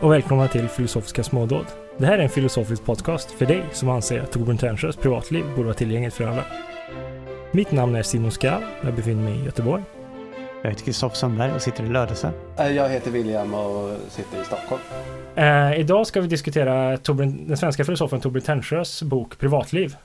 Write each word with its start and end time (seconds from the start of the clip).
och 0.00 0.12
välkomna 0.12 0.48
till 0.48 0.68
Filosofiska 0.68 1.22
smådåd. 1.22 1.66
Det 1.98 2.06
här 2.06 2.18
är 2.18 2.22
en 2.22 2.28
filosofisk 2.28 2.84
podcast 2.84 3.30
för 3.30 3.46
dig 3.46 3.62
som 3.72 3.88
anser 3.88 4.20
att 4.20 4.32
Torbjörn 4.32 4.58
Ternsjös 4.58 4.96
privatliv 4.96 5.44
borde 5.50 5.62
vara 5.64 5.74
tillgängligt 5.74 6.14
för 6.14 6.24
alla. 6.26 6.44
Mitt 7.52 7.72
namn 7.72 7.94
är 7.94 8.02
Simon 8.02 8.30
Skall, 8.30 8.62
jag 8.84 8.94
befinner 8.94 9.22
mig 9.22 9.40
i 9.40 9.44
Göteborg. 9.44 9.82
Jag 10.62 10.70
heter 10.70 10.84
Kristoffer 10.84 11.16
Sundberg 11.16 11.52
och 11.52 11.62
sitter 11.62 11.84
i 11.84 11.88
Lödöse. 11.88 12.30
Eh, 12.58 12.66
Jag 12.72 12.88
heter 12.88 13.10
William 13.10 13.54
och 13.54 13.90
sitter 14.08 14.40
i 14.42 14.44
Stockholm. 14.44 14.82
Eh, 15.36 15.80
idag 15.80 16.06
ska 16.06 16.20
vi 16.20 16.26
diskutera 16.26 16.96
Torbjörn, 16.96 17.48
den 17.48 17.56
svenska 17.56 17.84
filosofen 17.84 18.20
Torbjörn 18.20 18.42
Ternsjös 18.44 19.02
bok 19.02 19.38
Privatliv. 19.38 19.96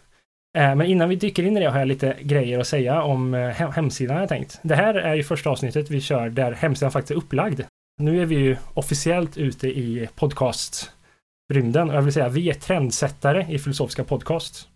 Eh, 0.57 0.75
men 0.75 0.81
innan 0.81 1.09
vi 1.09 1.15
dyker 1.15 1.43
in 1.43 1.57
i 1.57 1.59
det 1.59 1.69
har 1.69 1.79
jag 1.79 1.87
lite 1.87 2.15
grejer 2.21 2.59
att 2.59 2.67
säga 2.67 3.01
om 3.03 3.33
eh, 3.33 3.47
hem- 3.49 3.71
hemsidan 3.71 4.17
jag 4.17 4.29
tänkt. 4.29 4.59
Det 4.61 4.75
här 4.75 4.93
är 4.95 5.15
ju 5.15 5.23
första 5.23 5.49
avsnittet 5.49 5.89
vi 5.89 6.01
kör 6.01 6.29
där 6.29 6.51
hemsidan 6.51 6.91
faktiskt 6.91 7.11
är 7.11 7.15
upplagd. 7.15 7.61
Nu 7.99 8.21
är 8.21 8.25
vi 8.25 8.35
ju 8.35 8.57
officiellt 8.73 9.37
ute 9.37 9.67
i 9.67 10.09
podcastrymden 10.15 11.89
och 11.89 11.95
jag 11.95 12.01
vill 12.01 12.13
säga 12.13 12.29
vi 12.29 12.49
är 12.49 12.53
trendsättare 12.53 13.47
i 13.49 13.59
filosofiska 13.59 14.03
podcast. 14.03 14.67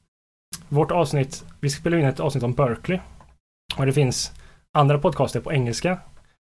Vårt 0.70 0.92
avsnitt, 0.92 1.46
vi 1.60 1.70
spelar 1.70 1.98
in 1.98 2.06
ett 2.06 2.20
avsnitt 2.20 2.44
om 2.44 2.54
Berkeley. 2.54 3.00
Och 3.78 3.86
det 3.86 3.94
finns 3.94 4.32
andra 4.78 4.98
podcaster 4.98 5.40
på 5.40 5.54
engelska. 5.54 6.00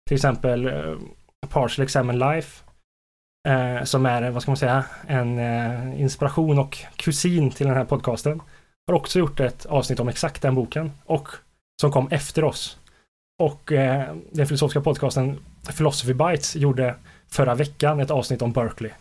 Till 0.08 0.16
exempel 0.16 0.68
eh, 0.68 0.96
Partial 1.50 1.84
Examen 1.84 2.20
Life. 2.20 2.64
Eh, 3.48 3.84
som 3.84 4.06
är, 4.06 4.30
vad 4.30 4.42
ska 4.42 4.52
man 4.52 4.58
säga, 4.58 4.86
en 5.08 5.40
eh, 5.40 6.02
inspiration 6.02 6.60
och 6.60 6.78
kusin 6.96 7.52
till 7.52 7.68
den 7.68 7.76
här 7.76 7.86
podcasten. 7.86 8.42
Har 8.88 8.96
också 8.96 9.20
gjort 9.20 9.40
ett 9.40 9.66
avsnitt 9.66 10.00
om 10.00 10.10
exakt 10.10 10.42
den 10.42 10.56
boken. 10.56 10.92
Och 11.06 11.28
som 11.82 11.92
kom 11.92 12.08
efter 12.12 12.44
oss. 12.44 12.80
Och 13.42 13.72
eh, 13.72 14.16
den 14.32 14.48
filosofiska 14.48 14.82
podcasten 14.82 15.40
Philosophy 15.78 16.14
Bites 16.14 16.56
gjorde 16.56 16.96
förra 17.32 17.56
veckan 17.56 18.00
ett 18.00 18.12
avsnitt 18.12 18.42
om 18.42 18.52
Berkeley. 18.52 18.92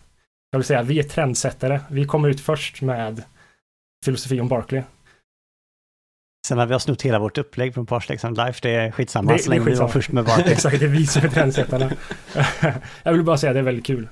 Jag 0.50 0.58
vill 0.58 0.66
säga, 0.66 0.82
vi 0.82 0.98
är 0.98 1.02
trendsättare. 1.02 1.80
Vi 1.90 2.04
kommer 2.06 2.28
ut 2.28 2.40
först 2.40 2.82
med 2.82 3.22
filosofi 4.04 4.40
om 4.40 4.48
Berkeley. 4.48 4.82
Sen 6.48 6.58
har 6.58 6.66
vi 6.66 6.72
har 6.72 6.78
snott 6.78 7.02
hela 7.02 7.18
vårt 7.18 7.38
upplägg 7.38 7.74
från 7.74 7.86
Parslexan 7.86 8.34
Life, 8.34 8.58
det 8.62 8.70
är 8.74 8.90
skitsamma 8.90 9.32
Det- 9.32 9.38
så 9.38 9.50
länge 9.50 9.64
vi 9.64 9.74
var 9.74 9.88
först 9.88 10.12
med 10.12 10.24
Barclay. 10.26 10.52
Exakt, 10.52 10.80
det 10.80 10.84
är 10.86 10.88
vi 10.90 11.06
som 11.06 11.24
är 11.24 11.28
trendsättarna. 11.28 11.90
jag 13.02 13.12
vill 13.12 13.22
bara 13.24 13.36
säga 13.38 13.50
att 13.50 13.54
det 13.54 13.58
är 13.60 13.64
väldigt 13.64 13.86
kul. 13.86 14.08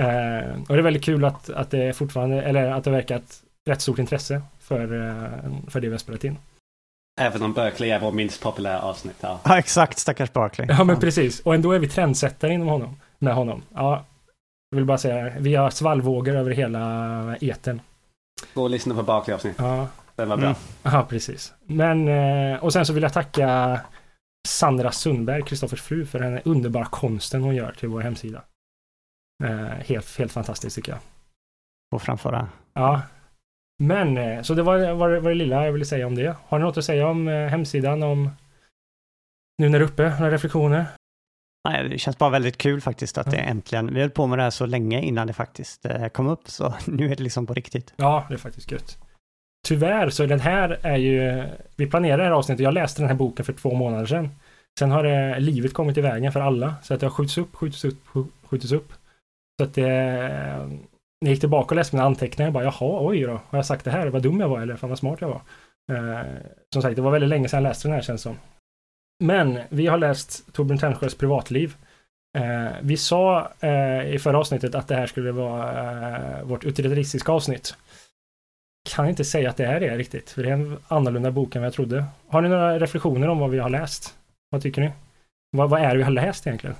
Eh, 0.00 0.60
och 0.68 0.74
det 0.74 0.78
är 0.78 0.82
väldigt 0.82 1.04
kul 1.04 1.24
att, 1.24 1.50
att 1.50 1.70
det 1.70 1.96
fortfarande, 1.96 2.42
eller 2.42 2.70
att 2.70 2.84
det 2.84 2.90
verkar 2.90 3.16
ett 3.16 3.42
rätt 3.68 3.80
stort 3.80 3.98
intresse 3.98 4.42
för, 4.60 4.80
eh, 4.82 5.52
för 5.68 5.80
det 5.80 5.86
vi 5.86 5.92
har 5.94 5.98
spelat 5.98 6.24
in. 6.24 6.36
Även 7.20 7.42
om 7.42 7.52
Berkeley 7.52 7.90
är 7.90 8.00
vår 8.00 8.12
minst 8.12 8.42
populära 8.42 8.82
avsnitt. 8.82 9.16
Ja. 9.20 9.40
Ja, 9.44 9.58
exakt, 9.58 9.98
stackars 9.98 10.32
Barclay. 10.32 10.66
Ja, 10.70 10.84
men 10.84 11.00
precis. 11.00 11.40
Och 11.40 11.54
ändå 11.54 11.72
är 11.72 11.78
vi 11.78 11.88
trendsättare 11.88 12.52
inom 12.52 12.68
honom, 12.68 13.00
med 13.18 13.34
honom. 13.34 13.62
Ja, 13.74 14.04
jag 14.70 14.76
vill 14.76 14.84
bara 14.84 14.98
säga, 14.98 15.32
vi 15.38 15.54
har 15.54 15.70
svallvågor 15.70 16.36
över 16.36 16.50
hela 16.50 17.36
etern. 17.40 17.80
Gå 18.54 18.62
och 18.62 18.70
lyssna 18.70 18.94
på 18.94 19.02
Berkeley-avsnitt. 19.02 19.54
Ja, 19.58 19.88
Den 20.16 20.28
var 20.28 20.36
bra. 20.36 20.46
Mm. 20.46 20.58
ja 20.82 21.06
precis. 21.08 21.52
Men, 21.66 22.08
eh, 22.08 22.64
och 22.64 22.72
sen 22.72 22.86
så 22.86 22.92
vill 22.92 23.02
jag 23.02 23.12
tacka 23.12 23.80
Sandra 24.48 24.92
Sundberg, 24.92 25.42
Kristoffers 25.42 25.82
fru, 25.82 26.06
för 26.06 26.18
den 26.18 26.40
underbara 26.44 26.84
konsten 26.84 27.42
hon 27.42 27.54
gör 27.54 27.72
till 27.72 27.88
vår 27.88 28.00
hemsida. 28.00 28.42
Eh, 29.44 29.66
helt, 29.66 30.18
helt 30.18 30.32
fantastiskt 30.32 30.76
tycker 30.76 30.92
jag. 30.92 31.00
Och 31.94 32.02
framföra. 32.02 32.48
Ja. 32.74 33.02
Men, 33.82 34.16
eh, 34.16 34.42
så 34.42 34.54
det 34.54 34.62
var, 34.62 34.92
var, 34.92 35.16
var 35.16 35.30
det 35.30 35.34
lilla 35.34 35.64
jag 35.64 35.72
ville 35.72 35.84
säga 35.84 36.06
om 36.06 36.14
det. 36.14 36.36
Har 36.46 36.58
ni 36.58 36.64
något 36.64 36.76
att 36.76 36.84
säga 36.84 37.08
om 37.08 37.28
eh, 37.28 37.46
hemsidan, 37.46 38.02
om 38.02 38.30
nu 39.58 39.68
när 39.68 39.78
det 39.78 39.84
är 39.84 39.88
uppe, 39.88 40.14
några 40.18 40.30
reflektioner? 40.30 40.84
Nej, 41.68 41.88
det 41.88 41.98
känns 41.98 42.18
bara 42.18 42.30
väldigt 42.30 42.58
kul 42.58 42.80
faktiskt 42.80 43.18
att 43.18 43.30
det 43.30 43.36
äntligen, 43.36 43.94
vi 43.94 44.00
höll 44.00 44.10
på 44.10 44.26
med 44.26 44.38
det 44.38 44.42
här 44.42 44.50
så 44.50 44.66
länge 44.66 45.02
innan 45.02 45.26
det 45.26 45.32
faktiskt 45.32 45.84
eh, 45.84 46.08
kom 46.08 46.26
upp, 46.26 46.50
så 46.50 46.74
nu 46.86 47.12
är 47.12 47.16
det 47.16 47.22
liksom 47.22 47.46
på 47.46 47.54
riktigt. 47.54 47.94
Ja, 47.96 48.24
det 48.28 48.34
är 48.34 48.38
faktiskt 48.38 48.72
gött. 48.72 48.98
Tyvärr 49.68 50.10
så 50.10 50.26
den 50.26 50.40
här 50.40 50.78
är 50.82 50.96
ju, 50.96 51.46
vi 51.76 51.86
planerade 51.86 52.22
det 52.22 52.26
här 52.26 52.36
avsnittet, 52.36 52.64
jag 52.64 52.74
läste 52.74 53.02
den 53.02 53.08
här 53.08 53.16
boken 53.16 53.44
för 53.44 53.52
två 53.52 53.74
månader 53.74 54.06
sedan. 54.06 54.28
Sen 54.78 54.90
har 54.90 55.02
det, 55.02 55.40
livet 55.40 55.74
kommit 55.74 55.98
i 55.98 56.00
vägen 56.00 56.32
för 56.32 56.40
alla, 56.40 56.74
så 56.82 56.94
att 56.94 57.00
det 57.00 57.06
har 57.06 57.10
skjutits 57.10 57.38
upp, 57.38 57.56
skjutits 57.56 57.84
upp, 57.84 58.08
skjutits 58.44 58.72
upp. 58.72 58.92
Så 59.60 59.64
att 59.64 59.74
det, 59.74 60.80
jag 61.24 61.30
gick 61.30 61.40
tillbaka 61.40 61.68
och 61.68 61.76
läste 61.76 61.96
mina 61.96 62.06
anteckningar, 62.06 62.46
jag 62.46 62.54
bara 62.54 62.64
jaha, 62.64 63.06
oj 63.06 63.20
då, 63.20 63.32
har 63.32 63.58
jag 63.58 63.66
sagt 63.66 63.84
det 63.84 63.90
här? 63.90 64.06
Vad 64.06 64.22
dum 64.22 64.40
jag 64.40 64.48
var 64.48 64.60
eller 64.60 64.76
fan 64.76 64.90
vad 64.90 64.98
smart 64.98 65.20
jag 65.20 65.28
var. 65.28 65.40
Eh, 65.92 66.24
som 66.72 66.82
sagt, 66.82 66.96
det 66.96 67.02
var 67.02 67.10
väldigt 67.10 67.30
länge 67.30 67.48
sedan 67.48 67.62
jag 67.62 67.70
läste 67.70 67.88
den 67.88 67.94
här 67.94 68.02
känns 68.02 68.22
som. 68.22 68.36
Men 69.24 69.58
vi 69.68 69.86
har 69.86 69.98
läst 69.98 70.52
Torbjörn 70.52 70.78
Tännsjös 70.78 71.14
privatliv. 71.14 71.76
Eh, 72.38 72.72
vi 72.82 72.96
sa 72.96 73.50
eh, 73.60 74.14
i 74.14 74.18
förra 74.18 74.38
avsnittet 74.38 74.74
att 74.74 74.88
det 74.88 74.94
här 74.94 75.06
skulle 75.06 75.32
vara 75.32 76.38
eh, 76.38 76.44
vårt 76.44 76.64
utilitaristiska 76.64 77.32
avsnitt. 77.32 77.76
Kan 78.90 79.08
inte 79.08 79.24
säga 79.24 79.50
att 79.50 79.56
det 79.56 79.64
är 79.64 79.80
det 79.80 79.96
riktigt, 79.96 80.30
för 80.30 80.42
det 80.42 80.48
är 80.48 80.52
en 80.52 80.78
annorlunda 80.88 81.30
bok 81.30 81.56
än 81.56 81.62
vad 81.62 81.66
jag 81.66 81.74
trodde. 81.74 82.04
Har 82.28 82.42
ni 82.42 82.48
några 82.48 82.78
reflektioner 82.78 83.28
om 83.28 83.38
vad 83.38 83.50
vi 83.50 83.58
har 83.58 83.70
läst? 83.70 84.18
Vad 84.50 84.62
tycker 84.62 84.80
ni? 84.80 84.90
Vad, 85.50 85.70
vad 85.70 85.80
är 85.80 85.90
det 85.90 85.96
vi 85.96 86.02
har 86.02 86.10
läst 86.10 86.46
egentligen? 86.46 86.76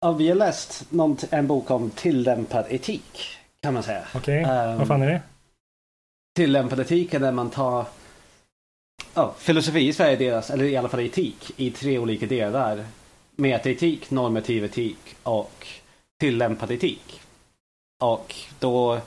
Ja, 0.00 0.12
vi 0.12 0.28
har 0.28 0.34
läst 0.34 0.84
en 1.30 1.46
bok 1.46 1.70
om 1.70 1.90
tillämpad 1.90 2.66
etik. 2.68 3.36
Kan 3.62 3.74
man 3.74 3.82
säga. 3.82 4.06
Okej, 4.14 4.42
Ehm, 4.42 4.78
vad 4.78 4.88
fan 4.88 5.02
är 5.02 5.06
det? 5.06 5.22
Tillämpad 6.36 6.80
etik 6.80 7.14
är 7.14 7.20
när 7.20 7.32
man 7.32 7.50
tar 7.50 7.84
ja, 9.14 9.34
filosofi 9.38 9.88
i 9.88 9.92
Sverige 9.92 10.16
delas, 10.16 10.50
eller 10.50 10.64
i 10.64 10.76
alla 10.76 10.88
fall 10.88 11.00
etik, 11.00 11.50
i 11.56 11.70
tre 11.70 11.98
olika 11.98 12.26
delar. 12.26 12.84
Metaetik, 13.36 14.10
normativ 14.10 14.64
etik 14.64 15.16
och 15.22 15.66
tillämpad 16.20 16.70
etik. 16.70 17.20
Och 18.02 18.34
då 18.58 19.00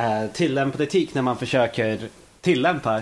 är 0.00 0.28
tillämpad 0.28 0.80
etik 0.80 1.14
när 1.14 1.22
man 1.22 1.36
försöker 1.38 2.08
tillämpa 2.40 2.96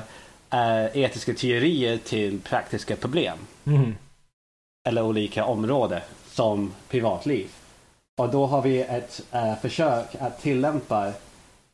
eh, 0.51 0.85
etiska 0.97 1.35
teorier 1.35 1.97
till 1.97 2.41
praktiska 2.41 2.97
problem. 2.97 3.39
Mhm. 3.65 3.97
eller 4.89 5.03
olika 5.03 5.45
områden 5.45 6.01
som 6.33 6.75
privatliv. 6.89 7.49
Och 8.19 8.31
då 8.31 8.47
har 8.47 8.63
vi 8.63 8.81
ett 8.81 9.23
eh, 9.33 9.55
försök 9.57 10.07
att 10.21 10.43
tillämpa 10.43 11.13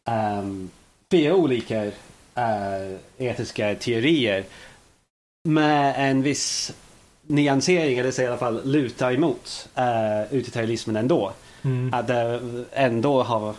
ehm, 0.04 0.70
fyra 1.10 1.34
olika 1.34 1.84
eh, 2.34 2.92
etiska 3.18 3.74
teorier 3.74 4.44
med 5.48 5.94
en 5.96 6.22
viss 6.22 6.72
nyansering, 7.28 7.98
eller 7.98 8.10
så 8.10 8.22
i 8.22 8.26
alla 8.26 8.36
fall 8.36 8.60
luta 8.64 9.12
emot 9.12 9.68
uh, 9.78 10.34
utilitarismen 10.34 10.96
ändå. 10.96 11.32
Mm. 11.62 11.94
Att 11.94 12.06
det 12.06 12.40
ändå 12.72 13.22
har 13.22 13.54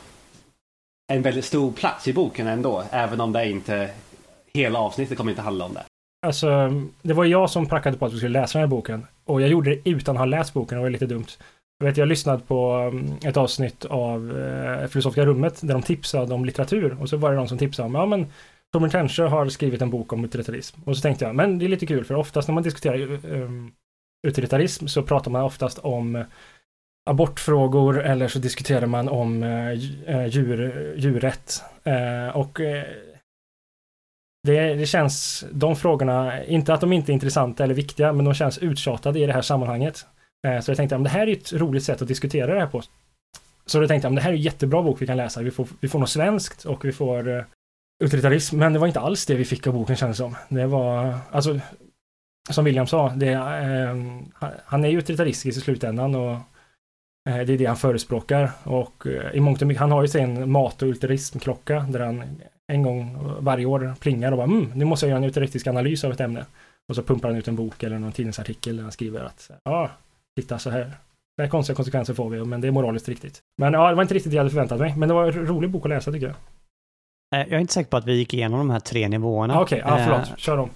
en 1.11 1.21
väldigt 1.21 1.45
stor 1.45 1.71
plats 1.71 2.07
i 2.07 2.13
boken 2.13 2.47
ändå, 2.47 2.83
även 2.91 3.21
om 3.21 3.31
det 3.31 3.49
inte 3.49 3.89
hela 4.53 4.79
avsnittet 4.79 5.17
kommer 5.17 5.31
inte 5.31 5.41
handla 5.41 5.65
om 5.65 5.73
det. 5.73 5.83
Alltså, 6.27 6.47
det 7.01 7.13
var 7.13 7.25
jag 7.25 7.49
som 7.49 7.67
prackade 7.67 7.97
på 7.97 8.05
att 8.05 8.13
vi 8.13 8.17
skulle 8.17 8.39
läsa 8.39 8.59
den 8.59 8.69
här 8.69 8.75
boken. 8.75 9.07
Och 9.29 9.41
jag 9.41 9.49
gjorde 9.49 9.69
det 9.69 9.89
utan 9.89 10.15
att 10.15 10.19
ha 10.19 10.25
läst 10.25 10.53
boken, 10.53 10.77
det 10.77 10.81
var 10.81 10.89
lite 10.89 11.05
dumt. 11.05 11.27
Jag 11.79 11.87
vet, 11.87 11.97
jag 11.97 12.07
lyssnade 12.07 12.39
på 12.39 12.71
mm, 12.71 13.17
ett 13.25 13.37
avsnitt 13.37 13.85
av 13.85 14.39
eh, 14.39 14.87
Filosofiska 14.87 15.25
rummet 15.25 15.59
där 15.61 15.73
de 15.73 15.81
tipsade 15.81 16.33
om 16.33 16.45
litteratur. 16.45 16.97
Och 17.01 17.09
så 17.09 17.17
var 17.17 17.31
det 17.31 17.35
någon 17.35 17.47
som 17.47 17.57
tipsade 17.57 17.85
om, 17.85 17.95
ja 17.95 18.05
men 18.05 18.27
Torbjörn 18.73 18.91
Ternsjö 18.91 19.27
har 19.27 19.49
skrivit 19.49 19.81
en 19.81 19.89
bok 19.89 20.13
om 20.13 20.25
utilitarism. 20.25 20.81
Och 20.85 20.95
så 20.97 21.01
tänkte 21.01 21.25
jag, 21.25 21.35
men 21.35 21.59
det 21.59 21.65
är 21.65 21.69
lite 21.69 21.85
kul 21.85 22.05
för 22.05 22.15
oftast 22.15 22.47
när 22.47 22.53
man 22.53 22.63
diskuterar 22.63 22.95
eh, 23.11 23.41
um, 23.41 23.71
utilitarism 24.27 24.87
så 24.87 25.03
pratar 25.03 25.31
man 25.31 25.43
oftast 25.43 25.79
om 25.79 26.15
eh, 26.15 26.25
abortfrågor 27.09 28.01
eller 28.01 28.27
så 28.27 28.39
diskuterar 28.39 28.87
man 28.87 29.09
om 29.09 29.43
eh, 29.43 29.69
eh 30.15 30.27
djur, 30.27 30.93
djurrätt. 30.97 31.63
Eh, 31.83 32.37
och 32.37 32.59
eh, 32.59 32.83
det, 34.47 34.75
det 34.75 34.85
känns, 34.85 35.45
de 35.51 35.75
frågorna, 35.75 36.45
inte 36.45 36.73
att 36.73 36.81
de 36.81 36.93
inte 36.93 37.11
är 37.11 37.13
intressanta 37.13 37.63
eller 37.63 37.73
viktiga, 37.73 38.13
men 38.13 38.25
de 38.25 38.33
känns 38.33 38.57
uttjatade 38.57 39.19
i 39.19 39.25
det 39.25 39.33
här 39.33 39.41
sammanhanget. 39.41 40.05
Eh, 40.47 40.59
så 40.59 40.71
jag 40.71 40.77
tänkte, 40.77 40.95
om 40.95 41.03
det 41.03 41.09
här 41.09 41.27
är 41.27 41.31
ett 41.31 41.53
roligt 41.53 41.83
sätt 41.83 42.01
att 42.01 42.07
diskutera 42.07 42.53
det 42.53 42.59
här 42.59 42.67
på. 42.67 42.81
Så 43.65 43.79
då 43.79 43.87
tänkte 43.87 44.07
jag, 44.07 44.15
det 44.15 44.21
här 44.21 44.29
är 44.29 44.35
en 44.35 44.41
jättebra 44.41 44.81
bok 44.83 45.01
vi 45.01 45.07
kan 45.07 45.17
läsa. 45.17 45.41
Vi 45.41 45.51
får, 45.51 45.67
vi 45.79 45.87
får 45.87 45.99
något 45.99 46.09
svenskt 46.09 46.65
och 46.65 46.85
vi 46.85 46.91
får 46.91 47.37
eh, 47.37 47.43
utilitarism. 48.03 48.57
Men 48.57 48.73
det 48.73 48.79
var 48.79 48.87
inte 48.87 48.99
alls 48.99 49.25
det 49.25 49.35
vi 49.35 49.45
fick 49.45 49.67
av 49.67 49.73
boken 49.73 49.95
kändes 49.95 50.17
som. 50.17 50.35
Det 50.49 50.65
var, 50.67 51.17
alltså, 51.31 51.59
som 52.49 52.65
William 52.65 52.87
sa, 52.87 53.09
det, 53.09 53.27
eh, 53.31 53.95
han- 54.33 54.51
han 54.65 54.85
är 54.85 54.89
ju 54.89 54.97
utilitaristisk 54.97 55.57
i 55.57 55.61
slutändan 55.61 56.15
och 56.15 56.31
eh, 57.29 57.37
det 57.45 57.53
är 57.53 57.57
det 57.57 57.65
han 57.65 57.77
förespråkar. 57.77 58.51
Och 58.63 59.07
eh, 59.07 59.31
i 59.35 59.39
mångt 59.39 59.61
och 59.61 59.67
mycket, 59.67 59.81
han 59.81 59.91
har 59.91 60.01
ju 60.01 60.07
sin 60.07 60.51
mat 60.51 60.81
och 60.81 60.85
utilitarismklocka 60.85 61.79
där 61.89 61.99
han 61.99 62.23
en 62.69 62.83
gång 62.83 63.17
varje 63.39 63.65
år 63.65 63.93
plingar 63.99 64.31
och 64.31 64.37
bara 64.37 64.43
mm, 64.47 64.71
nu 64.75 64.85
måste 64.85 65.05
jag 65.05 65.09
göra 65.09 65.17
en 65.17 65.23
utilitaristisk 65.23 65.67
analys 65.67 66.03
av 66.03 66.11
ett 66.11 66.19
ämne. 66.19 66.45
Och 66.89 66.95
så 66.95 67.03
pumpar 67.03 67.29
han 67.29 67.37
ut 67.37 67.47
en 67.47 67.55
bok 67.55 67.83
eller 67.83 67.99
någon 67.99 68.11
tidningsartikel 68.11 68.75
där 68.75 68.83
han 68.83 68.91
skriver 68.91 69.23
att 69.23 69.51
ja, 69.63 69.89
titta 70.39 70.59
så 70.59 70.69
här. 70.69 70.91
Det 71.37 71.43
här 71.43 71.49
konstiga 71.49 71.75
konsekvenser 71.75 72.13
får 72.13 72.29
vi, 72.29 72.45
men 72.45 72.61
det 72.61 72.67
är 72.67 72.71
moraliskt 72.71 73.09
riktigt. 73.09 73.39
Men 73.57 73.73
ja, 73.73 73.89
det 73.89 73.95
var 73.95 74.01
inte 74.01 74.13
riktigt 74.13 74.31
det 74.31 74.35
jag 74.35 74.41
hade 74.43 74.49
förväntat 74.49 74.79
mig. 74.79 74.95
Men 74.97 75.09
det 75.09 75.15
var 75.15 75.25
en 75.25 75.47
rolig 75.47 75.69
bok 75.69 75.85
att 75.85 75.89
läsa 75.89 76.11
tycker 76.11 76.27
jag. 76.27 76.35
Eh, 77.41 77.47
Jag 77.47 77.55
är 77.57 77.59
inte 77.59 77.73
säker 77.73 77.89
på 77.89 77.97
att 77.97 78.05
vi 78.05 78.13
gick 78.17 78.33
igenom 78.33 78.59
de 78.59 78.69
här 78.69 78.79
tre 78.79 79.07
nivåerna. 79.09 79.55
Ah, 79.57 79.61
Okej, 79.61 79.83
ja, 79.85 79.99
Eh, 79.99 80.05
förlåt. 80.05 80.39
Kör 80.39 80.57
om. 80.57 80.69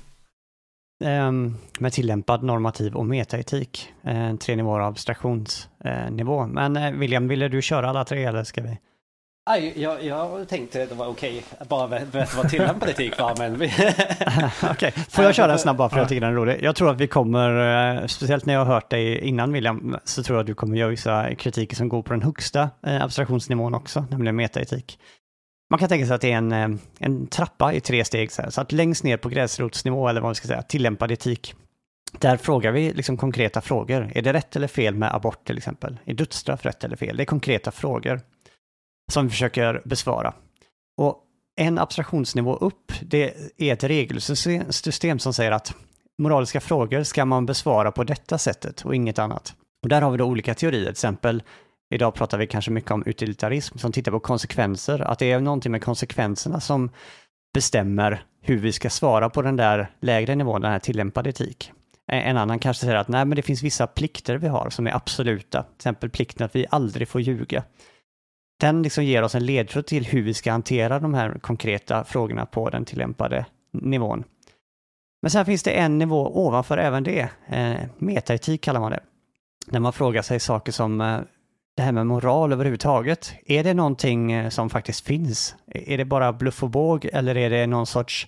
ehm, 1.03 1.55
med 1.79 1.93
tillämpad 1.93 2.43
normativ 2.43 2.95
och 2.95 3.05
metaetik. 3.05 3.93
Eh, 4.03 4.35
tre 4.35 4.55
nivåer 4.55 4.79
av 4.79 4.87
abstraktionsnivå. 4.87 6.47
Men 6.47 6.99
William, 6.99 7.27
ville 7.27 7.47
du 7.47 7.61
köra 7.61 7.89
alla 7.89 8.05
tre 8.05 8.23
eller 8.25 8.43
ska 8.43 8.61
vi? 8.61 8.77
Aj, 9.45 9.73
jag, 9.75 10.03
jag 10.03 10.47
tänkte 10.47 10.85
det 10.85 10.95
var 10.95 11.07
okej 11.07 11.43
att 11.57 11.67
bara 11.69 11.87
berätta 11.87 12.37
vad 12.37 12.49
tillämpad 12.49 12.89
etik 12.89 13.19
var, 13.19 13.35
men... 13.37 13.59
vi- 13.59 13.71
Okej, 14.71 14.91
får 15.09 15.23
jag 15.23 15.35
köra 15.35 15.51
en 15.53 15.59
snabb 15.59 15.77
bara 15.77 15.89
för 15.89 15.97
jag 15.97 16.09
tycker 16.09 16.21
den 16.21 16.29
är 16.29 16.35
rolig? 16.35 16.59
Jag 16.61 16.75
tror 16.75 16.91
att 16.91 17.01
vi 17.01 17.07
kommer, 17.07 17.49
eh, 18.01 18.07
speciellt 18.07 18.45
när 18.45 18.53
jag 18.53 18.65
har 18.65 18.73
hört 18.73 18.89
dig 18.89 19.17
innan 19.19 19.53
William, 19.53 19.97
så 20.03 20.23
tror 20.23 20.37
jag 20.37 20.41
att 20.43 20.47
du 20.47 20.53
kommer 20.53 20.77
göra 20.77 20.89
vissa 20.89 21.35
kritiker 21.35 21.75
som 21.75 21.89
går 21.89 22.01
på 22.01 22.13
den 22.13 22.21
högsta 22.21 22.69
eh, 22.87 23.03
abstraktionsnivån 23.03 23.73
också, 23.75 24.05
nämligen 24.09 24.35
metaetik. 24.35 24.99
Man 25.69 25.79
kan 25.79 25.89
tänka 25.89 26.05
sig 26.05 26.15
att 26.15 26.21
det 26.21 26.31
är 26.31 26.37
en, 26.37 26.51
eh, 26.51 26.69
en 26.99 27.27
trappa 27.27 27.73
i 27.73 27.81
tre 27.81 28.05
steg, 28.05 28.31
så, 28.31 28.41
här, 28.41 28.49
så 28.49 28.61
att 28.61 28.71
längst 28.71 29.03
ner 29.03 29.17
på 29.17 29.29
gräsrotsnivå, 29.29 30.07
eller 30.07 30.21
vad 30.21 30.27
man 30.27 30.35
ska 30.35 30.47
säga, 30.47 30.61
tillämpad 30.61 31.11
etik, 31.11 31.53
där 32.19 32.37
frågar 32.37 32.71
vi 32.71 32.93
liksom 32.93 33.17
konkreta 33.17 33.61
frågor. 33.61 34.11
Är 34.15 34.21
det 34.21 34.33
rätt 34.33 34.55
eller 34.55 34.67
fel 34.67 34.95
med 34.95 35.15
abort 35.15 35.45
till 35.47 35.57
exempel? 35.57 35.97
Är 36.05 36.13
dödsstraff 36.13 36.65
rätt 36.65 36.83
eller 36.83 36.95
fel? 36.95 37.17
Det 37.17 37.23
är 37.23 37.25
konkreta 37.25 37.71
frågor 37.71 38.21
som 39.13 39.25
vi 39.25 39.31
försöker 39.31 39.81
besvara. 39.85 40.33
Och 40.97 41.19
en 41.55 41.79
abstraktionsnivå 41.79 42.55
upp, 42.55 42.91
det 43.01 43.33
är 43.57 43.73
ett 43.73 43.83
regelsystem 43.83 45.19
som 45.19 45.33
säger 45.33 45.51
att 45.51 45.75
moraliska 46.17 46.61
frågor 46.61 47.03
ska 47.03 47.25
man 47.25 47.45
besvara 47.45 47.91
på 47.91 48.03
detta 48.03 48.37
sättet 48.37 48.85
och 48.85 48.95
inget 48.95 49.19
annat. 49.19 49.55
Och 49.83 49.89
där 49.89 50.01
har 50.01 50.11
vi 50.11 50.17
då 50.17 50.25
olika 50.25 50.53
teorier, 50.53 50.81
till 50.81 50.91
exempel 50.91 51.43
idag 51.93 52.13
pratar 52.13 52.37
vi 52.37 52.47
kanske 52.47 52.71
mycket 52.71 52.91
om 52.91 53.03
utilitarism 53.05 53.77
som 53.77 53.91
tittar 53.91 54.11
på 54.11 54.19
konsekvenser, 54.19 54.99
att 54.99 55.19
det 55.19 55.31
är 55.31 55.39
någonting 55.39 55.71
med 55.71 55.83
konsekvenserna 55.83 56.59
som 56.59 56.89
bestämmer 57.53 58.23
hur 58.41 58.57
vi 58.57 58.71
ska 58.71 58.89
svara 58.89 59.29
på 59.29 59.41
den 59.41 59.55
där 59.55 59.91
lägre 59.99 60.35
nivån, 60.35 60.61
den 60.61 60.71
här 60.71 60.79
tillämpade 60.79 61.29
etik. 61.29 61.71
En 62.07 62.37
annan 62.37 62.59
kanske 62.59 62.85
säger 62.85 62.95
att 62.95 63.07
nej, 63.07 63.25
men 63.25 63.35
det 63.35 63.41
finns 63.41 63.63
vissa 63.63 63.87
plikter 63.87 64.37
vi 64.37 64.47
har 64.47 64.69
som 64.69 64.87
är 64.87 64.95
absoluta, 64.95 65.63
till 65.63 65.75
exempel 65.75 66.09
plikten 66.09 66.45
att 66.45 66.55
vi 66.55 66.65
aldrig 66.69 67.07
får 67.07 67.21
ljuga 67.21 67.63
den 68.63 68.83
liksom 68.83 69.03
ger 69.03 69.23
oss 69.23 69.35
en 69.35 69.45
ledtråd 69.45 69.85
till 69.85 70.05
hur 70.05 70.21
vi 70.21 70.33
ska 70.33 70.51
hantera 70.51 70.99
de 70.99 71.13
här 71.13 71.39
konkreta 71.41 72.03
frågorna 72.03 72.45
på 72.45 72.69
den 72.69 72.85
tillämpade 72.85 73.45
nivån. 73.71 74.23
Men 75.21 75.31
sen 75.31 75.45
finns 75.45 75.63
det 75.63 75.71
en 75.71 75.97
nivå 75.97 76.45
ovanför 76.47 76.77
även 76.77 77.03
det, 77.03 77.29
eh, 77.47 77.75
metaetik 77.97 78.61
kallar 78.61 78.79
man 78.79 78.91
det. 78.91 78.99
När 79.67 79.79
man 79.79 79.93
frågar 79.93 80.21
sig 80.21 80.39
saker 80.39 80.71
som 80.71 81.01
eh, 81.01 81.19
det 81.77 81.83
här 81.83 81.91
med 81.91 82.07
moral 82.07 82.53
överhuvudtaget. 82.53 83.33
Är 83.45 83.63
det 83.63 83.73
någonting 83.73 84.31
eh, 84.31 84.49
som 84.49 84.69
faktiskt 84.69 85.05
finns? 85.05 85.55
Är 85.67 85.97
det 85.97 86.05
bara 86.05 86.33
bluff 86.33 86.63
och 86.63 86.69
båg 86.69 87.09
eller 87.13 87.37
är 87.37 87.49
det 87.49 87.67
någon 87.67 87.87
sorts 87.87 88.27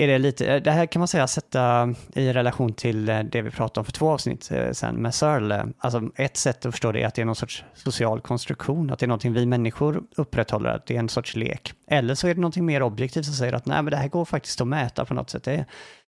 är 0.00 0.08
det 0.08 0.18
lite, 0.18 0.54
eh, 0.54 0.62
det 0.62 0.70
här 0.70 0.86
kan 0.86 1.00
man 1.00 1.08
säga 1.08 1.26
sätta 1.26 1.94
i 2.14 2.32
relation 2.32 2.72
till 2.72 3.08
eh, 3.08 3.20
det 3.20 3.42
vi 3.42 3.50
pratade 3.50 3.80
om 3.80 3.84
för 3.84 3.92
två 3.92 4.10
avsnitt 4.10 4.50
eh, 4.50 4.70
sen 4.72 4.96
med 4.96 5.14
Searle. 5.14 5.68
Alltså 5.78 6.10
ett 6.14 6.36
sätt 6.36 6.66
att 6.66 6.72
förstå 6.72 6.92
det 6.92 7.02
är 7.02 7.06
att 7.06 7.14
det 7.14 7.22
är 7.22 7.26
någon 7.26 7.36
sorts 7.36 7.64
social 7.74 8.20
konstruktion, 8.20 8.90
att 8.90 8.98
det 8.98 9.06
är 9.06 9.08
någonting 9.08 9.32
vi 9.32 9.46
människor 9.46 10.02
upprätthåller, 10.16 10.70
att 10.70 10.86
det 10.86 10.94
är 10.94 10.98
en 10.98 11.08
sorts 11.08 11.36
lek. 11.36 11.72
Eller 11.90 12.14
så 12.14 12.28
är 12.28 12.34
det 12.34 12.40
någonting 12.40 12.66
mer 12.66 12.82
objektivt 12.82 13.24
som 13.24 13.34
säger 13.34 13.52
att 13.52 13.66
nej 13.66 13.82
men 13.82 13.90
det 13.90 13.96
här 13.96 14.08
går 14.08 14.24
faktiskt 14.24 14.60
att 14.60 14.68
mäta 14.68 15.04
på 15.04 15.14
något 15.14 15.30
sätt, 15.30 15.44
det 15.44 15.52
är 15.52 15.66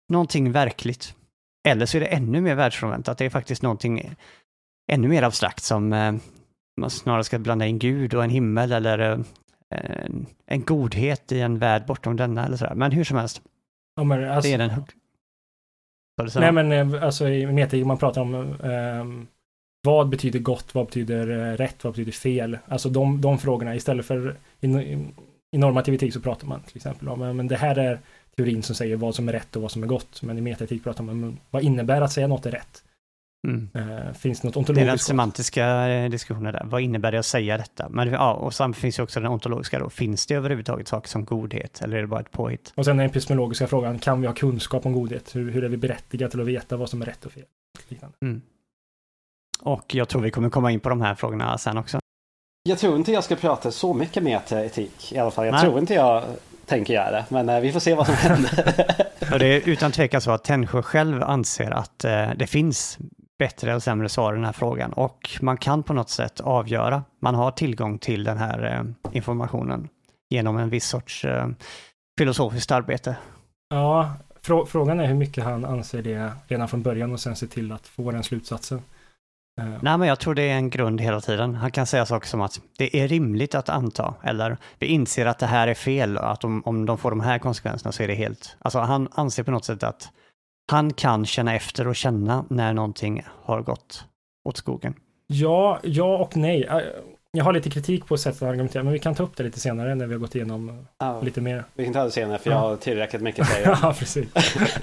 någonting 0.09 0.51
verkligt. 0.51 1.13
Eller 1.67 1.85
så 1.85 1.97
är 1.97 2.01
det 2.01 2.07
ännu 2.07 2.41
mer 2.41 2.55
världsfrånvänt, 2.55 3.07
att 3.07 3.17
det 3.17 3.25
är 3.25 3.29
faktiskt 3.29 3.61
någonting 3.61 4.15
ännu 4.91 5.07
mer 5.07 5.23
abstrakt 5.23 5.63
som 5.63 5.89
man 6.81 6.89
snarare 6.89 7.23
ska 7.23 7.39
blanda 7.39 7.65
in 7.65 7.79
Gud 7.79 8.13
och 8.13 8.23
en 8.23 8.29
himmel 8.29 8.71
eller 8.71 8.99
en, 8.99 10.25
en 10.45 10.63
godhet 10.63 11.31
i 11.31 11.41
en 11.41 11.59
värld 11.59 11.85
bortom 11.87 12.15
denna 12.15 12.45
eller 12.45 12.57
sådär. 12.57 12.75
Men 12.75 12.91
hur 12.91 13.03
som 13.03 13.17
helst, 13.17 13.41
Ja, 13.95 14.03
men, 14.03 14.29
alltså, 14.29 14.49
det 14.49 14.53
är 14.53 14.57
den 14.57 14.69
hög... 14.69 14.83
Vad 16.15 16.27
du 16.27 16.31
sa? 16.31 16.39
Nej 16.39 16.51
men 16.51 16.71
eh, 16.71 17.03
alltså 17.03 17.29
i 17.29 17.45
metaetik 17.45 17.85
man 17.85 17.97
pratar 17.97 18.21
om 18.21 18.55
ehm, 18.63 19.27
vad 19.81 20.09
betyder 20.09 20.39
gott, 20.39 20.75
vad 20.75 20.85
betyder 20.85 21.29
eh, 21.29 21.57
rätt, 21.57 21.83
vad 21.83 21.93
betyder 21.93 22.11
fel? 22.11 22.57
Alltså 22.67 22.89
de, 22.89 23.21
de 23.21 23.37
frågorna 23.37 23.75
istället 23.75 24.05
för 24.05 24.37
i, 24.59 24.67
i 25.51 25.57
normativ 25.57 25.93
etik 25.93 26.13
så 26.13 26.21
pratar 26.21 26.47
man 26.47 26.61
till 26.61 26.77
exempel 26.77 27.07
om, 27.07 27.19
men 27.19 27.47
det 27.47 27.55
här 27.55 27.75
är 27.75 27.99
teorin 28.35 28.63
som 28.63 28.75
säger 28.75 28.95
vad 28.95 29.15
som 29.15 29.29
är 29.29 29.33
rätt 29.33 29.55
och 29.55 29.61
vad 29.61 29.71
som 29.71 29.83
är 29.83 29.87
gott. 29.87 30.21
Men 30.21 30.37
i 30.37 30.41
metaetik 30.41 30.83
pratar 30.83 31.03
man 31.03 31.23
om 31.23 31.37
vad 31.49 31.63
innebär 31.63 32.01
att 32.01 32.11
säga 32.11 32.27
något 32.27 32.45
är 32.45 32.51
rätt? 32.51 32.83
Mm. 33.47 33.69
Eh, 33.73 34.13
finns 34.13 34.41
det 34.41 34.47
något 34.47 34.53
Det 34.53 34.57
är 34.57 34.59
ontologiskt? 34.59 34.89
den 34.89 34.97
semantiska 34.99 35.87
eh, 35.87 36.09
diskussionen 36.09 36.53
där. 36.53 36.63
Vad 36.65 36.81
innebär 36.81 37.11
det 37.11 37.19
att 37.19 37.25
säga 37.25 37.57
detta? 37.57 37.89
Men 37.89 38.07
ja, 38.07 38.33
och 38.33 38.53
sen 38.53 38.73
finns 38.73 38.99
ju 38.99 39.03
också 39.03 39.19
den 39.19 39.31
ontologiska 39.31 39.79
då. 39.79 39.89
Finns 39.89 40.25
det 40.25 40.33
överhuvudtaget 40.35 40.87
saker 40.87 41.09
som 41.09 41.25
godhet 41.25 41.81
eller 41.81 41.97
är 41.97 42.01
det 42.01 42.07
bara 42.07 42.19
ett 42.19 42.31
påhitt? 42.31 42.73
Och 42.75 42.85
sen 42.85 42.97
den 42.97 43.05
epistemologiska 43.05 43.67
frågan, 43.67 43.99
kan 43.99 44.21
vi 44.21 44.27
ha 44.27 44.33
kunskap 44.33 44.85
om 44.85 44.93
godhet? 44.93 45.35
Hur, 45.35 45.51
hur 45.51 45.63
är 45.63 45.69
vi 45.69 45.77
berättigade 45.77 46.31
till 46.31 46.41
att 46.41 46.47
veta 46.47 46.77
vad 46.77 46.89
som 46.89 47.01
är 47.01 47.05
rätt 47.05 47.25
och 47.25 47.31
fel? 47.31 47.43
Mm. 48.21 48.41
Och 49.61 49.95
jag 49.95 50.09
tror 50.09 50.21
vi 50.21 50.31
kommer 50.31 50.49
komma 50.49 50.71
in 50.71 50.79
på 50.79 50.89
de 50.89 51.01
här 51.01 51.15
frågorna 51.15 51.57
sen 51.57 51.77
också. 51.77 51.99
Jag 52.63 52.79
tror 52.79 52.95
inte 52.95 53.11
jag 53.11 53.23
ska 53.23 53.35
prata 53.35 53.71
så 53.71 53.93
mycket 53.93 54.23
metaetik 54.23 55.13
i 55.13 55.17
alla 55.17 55.31
fall. 55.31 55.45
Jag 55.45 55.51
Nej. 55.51 55.61
tror 55.61 55.79
inte 55.79 55.93
jag 55.93 56.23
tänker 56.65 56.93
göra 56.93 57.11
det. 57.11 57.25
Men 57.29 57.49
eh, 57.49 57.59
vi 57.59 57.71
får 57.71 57.79
se 57.79 57.93
vad 57.95 58.05
som 58.05 58.15
händer. 58.17 58.73
Och 59.33 59.39
det 59.39 59.45
är 59.45 59.69
utan 59.69 59.91
tvekan 59.91 60.21
så 60.21 60.31
att 60.31 60.43
Tännsjö 60.43 60.81
själv 60.81 61.23
anser 61.23 61.71
att 61.71 62.03
eh, 62.03 62.29
det 62.35 62.47
finns 62.47 62.97
bättre 63.39 63.75
och 63.75 63.83
sämre 63.83 64.09
svar 64.09 64.33
i 64.33 64.35
den 64.35 64.45
här 64.45 64.51
frågan 64.51 64.93
och 64.93 65.29
man 65.41 65.57
kan 65.57 65.83
på 65.83 65.93
något 65.93 66.09
sätt 66.09 66.39
avgöra. 66.39 67.03
Man 67.19 67.35
har 67.35 67.51
tillgång 67.51 67.97
till 67.97 68.23
den 68.23 68.37
här 68.37 68.75
eh, 68.75 69.13
informationen 69.15 69.89
genom 70.29 70.57
en 70.57 70.69
viss 70.69 70.87
sorts 70.87 71.25
eh, 71.25 71.47
filosofiskt 72.19 72.71
arbete. 72.71 73.15
Ja, 73.69 74.13
frå 74.41 74.65
frågan 74.65 74.99
är 74.99 75.07
hur 75.07 75.15
mycket 75.15 75.43
han 75.43 75.65
anser 75.65 76.01
det 76.01 76.31
redan 76.47 76.67
från 76.67 76.81
början 76.81 77.13
och 77.13 77.19
sen 77.19 77.35
se 77.35 77.47
till 77.47 77.71
att 77.71 77.87
få 77.87 78.11
den 78.11 78.23
slutsatsen. 78.23 78.81
Eh, 79.61 79.65
Nej, 79.81 79.97
men 79.97 80.07
jag 80.07 80.19
tror 80.19 80.35
det 80.35 80.49
är 80.49 80.55
en 80.55 80.69
grund 80.69 81.01
hela 81.01 81.21
tiden. 81.21 81.55
Han 81.55 81.71
kan 81.71 81.85
säga 81.85 82.05
saker 82.05 82.27
som 82.27 82.41
att 82.41 82.61
det 82.77 82.97
är 82.97 83.07
rimligt 83.07 83.55
att 83.55 83.69
anta, 83.69 84.13
eller 84.23 84.57
vi 84.79 84.87
inser 84.87 85.25
att 85.25 85.39
det 85.39 85.45
här 85.45 85.67
är 85.67 85.73
fel, 85.73 86.17
och 86.17 86.31
att 86.31 86.43
om, 86.43 86.61
om 86.65 86.85
de 86.85 86.97
får 86.97 87.09
de 87.09 87.19
här 87.19 87.39
konsekvenserna 87.39 87.91
så 87.91 88.03
är 88.03 88.07
det 88.07 88.15
helt... 88.15 88.57
Alltså 88.59 88.79
han 88.79 89.07
anser 89.11 89.43
på 89.43 89.51
något 89.51 89.65
sätt 89.65 89.83
att 89.83 90.11
han 90.69 90.93
kan 90.93 91.25
känna 91.25 91.55
efter 91.55 91.87
och 91.87 91.95
känna 91.95 92.45
när 92.49 92.73
någonting 92.73 93.23
har 93.43 93.61
gått 93.61 94.03
åt 94.49 94.57
skogen. 94.57 94.93
Ja, 95.27 95.79
ja 95.83 96.17
och 96.17 96.37
nej. 96.37 96.63
Eh, 96.63 96.77
Jag 97.31 97.43
har 97.43 97.53
lite 97.53 97.69
kritik 97.69 98.05
på 98.05 98.17
sättet 98.17 98.41
att 98.41 98.49
argumentera, 98.49 98.83
men 98.83 98.93
vi 98.93 98.99
kan 98.99 99.15
ta 99.15 99.23
upp 99.23 99.37
det 99.37 99.43
lite 99.43 99.59
senare 99.59 99.95
när 99.95 100.07
vi 100.07 100.13
har 100.13 100.19
gått 100.19 100.35
igenom 100.35 100.87
Ja, 100.97 101.21
lite 101.21 101.41
mer. 101.41 101.63
vi 101.73 101.83
kan 101.85 101.93
ta 101.93 102.03
det 102.03 102.11
senare 102.11 102.37
för 102.37 102.49
jag 102.51 102.57
har 102.57 102.75
tillräckligt 102.75 103.21
mycket 103.21 103.41
att 103.41 103.47
säga. 103.53 103.77
Ja, 103.81 103.93
precis. 103.99 104.27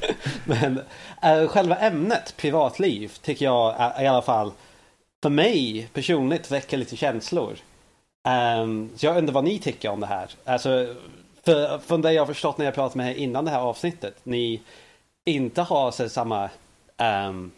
Men 0.44 0.80
äh, 1.22 1.49
själva 1.49 1.76
ämnet 1.76 2.34
privatliv 2.37 3.12
tycker 3.22 3.44
jag 3.44 3.75
är, 3.78 4.02
i 4.04 4.06
alla 4.06 4.22
fall 4.22 4.52
för 5.22 5.30
mig 5.30 5.88
personligt 5.92 6.50
väcker 6.50 6.76
lite 6.76 6.96
känslor. 6.96 7.54
Ehm, 8.28 8.90
så 8.96 9.06
jag 9.06 9.16
undrar 9.16 9.34
vad 9.34 9.44
ni 9.44 9.58
tycker 9.58 9.90
om 9.90 10.00
det 10.00 10.06
här. 10.06 10.30
Alltså, 10.44 10.94
för, 11.44 11.78
från 11.78 12.02
det 12.02 12.12
jag 12.12 12.22
har 12.22 12.26
förstått 12.26 12.58
när 12.58 12.64
jag 12.64 12.75
pratat 12.75 12.94
med 12.94 13.11
er 13.11 13.14
innan 13.14 13.44
det 13.44 13.50
här 13.50 13.61
avsnittet. 13.61 14.14
Ni 14.22 14.62
inte 15.26 15.62
har 15.62 15.90
så, 15.90 16.09
samma 16.09 16.50
ehm, 16.97 17.50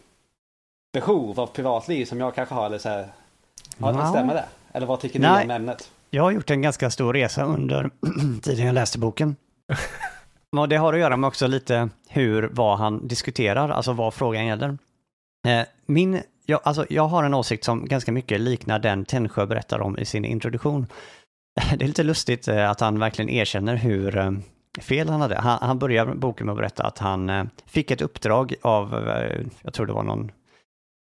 behov 0.93 1.41
av 1.41 1.47
privatliv 1.47 2.05
som 2.05 2.21
jag 2.21 2.35
kanske 2.35 2.55
har. 2.55 2.67
Eller 2.67 2.79
så 2.79 2.89
här, 2.89 3.09
ja, 3.79 3.93
Ja. 3.93 4.11
Stämmer 4.11 4.35
det? 4.35 4.45
Eller 4.73 4.87
vad 4.87 5.01
tycker 5.01 5.21
Nej. 5.21 5.39
ni 5.39 5.45
om 5.45 5.51
ämnet? 5.51 5.91
Jag 6.11 6.23
har 6.23 6.31
gjort 6.31 6.51
en 6.51 6.63
ganska 6.63 6.91
stor 6.91 7.13
resa 7.13 7.45
under 7.45 7.91
tiden 8.43 8.67
jag 8.67 8.75
läste 8.75 8.99
boken. 8.99 9.37
Och 10.57 10.69
det 10.69 10.77
har 10.77 10.93
att 10.93 11.01
göra 11.01 11.17
med 11.17 11.29
också 11.29 11.47
lite 11.47 11.89
hur, 12.09 12.49
vad 12.53 12.79
han 12.79 13.09
diskuterar, 13.09 13.69
alltså 13.69 13.93
vad 13.93 14.15
frågan 14.15 14.47
gäller. 14.47 14.79
Eh, 15.49 15.63
Min, 15.87 16.23
jag, 16.47 16.61
alltså 16.65 16.87
jag 16.91 17.09
har 17.09 17.25
en 17.25 17.35
åsikt 17.35 17.65
som 17.65 17.85
ganska 17.85 18.13
mycket 18.13 18.41
liknar 18.41 18.79
den 18.79 19.05
Tännsjö 19.05 19.47
berättar 19.47 19.81
om 19.81 19.99
i 19.99 20.05
sin 20.05 20.25
introduktion. 20.25 20.87
Det 21.79 21.85
är 21.85 21.89
lite 21.89 22.03
lustigt 22.03 22.49
eh, 22.49 22.71
att 22.71 22.81
han 22.81 22.99
verkligen 22.99 23.29
erkänner 23.29 23.77
hur 23.77 24.17
eh, 24.17 24.33
fel 24.81 25.09
han 25.09 25.21
hade. 25.21 25.37
Han, 25.37 25.59
han 25.63 25.79
börjar 25.79 26.07
boken 26.07 26.47
med 26.47 26.53
att 26.53 26.59
berätta 26.59 26.87
att 26.87 26.99
han 26.99 27.31
eh, 27.31 27.45
fick 27.67 27.91
ett 27.91 28.03
uppdrag 28.03 28.55
av, 28.63 29.09
eh, 29.09 29.47
jag 29.63 29.75
tror 29.75 29.87
det 29.87 29.93
var 29.93 30.03
någon 30.03 30.31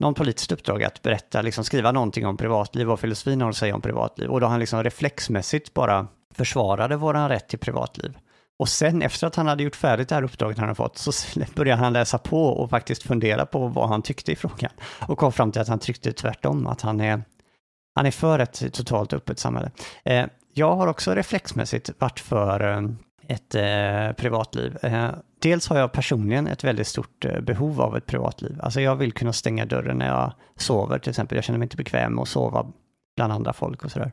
någon 0.01 0.15
politiskt 0.15 0.53
uppdrag 0.53 0.85
att 0.85 1.03
berätta, 1.03 1.43
liksom 1.43 1.65
skriva 1.65 1.93
någonting 1.93 2.27
om 2.27 2.37
privatliv 2.37 2.87
vad 2.87 3.01
filosofin 3.01 3.41
har 3.41 3.49
att 3.49 3.57
säga 3.57 3.75
om 3.75 3.81
privatliv. 3.81 4.31
Och 4.31 4.41
då 4.41 4.47
han 4.47 4.61
liksom 4.61 4.85
reflexmässigt 4.85 5.75
bara 5.75 6.07
försvarade 6.35 6.97
våran 6.97 7.29
rätt 7.29 7.49
till 7.49 7.59
privatliv. 7.59 8.19
Och 8.59 8.69
sen 8.69 9.03
efter 9.03 9.27
att 9.27 9.37
han 9.37 9.47
hade 9.47 9.63
gjort 9.63 9.77
färdigt 9.77 10.09
det 10.09 10.15
här 10.15 10.23
uppdraget 10.23 10.59
han 10.59 10.69
hade 10.69 10.77
fått 10.77 10.99
så 10.99 11.13
började 11.55 11.83
han 11.83 11.93
läsa 11.93 12.19
på 12.19 12.45
och 12.45 12.71
faktiskt 12.71 13.03
fundera 13.03 13.47
på 13.47 13.67
vad 13.67 13.89
han 13.89 14.03
tyckte 14.03 14.33
i 14.33 14.37
frågan. 14.37 14.71
Och 15.09 15.19
kom 15.19 15.33
fram 15.33 15.53
till 15.53 15.61
att 15.61 15.69
han 15.69 15.79
tyckte 15.79 16.13
tvärtom, 16.13 16.67
att 16.67 16.81
han 16.81 17.01
är, 17.01 17.23
han 17.95 18.07
är 18.07 18.11
för 18.11 18.39
ett 18.39 18.73
totalt 18.73 19.13
öppet 19.13 19.39
samhälle. 19.39 19.71
Eh, 20.05 20.27
jag 20.55 20.77
har 20.77 20.87
också 20.87 21.15
reflexmässigt 21.15 21.91
varit 21.99 22.21
för 22.21 22.73
eh, 22.73 22.83
ett 23.31 23.55
eh, 23.55 24.13
privatliv. 24.13 24.77
Eh, 24.83 25.11
dels 25.39 25.69
har 25.69 25.79
jag 25.79 25.93
personligen 25.93 26.47
ett 26.47 26.65
väldigt 26.65 26.87
stort 26.87 27.25
eh, 27.25 27.41
behov 27.41 27.81
av 27.81 27.97
ett 27.97 28.07
privatliv. 28.07 28.61
Alltså 28.63 28.81
jag 28.81 28.97
vill 28.97 29.13
kunna 29.13 29.33
stänga 29.33 29.67
dörren 29.67 29.99
när 29.99 30.09
jag 30.09 30.33
sover 30.57 30.99
till 30.99 31.11
exempel. 31.11 31.37
Jag 31.37 31.45
känner 31.45 31.59
mig 31.59 31.67
inte 31.67 31.77
bekväm 31.77 32.15
med 32.15 32.23
att 32.23 32.29
sova 32.29 32.67
bland 33.17 33.33
andra 33.33 33.53
folk 33.53 33.85
och 33.85 33.91
sådär. 33.91 34.13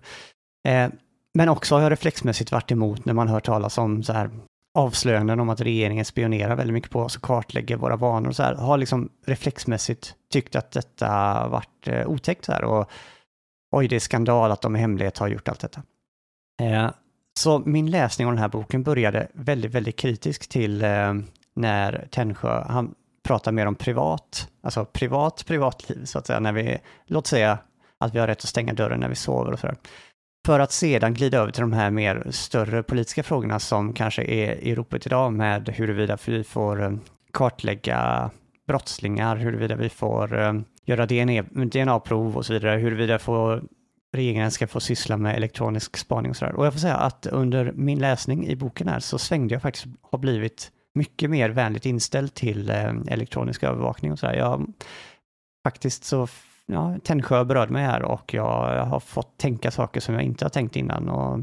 Eh, 0.67 0.89
men 1.33 1.49
också 1.49 1.75
har 1.75 1.81
jag 1.81 1.91
reflexmässigt 1.91 2.51
varit 2.51 2.71
emot 2.71 3.05
när 3.05 3.13
man 3.13 3.27
hör 3.27 3.39
talas 3.39 3.77
om 3.77 4.03
så 4.03 4.13
här 4.13 4.29
avslöjanden 4.77 5.39
om 5.39 5.49
att 5.49 5.61
regeringen 5.61 6.05
spionerar 6.05 6.55
väldigt 6.55 6.73
mycket 6.73 6.91
på 6.91 7.01
oss 7.01 7.15
och 7.15 7.21
kartlägger 7.21 7.75
våra 7.75 7.95
vanor 7.95 8.29
och 8.29 8.35
så 8.35 8.43
här, 8.43 8.55
har 8.55 8.77
liksom 8.77 9.09
reflexmässigt 9.25 10.15
tyckt 10.31 10.55
att 10.55 10.71
detta 10.71 11.07
varit 11.47 11.87
eh, 11.87 12.07
otäckt 12.07 12.45
så 12.45 12.51
här 12.51 12.63
och 12.63 12.91
oj, 13.71 13.87
det 13.87 13.95
är 13.95 13.99
skandal 13.99 14.51
att 14.51 14.61
de 14.61 14.75
i 14.75 14.79
hemlighet 14.79 15.17
har 15.17 15.27
gjort 15.27 15.47
allt 15.47 15.59
detta. 15.59 15.83
Eh, 16.61 16.89
så 17.37 17.59
min 17.59 17.91
läsning 17.91 18.27
av 18.27 18.33
den 18.33 18.41
här 18.41 18.49
boken 18.49 18.83
började 18.83 19.27
väldigt, 19.33 19.71
väldigt 19.71 19.95
kritisk 19.95 20.49
till 20.49 20.83
eh, 20.83 21.13
när 21.55 22.07
Tännsjö, 22.11 22.63
han 22.69 22.95
pratar 23.23 23.51
mer 23.51 23.65
om 23.65 23.75
privat, 23.75 24.47
alltså 24.63 24.85
privat 24.85 25.43
privatliv 25.47 26.05
så 26.05 26.19
att 26.19 26.27
säga, 26.27 26.39
när 26.39 26.53
vi, 26.53 26.77
låt 27.05 27.27
säga 27.27 27.57
att 27.99 28.15
vi 28.15 28.19
har 28.19 28.27
rätt 28.27 28.37
att 28.37 28.49
stänga 28.49 28.73
dörren 28.73 28.99
när 28.99 29.09
vi 29.09 29.15
sover 29.15 29.51
och 29.51 29.59
sådär. 29.59 29.75
För 30.45 30.59
att 30.59 30.71
sedan 30.71 31.13
glida 31.13 31.37
över 31.37 31.51
till 31.51 31.61
de 31.61 31.73
här 31.73 31.91
mer 31.91 32.27
större 32.29 32.83
politiska 32.83 33.23
frågorna 33.23 33.59
som 33.59 33.93
kanske 33.93 34.23
är 34.23 34.51
i 34.55 34.75
ropet 34.75 35.05
idag 35.05 35.33
med 35.33 35.69
huruvida 35.69 36.17
vi 36.25 36.43
får 36.43 36.83
eh, 36.83 36.91
kartlägga 37.33 38.29
brottslingar, 38.67 39.35
huruvida 39.35 39.75
vi 39.75 39.89
får 39.89 40.39
eh, 40.39 40.53
göra 40.85 41.05
DNA-prov 41.05 42.37
och 42.37 42.45
så 42.45 42.53
vidare, 42.53 42.77
huruvida 42.79 43.13
vi 43.13 43.19
får, 43.19 43.63
regeringen 44.13 44.51
ska 44.51 44.67
få 44.67 44.79
syssla 44.79 45.17
med 45.17 45.35
elektronisk 45.35 45.97
spaning 45.97 46.29
och 46.29 46.37
sådär. 46.37 46.55
Och 46.55 46.65
jag 46.65 46.73
får 46.73 46.79
säga 46.79 46.95
att 46.95 47.25
under 47.25 47.71
min 47.71 47.99
läsning 47.99 48.47
i 48.47 48.55
boken 48.55 48.87
här 48.87 48.99
så 48.99 49.17
svängde 49.17 49.55
jag 49.55 49.61
faktiskt, 49.61 49.85
har 50.01 50.19
blivit 50.19 50.71
mycket 50.95 51.29
mer 51.29 51.49
vänligt 51.49 51.85
inställd 51.85 52.33
till 52.33 52.69
eh, 52.69 52.93
elektronisk 53.07 53.63
övervakning 53.63 54.11
och 54.11 54.19
sådär. 54.19 54.33
Jag 54.33 54.73
faktiskt 55.67 56.03
så 56.03 56.27
ja, 56.65 56.95
Tännsjö 57.03 57.43
berörde 57.43 57.73
mig 57.73 57.85
här 57.85 58.01
och 58.01 58.33
jag 58.33 58.85
har 58.85 58.99
fått 58.99 59.37
tänka 59.37 59.71
saker 59.71 59.99
som 59.99 60.15
jag 60.15 60.23
inte 60.23 60.45
har 60.45 60.49
tänkt 60.49 60.75
innan. 60.75 61.09
Och, 61.09 61.39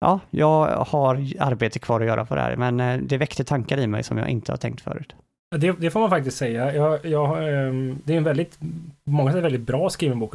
ja, 0.00 0.20
jag 0.30 0.84
har 0.84 1.14
arbete 1.38 1.78
kvar 1.78 2.00
att 2.00 2.06
göra 2.06 2.24
på 2.24 2.34
det 2.34 2.40
här, 2.40 2.56
men 2.56 2.80
eh, 2.80 2.98
det 2.98 3.18
väckte 3.18 3.44
tankar 3.44 3.78
i 3.78 3.86
mig 3.86 4.02
som 4.02 4.18
jag 4.18 4.28
inte 4.28 4.52
har 4.52 4.56
tänkt 4.56 4.80
förut. 4.80 5.14
Det, 5.56 5.72
det 5.72 5.90
får 5.90 6.00
man 6.00 6.10
faktiskt 6.10 6.36
säga. 6.36 6.74
Jag, 6.74 7.04
jag, 7.06 7.48
ehm, 7.48 7.98
det 8.04 8.12
är 8.12 8.16
en 8.16 8.24
väldigt, 8.24 8.58
på 9.04 9.10
många 9.10 9.32
sätt 9.32 9.44
väldigt 9.44 9.60
bra 9.60 9.90
skriven 9.90 10.18
bok. 10.18 10.34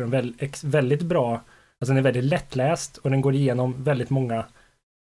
Väldigt, 0.63 1.01
bra, 1.01 1.31
alltså 1.31 1.93
den 1.93 1.97
är 1.97 2.01
väldigt 2.01 2.23
lättläst 2.23 2.97
och 2.97 3.09
den 3.09 3.21
går 3.21 3.35
igenom 3.35 3.83
väldigt 3.83 4.09
många 4.09 4.45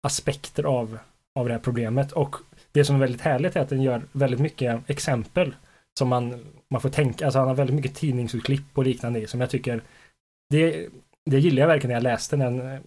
aspekter 0.07 0.63
av, 0.63 0.97
av 1.35 1.47
det 1.47 1.53
här 1.53 1.61
problemet. 1.61 2.11
Och 2.11 2.35
det 2.71 2.85
som 2.85 2.95
är 2.95 2.99
väldigt 2.99 3.21
härligt 3.21 3.55
är 3.55 3.61
att 3.61 3.69
den 3.69 3.81
gör 3.81 4.01
väldigt 4.11 4.39
mycket 4.39 4.89
exempel 4.89 5.55
som 5.99 6.07
man, 6.07 6.45
man 6.69 6.81
får 6.81 6.89
tänka, 6.89 7.25
alltså 7.25 7.39
han 7.39 7.47
har 7.47 7.55
väldigt 7.55 7.75
mycket 7.75 7.95
tidningsutklipp 7.95 8.77
och 8.77 8.83
liknande 8.83 9.19
i 9.19 9.27
som 9.27 9.41
jag 9.41 9.49
tycker 9.49 9.81
det, 10.49 10.87
det 11.25 11.39
gillar 11.39 11.61
jag 11.61 11.67
verkligen 11.67 11.89
när 11.89 11.95
jag 11.95 12.03
läste 12.03 12.35
den. 12.35 12.79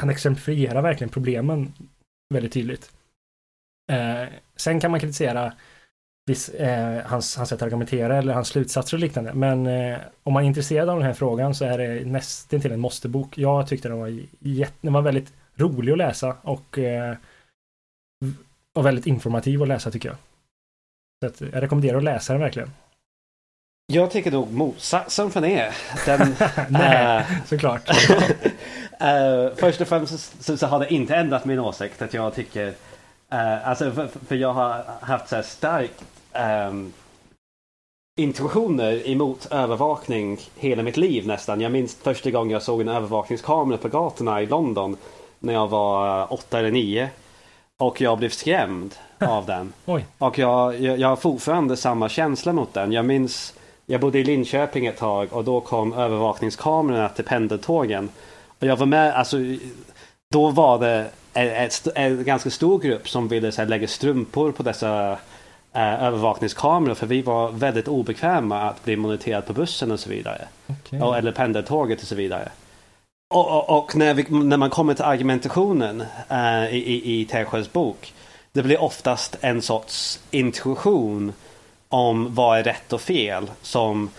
Han 0.00 0.10
exemplifierar 0.10 0.82
verkligen 0.82 1.10
problemen 1.10 1.72
väldigt 2.34 2.52
tydligt. 2.52 2.92
Eh, 3.92 4.28
sen 4.56 4.80
kan 4.80 4.90
man 4.90 5.00
kritisera 5.00 5.52
viss, 6.28 6.48
eh, 6.48 7.06
hans, 7.06 7.36
hans 7.36 7.48
sätt 7.48 7.56
att 7.56 7.66
argumentera 7.66 8.16
eller 8.16 8.34
hans 8.34 8.48
slutsatser 8.48 8.96
och 8.96 9.00
liknande. 9.00 9.34
Men 9.34 9.66
eh, 9.66 9.98
om 10.22 10.32
man 10.32 10.42
är 10.42 10.46
intresserad 10.46 10.88
av 10.88 10.96
den 10.96 11.06
här 11.06 11.14
frågan 11.14 11.54
så 11.54 11.64
är 11.64 11.78
det 11.78 12.04
nästan 12.04 12.60
till 12.60 12.72
en 12.72 12.80
måstebok. 12.80 13.38
Jag 13.38 13.68
tyckte 13.68 13.88
den 13.88 13.98
var, 13.98 14.20
jätte, 14.38 14.76
den 14.80 14.92
var 14.92 15.02
väldigt 15.02 15.32
rolig 15.54 15.92
att 15.92 15.98
läsa 15.98 16.36
och, 16.42 16.78
eh, 16.78 17.16
och 18.74 18.86
väldigt 18.86 19.06
informativ 19.06 19.62
att 19.62 19.68
läsa 19.68 19.90
tycker 19.90 20.08
jag. 20.08 20.16
Så 21.20 21.26
att 21.26 21.52
jag 21.52 21.62
rekommenderar 21.62 21.98
att 21.98 22.04
läsa 22.04 22.32
den 22.32 22.42
verkligen. 22.42 22.70
Jag 23.92 24.10
tycker 24.10 24.30
nog 24.30 24.52
motsatsen 24.52 25.30
för 25.30 25.40
det. 25.40 25.72
Den, 26.06 26.34
Nej, 26.68 27.16
äh, 27.16 27.44
såklart. 27.46 27.90
uh, 27.90 29.54
först 29.56 29.80
och 29.80 29.88
främst 29.88 30.44
så, 30.44 30.56
så, 30.56 30.66
har 30.66 30.78
det 30.78 30.94
inte 30.94 31.16
ändrat 31.16 31.44
min 31.44 31.58
åsikt 31.58 32.02
att 32.02 32.14
jag 32.14 32.34
tycker 32.34 32.68
uh, 32.68 33.68
Alltså 33.68 33.90
för, 33.90 34.08
för, 34.26 34.36
jag 34.36 34.52
har 34.52 34.84
haft 35.00 35.28
så 35.28 35.36
här 35.36 35.42
starkt 35.42 36.04
um, 36.34 36.92
intuitioner 38.18 39.08
emot 39.08 39.46
övervakning 39.50 40.38
hela 40.56 40.82
mitt 40.82 40.96
liv 40.96 41.26
nästan. 41.26 41.60
Jag 41.60 41.72
minns 41.72 41.94
första 41.94 42.30
gången 42.30 42.50
jag 42.50 42.62
såg 42.62 42.80
en 42.80 42.88
övervakningskamera 42.88 43.78
på 43.78 43.88
gatorna 43.88 44.42
i 44.42 44.46
London 44.46 44.96
när 45.38 45.52
jag 45.52 45.68
var 45.68 46.32
åtta 46.32 46.58
eller 46.58 46.70
nio. 46.70 47.10
Och 47.78 48.00
jag 48.00 48.18
blev 48.18 48.28
skrämd 48.28 48.94
av 49.18 49.46
den. 49.46 49.72
Oj. 49.86 50.06
Och 50.18 50.38
jag, 50.38 50.80
jag, 50.80 50.98
jag 50.98 51.08
har 51.08 51.16
fortfarande 51.16 51.76
samma 51.76 52.08
känsla 52.08 52.52
mot 52.52 52.74
den. 52.74 52.92
Jag 52.92 53.04
minns, 53.04 53.54
jag 53.86 54.00
bodde 54.00 54.18
i 54.18 54.24
Linköping 54.24 54.86
ett 54.86 54.98
tag 54.98 55.28
och 55.32 55.44
då 55.44 55.60
kom 55.60 55.92
övervakningskamerorna 55.92 57.08
till 57.08 57.24
pendeltågen. 57.24 58.08
Och 58.58 58.66
jag 58.66 58.76
var 58.76 58.86
med, 58.86 59.14
alltså 59.14 59.36
då 60.32 60.50
var 60.50 60.78
det 60.78 61.06
en, 61.32 61.70
en 61.94 62.24
ganska 62.24 62.50
stor 62.50 62.78
grupp 62.78 63.08
som 63.08 63.28
ville 63.28 63.52
så 63.52 63.60
här, 63.60 63.68
lägga 63.68 63.88
strumpor 63.88 64.52
på 64.52 64.62
dessa 64.62 65.18
eh, 65.72 66.04
övervakningskameror 66.04 66.94
för 66.94 67.06
vi 67.06 67.22
var 67.22 67.50
väldigt 67.50 67.88
obekväma 67.88 68.60
att 68.60 68.84
bli 68.84 68.96
moniterad 68.96 69.46
på 69.46 69.52
bussen 69.52 69.90
och 69.90 70.00
så 70.00 70.10
vidare. 70.10 70.48
Okay. 70.66 71.00
Och, 71.00 71.16
eller 71.16 71.32
pendeltåget 71.32 72.02
och 72.02 72.08
så 72.08 72.14
vidare. 72.14 72.48
Och, 73.34 73.48
och, 73.50 73.78
och 73.78 73.96
när, 73.96 74.14
vi, 74.14 74.26
när, 74.30 74.56
man 74.56 74.70
kommer 74.70 74.94
till 74.94 75.04
argumentationen 75.04 76.00
uh, 76.32 76.74
i, 76.74 76.76
i, 76.76 77.20
i 77.20 77.24
Tersjös 77.24 77.72
bok. 77.72 78.14
Det 78.52 78.62
blir 78.62 78.82
oftast 78.82 79.36
en 79.40 79.62
sorts 79.62 80.20
intuition 80.30 81.32
om 81.88 82.34
vad 82.34 82.58
är 82.58 82.62
rätt 82.62 82.92
och 82.92 83.00
fel 83.00 83.50
som 83.62 84.10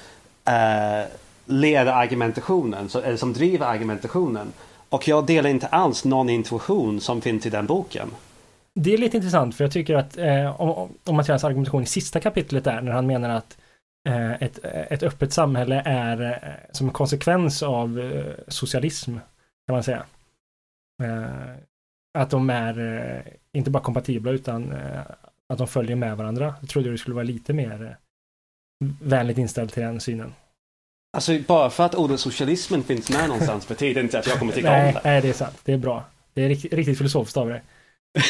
uh, 0.47 1.07
leder 1.45 1.91
argumentationen, 1.91 2.89
så, 2.89 2.99
eller 2.99 3.17
som 3.17 3.33
driver 3.33 3.65
argumentationen. 3.65 4.53
Och 4.89 5.07
jag 5.07 5.25
delar 5.25 5.49
inte 5.49 5.67
alls 5.67 6.05
någon 6.05 6.29
intuition 6.29 7.01
som 7.01 7.21
finns 7.21 7.45
i 7.45 7.49
den 7.49 7.65
boken. 7.65 8.09
Det 8.73 8.93
är 8.93 8.97
lite 8.97 9.17
intressant 9.17 9.55
för 9.55 9.63
jag 9.63 9.71
tycker 9.71 9.95
att 9.95 10.17
eh, 10.17 10.61
om, 10.61 10.97
om 11.03 11.15
man 11.15 11.25
ser 11.25 11.33
hans 11.33 11.43
argumentation 11.43 11.83
i 11.83 11.85
sista 11.85 12.19
kapitlet 12.19 12.63
där 12.63 12.81
när 12.81 12.91
han 12.91 13.07
menar 13.07 13.29
att 13.29 13.57
Eh, 14.07 14.43
ett, 14.43 14.59
ett 14.63 15.03
öppet 15.03 15.33
samhälle 15.33 15.81
är 15.85 16.21
eh, 16.21 16.71
som 16.71 16.87
en 16.87 16.93
konsekvens 16.93 17.63
av 17.63 17.99
eh, 17.99 18.33
socialism, 18.47 19.11
kan 19.67 19.75
man 19.75 19.83
säga. 19.83 20.05
Att 22.17 22.29
de 22.29 22.49
är 22.49 23.23
inte 23.53 23.69
bara 23.69 23.83
kompatibla 23.83 24.31
utan 24.31 24.73
att 25.49 25.57
de 25.57 25.67
följer 25.67 25.95
med 25.95 26.17
varandra. 26.17 26.55
Jag 26.59 26.69
trodde 26.69 26.91
du 26.91 26.97
skulle 26.97 27.15
vara 27.15 27.23
lite 27.23 27.53
mer 27.53 27.97
vänligt 29.01 29.37
inställd 29.37 29.71
till 29.71 29.83
den 29.83 29.99
synen. 29.99 30.33
Alltså 31.17 31.39
bara 31.47 31.69
för 31.69 31.85
att 31.85 31.95
ordet 31.95 32.19
socialismen 32.19 32.83
finns 32.83 33.11
med 33.11 33.27
någonstans 33.29 33.67
betyder 33.67 34.01
inte 34.01 34.19
att 34.19 34.27
jag 34.27 34.39
kommer 34.39 34.53
tycka 34.53 34.71
nej, 34.71 34.87
om 34.87 34.93
det. 34.93 35.01
Nej, 35.03 35.21
det 35.21 35.29
är 35.29 35.33
sant. 35.33 35.61
Det 35.63 35.73
är 35.73 35.77
bra. 35.77 36.03
Det 36.33 36.43
är 36.43 36.49
riktigt, 36.49 36.73
riktigt 36.73 36.97
filosofiskt 36.97 37.37
av 37.37 37.49
dig. 37.49 37.61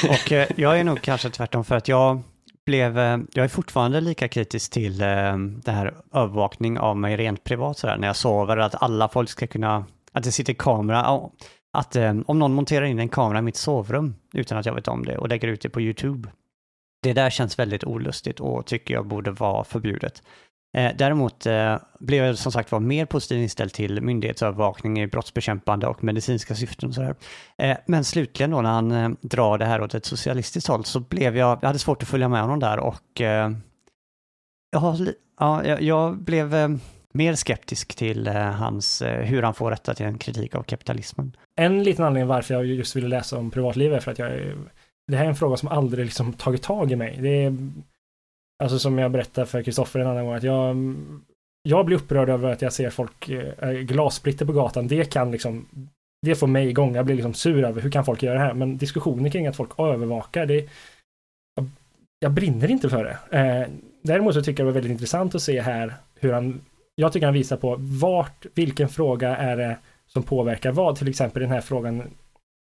Och 0.09 0.31
eh, 0.31 0.47
jag 0.55 0.79
är 0.79 0.83
nog 0.83 1.01
kanske 1.01 1.29
tvärtom 1.29 1.63
för 1.63 1.75
att 1.75 1.87
jag 1.87 2.21
blev, 2.65 2.99
eh, 2.99 3.17
jag 3.33 3.43
är 3.43 3.47
fortfarande 3.47 4.01
lika 4.01 4.27
kritisk 4.27 4.71
till 4.71 5.01
eh, 5.01 5.37
det 5.37 5.71
här 5.71 5.93
övervakning 6.13 6.79
av 6.79 6.97
mig 6.97 7.17
rent 7.17 7.43
privat 7.43 7.77
sådär, 7.77 7.97
när 7.97 8.07
jag 8.07 8.15
sover, 8.15 8.57
att 8.57 8.83
alla 8.83 9.09
folk 9.09 9.29
ska 9.29 9.47
kunna, 9.47 9.85
att 10.11 10.23
det 10.23 10.31
sitter 10.31 10.53
kamera, 10.53 11.19
att 11.73 11.95
eh, 11.95 12.15
om 12.25 12.39
någon 12.39 12.53
monterar 12.53 12.85
in 12.85 12.99
en 12.99 13.09
kamera 13.09 13.39
i 13.39 13.41
mitt 13.41 13.55
sovrum 13.55 14.15
utan 14.33 14.57
att 14.57 14.65
jag 14.65 14.73
vet 14.73 14.87
om 14.87 15.05
det 15.05 15.17
och 15.17 15.29
lägger 15.29 15.47
ut 15.47 15.61
det 15.61 15.69
på 15.69 15.81
YouTube. 15.81 16.29
Det 17.01 17.13
där 17.13 17.29
känns 17.29 17.59
väldigt 17.59 17.83
olustigt 17.83 18.39
och 18.39 18.65
tycker 18.65 18.93
jag 18.93 19.07
borde 19.07 19.31
vara 19.31 19.63
förbjudet. 19.63 20.23
Eh, 20.77 20.91
däremot 20.97 21.45
eh, 21.45 21.77
blev 21.99 22.25
jag 22.25 22.37
som 22.37 22.51
sagt 22.51 22.71
var 22.71 22.79
mer 22.79 23.05
positivt 23.05 23.41
inställd 23.41 23.73
till 23.73 24.01
myndighetsövervakning 24.01 24.99
i 24.99 25.07
brottsbekämpande 25.07 25.87
och 25.87 26.03
medicinska 26.03 26.55
syften. 26.55 26.89
Och 26.89 26.95
sådär. 26.95 27.15
Eh, 27.57 27.77
men 27.85 28.03
slutligen 28.03 28.51
då 28.51 28.61
när 28.61 28.69
han 28.69 28.91
eh, 28.91 29.09
drar 29.21 29.57
det 29.57 29.65
här 29.65 29.81
åt 29.81 29.93
ett 29.93 30.05
socialistiskt 30.05 30.67
håll 30.67 30.85
så 30.85 30.99
blev 30.99 31.37
jag, 31.37 31.59
jag 31.61 31.67
hade 31.67 31.79
svårt 31.79 32.03
att 32.03 32.09
följa 32.09 32.29
med 32.29 32.41
honom 32.41 32.59
där 32.59 32.79
och 32.79 33.21
eh, 33.21 33.51
jag, 34.71 34.97
ja, 35.39 35.65
jag, 35.65 35.81
jag 35.81 36.17
blev 36.17 36.55
eh, 36.55 36.69
mer 37.13 37.35
skeptisk 37.35 37.95
till 37.95 38.27
eh, 38.27 38.33
hans, 38.35 39.01
eh, 39.01 39.23
hur 39.23 39.43
han 39.43 39.53
får 39.53 39.71
rätta 39.71 39.93
till 39.93 40.05
en 40.05 40.17
kritik 40.17 40.55
av 40.55 40.63
kapitalismen. 40.63 41.35
En 41.55 41.83
liten 41.83 42.05
anledning 42.05 42.27
varför 42.27 42.53
jag 42.53 42.65
just 42.65 42.95
ville 42.95 43.07
läsa 43.07 43.37
om 43.37 43.51
privatlivet 43.51 43.97
är 43.97 44.01
för 44.01 44.11
att 44.11 44.19
jag 44.19 44.31
det 45.09 45.17
här 45.17 45.25
är 45.25 45.29
en 45.29 45.35
fråga 45.35 45.57
som 45.57 45.69
aldrig 45.69 46.05
liksom 46.05 46.33
tagit 46.33 46.63
tag 46.63 46.91
i 46.91 46.95
mig. 46.95 47.17
Det 47.21 47.43
är 47.43 47.57
Alltså 48.63 48.79
som 48.79 48.97
jag 48.97 49.11
berättade 49.11 49.47
för 49.47 49.63
Kristoffer 49.63 49.99
en 49.99 50.07
annan 50.07 50.25
gång 50.25 50.35
att 50.35 50.43
jag 50.43 50.75
jag 51.63 51.85
blir 51.85 51.97
upprörd 51.97 52.29
över 52.29 52.51
att 52.51 52.61
jag 52.61 52.73
ser 52.73 52.89
folk 52.89 53.29
äh, 53.29 53.71
glassplitter 53.71 54.45
på 54.45 54.51
gatan. 54.53 54.87
Det 54.87 55.05
kan 55.05 55.31
liksom 55.31 55.67
det 56.21 56.35
får 56.35 56.47
mig 56.47 56.69
igång. 56.69 56.95
Jag 56.95 57.05
blir 57.05 57.15
liksom 57.15 57.33
sur 57.33 57.63
över 57.63 57.81
hur 57.81 57.91
kan 57.91 58.05
folk 58.05 58.23
göra 58.23 58.33
det 58.33 58.45
här? 58.45 58.53
Men 58.53 58.77
diskussioner 58.77 59.29
kring 59.29 59.47
att 59.47 59.55
folk 59.55 59.79
övervakar, 59.79 60.45
det 60.45 60.69
jag, 61.55 61.69
jag 62.19 62.31
brinner 62.31 62.71
inte 62.71 62.89
för 62.89 63.03
det. 63.03 63.37
Eh, 63.37 63.67
däremot 64.01 64.33
så 64.33 64.41
tycker 64.41 64.63
jag 64.63 64.67
det 64.67 64.71
var 64.71 64.73
väldigt 64.73 64.91
intressant 64.91 65.35
att 65.35 65.41
se 65.41 65.61
här 65.61 65.93
hur 66.15 66.33
han 66.33 66.61
jag 66.95 67.13
tycker 67.13 67.27
han 67.27 67.33
visar 67.33 67.57
på 67.57 67.75
vart, 67.79 68.45
vilken 68.53 68.89
fråga 68.89 69.37
är 69.37 69.57
det 69.57 69.77
som 70.07 70.23
påverkar 70.23 70.71
vad, 70.71 70.95
till 70.95 71.07
exempel 71.07 71.41
den 71.41 71.51
här 71.51 71.61
frågan 71.61 72.03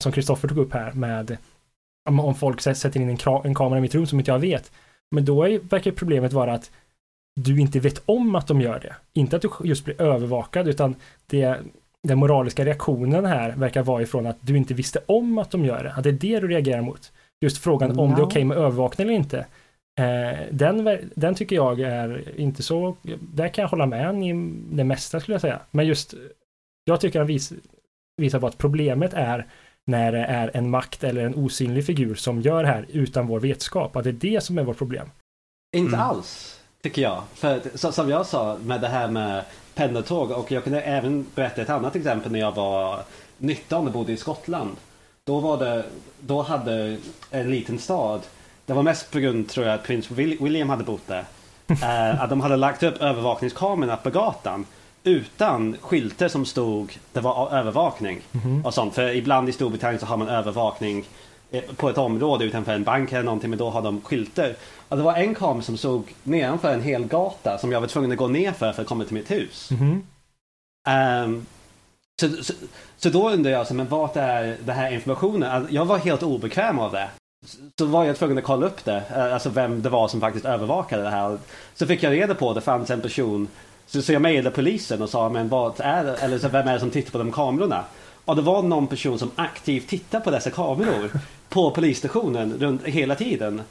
som 0.03 0.12
Kristoffer 0.12 0.48
tog 0.48 0.57
upp 0.57 0.74
här 0.74 0.91
med 0.91 1.38
om, 2.09 2.19
om 2.19 2.36
folk 2.36 2.62
sätter 2.62 3.00
in 3.00 3.09
en, 3.09 3.17
en 3.43 3.55
kamera 3.55 3.77
i 3.77 3.81
mitt 3.81 3.95
rum 3.95 4.07
som 4.07 4.19
inte 4.19 4.31
jag 4.31 4.39
vet. 4.39 4.71
Men 5.12 5.25
då 5.25 5.44
är, 5.44 5.60
verkar 5.60 5.92
problemet 5.92 6.34
vara 6.34 6.54
att 6.54 6.72
du 7.36 7.60
inte 7.60 7.80
vet 7.80 8.01
om 8.06 8.36
att 8.36 8.48
de 8.48 8.62
gör 8.62 8.80
det. 8.80 8.96
Inte 9.13 9.36
att 9.36 9.42
du 9.42 9.50
just 9.63 9.86
blir 9.86 10.01
övervakad 10.01 10.68
utan 10.68 10.96
det, 11.28 11.58
den 12.08 12.20
moraliska 12.20 12.66
reaktionen 12.66 13.25
här 13.25 13.51
verkar 13.51 13.84
vara 13.84 14.01
ifrån 14.01 14.28
att 14.28 14.38
du 14.42 14.58
inte 14.58 14.74
visste 14.74 15.00
om 15.06 15.38
att 15.38 15.51
de 15.51 15.66
gör 15.66 15.84
det. 15.84 15.94
Att 15.94 16.04
det 16.04 16.10
är 16.10 16.13
det 16.13 16.39
du 16.39 16.48
reagerar 16.48 16.82
mot. 16.82 17.12
just 17.42 17.58
frågan 17.58 18.00
om 18.00 18.10
Ja. 18.10 18.16
det 18.16 18.22
är 18.22 18.25
okej 18.25 18.44
med 18.44 18.58
övervakning 18.58 19.08
eller 19.08 19.16
inte. 19.18 19.46
Eh, 20.00 20.39
den, 20.51 21.00
den 21.16 21.36
tycker 21.36 21.56
jag 21.56 21.80
är 21.80 22.39
inte 22.39 22.63
så, 22.63 22.96
där 23.34 23.48
kan 23.48 23.62
jag 23.62 23.70
hålla 23.70 23.86
med 23.86 24.24
i 24.24 24.34
det 24.72 24.84
mesta 24.84 25.20
skulle 25.20 25.34
jag 25.34 25.42
säga. 25.42 25.60
Men 25.72 25.86
just, 25.88 26.13
jag 26.84 27.01
tycker 27.01 27.20
han 27.20 27.28
vis, 27.28 27.54
visar 28.18 28.39
på 28.39 28.48
att 28.48 28.58
problemet 28.58 29.13
är 29.13 29.48
när 29.89 30.12
det 30.12 30.24
är 30.25 30.51
en 30.53 30.69
makt 30.69 31.03
eller 31.03 31.22
en 31.25 31.36
osynlig 31.36 31.86
figur 31.86 32.15
som 32.15 32.41
gör 32.41 32.63
det 32.63 32.69
här 32.69 32.86
utan 32.89 33.27
vår 33.27 33.39
vetskap. 33.39 33.96
Att 33.96 34.03
det 34.03 34.10
är 34.10 34.13
det 34.13 34.43
som 34.43 34.58
är 34.58 34.63
vårt 34.63 34.77
problem. 34.77 35.10
Inte 35.77 35.96
Mm. 35.96 36.08
alls, 36.08 36.60
tycker 36.84 37.01
jag. 37.01 37.24
För 37.34 37.62
så, 37.75 37.91
som 37.91 38.10
jag 38.10 38.25
sa 38.25 38.58
med 38.63 38.81
det 38.81 38.88
här 38.88 39.08
med 39.08 39.43
pendeltåg 39.75 40.31
och 40.31 40.51
jag 40.51 40.63
kunde 40.63 40.81
även 40.81 41.25
berätta 41.36 41.62
ett 41.62 41.69
annat 41.69 41.96
exempel 41.96 42.31
när 42.31 42.39
jag 42.39 42.51
var 42.55 43.00
19 43.38 43.88
och 43.88 43.93
bodde 43.93 44.12
i 44.12 44.17
Skottland. 44.17 44.75
Då 45.24 45.39
var 45.39 45.58
det, 45.58 45.84
då 46.19 46.41
hade 46.41 46.98
en 47.31 47.50
liten 47.51 47.79
stad, 47.79 48.22
det 48.65 48.74
var 48.74 48.84
mest 48.84 49.12
på 49.12 49.19
grund 49.19 49.50
tror 49.50 49.65
jag 49.65 49.75
att 49.75 49.84
prins 49.84 50.12
Will- 50.12 50.43
William 50.43 50.69
hade 50.69 50.84
bott 50.84 51.08
där. 51.08 51.24
eh, 51.67 52.22
att 52.22 52.29
de 52.29 52.41
hade 52.41 52.55
lagt 52.55 52.84
upp 52.84 53.01
övervakningskamerorna 53.01 53.98
på 53.98 54.10
gatan 54.10 54.65
utan 55.10 55.78
skyltar 55.82 56.28
som 56.28 56.46
stod 56.46 56.98
det 57.13 57.20
var 57.22 57.51
övervakning 57.51 58.22
och 58.63 58.74
sånt. 58.74 58.96
För 58.96 59.10
ibland 59.16 59.50
i 59.50 59.51
Storbritannien 59.51 60.00
så 60.00 60.06
har 60.06 60.18
man 60.18 60.28
övervakning 60.30 61.06
eh, 61.51 61.63
på 61.75 61.89
ett 61.89 61.98
område 61.98 62.46
utanför 62.46 62.72
en 62.74 62.84
bank 62.84 63.12
eller 63.12 63.24
någonting 63.24 63.50
men 63.50 63.60
då 63.60 63.70
har 63.70 63.82
de 63.82 64.01
skyltar. 64.01 64.56
Och 64.89 64.98
det 64.98 65.04
var 65.04 65.16
en 65.16 65.36
kamera 65.36 65.62
som 65.62 65.78
såg 65.78 66.16
nedanför 66.24 66.74
en 66.74 66.82
hel 66.84 67.06
gata 67.06 67.58
som 67.58 67.72
jag 67.72 67.82
var 67.82 67.88
tvungen 67.88 68.12
att 68.12 68.18
gå 68.18 68.28
ner 68.28 68.51
för 68.51 68.72
för 68.74 68.82
att 68.82 68.88
komma 68.88 69.04
till 69.04 69.13
mitt 69.13 69.32
hus. 69.32 69.70
Mhm. 69.72 70.04
Ehm, 70.89 71.46
så, 72.22 72.30
så, 72.44 72.54
så 72.98 73.10
då 73.10 73.30
undrar 73.30 73.51
jag, 73.51 73.68
så, 73.68 73.74
men 73.74 73.88
vart 73.88 74.16
är 74.16 74.58
den 74.66 74.75
här 74.75 74.92
informationen? 74.92 75.51
Alltså, 75.51 75.74
jag 75.74 75.86
var 75.86 75.98
helt 75.98 76.24
obekväm 76.24 76.80
av 76.80 76.92
det. 76.92 77.10
Så- 77.46 77.58
Så 77.80 77.86
var 77.86 78.06
jag 78.06 78.18
tvungen 78.18 78.38
att 78.38 78.44
kolla 78.44 78.66
upp 78.66 78.86
det, 78.86 79.04
eh, 79.16 79.34
alltså 79.34 79.50
vem 79.50 79.82
det 79.82 79.89
var 79.89 80.08
som 80.08 80.20
faktiskt 80.22 80.46
övervakade 80.46 81.04
det 81.04 81.10
här. 81.10 81.38
Så 81.75 81.88
fick 81.88 82.04
jag 82.04 82.13
reda 82.13 82.36
på 82.36 82.50
att 82.50 82.56
det 82.56 82.62
fanns 82.62 82.89
en 82.89 83.01
person, 83.01 83.48
så, 83.89 84.01
så 84.01 84.13
jag 84.13 84.22
mejlade 84.22 84.55
polisen 84.55 85.01
och 85.01 85.10
sa, 85.10 85.29
men 85.29 85.50
vad 85.50 85.74
är 85.79 86.03
det, 86.03 86.15
eller 86.15 86.38
så, 86.38 86.48
vem 86.48 86.67
är 86.67 86.74
det 86.74 86.79
som 86.79 86.89
tittar 86.89 87.12
på 87.12 87.17
de 87.17 87.31
kamerorna? 87.31 87.84
Och 88.25 88.36
det 88.36 88.41
var 88.41 88.63
någon 88.63 88.88
person 88.88 89.19
som 89.19 89.31
aktivt 89.36 89.88
tittar 89.88 90.19
på 90.19 90.31
dessa 90.31 90.50
kameror 90.50 91.12
på 91.50 91.72
polisstationen 91.72 92.53
runt 92.60 92.84
hela 92.84 93.15
tiden. 93.15 93.62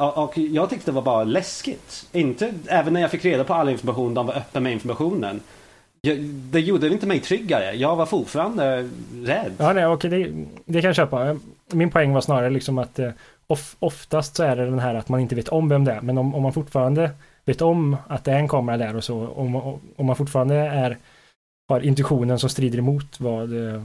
Och, 0.00 0.18
och 0.24 0.38
jag 0.38 0.70
tyckte 0.70 0.90
det 0.90 0.94
var 0.94 1.02
bara 1.02 1.24
läskigt. 1.24 2.06
Inte, 2.12 2.52
även 2.66 2.92
när 2.92 3.00
jag 3.00 3.10
fick 3.10 3.24
reda 3.24 3.44
på 3.44 3.54
all 3.54 3.68
information, 3.68 4.14
de 4.14 4.26
var 4.26 4.34
öppna 4.34 4.60
med 4.60 4.72
informationen. 4.72 5.40
Jag, 6.00 6.18
det 6.24 6.60
gjorde 6.60 6.88
inte 6.88 7.06
mig 7.06 7.20
tryggare. 7.20 7.72
Jag 7.72 7.96
var 7.96 8.06
fortfarande 8.06 8.88
rädd. 9.24 9.52
Ja, 9.58 9.72
nej, 9.72 9.86
okej, 9.86 10.10
det, 10.10 10.46
det 10.64 10.80
kan 10.80 10.88
jag 10.88 10.96
köpa. 10.96 11.36
Min 11.72 11.90
poäng 11.90 12.12
var 12.12 12.20
snarare 12.20 12.50
liksom 12.50 12.78
att 12.78 12.98
eh, 12.98 13.10
of, 13.46 13.76
oftast 13.78 14.36
så 14.36 14.42
är 14.42 14.56
det 14.56 14.64
den 14.64 14.78
här 14.78 14.94
att 14.94 15.08
man 15.08 15.20
inte 15.20 15.34
vet 15.34 15.48
om 15.48 15.68
vem 15.68 15.84
det 15.84 15.92
är, 15.92 16.00
men 16.00 16.18
om, 16.18 16.34
om 16.34 16.42
man 16.42 16.52
fortfarande 16.52 17.10
vet 17.48 17.62
om 17.62 17.96
att 18.08 18.24
det 18.24 18.32
är 18.32 18.38
en 18.38 18.48
kamera 18.48 18.76
där 18.76 18.96
och 18.96 19.04
så, 19.04 19.28
om, 19.28 19.56
om 19.96 20.06
man 20.06 20.16
fortfarande 20.16 20.54
är, 20.54 20.98
har 21.68 21.80
intuitionen 21.80 22.38
som 22.38 22.50
strider 22.50 22.78
emot 22.78 23.20
vad 23.20 23.74
eh, 23.74 23.82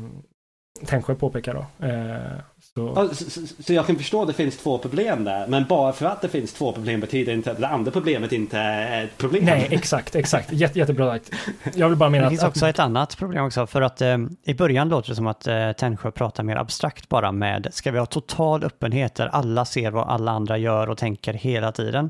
Tännsjö 0.86 1.15
påpekar 1.15 1.53
då. 1.53 1.88
Eh, 1.88 2.39
så, 2.75 2.93
Ja, 2.96 3.10
Så, 3.13 3.63
så, 3.63 3.74
jag 3.74 3.88
kan 3.88 3.96
förstå 3.96 4.22
att 4.22 4.27
det 4.27 4.34
finns 4.34 4.58
två 4.58 4.77
problem 4.77 5.24
där. 5.24 5.48
Men 5.48 5.65
bara 5.70 5.93
för 5.93 6.05
att 6.05 6.22
det 6.22 6.29
finns 6.29 6.53
två 6.53 6.72
problem 6.72 7.00
betyder 7.00 7.34
inte 7.34 7.51
att 7.51 7.60
det 7.60 7.67
andra 7.67 7.91
problemet 7.91 8.32
inte 8.32 8.58
är 8.58 9.03
ett 9.03 9.17
problem. 9.17 9.46
nej, 9.46 9.67
exakt, 9.72 10.15
exakt. 10.15 10.51
Jätte, 10.51 10.79
jättebra 10.79 11.13
sagt. 11.13 11.32
Jag 11.75 11.89
vill 11.89 11.98
bara 11.98 12.10
mena 12.10 12.22
Det 12.22 12.27
att, 12.27 12.32
finns 12.32 12.43
också 12.43 12.67
ett 12.67 12.79
annat 12.79 13.17
problem 13.17 13.46
också, 13.46 13.67
för 13.67 13.82
att 13.82 14.01
eh, 14.01 14.17
i 14.43 14.53
början 14.53 14.89
låter 14.89 15.10
det 15.10 15.15
som 15.15 15.27
att 15.27 15.48
eh, 15.48 15.72
Tännsjö 15.72 16.12
pratar 16.12 16.43
mer 16.43 16.55
abstrakt 16.55 17.10
bara 17.10 17.32
med, 17.32 17.67
ska 17.72 17.91
vi 17.91 18.00
ha 18.00 18.05
total 18.05 18.63
öppenhet 18.63 19.15
där 19.15 19.27
alla 19.27 19.65
ser 19.65 19.91
vad 19.91 20.08
alla 20.08 20.32
andra 20.32 20.58
gör 20.58 20.89
och 20.89 20.98
tänker 20.98 21.34
hela 21.34 21.72
tiden? 21.72 22.10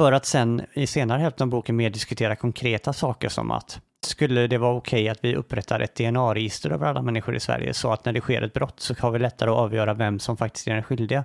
För 0.00 0.12
att 0.12 0.26
sen 0.26 0.62
i 0.72 0.86
senare 0.86 1.22
hälften 1.22 1.44
av 1.44 1.50
boken 1.50 1.76
mer 1.76 1.90
diskutera 1.90 2.36
konkreta 2.36 2.92
saker 2.92 3.28
som 3.28 3.50
att 3.50 3.80
skulle 4.06 4.46
det 4.46 4.58
vara 4.58 4.74
okej 4.74 5.08
att 5.08 5.18
vi 5.22 5.36
upprättar 5.36 5.80
ett 5.80 5.94
DNA-register 5.94 6.70
över 6.70 6.86
alla 6.86 7.02
människor 7.02 7.36
i 7.36 7.40
Sverige 7.40 7.74
så 7.74 7.92
att 7.92 8.04
när 8.04 8.12
det 8.12 8.20
sker 8.20 8.42
ett 8.42 8.52
brott 8.52 8.80
så 8.80 8.94
har 8.98 9.10
vi 9.10 9.18
lättare 9.18 9.50
att 9.50 9.56
avgöra 9.56 9.94
vem 9.94 10.18
som 10.18 10.36
faktiskt 10.36 10.68
är 10.68 10.74
den 10.74 10.82
skyldiga? 10.82 11.24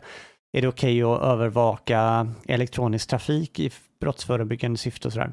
Är 0.53 0.61
det 0.61 0.67
okej 0.67 1.03
att 1.03 1.21
övervaka 1.21 2.27
elektronisk 2.47 3.09
trafik 3.09 3.59
i 3.59 3.71
brottsförebyggande 4.01 4.77
syfte 4.77 5.07
och 5.07 5.13
sådär? 5.13 5.31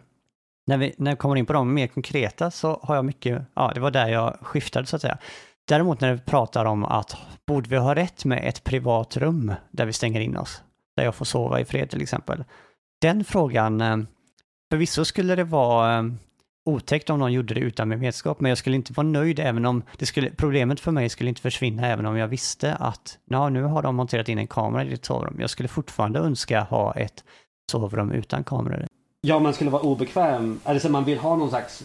När 0.67 0.77
vi, 0.77 0.95
när 0.97 1.11
vi 1.11 1.17
kommer 1.17 1.37
in 1.37 1.47
på 1.47 1.53
de 1.53 1.75
mer 1.75 1.87
konkreta 1.87 2.51
så 2.51 2.81
har 2.83 2.95
jag 2.95 3.05
mycket, 3.05 3.43
ja 3.55 3.73
det 3.75 3.81
var 3.81 3.91
där 3.91 4.09
jag 4.09 4.39
skiftade 4.43 4.87
så 4.87 4.97
att 4.97 5.03
säga. 5.03 5.19
Däremot 5.69 6.01
när 6.01 6.13
vi 6.13 6.19
pratar 6.19 6.65
om 6.65 6.85
att 6.85 7.17
borde 7.47 7.69
vi 7.69 7.77
ha 7.77 7.95
rätt 7.95 8.25
med 8.25 8.49
ett 8.49 8.65
privat 8.65 9.17
rum 9.17 9.55
där 9.71 9.87
vi 9.87 9.93
stänger 9.93 10.21
in 10.21 10.37
oss? 10.37 10.63
Där 10.97 11.05
jag 11.05 11.15
får 11.15 11.25
sova 11.25 11.61
i 11.61 11.65
fred 11.65 11.91
till 11.91 12.03
exempel. 12.03 12.45
Den 13.03 13.25
frågan, 13.25 13.81
eh, 13.81 13.97
förvisso 14.73 15.05
skulle 15.05 15.35
det 15.35 15.45
vara 15.45 15.99
eh, 15.99 16.05
otäckt 16.65 17.11
om 17.11 17.19
någon 17.19 17.33
gjorde 17.33 17.55
det 17.55 17.61
utan 17.61 17.89
min 17.89 18.01
vetskap, 18.01 18.41
men 18.41 18.49
jag 18.49 18.59
skulle 18.59 18.77
inte 18.77 18.93
vara 18.93 19.07
nöjd 19.07 19.39
även 19.39 19.67
om 19.67 19.83
det 19.99 20.07
skulle, 20.07 20.31
problemet 20.31 20.81
för 20.81 20.91
mig 20.91 21.09
skulle 21.09 21.29
inte 21.29 21.41
försvinna 21.41 21.87
även 21.87 22.07
om 22.07 22.17
jag 22.17 22.29
visste 22.29 22.75
att 22.75 23.19
ja, 23.25 23.49
nu 23.49 23.63
har 23.63 23.83
de 23.83 23.97
monterat 23.97 24.29
in 24.29 24.39
en 24.39 24.47
kamera 24.47 24.85
i 24.85 24.89
ditt 24.89 25.05
sovrum. 25.05 25.37
Jag 25.41 25.51
skulle 25.51 25.69
fortfarande 25.69 26.19
önska 26.19 26.61
ha 26.61 26.95
ett 26.95 27.25
sovrum 27.73 28.13
utan 28.13 28.45
kameror. 28.45 28.87
Ja, 29.21 29.39
man 29.39 29.55
skulle 29.55 29.71
vara 29.71 29.83
obekväm. 29.83 30.61
Eller 30.65 30.81
så 30.81 30.89
man 30.89 31.05
vill 31.05 31.19
ha 31.19 31.37
någon 31.37 31.49
slags 31.49 31.83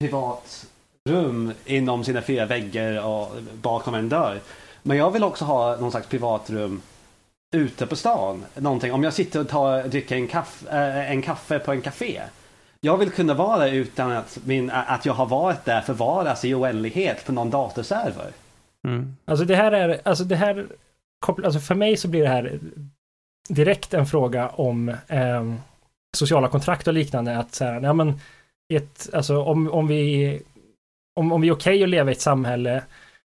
privat 0.00 0.66
rum 1.08 1.52
inom 1.64 2.04
sina 2.04 2.22
fyra 2.22 2.46
väggar 2.46 3.06
och 3.06 3.28
bakom 3.62 3.94
en 3.94 4.08
dörr. 4.08 4.40
Men 4.82 4.96
jag 4.96 5.10
vill 5.10 5.24
också 5.24 5.44
ha 5.44 5.76
någon 5.76 5.90
slags 5.90 6.06
privat 6.08 6.50
rum 6.50 6.82
ute 7.54 7.86
på 7.86 7.96
stan. 7.96 8.44
Någonting. 8.54 8.92
Om 8.92 9.04
jag 9.04 9.12
sitter 9.12 9.40
och 9.40 9.48
tar, 9.48 9.82
dricker 9.82 10.16
en 10.16 10.28
kaffe, 10.28 10.66
eh, 10.70 11.10
en 11.10 11.22
kaffe 11.22 11.58
på 11.58 11.72
en 11.72 11.82
café. 11.82 12.22
Jag 12.80 12.96
vill 12.96 13.10
kunna 13.10 13.34
vara 13.34 13.58
där 13.58 13.72
utan 13.72 14.12
att, 14.12 14.38
min, 14.44 14.70
att 14.70 15.06
jag 15.06 15.12
har 15.12 15.26
varit 15.26 15.64
där 15.64 15.80
förvaras 15.80 16.44
i 16.44 16.54
oändlighet 16.54 17.26
på 17.26 17.32
någon 17.32 17.50
datorserver. 17.50 18.30
Mm. 18.86 19.16
Alltså 19.24 19.44
det 19.44 19.56
här 19.56 19.72
är, 19.72 20.00
alltså 20.04 20.24
det 20.24 20.36
här, 20.36 20.66
alltså 21.26 21.60
för 21.60 21.74
mig 21.74 21.96
så 21.96 22.08
blir 22.08 22.22
det 22.22 22.28
här 22.28 22.58
direkt 23.48 23.94
en 23.94 24.06
fråga 24.06 24.48
om 24.48 24.88
eh, 25.08 25.54
sociala 26.16 26.48
kontrakt 26.48 26.88
och 26.88 26.94
liknande. 26.94 27.38
Att 27.38 27.54
så 27.54 27.64
här, 27.64 27.80
ja 27.80 27.92
men, 27.92 28.20
ett, 28.74 29.08
alltså 29.12 29.42
om, 29.42 29.70
om 29.70 29.86
vi, 29.86 30.40
om, 31.14 31.32
om 31.32 31.40
vi 31.40 31.48
är 31.48 31.52
okej 31.52 31.82
att 31.82 31.88
leva 31.88 32.10
i 32.10 32.12
ett 32.12 32.20
samhälle 32.20 32.82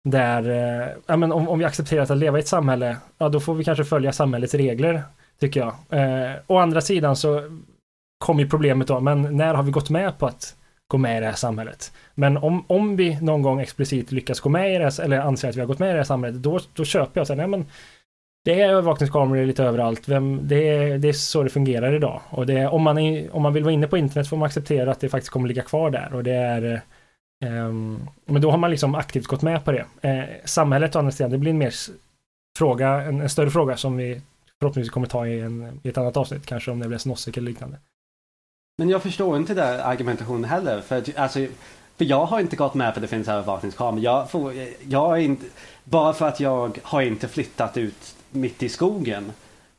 där, 0.04 0.50
eh, 0.50 0.88
ja 1.06 1.16
men 1.16 1.32
om, 1.32 1.48
om 1.48 1.58
vi 1.58 1.64
accepterar 1.64 2.02
att 2.02 2.16
leva 2.16 2.38
i 2.38 2.40
ett 2.40 2.48
samhälle, 2.48 2.96
ja 3.18 3.28
då 3.28 3.40
får 3.40 3.54
vi 3.54 3.64
kanske 3.64 3.84
följa 3.84 4.12
samhällets 4.12 4.54
regler, 4.54 5.02
tycker 5.40 5.60
jag. 5.60 5.74
Eh, 6.00 6.36
å 6.46 6.58
andra 6.58 6.80
sidan 6.80 7.16
så 7.16 7.42
kommer 8.18 8.42
ju 8.42 8.48
problemet 8.48 8.88
då, 8.88 9.00
men 9.00 9.36
när 9.36 9.54
har 9.54 9.62
vi 9.62 9.70
gått 9.70 9.90
med 9.90 10.18
på 10.18 10.26
att 10.26 10.56
gå 10.88 10.98
med 10.98 11.16
i 11.16 11.20
det 11.20 11.26
här 11.26 11.32
samhället? 11.32 11.92
Men 12.14 12.36
om, 12.36 12.64
om 12.66 12.96
vi 12.96 13.20
någon 13.20 13.42
gång 13.42 13.60
explicit 13.60 14.12
lyckas 14.12 14.40
gå 14.40 14.48
med 14.48 14.74
i 14.74 14.78
det 14.78 14.84
här, 14.84 15.00
eller 15.00 15.18
anser 15.18 15.48
att 15.48 15.56
vi 15.56 15.60
har 15.60 15.66
gått 15.66 15.78
med 15.78 15.88
i 15.88 15.92
det 15.92 15.98
här 15.98 16.04
samhället, 16.04 16.42
då, 16.42 16.60
då 16.74 16.84
köper 16.84 17.20
jag 17.20 17.26
så 17.26 17.32
här, 17.32 17.38
nej 17.38 17.46
men 17.46 17.66
det 18.44 18.60
är 18.60 18.68
övervakningskameror 18.68 19.46
lite 19.46 19.64
överallt. 19.64 20.08
Vem, 20.08 20.40
det, 20.48 20.68
är, 20.68 20.98
det 20.98 21.08
är 21.08 21.12
så 21.12 21.42
det 21.42 21.50
fungerar 21.50 21.94
idag. 21.94 22.20
Och 22.30 22.46
det 22.46 22.58
är, 22.58 22.74
om, 22.74 22.82
man 22.82 22.98
är, 22.98 23.34
om 23.34 23.42
man 23.42 23.52
vill 23.52 23.64
vara 23.64 23.74
inne 23.74 23.86
på 23.86 23.96
internet 23.96 24.28
får 24.28 24.36
man 24.36 24.46
acceptera 24.46 24.90
att 24.90 25.00
det 25.00 25.08
faktiskt 25.08 25.32
kommer 25.32 25.48
ligga 25.48 25.62
kvar 25.62 25.90
där. 25.90 26.14
Och 26.14 26.24
det 26.24 26.32
är, 26.32 26.72
eh, 26.72 26.80
Ehm, 27.42 28.08
men 28.24 28.42
då 28.42 28.50
har 28.50 28.58
man 28.58 28.70
liksom 28.70 28.94
aktivt 28.94 29.26
gått 29.26 29.42
med 29.42 29.64
på 29.64 29.72
det. 29.72 29.86
Eh, 30.00 30.24
samhället 30.44 30.96
å 30.96 30.98
andra 30.98 31.12
sidan, 31.12 31.30
det 31.30 31.38
blir 31.38 31.50
en 31.50 31.58
mer 31.58 31.74
fråga, 32.58 32.88
en, 32.88 33.20
en 33.20 33.30
större 33.30 33.50
fråga 33.50 33.76
som 33.76 33.96
vi 33.96 34.20
förhoppningsvis 34.58 34.92
kommer 34.92 35.06
ta 35.06 35.26
i, 35.26 35.40
en, 35.40 35.80
i 35.82 35.88
ett 35.88 35.98
annat 35.98 36.16
avsnitt, 36.16 36.46
kanske 36.46 36.70
om 36.70 36.80
det 36.80 36.88
blir 36.88 36.98
Snossik 36.98 37.36
eller 37.36 37.50
liknande. 37.50 37.76
Men 38.78 38.88
jag 38.88 39.02
förstår 39.02 39.36
inte 39.36 39.54
den 39.54 39.80
argumentationen 39.80 40.44
heller. 40.44 40.80
För, 40.80 40.98
att, 40.98 41.16
alltså, 41.16 41.46
för 41.96 42.04
jag 42.04 42.26
har 42.26 42.40
inte 42.40 42.56
gått 42.56 42.74
med 42.74 42.94
på 42.94 42.98
att 42.98 43.02
det 43.02 43.08
finns 43.08 43.28
övervakningskameror. 43.28 44.04
Jag, 44.04 44.30
får, 44.30 44.54
jag 44.88 45.18
är 45.18 45.22
inte, 45.22 45.46
bara 45.84 46.12
för 46.12 46.28
att 46.28 46.40
jag 46.40 46.78
har 46.82 47.02
inte 47.02 47.28
flyttat 47.28 47.76
ut 47.76 48.16
mitt 48.30 48.62
i 48.62 48.68
skogen 48.68 49.32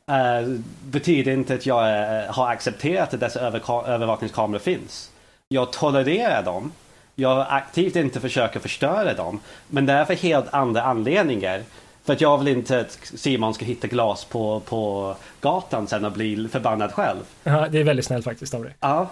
eh, 0.06 0.48
betyder 0.84 1.32
inte 1.32 1.54
att 1.54 1.66
jag 1.66 1.88
eh, 1.88 2.32
har 2.32 2.48
accepterat 2.48 3.14
att 3.14 3.20
dessa 3.20 3.40
övervakningskameror 3.86 4.58
finns. 4.58 5.10
Jag 5.48 5.72
tolererar 5.72 6.42
dem. 6.42 6.72
Jag 7.14 7.46
aktivt 7.48 7.96
inte 7.96 8.20
försöker 8.20 8.60
förstöra 8.60 9.14
dem. 9.14 9.40
Men 9.68 9.86
det 9.86 9.92
är 9.92 10.04
för 10.04 10.14
helt 10.14 10.54
andra 10.54 10.82
anledningar. 10.82 11.62
För 12.04 12.12
att 12.12 12.20
jag 12.20 12.38
vill 12.38 12.48
inte 12.48 12.80
att 12.80 12.98
Simon 13.02 13.54
ska 13.54 13.64
hitta 13.64 13.86
glas 13.86 14.24
på, 14.24 14.60
på 14.60 15.14
gatan 15.40 15.86
sen 15.86 16.04
och 16.04 16.12
bli 16.12 16.48
förbannad 16.48 16.92
själv. 16.92 17.20
Ja, 17.44 17.68
det 17.68 17.78
är 17.80 17.84
väldigt 17.84 18.04
snällt 18.06 18.24
faktiskt 18.24 18.54
av 18.54 18.62
dig. 18.64 18.74
Ja. 18.80 19.10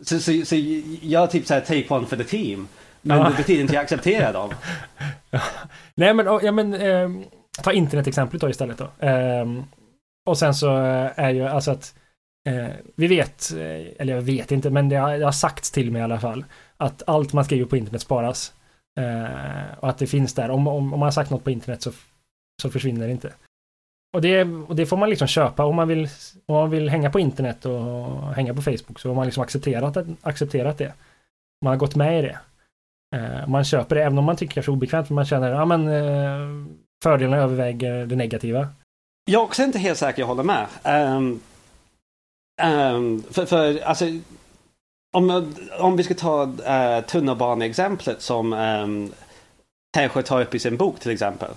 Så, 0.00 0.18
så, 0.20 0.32
så 0.44 0.56
jag 1.02 1.30
typ 1.30 1.46
såhär 1.46 1.60
take 1.60 1.94
one 1.94 2.06
for 2.06 2.16
the 2.16 2.24
team. 2.24 2.68
Men 3.02 3.18
Ja. 3.18 3.28
det 3.28 3.34
betyder 3.36 3.60
inte 3.60 3.70
att 3.70 3.74
jag 3.74 3.82
accepterar 3.82 4.32
dem. 4.32 4.50
Nej 5.94 6.14
men, 6.14 6.26
ja, 6.26 6.52
men 6.52 6.74
ehm, 6.74 7.24
ta 7.62 7.72
internetexemplet 7.72 8.40
då 8.40 8.50
istället 8.50 8.78
då. 8.78 9.06
Ehm, 9.06 9.64
och 10.26 10.38
sen 10.38 10.54
så 10.54 10.76
eh, 10.76 11.10
är 11.16 11.30
ju 11.30 11.46
alltså 11.48 11.70
att 11.70 11.94
eh, 12.48 12.66
vi 12.96 13.06
vet, 13.06 13.52
eh, 13.52 13.86
eller 14.02 14.14
jag 14.14 14.22
vet 14.22 14.52
inte, 14.52 14.70
men 14.70 14.88
det 14.88 14.96
har, 14.96 15.18
det 15.18 15.24
har 15.24 15.32
sagts 15.32 15.70
till 15.70 15.90
mig 15.92 16.00
i 16.00 16.04
alla 16.04 16.20
fall, 16.20 16.44
att 16.76 17.02
allt 17.06 17.32
man 17.32 17.44
skriver 17.44 17.66
på 17.66 17.76
internet 17.76 18.02
sparas. 18.02 18.52
Eh, 19.00 19.78
och 19.80 19.88
att 19.88 19.98
det 19.98 20.06
finns 20.06 20.34
där. 20.34 20.50
Om, 20.50 20.66
om, 20.66 20.92
om 20.92 21.00
man 21.00 21.06
har 21.06 21.10
sagt 21.10 21.30
något 21.30 21.44
på 21.44 21.50
internet 21.50 21.82
så, 21.82 21.92
så 22.62 22.70
försvinner 22.70 23.06
det 23.06 23.12
inte. 23.12 23.32
och, 24.12 24.22
det, 24.22 24.44
och 24.44 24.76
det 24.76 24.86
får 24.86 24.96
man 24.96 25.10
liksom 25.10 25.28
köpa 25.28 25.64
om 25.64 25.76
man 25.76 25.88
vill, 25.88 26.08
om 26.46 26.54
man 26.54 26.70
vill 26.70 26.88
hänga 26.88 27.10
på 27.10 27.20
internet 27.20 27.66
och 27.66 28.34
hänga 28.34 28.54
på 28.54 28.62
Facebook 28.62 29.00
så 29.00 29.08
har 29.08 29.14
man 29.14 29.24
liksom 29.26 29.42
accepterat, 29.42 29.96
accepterat 30.22 30.78
det. 30.78 30.92
Man 31.64 31.70
har 31.70 31.78
gått 31.78 31.94
med 31.94 32.18
i 32.18 32.22
det. 32.22 32.38
Eh, 33.16 33.48
man 33.48 33.64
köper 33.64 33.94
det 33.94 34.02
även 34.02 34.18
om 34.18 34.24
man 34.24 34.36
tycker 34.36 34.54
det 34.54 34.68
är 34.68 34.70
obekvämt, 34.70 35.06
för 35.06 35.14
man 35.14 35.24
känner 35.24 35.52
att 35.52 35.68
ja, 35.68 35.74
eh, 35.74 36.48
fördelarna 37.02 37.42
överväger 37.42 38.06
det 38.06 38.16
negativa. 38.16 38.68
Jag 39.24 39.40
är 39.40 39.44
också 39.44 39.62
inte 39.62 39.78
helt 39.78 39.98
säker, 39.98 40.22
jag 40.22 40.26
håller 40.26 40.42
med. 40.42 40.66
Um, 41.16 41.40
um, 42.62 43.22
för, 43.22 43.46
för 43.46 43.82
alltså, 43.82 44.04
om, 45.14 45.54
om 45.78 45.96
vi 45.96 46.02
ska 46.02 46.14
ta 46.14 46.42
uh, 46.44 47.06
tunnelbaneexemplet 47.06 48.22
som 48.22 48.52
ehm, 48.52 48.82
um, 48.82 49.12
Tännsjö 49.94 50.22
tar 50.22 50.42
upp 50.42 50.54
i 50.54 50.58
sin 50.58 50.76
bok 50.76 51.00
till 51.00 51.12
exempel. 51.12 51.50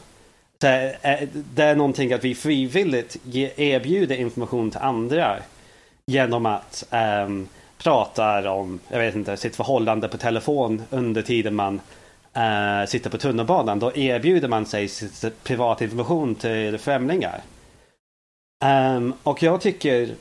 Det 0.58 0.98
eh, 1.02 1.12
är, 1.12 1.28
det 1.34 1.64
är 1.64 1.76
någonting 1.76 2.14
att 2.14 2.24
vi 2.24 2.36
frivilligt 2.36 3.18
erbjuder 3.56 4.16
information 4.16 4.72
till 4.72 4.80
andra 4.80 5.38
genom 6.06 6.46
att 6.46 6.84
um, 7.26 7.48
prata 7.78 8.52
om, 8.52 8.80
jag 8.90 9.00
vet 9.00 9.16
inte, 9.16 9.38
sitt 9.38 9.56
förhållande 9.56 10.08
på 10.08 10.18
telefon 10.18 10.84
under 10.90 11.22
tiden 11.22 11.56
man 11.56 11.82
uh, 12.38 12.86
sitter 12.88 13.10
på 13.10 13.18
tunnelbanan. 13.18 13.80
Då 13.80 13.96
erbjuder 13.96 14.48
man 14.48 14.66
sig 14.66 14.88
sitt 14.88 15.44
privat 15.44 15.82
information 15.82 16.36
till 16.36 16.78
främlingar. 16.78 17.42
Um, 18.66 19.14
och 19.24 19.44
jag 19.44 19.62
tycker 19.62 20.16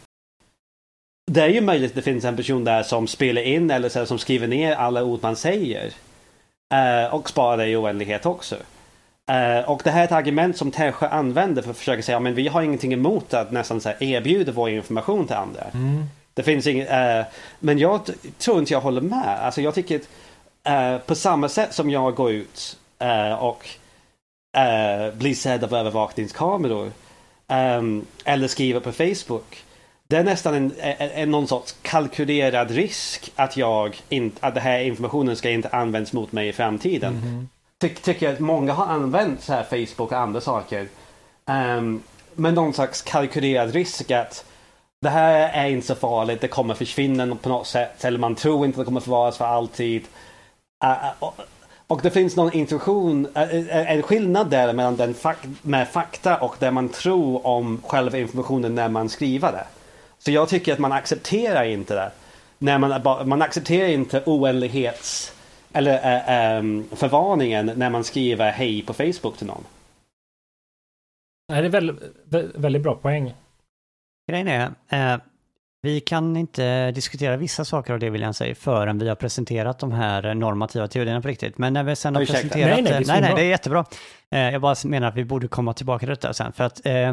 det 1.27 1.43
är 1.43 1.49
ju 1.49 1.61
möjligt 1.61 1.91
att 1.91 1.97
det 1.97 2.03
finns 2.03 2.25
en 2.25 2.37
person 2.37 2.65
där 2.65 2.83
som 2.83 3.07
spelar 3.07 3.43
in 3.43 3.71
eller 3.71 3.89
så, 3.89 4.07
som 4.07 4.19
skriver 4.19 4.47
ner 4.47 4.75
alla 4.75 5.05
ord 5.05 5.23
man 5.23 5.37
säger. 5.37 5.93
Uh, 6.75 7.15
och 7.15 7.29
sparar 7.29 7.67
i 7.67 7.77
oändlighet 7.77 8.27
också. 8.27 8.55
Uh, 9.31 9.71
och 9.71 9.81
det 9.85 9.91
här 9.91 10.01
är 10.01 10.05
ett 10.05 10.13
argument 10.13 10.57
som 10.57 10.71
Tärsjö 10.71 11.09
använder 11.09 11.63
för 11.63 11.71
att 11.71 11.77
försöka 11.77 12.03
säga 12.03 12.19
att 12.19 12.25
vi 12.25 12.49
har 12.49 12.63
ingenting 12.63 12.93
emot 12.93 13.35
att 13.35 13.53
nästan 13.53 13.81
så 13.81 13.89
här, 13.89 14.03
erbjuda 14.03 14.53
vår 14.53 14.71
information 14.71 15.27
till 15.27 15.37
andra. 15.37 15.63
Mm. 15.63 16.05
Det 16.35 16.43
finns 16.43 16.67
inget, 16.67 16.91
uh, 16.91 17.33
men 17.59 17.79
jag 17.79 18.11
tror 18.39 18.59
inte 18.59 18.73
jag 18.73 18.81
håller 18.81 19.01
med. 19.01 19.39
Alltså 19.41 19.61
jag 19.61 19.75
tycker 19.75 20.01
att 20.63 21.07
på 21.07 21.15
samma 21.15 21.49
sätt 21.49 21.75
som 21.75 21.91
jag 21.91 22.15
går 22.15 22.31
ut 22.31 22.79
och 23.39 23.69
blir 25.13 25.35
sedd 25.35 25.65
av 25.65 25.75
övervakningskameror 25.75 26.93
eller 28.25 28.49
skriver 28.49 28.81
på 28.81 28.93
Facebook. 28.93 29.65
Det 30.09 30.17
är 30.17 30.25
nästan 30.25 30.55
en, 30.55 30.73
en, 30.79 31.11
en, 31.11 31.31
någon 31.31 31.49
sorts 31.49 31.77
kalkylerad 31.83 32.71
risk 32.71 33.33
att 33.37 33.57
jag 33.57 34.01
inte, 34.09 34.47
att 34.47 34.55
den 34.55 34.63
här 34.63 34.81
informationen 34.81 35.37
ska 35.37 35.51
inte 35.51 35.69
användas 35.69 36.13
mot 36.13 36.33
mig 36.33 36.49
i 36.49 36.53
framtiden. 36.53 37.13
Mm. 37.13 37.49
Ty, 37.81 37.89
tycker 37.89 38.33
att 38.33 38.41
många 38.41 38.73
har 38.73 38.87
använt 38.87 39.43
så 39.43 39.53
här 39.53 39.63
Facebook 39.63 40.13
och 40.13 40.19
andra 40.19 40.41
saker. 40.41 40.89
Um, 41.47 42.03
med 42.35 42.55
någon 42.55 42.73
slags 42.73 43.03
kalkylerad 43.03 43.73
risk 43.73 44.11
att 44.11 44.45
det 45.01 45.09
här 45.09 45.51
är 45.65 45.69
inte 45.69 45.87
så 45.87 45.95
farligt, 45.95 46.41
det 46.41 46.49
kommer 46.49 46.75
försvinna 46.75 47.37
på 47.37 47.49
något 47.49 47.67
sätt. 47.67 48.05
Eller 48.05 48.19
man 48.19 48.35
tror 48.35 48.67
inte 48.67 48.81
det 48.81 48.85
kommer 48.85 49.01
förvaras 49.01 49.37
för 49.37 49.45
alltid. 49.45 50.03
Uh, 50.85 51.31
och 51.87 52.01
det 52.03 52.11
finns 52.11 52.37
någon 52.37 52.53
intuition, 52.53 53.29
en 53.35 54.03
skillnad 54.03 54.51
där 54.51 54.73
mellan 54.73 54.97
den 54.97 55.15
med 55.63 55.89
fakta 55.89 56.37
och 56.37 56.57
det 56.59 56.71
man 56.71 56.89
tror 56.89 57.47
om 57.47 57.83
själva 57.87 58.19
informationen 58.19 58.75
när 58.75 58.89
man 58.89 59.09
skriver 59.09 59.53
det. 59.53 59.67
Så 60.27 60.33
jag 60.33 60.49
tycker 60.49 60.73
att 60.73 60.79
man 60.79 60.93
accepterar 60.93 61.65
inte 61.65 61.95
det. 61.95 62.11
När 62.59 62.79
man, 62.79 63.29
man 63.29 63.43
accepterar 63.43 63.89
inte 63.89 64.23
oändlighets 64.27 65.35
eller 65.73 65.93
äh, 65.95 66.57
äh, 66.57 66.63
förvarningen 66.97 67.73
när 67.77 67.91
man 67.91 68.05
skriver 68.05 68.51
hej 68.51 68.83
på 68.83 68.93
Facebook 68.93 69.37
till 69.39 69.47
någon. 69.47 69.65
Det 71.49 71.55
är 71.55 71.69
väldigt, 71.69 71.97
väldigt 72.55 72.83
bra 72.83 72.95
poäng. 72.95 73.35
Grejen 74.31 74.49
är, 74.49 74.71
eh, 74.89 75.21
vi 75.83 76.01
kan 76.01 76.37
inte 76.37 76.91
diskutera 76.91 77.37
vissa 77.37 77.65
saker 77.65 77.93
av 77.93 77.99
det 77.99 78.11
vill 78.11 78.23
jag 78.23 78.35
säga 78.35 78.55
förrän 78.55 78.99
vi 78.99 79.09
har 79.09 79.17
presenterat 79.17 79.79
de 79.79 79.93
här 79.93 80.35
normativa 80.35 80.89
teorierna 80.89 81.23
på 81.23 81.29
riktigt. 81.29 81.59
Men 81.59 81.73
när 81.73 81.83
vi 81.83 81.97
sen 81.97 82.15
har 82.15 82.23
Ursäkta. 82.23 82.43
presenterat... 82.43 82.85
Nej, 82.85 82.93
nej, 82.93 83.05
nej, 83.07 83.21
nej, 83.21 83.33
det 83.37 83.43
är 83.43 83.49
jättebra. 83.49 83.85
Eh, 84.31 84.41
jag 84.41 84.61
bara 84.61 84.75
menar 84.85 85.09
att 85.09 85.17
vi 85.17 85.25
borde 85.25 85.49
komma 85.49 85.73
tillbaka 85.73 85.99
till 85.99 86.09
detta 86.09 86.35
sen. 86.35 86.53
För 86.53 86.65
att 86.65 86.87
eh, 86.87 87.13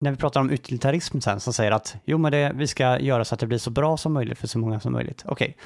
när 0.00 0.10
vi 0.10 0.16
pratar 0.16 0.40
om 0.40 0.50
utilitarism 0.50 1.20
sen 1.20 1.40
som 1.40 1.52
säger 1.52 1.70
att 1.70 1.96
jo 2.04 2.18
men 2.18 2.32
det, 2.32 2.52
vi 2.54 2.66
ska 2.66 2.98
göra 3.00 3.24
så 3.24 3.34
att 3.34 3.40
det 3.40 3.46
blir 3.46 3.58
så 3.58 3.70
bra 3.70 3.96
som 3.96 4.12
möjligt 4.12 4.38
för 4.38 4.46
så 4.46 4.58
många 4.58 4.80
som 4.80 4.92
möjligt. 4.92 5.22
Okej, 5.26 5.48
okay. 5.48 5.64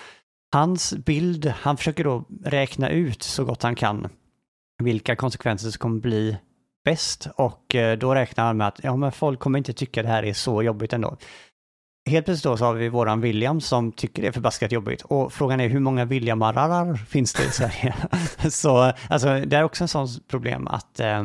hans 0.53 0.95
bild, 0.95 1.47
han 1.47 1.77
försöker 1.77 2.05
då 2.05 2.25
räkna 2.45 2.89
ut 2.89 3.23
så 3.23 3.45
gott 3.45 3.63
han 3.63 3.75
kan 3.75 4.09
vilka 4.83 5.17
konsekvenser 5.17 5.71
som 5.71 5.79
kommer 5.79 6.01
bli 6.01 6.37
bäst 6.85 7.29
och 7.37 7.75
eh, 7.75 7.99
då 7.99 8.15
räknar 8.15 8.45
han 8.45 8.57
med 8.57 8.69
att 8.69 8.81
ja 8.83 8.97
men 8.97 9.13
folk 9.13 9.41
kommer 9.41 9.59
inte 9.59 9.73
tycka 9.73 10.03
det 10.03 10.09
här 10.09 10.23
är 10.23 10.33
så 10.33 10.63
jobbigt 10.63 10.93
ändå. 10.93 11.17
Helt 12.11 12.25
plötsligt 12.25 12.45
då 12.45 12.57
så 12.57 12.65
har 12.65 12.75
vi 12.75 12.89
våran 12.89 13.21
William 13.21 13.61
som 13.61 13.93
tycker 13.93 14.23
det 14.23 14.29
är 14.29 14.33
förbaskat 14.33 14.73
jobbigt. 14.73 15.03
Och 15.03 15.33
frågan 15.33 15.61
är 15.61 15.69
hur 15.69 15.81
många 15.81 16.05
Williamarar 16.05 16.95
finns 16.95 17.33
det 17.33 17.45
i 17.45 17.51
Sverige? 17.51 17.95
så 18.51 18.93
alltså, 19.09 19.41
det 19.47 19.57
är 19.57 19.63
också 19.63 19.85
en 19.85 19.89
sån 19.89 20.09
problem 20.29 20.69
att 20.69 21.01
eh, 21.01 21.25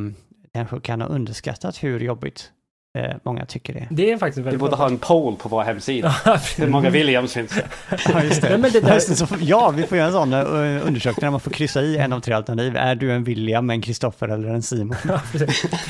kanske 0.54 0.80
kan 0.80 1.02
ha 1.02 1.08
underskattat 1.08 1.84
hur 1.84 2.00
jobbigt 2.00 2.52
eh, 2.97 3.15
många 3.23 3.45
tycker 3.45 3.73
det. 3.73 3.88
Det 3.89 4.12
är 4.12 4.17
faktiskt 4.17 4.38
väldigt 4.38 4.54
Vi 4.54 4.58
borde 4.58 4.69
bra. 4.69 4.78
ha 4.78 4.88
en 4.88 4.97
poll 4.97 5.36
på 5.36 5.50
vår 5.50 5.63
hemsida. 5.63 6.15
hur 6.58 6.67
många 6.67 6.89
Williams 6.89 7.34
finns 7.34 7.52
det? 7.52 7.67
ja, 8.13 8.23
just 8.23 8.41
det. 8.41 8.58
men 8.58 8.71
det 8.71 8.82
där... 8.82 9.02
ja, 9.41 9.69
vi 9.69 9.84
får 9.84 9.97
göra 9.97 10.08
en 10.08 10.13
sån 10.13 10.34
uh, 10.34 10.88
undersökning 10.88 11.21
där 11.21 11.32
man 11.32 11.39
får 11.39 11.52
kryssa 11.52 11.82
i 11.82 11.97
en 11.97 12.13
av 12.13 12.19
tre 12.19 12.34
alternativ. 12.34 12.76
Är 12.76 12.95
du 12.95 13.12
en 13.12 13.23
William, 13.23 13.69
en 13.69 13.82
Kristoffer 13.82 14.28
eller 14.28 14.50
en 14.50 14.62
Simon? 14.62 14.95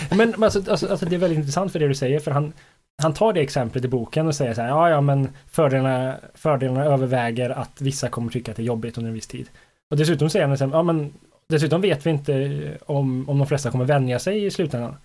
men 0.17 0.43
alltså, 0.43 0.71
alltså, 0.71 0.88
alltså, 0.88 1.05
det 1.05 1.15
är 1.15 1.19
väldigt 1.19 1.39
intressant 1.39 1.71
för 1.71 1.79
det 1.79 1.88
du 1.88 1.95
säger, 1.95 2.19
för 2.19 2.31
han, 2.31 2.53
han 3.01 3.13
tar 3.13 3.33
det 3.33 3.41
exemplet 3.41 3.86
i 3.86 3.88
boken 3.88 4.27
och 4.27 4.36
säger 4.36 4.53
så 4.53 4.62
här, 4.62 4.69
ja, 4.69 4.89
ja, 4.89 5.01
men 5.01 5.29
fördelarna, 5.51 6.15
fördelarna 6.33 6.86
överväger 6.86 7.49
att 7.49 7.81
vissa 7.81 8.10
kommer 8.10 8.31
tycka 8.31 8.51
att 8.51 8.57
det 8.57 8.63
är 8.63 8.65
jobbigt 8.65 8.97
under 8.97 9.10
en 9.10 9.15
viss 9.15 9.27
tid. 9.27 9.49
Och 9.91 9.97
dessutom 9.97 10.29
säger 10.29 10.47
han, 10.47 10.69
ja, 10.71 10.83
men 10.83 11.13
dessutom 11.49 11.81
vet 11.81 12.05
vi 12.05 12.10
inte 12.10 12.60
om, 12.86 13.29
om 13.29 13.38
de 13.38 13.47
flesta 13.47 13.71
kommer 13.71 13.86
vänja 13.86 14.19
sig 14.19 14.45
i 14.45 14.51
slutändan. 14.51 14.95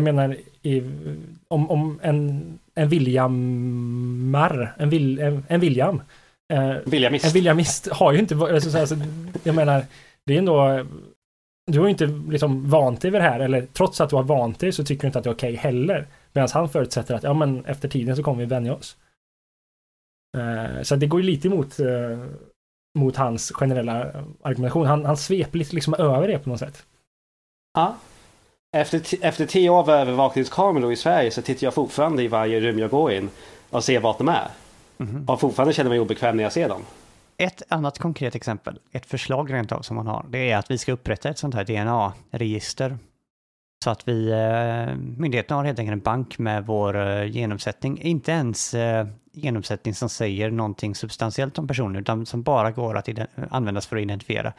Men 0.00 0.06
jag 0.06 0.14
menar, 0.14 0.36
i, 0.62 0.82
om, 1.48 1.70
om 1.70 2.00
en, 2.02 2.58
en 2.74 2.88
Williamar, 2.88 4.74
en, 4.78 4.90
vil, 4.90 5.18
en, 5.18 5.44
en 5.48 5.60
William, 5.60 6.02
eh, 6.52 6.74
Williamist. 6.84 7.24
en 7.24 7.32
Williamist 7.32 7.88
har 7.92 8.12
ju 8.12 8.18
inte, 8.18 8.34
alltså, 8.36 8.96
jag 9.42 9.54
menar, 9.54 9.84
det 10.26 10.34
är 10.34 10.38
ändå, 10.38 10.86
du 11.66 11.78
har 11.78 11.86
ju 11.86 11.90
inte 11.90 12.06
liksom 12.06 12.70
vant 12.70 13.00
dig 13.00 13.10
vid 13.10 13.20
det 13.20 13.28
här, 13.28 13.40
eller 13.40 13.66
trots 13.72 14.00
att 14.00 14.10
du 14.10 14.16
har 14.16 14.22
vant 14.22 14.58
dig 14.60 14.72
så 14.72 14.84
tycker 14.84 15.02
du 15.02 15.06
inte 15.06 15.18
att 15.18 15.24
det 15.24 15.30
är 15.30 15.34
okej 15.34 15.52
okay 15.52 15.62
heller. 15.62 16.06
Medan 16.32 16.48
han 16.52 16.68
förutsätter 16.68 17.14
att 17.14 17.22
ja, 17.22 17.34
men 17.34 17.64
efter 17.64 17.88
tiden 17.88 18.16
så 18.16 18.22
kommer 18.22 18.38
vi 18.38 18.46
vänja 18.46 18.74
oss. 18.74 18.96
Uh, 20.36 20.82
så 20.82 20.96
det 20.96 21.06
går 21.06 21.20
ju 21.20 21.26
lite 21.26 21.48
emot 21.48 21.80
uh, 21.80 22.24
mot 22.98 23.16
hans 23.16 23.52
generella 23.52 24.24
argumentation. 24.42 24.86
Han, 24.86 25.04
han 25.04 25.16
sveper 25.16 25.58
liksom 25.58 25.94
över 25.94 26.28
det 26.28 26.38
på 26.38 26.48
något 26.48 26.58
sätt. 26.58 26.86
Ja. 27.74 27.96
Efter, 28.74 29.24
efter 29.24 29.46
tio 29.46 29.70
år 29.70 29.78
av 29.78 29.90
övervakningskameror 29.90 30.92
i 30.92 30.96
Sverige 30.96 31.30
så 31.30 31.42
tittar 31.42 31.66
jag 31.66 31.74
fortfarande 31.74 32.22
i 32.22 32.28
varje 32.28 32.60
rum 32.60 32.78
jag 32.78 32.90
går 32.90 33.12
in 33.12 33.30
och 33.70 33.84
ser 33.84 34.00
vart 34.00 34.18
de 34.18 34.28
är. 34.28 34.48
Mm. 34.98 35.24
Och 35.28 35.40
fortfarande 35.40 35.74
känner 35.74 35.90
mig 35.90 36.00
obekväm 36.00 36.36
när 36.36 36.44
jag 36.44 36.52
ser 36.52 36.68
dem. 36.68 36.82
Ett 37.36 37.62
annat 37.68 37.98
konkret 37.98 38.34
exempel, 38.34 38.78
ett 38.92 39.06
förslag 39.06 39.52
rent 39.52 39.72
av 39.72 39.82
som 39.82 39.96
man 39.96 40.06
har, 40.06 40.26
det 40.28 40.50
är 40.50 40.56
att 40.56 40.70
vi 40.70 40.78
ska 40.78 40.92
upprätta 40.92 41.28
ett 41.28 41.38
sånt 41.38 41.54
här 41.54 41.64
DNA-register 41.64 42.98
så 43.84 43.90
att 43.90 44.08
vi, 44.08 44.30
eh, 44.30 44.96
myndigheten 44.96 45.56
har 45.56 45.64
helt 45.64 45.78
enkelt 45.78 45.92
en 45.92 46.00
bank 46.00 46.38
med 46.38 46.66
vår 46.66 46.96
eh, 46.96 47.24
genomsättning, 47.24 48.00
inte 48.02 48.32
ens 48.32 48.74
eh, 48.74 49.06
genomsättning 49.32 49.94
som 49.94 50.08
säger 50.08 50.50
någonting 50.50 50.94
substantiellt 50.94 51.58
om 51.58 51.68
personen, 51.68 51.96
utan 51.96 52.26
som 52.26 52.42
bara 52.42 52.70
går 52.70 52.96
att 52.96 53.08
användas 53.50 53.86
för 53.86 53.96
att 53.96 54.02
identifiera. 54.02 54.52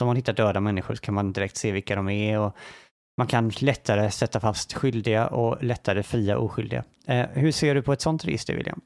Om 0.00 0.06
man 0.06 0.16
hittar 0.16 0.32
döda 0.32 0.60
människor 0.60 0.94
så 0.94 1.00
kan 1.00 1.14
man 1.14 1.32
direkt 1.32 1.56
se 1.56 1.72
vilka 1.72 1.96
de 1.96 2.08
är 2.08 2.38
och 2.38 2.56
man 3.16 3.26
kan 3.26 3.48
lättare 3.48 4.10
sätta 4.10 4.40
fast 4.40 4.72
skyldiga 4.72 5.26
och 5.26 5.64
lättare 5.64 6.02
fria 6.02 6.38
oskyldiga. 6.38 6.84
Eh, 7.06 7.26
hur 7.32 7.52
ser 7.52 7.74
du 7.74 7.82
på 7.82 7.92
ett 7.92 8.00
sånt 8.00 8.24
register, 8.24 8.54
William? 8.54 8.80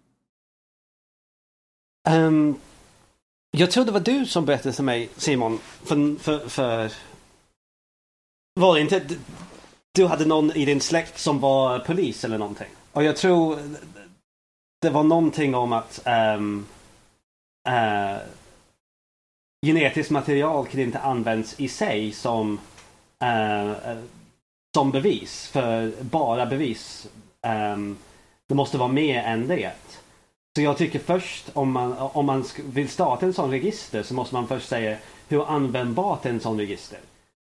Um, 2.09 2.61
jag 3.51 3.71
tror 3.71 3.85
det 3.85 3.93
var 3.93 4.01
du 4.01 4.27
som 4.27 4.45
berättade 4.45 4.73
för 4.73 4.83
mig, 4.83 5.09
Simon, 5.17 5.59
för, 5.59 6.19
för, 6.19 6.49
för 6.49 6.93
var 8.61 8.75
det 8.75 8.81
inte 8.81 9.17
du 9.97 10.07
hade 10.07 10.25
någon 10.25 10.57
i 10.57 10.65
din 10.65 10.81
släkt 10.81 11.19
som 11.19 11.41
var 11.41 11.79
polis 11.79 12.25
eller 12.25 12.39
någonting. 12.39 12.69
Och 12.93 13.05
jag 13.05 13.17
tror 13.17 13.59
det 14.81 14.91
var 14.91 15.03
någonting 15.03 15.55
om 15.55 15.73
att 15.73 16.07
um, 16.37 16.67
uh, 17.69 18.19
genetiskt 19.67 20.11
material 20.11 20.67
kan 20.67 20.81
inte 20.81 20.99
användas 20.99 21.61
i 21.61 21.69
sig 21.69 22.13
som, 22.13 22.61
uh, 23.25 23.97
som 24.77 24.91
bevis. 24.91 25.49
För 25.53 25.93
bara 26.01 26.47
bevis. 26.47 27.09
Um, 27.75 27.97
det 28.49 28.55
måste 28.55 28.79
vara 28.79 28.89
mer 28.89 29.23
än 29.23 29.49
det. 29.49 29.73
Så 30.57 30.63
jag 30.63 30.79
tycker 30.79 30.99
först 30.99 31.51
om 31.53 31.73
man, 31.73 31.95
om 31.99 32.27
man 32.27 32.45
vill 32.65 32.89
starta 32.89 33.27
en 33.27 33.33
sån 33.33 33.51
register 33.51 34.03
så 34.03 34.15
måste 34.15 34.35
man 34.35 34.49
först 34.49 34.69
säga 34.69 34.97
hur 35.29 35.51
användbart 35.51 36.27
är 36.27 36.31
en 36.31 36.41
sån 36.41 36.59
register. 36.59 36.99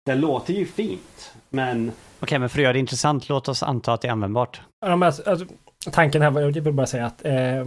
det 0.06 0.16
låter 0.16 0.54
ju 0.54 0.66
fint, 0.66 1.34
men 1.50 1.92
Okej, 2.20 2.40
men 2.40 2.50
för 2.50 2.60
att 2.60 2.64
göra 2.64 2.74
det 2.74 2.80
intressant, 2.80 3.30
låt 3.30 3.48
oss 3.48 3.64
anta 3.64 3.94
att 3.94 4.02
det 4.02 4.08
är 4.08 4.12
användbart. 4.12 4.62
Ja, 4.82 4.96
men 4.96 5.08
alltså, 5.08 5.30
alltså, 5.30 5.46
tanken 5.92 6.22
här 6.22 6.32
var, 6.32 6.42
jag 6.42 6.52
vill 6.52 6.74
bara 6.74 6.88
säga 6.88 7.06
att 7.06 7.26
eh, 7.26 7.62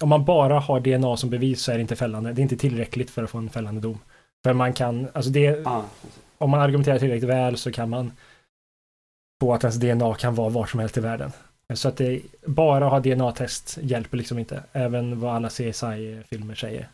om 0.00 0.08
man 0.08 0.24
bara 0.24 0.60
har 0.60 0.80
DNA 0.80 1.16
som 1.16 1.30
bevis 1.30 1.62
så 1.62 1.72
är 1.72 1.74
det 1.74 1.80
inte 1.80 1.96
fällande. 1.96 2.32
Det 2.32 2.40
är 2.40 2.42
inte 2.42 2.56
tillräckligt 2.56 3.10
för 3.10 3.24
att 3.24 3.30
få 3.30 3.38
en 3.38 3.50
fällande 3.50 3.80
dom. 3.80 3.98
För 4.44 4.52
man 4.52 4.72
kan, 4.72 5.08
alltså 5.12 5.30
det, 5.30 5.40
ja, 5.40 5.84
om 6.40 6.50
man 6.50 6.60
argumenterar 6.60 6.98
tillräckligt 6.98 7.30
väl 7.30 7.56
så 7.56 7.72
kan 7.72 7.90
man 7.90 8.12
få 9.40 9.54
att 9.54 9.64
ens 9.64 9.76
DNA 9.76 10.14
kan 10.14 10.34
vara 10.34 10.48
var 10.48 10.66
som 10.66 10.80
helst 10.80 10.96
i 10.96 11.00
världen. 11.00 11.32
Så 11.74 11.88
att 11.88 11.96
det 11.96 12.22
bara 12.46 12.88
ha 12.88 13.00
DNA-test 13.00 13.78
hjälper 13.82 14.16
liksom 14.16 14.38
inte, 14.38 14.62
även 14.72 15.20
vad 15.20 15.34
alla 15.34 15.48
CSI-filmer 15.48 16.54
säger. 16.54 16.88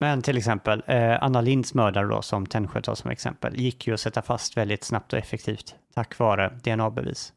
Men 0.00 0.22
till 0.22 0.36
exempel, 0.36 0.82
eh, 0.86 1.22
Anna 1.22 1.40
Linds 1.40 1.74
mördare 1.74 2.06
då, 2.06 2.22
som 2.22 2.46
Tännsjö 2.46 2.80
tar 2.80 2.94
som 2.94 3.10
exempel, 3.10 3.56
gick 3.56 3.86
ju 3.86 3.94
att 3.94 4.00
sätta 4.00 4.22
fast 4.22 4.56
väldigt 4.56 4.84
snabbt 4.84 5.12
och 5.12 5.18
effektivt 5.18 5.74
tack 5.94 6.18
vare 6.18 6.48
DNA-bevis. 6.64 7.32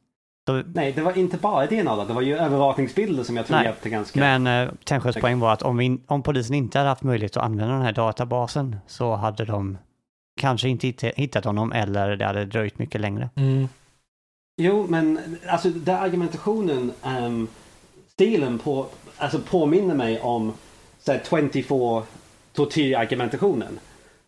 Så, 0.48 0.64
nej, 0.74 0.92
det 0.92 1.02
var 1.02 1.18
inte 1.18 1.38
bara 1.38 1.66
DNA 1.66 1.96
då, 1.96 2.06
det 2.06 2.14
var 2.14 2.22
ju 2.22 2.38
övervakningsbilder 2.38 3.24
som 3.24 3.38
jag 3.38 3.46
tror 3.46 3.58
Nej, 3.58 3.66
hjälpte 3.66 3.90
ganska... 3.90 4.20
men 4.20 4.48
eh, 4.48 4.74
Tännsjös 4.84 5.16
poäng 5.16 5.40
var 5.40 5.54
att 5.54 5.62
om, 5.62 5.78
vi, 5.78 6.00
om 6.08 6.24
polisen 6.24 6.56
inte 6.56 6.78
hade 6.78 6.90
haft 6.90 7.04
möjlighet 7.04 7.38
att 7.38 7.44
använda 7.44 7.74
den 7.74 7.84
här 7.84 7.92
databasen 7.92 8.76
så 8.88 9.16
hade 9.16 9.46
de 9.46 9.78
kanske 10.38 10.70
inte 10.70 10.88
hitt- 10.88 11.16
hittat 11.16 11.46
honom 11.46 11.72
eller 11.72 12.16
det 12.16 12.26
hade 12.26 12.46
dröjt 12.46 12.80
mycket 12.80 13.02
längre. 13.02 13.30
Mm. 13.36 13.68
Jo, 14.62 14.86
men 14.90 15.38
alltså 15.48 15.70
den 15.70 15.96
argumentationen, 15.96 16.92
ehm, 17.04 17.48
stilen 18.08 18.60
på, 18.60 18.88
alltså 19.18 19.40
påminner 19.40 19.96
mig 19.96 20.20
om 20.22 20.54
så 21.00 21.12
här, 21.12 21.22
24 21.30 22.04
tortyrargumentationen. 22.54 23.80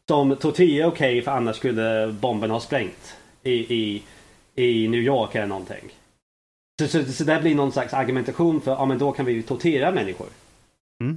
Som 0.07 0.35
tortyr 0.35 0.81
är 0.81 0.85
okej 0.85 1.21
för 1.21 1.31
annars 1.31 1.55
skulle 1.55 2.15
bomben 2.21 2.51
ha 2.51 2.59
sprängt 2.59 3.15
i, 3.43 3.51
i, 3.75 4.03
i 4.55 4.87
New 4.87 5.01
York 5.01 5.35
eller 5.35 5.47
någonting. 5.47 5.93
Så, 6.81 6.87
så, 6.87 7.03
så 7.11 7.23
det 7.23 7.39
blir 7.41 7.55
någon 7.55 7.71
slags 7.71 7.93
argumentation 7.93 8.61
för, 8.61 8.71
ja 8.71 8.85
men 8.85 8.97
då 8.97 9.11
kan 9.11 9.25
vi 9.25 9.43
tortera 9.43 9.91
människor. 9.91 10.27
Eh, 11.03 11.13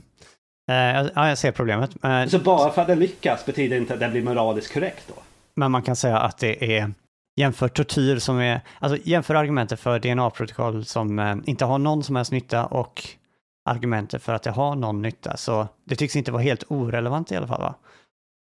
ja, 1.14 1.28
jag 1.28 1.38
ser 1.38 1.52
problemet. 1.52 2.04
Eh, 2.04 2.26
Så 2.26 2.38
bara 2.38 2.72
för 2.72 2.82
att 2.82 2.88
det 2.88 2.94
lyckas 2.94 3.46
betyder 3.46 3.76
inte 3.76 3.94
att 3.94 4.00
det 4.00 4.08
blir 4.08 4.22
moraliskt 4.22 4.72
korrekt 4.74 5.04
då. 5.08 5.14
Men 5.54 5.70
man 5.70 5.82
kan 5.82 5.96
säga 5.96 6.18
att 6.18 6.38
det 6.38 6.76
är 6.78 6.92
jämför 7.36 7.68
tortyr 7.68 8.18
som 8.18 8.38
är, 8.40 8.60
alltså 8.78 8.98
jämför 9.04 9.34
argumentet 9.34 9.80
för 9.80 9.98
DNA-protokoll 9.98 10.84
som 10.84 11.18
eh, 11.18 11.36
inte 11.44 11.64
har 11.64 11.78
någon 11.78 12.02
som 12.02 12.16
helst 12.16 12.32
nytta 12.32 12.66
och 12.66 13.04
argumentet 13.70 14.22
för 14.22 14.34
att 14.34 14.42
det 14.42 14.50
har 14.50 14.74
någon 14.76 15.02
nytta. 15.02 15.36
Så 15.36 15.68
det 15.84 15.96
tycks 15.96 16.16
inte 16.16 16.32
vara 16.32 16.42
helt 16.42 16.64
orelevant 16.68 17.32
i 17.32 17.36
alla 17.36 17.46
fall. 17.46 17.60
Va? 17.60 17.74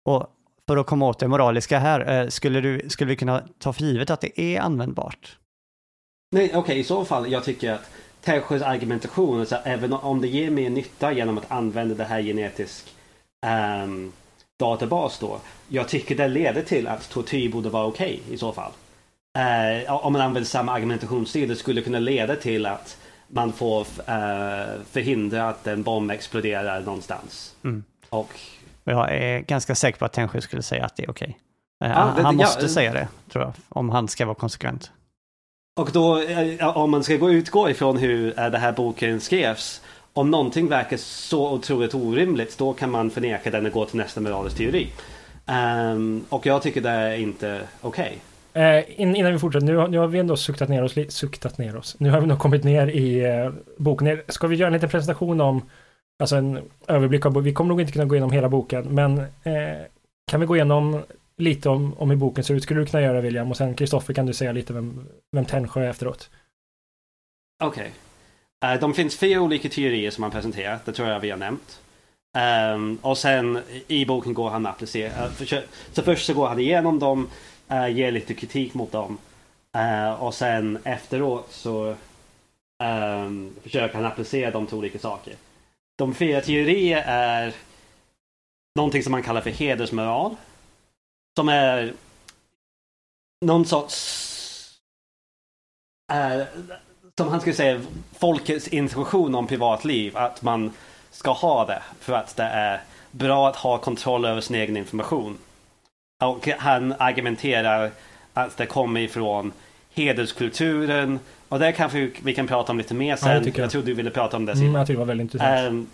Och 0.05 0.27
för 0.67 0.77
att 0.77 0.85
komma 0.85 1.07
åt 1.07 1.19
det 1.19 1.27
moraliska 1.27 1.79
här, 1.79 2.21
eh, 2.21 2.27
skulle, 2.27 2.61
du, 2.61 2.89
skulle 2.89 3.09
vi 3.09 3.15
kunna 3.15 3.43
ta 3.59 3.73
för 3.73 3.83
givet 3.83 4.09
att 4.09 4.21
det 4.21 4.41
är 4.41 4.59
användbart? 4.59 5.37
Nej, 6.35 6.51
okej, 6.55 6.79
i 6.79 6.83
så 6.83 7.05
fall, 7.05 7.31
jag 7.31 7.43
tycker 7.43 7.73
att 7.73 7.91
Tärsjös 8.21 8.61
argumentation, 8.61 9.45
så 9.45 9.55
även 9.63 9.93
om 9.93 10.21
det 10.21 10.27
ger 10.27 10.49
mer 10.51 10.69
nytta 10.69 11.11
genom 11.11 11.37
att 11.37 11.51
använda 11.51 11.95
det 11.95 12.03
här 12.03 12.21
genetisk 12.21 12.93
ehm, 13.45 14.11
databas 14.59 15.19
då. 15.19 15.39
Jag 15.67 15.89
tycker 15.89 16.15
det 16.15 16.27
leder 16.27 16.61
till 16.61 16.87
att 16.87 17.09
tortyr 17.09 17.49
borde 17.51 17.69
vara 17.69 17.85
okej 17.85 18.21
i 18.31 18.37
så 18.37 18.51
fall. 18.53 18.71
Eh, 19.37 19.93
om 20.05 20.13
man 20.13 20.21
använder 20.21 20.47
samma 20.49 20.71
argumentationsstil, 20.73 21.49
det 21.49 21.55
skulle 21.55 21.81
kunna 21.81 21.99
leda 21.99 22.35
till 22.35 22.65
att 22.65 22.97
man 23.27 23.53
får 23.53 23.81
eh, 23.81 24.81
förhindra 24.91 25.49
att 25.49 25.67
en 25.67 25.83
bomb 25.83 26.11
exploderar 26.11 26.81
någonstans. 26.81 27.55
Mm. 27.63 27.83
Och 28.09 28.29
jag 28.83 29.15
är 29.15 29.39
ganska 29.39 29.75
säker 29.75 29.99
på 29.99 30.05
att 30.05 30.13
Tännsjö 30.13 30.41
skulle 30.41 30.61
säga 30.63 30.85
att 30.85 30.95
det 30.95 31.03
är 31.03 31.09
okej. 31.11 31.37
Eh, 31.83 31.89
Ja, 31.89 31.95
han 31.95 32.15
det- 32.15 32.21
han 32.23 32.39
ja, 32.39 32.45
måste 32.45 32.61
eh. 32.65 32.67
säga 32.69 32.93
det, 32.93 33.07
tror 33.31 33.43
jag, 33.43 33.53
om 33.69 33.89
han 33.89 34.07
ska 34.07 34.25
vara 34.25 34.35
konsekvent. 34.35 34.91
Och 35.79 35.89
då, 35.93 36.21
eh, 36.21 36.77
om 36.77 36.91
man 36.91 37.03
ska 37.03 37.15
gå 37.15 37.31
utgå 37.31 37.69
ifrån 37.69 37.97
hur 37.97 38.27
eh, 38.39 38.49
den 38.49 38.61
här 38.61 38.71
boken 38.71 39.19
skrevs. 39.19 39.81
Om 40.13 40.31
någonting 40.31 40.67
verkar 40.67 40.97
så 40.97 41.51
otroligt 41.53 41.93
orimligt, 41.95 42.57
då 42.57 42.73
kan 42.73 42.91
man 42.91 43.09
förneka 43.09 43.49
den 43.51 43.65
och 43.65 43.71
gå 43.71 43.85
till 43.85 43.97
nästa 43.97 44.21
moralisk 44.21 44.57
teori. 44.57 44.87
Um, 45.93 46.25
och 46.29 46.45
jag 46.45 46.61
tycker 46.61 46.81
det 46.81 46.89
är 46.89 47.15
inte 47.17 47.61
okej. 47.81 48.17
Eh, 48.53 49.01
in, 49.01 49.15
innan 49.15 49.31
vi 49.33 49.39
fortsätter, 49.39 49.65
nu, 49.67 49.75
har- 49.75 49.87
nu 49.87 49.97
har 49.97 50.07
vi 50.07 50.19
ändå 50.19 50.37
suktat 50.37 50.69
ner 50.69 50.83
oss, 50.83 50.95
suktat 51.09 51.57
ner 51.57 51.77
oss. 51.77 51.95
Nu 51.99 52.09
har 52.09 52.21
vi 52.21 52.27
nog 52.27 52.39
kommit 52.39 52.63
ner 52.63 52.87
i 52.87 53.25
eh, 53.25 53.51
boken. 53.77 54.07
Eh, 54.07 54.17
ska 54.27 54.47
vi 54.47 54.55
göra 54.55 54.67
en 54.67 54.73
liten 54.73 54.89
presentation 54.89 55.41
om, 55.41 55.61
alltså 56.19 56.35
en 56.35 56.59
överblick 56.87 57.25
av? 57.25 57.41
Vi 57.43 57.53
kommer 57.53 57.69
nog 57.69 57.81
inte 57.81 57.93
kunna 57.93 58.05
gå 58.05 58.15
igenom 58.15 58.31
hela 58.31 58.49
boken, 58.49 58.83
men 58.95 59.17
eh, 59.19 59.81
kan 60.31 60.39
vi 60.39 60.45
gå 60.45 60.55
igenom 60.55 61.01
lite 61.41 61.69
om, 61.69 61.93
om 61.97 62.09
hur 62.09 62.17
boken 62.17 62.43
ser 62.43 62.53
ut? 62.53 62.63
Skulle 62.63 62.79
du 62.79 62.85
kunna 62.85 63.03
göra 63.03 63.21
William? 63.21 63.51
Och 63.51 63.57
sen 63.57 63.75
Kristoffer 63.75 64.13
kan 64.13 64.25
du 64.25 64.33
säga 64.33 64.51
lite 64.51 64.73
vem, 64.73 65.07
vem 65.31 65.45
Tännsjö 65.45 65.83
är 65.83 65.89
efteråt. 65.89 66.29
Okej. 67.63 67.91
Eh, 68.65 68.79
de 68.79 68.93
finns 68.93 69.17
fyra 69.17 69.41
olika 69.41 69.69
teorier 69.69 70.11
som 70.11 70.23
han 70.23 70.31
presenterar, 70.31 70.79
det 70.85 70.91
tror 70.91 71.09
jag 71.09 71.19
vi 71.19 71.29
har 71.29 71.37
nämnt. 71.37 71.81
Um, 72.73 72.99
och 73.01 73.17
sen 73.17 73.59
i 73.87 74.05
boken 74.05 74.33
går 74.33 74.49
han 74.49 74.65
att 74.65 74.75
applicera, 74.75 75.11
uh, 75.11 75.23
eh, 75.23 75.31
för, 75.31 75.63
så 75.91 76.01
först 76.01 76.25
så 76.25 76.33
går 76.33 76.47
han 76.47 76.59
igenom 76.59 76.99
dem, 76.99 77.29
uh, 77.71 77.89
ger 77.91 78.11
lite 78.11 78.33
kritik 78.33 78.73
mot 78.73 78.91
dem. 78.91 79.17
Uh, 79.77 80.23
och 80.23 80.33
sen 80.33 80.79
efteråt 80.83 81.47
så 81.51 81.95
um, 82.83 83.55
försöker 83.63 83.95
han 83.95 84.05
applicera 84.05 84.51
dem 84.51 84.67
till 84.67 84.77
olika 84.77 84.99
saker. 84.99 85.33
De 85.97 86.13
fyra 86.13 86.41
teorier 86.41 87.03
är 87.05 87.53
någonting 88.75 89.03
som 89.03 89.11
man 89.11 89.23
kallar 89.23 89.41
för 89.41 89.49
hedersmoral. 89.49 90.35
Som 91.37 91.49
är 91.49 91.93
någon 93.45 93.65
sorts 93.65 94.77
eh, 96.13 96.43
som 97.17 97.27
han 97.27 97.39
skulle 97.41 97.55
säga, 97.55 97.81
folkets 98.19 98.67
instruktion 98.67 99.35
om 99.35 99.47
privatliv. 99.47 100.17
Att 100.17 100.41
man 100.41 100.71
ska 101.11 101.31
ha 101.31 101.65
det 101.65 101.81
för 101.99 102.13
att 102.13 102.35
det 102.35 102.43
är 102.43 102.81
bra 103.11 103.49
att 103.49 103.55
ha 103.55 103.77
kontroll 103.77 104.25
över 104.25 104.41
sin 104.41 104.55
egen 104.55 104.77
information. 104.77 105.37
Och 106.23 106.47
han 106.47 106.93
argumenterar 106.99 107.91
att 108.33 108.57
det 108.57 108.65
kommer 108.65 109.01
ifrån 109.01 109.51
hederskulturen. 109.93 111.19
Och 111.49 111.59
det 111.59 111.71
kanske 111.71 112.11
vi- 112.23 112.33
kan 112.33 112.47
prata 112.47 112.71
om 112.71 112.77
lite 112.77 112.93
mer 112.93 113.15
sen. 113.15 113.43
det 113.43 113.49
jag, 113.49 113.57
jag. 113.65 113.71
tror 113.71 113.83
du 113.83 113.93
ville 113.93 114.09
prata 114.11 114.37
om 114.37 114.45
det 114.45 114.51
Mm, 114.51 114.61
Simon. 114.63 114.75
jag 114.75 114.87
tycker 114.87 114.93
det 114.97 114.99
var 114.99 115.05
väldigt 115.05 115.25
intressant. 115.25 115.59
Ehm, 115.59 115.87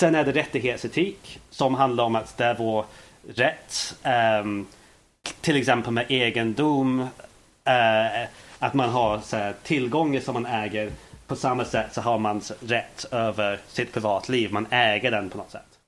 sen 0.00 0.14
är 0.14 0.24
det 0.24 0.32
rättighetsetik 0.32 1.40
som 1.50 1.74
handlar 1.74 2.04
om 2.04 2.16
att 2.16 2.36
det 2.36 2.44
är 2.44 2.54
vår 2.54 2.84
rätt. 3.28 3.96
Um, 4.42 4.66
till 5.40 5.56
exempel 5.56 5.92
med 5.92 6.06
egendom. 6.08 7.00
Uh, 7.00 8.28
att 8.58 8.74
man 8.74 8.90
har 8.90 9.20
så 9.20 9.36
här, 9.36 9.54
tillgångar 9.62 10.20
som 10.20 10.34
man 10.34 10.46
äger. 10.46 10.92
På 11.26 11.36
samma 11.36 11.64
sätt 11.64 11.94
så 11.94 12.00
har 12.00 12.18
man 12.18 12.40
rätt 12.60 13.06
över 13.10 13.60
sitt 13.68 13.92
privatliv. 13.92 14.52
Man 14.52 14.66
äger 14.70 15.10
den 15.10 15.30
på 15.30 15.38
något 15.38 15.50
sätt. 15.50 15.78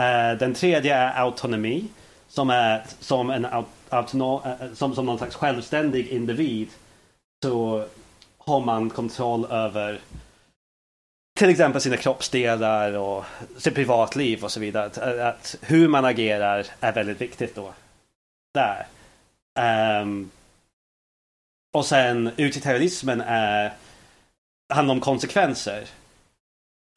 Uh, 0.00 0.38
den 0.38 0.54
tredje 0.54 0.96
är 0.96 1.22
autonomi. 1.22 1.88
Som 2.28 2.50
är 2.50 2.82
som 3.00 3.30
en 3.30 3.46
autonom, 3.88 4.40
uh, 4.46 4.62
eh, 4.62 4.72
som, 4.74 4.94
som 4.94 5.06
någon 5.06 5.18
slags 5.18 5.36
självständig 5.36 6.08
individ. 6.08 6.68
Så 7.44 7.84
har 8.38 8.60
man 8.60 8.90
kontroll 8.90 9.44
över 9.44 10.00
till 11.34 11.50
exempel 11.50 11.80
sina 11.80 11.96
kroppsdelar 11.96 12.92
och 12.92 13.24
sitt 13.58 13.74
privatliv 13.74 14.44
och 14.44 14.52
så 14.52 14.60
vidare. 14.60 14.84
Att, 14.84 14.98
att 14.98 15.56
hur 15.62 15.88
man 15.88 16.04
agerar 16.04 16.66
är 16.80 16.92
väldigt 16.92 17.20
viktigt 17.20 17.54
då. 17.54 17.72
Där. 18.54 18.86
Um, 20.00 20.30
och 21.72 21.86
sen 21.86 22.30
utilitarismen 22.36 23.20
är, 23.20 23.72
handlar 24.74 24.94
om 24.94 25.00
konsekvenser. 25.00 25.84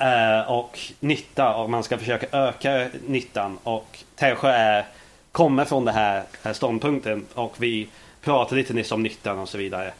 Uh, 0.03 0.51
och 0.51 0.79
nytta 0.99 1.55
och 1.55 1.69
man 1.69 1.83
ska 1.83 1.97
försöka 1.97 2.37
öka 2.37 2.89
nyttan. 3.07 3.59
Och 3.63 4.03
Tärsjö 4.15 4.49
är, 4.49 4.85
kommer 5.31 5.65
från 5.65 5.85
den 5.85 5.95
här, 5.95 6.23
här 6.43 6.53
ståndpunkten 6.53 7.25
och 7.33 7.55
vi 7.61 7.89
pratade 8.21 8.55
lite 8.55 8.73
nyss 8.73 8.91
om 8.91 9.03
nyttan 9.03 9.39
och 9.39 9.49
så 9.49 9.57
vidare. 9.57 9.93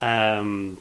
Um, 0.00 0.76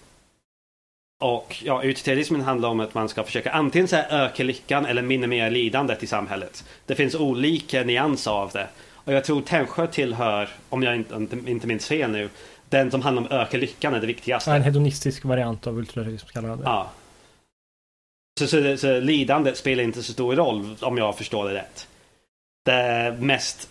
och 1.19 1.63
ja, 1.63 1.83
utilitarismen 1.83 2.41
handlar 2.41 2.69
om 2.69 2.79
att 2.79 2.93
man 2.93 3.09
ska 3.09 3.23
försöka 3.23 3.51
antingen 3.51 3.87
så 3.87 3.95
öka 3.95 4.43
lyckan 4.43 4.85
eller 4.85 5.01
minimera 5.01 5.49
lidandet 5.49 6.03
i 6.03 6.07
samhället. 6.07 6.63
Det 6.85 6.95
finns 6.95 7.15
olika 7.15 7.83
nyanser 7.83 8.31
av 8.31 8.51
det. 8.51 8.67
Och 8.93 9.13
jag 9.13 9.23
tror 9.23 9.41
Tännsjö 9.41 9.87
tillhör, 9.87 10.49
om 10.69 10.83
jag 10.83 10.95
inte, 10.95 11.15
inte, 11.47 11.67
minns 11.67 11.87
fel 11.87 12.11
nu, 12.11 12.29
den 12.69 12.91
som 12.91 13.01
handlar 13.01 13.23
om 13.23 13.31
öka 13.31 13.57
lyckan 13.57 13.93
är 13.93 13.99
det 14.01 14.07
viktigaste. 14.07 14.49
Ja, 14.49 14.55
en 14.55 14.63
hedonistisk 14.63 15.25
variant 15.25 15.67
av 15.67 15.77
ultraliberalism 15.77 16.27
kallar 16.27 16.49
han 16.49 16.57
det. 16.57 16.63
Ja. 16.63 16.91
Så, 18.39 18.47
så, 18.47 18.77
så 18.77 18.99
lidandet 18.99 19.57
spelar 19.57 19.83
inte 19.83 20.03
så 20.03 20.13
stor 20.13 20.35
roll 20.35 20.75
om 20.81 20.97
jag 20.97 21.17
förstår 21.17 21.49
det 21.49 21.53
rätt. 21.53 21.87
Det 22.65 22.73
är 22.73 23.11
mest 23.11 23.69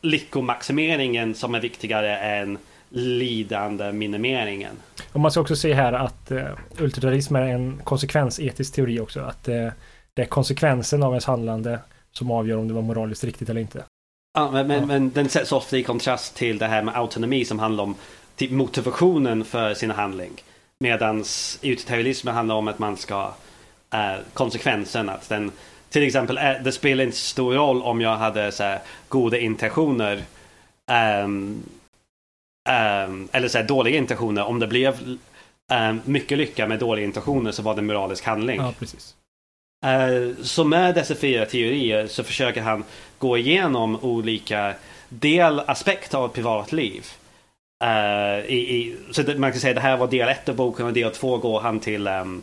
lyckomaximeringen 0.00 1.34
som 1.34 1.54
är 1.54 1.60
viktigare 1.60 2.18
än 2.18 2.58
lidande-minimeringen. 2.96 4.76
Och 5.12 5.20
man 5.20 5.30
ska 5.30 5.40
också 5.40 5.56
se 5.56 5.74
här 5.74 5.92
att 5.92 6.32
uh, 6.32 6.44
ultraliberalism 6.78 7.36
är 7.36 7.42
en 7.42 7.80
konsekvensetisk 7.84 8.74
teori 8.74 9.00
också. 9.00 9.20
Att 9.20 9.48
eh, 9.48 9.68
det 10.14 10.22
är 10.22 10.26
konsekvensen 10.26 11.02
av 11.02 11.12
ens 11.12 11.24
handlande 11.24 11.78
som 12.12 12.30
avgör 12.30 12.56
om 12.58 12.68
det 12.68 12.74
var 12.74 12.82
moraliskt 12.82 13.24
riktigt 13.24 13.48
eller 13.50 13.60
inte. 13.60 13.84
Ja, 14.38 14.50
men, 14.50 14.66
men, 14.66 14.80
Ja. 14.80 14.86
men 14.86 15.10
den 15.10 15.28
sätts 15.28 15.52
ofta 15.52 15.76
i 15.78 15.82
kontrast 15.82 16.36
till 16.36 16.58
det 16.58 16.66
här 16.66 16.82
med 16.82 16.96
autonomi 16.96 17.44
som 17.44 17.58
handlar 17.58 17.84
om 17.84 17.94
typ, 18.36 18.50
motivationen 18.50 19.44
för 19.44 19.74
sin 19.74 19.90
handling. 19.90 20.32
Medan 20.80 21.24
utilitarismen 21.62 22.34
handlar 22.34 22.54
om 22.54 22.68
att 22.68 22.78
man 22.78 22.96
ska 22.96 23.30
eh, 23.92 24.14
konsekvensen. 24.34 25.08
Att 25.08 25.28
den, 25.28 25.52
till 25.90 26.02
exempel, 26.02 26.38
eh, 26.38 26.52
det 26.64 26.72
spelar 26.72 27.04
inte 27.04 27.16
så 27.16 27.24
stor 27.26 27.54
roll 27.54 27.82
om 27.82 28.00
jag 28.00 28.16
hade 28.16 28.52
så 28.52 28.62
här, 28.62 28.78
goda 29.08 29.38
intentioner. 29.38 30.22
ehm, 30.90 31.62
ehm, 32.66 33.28
eller 33.32 33.48
så 33.48 33.58
här, 33.58 33.64
dåliga 33.64 33.96
intentioner. 33.96 34.44
Om 34.44 34.58
det 34.58 34.66
blev 34.66 35.18
ehm, 35.72 36.00
mycket 36.04 36.38
lycka 36.38 36.66
med 36.66 36.78
dåliga 36.78 37.04
intentioner 37.04 37.52
så 37.52 37.62
var 37.62 37.74
det 37.74 37.80
en 37.80 37.86
moralisk 37.86 38.24
handling. 38.24 38.60
Ja, 38.60 38.72
precis. 38.78 39.14
Eh, 39.86 40.36
Så 40.42 40.64
med 40.64 40.94
dessa 40.94 41.14
fyra 41.14 41.46
teorier 41.46 42.06
så 42.06 42.24
försöker 42.24 42.62
han 42.62 42.84
gå 43.18 43.38
igenom 43.38 43.98
olika 44.02 44.74
delaspekter 45.08 46.18
av 46.18 46.28
privatliv. 46.28 47.06
Eh, 47.84 48.44
i, 48.46 48.56
i, 48.56 48.96
så 49.10 49.22
det, 49.22 49.38
man 49.38 49.52
kan 49.52 49.60
säga 49.60 49.70
att 49.70 49.76
det 49.76 49.88
här 49.88 49.96
var 49.96 50.06
del 50.06 50.28
ett 50.28 50.48
av 50.48 50.56
boken 50.56 50.86
och 50.86 50.92
del 50.92 51.10
två 51.10 51.36
går 51.36 51.60
han 51.60 51.80
till 51.80 52.06
um, 52.06 52.42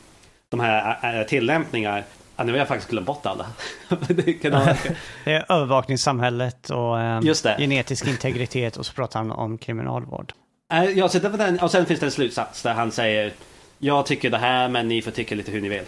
de 0.50 0.60
här 0.60 1.20
uh, 1.20 1.28
tillämpningar. 1.28 2.04
Ah, 2.36 2.44
nu 2.44 2.52
har 2.52 2.60
jag 2.60 2.68
faktiskt 2.68 2.90
glömt 2.92 3.08
bort 3.08 3.26
alla. 3.26 3.46
Det 4.08 4.34
kan 4.34 4.52
man- 4.52 4.76
Det 5.26 5.34
är 5.34 5.52
övervakningssamhället 5.52 6.70
och 6.70 7.00
eh, 7.00 7.20
Just 7.24 7.44
det. 7.44 7.56
genetisk 7.60 8.08
integritet 8.08 8.78
och 8.78 8.86
så 8.86 8.94
pratar 8.94 9.20
han 9.20 9.32
om 9.32 9.58
kriminalvård. 9.58 10.34
Eh, 10.74 10.84
ja, 10.84 11.10
så 11.10 11.20
det 11.20 11.30
var 11.30 11.38
den, 11.38 11.60
och 11.60 11.72
sen 11.72 11.86
finns 11.86 12.00
det 12.00 12.06
en 12.06 12.12
slutsats 12.12 12.64
där 12.64 12.74
han 12.74 12.92
säger 12.92 13.34
Jag 13.80 14.06
tycker 14.06 14.30
det 14.30 14.38
här 14.38 14.70
men 14.70 14.88
ni 14.88 15.02
får 15.02 15.12
tycka 15.12 15.36
lite 15.36 15.52
hur 15.52 15.62
ni 15.62 15.70
vill. 15.70 15.84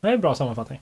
Det 0.00 0.08
är 0.08 0.12
en 0.12 0.20
bra 0.20 0.34
sammanfattning. 0.34 0.80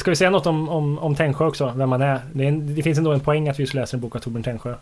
Ska 0.00 0.10
vi 0.10 0.16
säga 0.16 0.30
något 0.30 0.46
om, 0.46 0.68
om, 0.68 0.98
om 0.98 1.14
Tännsjö 1.16 1.46
också, 1.46 1.72
vem 1.76 1.88
man 1.90 2.02
är? 2.02 2.20
Det, 2.32 2.44
är 2.44 2.48
en, 2.48 2.74
det 2.74 2.82
finns 2.82 2.98
ändå 2.98 3.12
en 3.12 3.20
poäng 3.20 3.48
att 3.48 3.58
vi 3.58 3.62
just 3.62 3.74
läser 3.74 3.96
en 3.96 4.00
bok 4.00 4.16
av 4.16 4.20
Torbjörn 4.20 4.42
Tännsjö. 4.42 4.74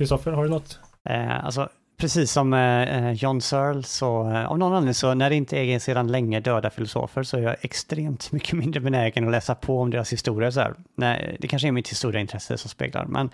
Kristoffer, 0.00 0.32
har 0.32 0.44
du 0.44 0.50
något? 0.50 0.78
Eh, 1.08 1.44
alltså, 1.44 1.68
precis 2.00 2.32
som 2.32 2.52
eh, 2.52 2.82
eh, 2.82 3.12
John 3.12 3.40
Searle 3.40 3.82
så 3.82 4.30
eh, 4.30 4.46
av 4.46 4.58
någon 4.58 4.72
anledning 4.72 4.94
så 4.94 5.14
när 5.14 5.30
det 5.30 5.36
inte 5.36 5.56
är 5.56 5.78
sedan 5.78 6.12
länge 6.12 6.40
döda 6.40 6.70
filosofer 6.70 7.22
så 7.22 7.36
är 7.36 7.42
jag 7.42 7.56
extremt 7.60 8.32
mycket 8.32 8.52
mindre 8.52 8.80
benägen 8.80 9.24
att 9.24 9.30
läsa 9.30 9.54
på 9.54 9.80
om 9.80 9.90
deras 9.90 10.12
historia 10.12 10.52
så 10.52 10.60
här. 10.60 10.74
Nej, 10.96 11.36
det 11.40 11.48
kanske 11.48 11.68
är 11.68 11.72
mitt 11.72 11.90
historieintresse 11.90 12.58
som 12.58 12.70
speglar, 12.70 13.04
men 13.04 13.30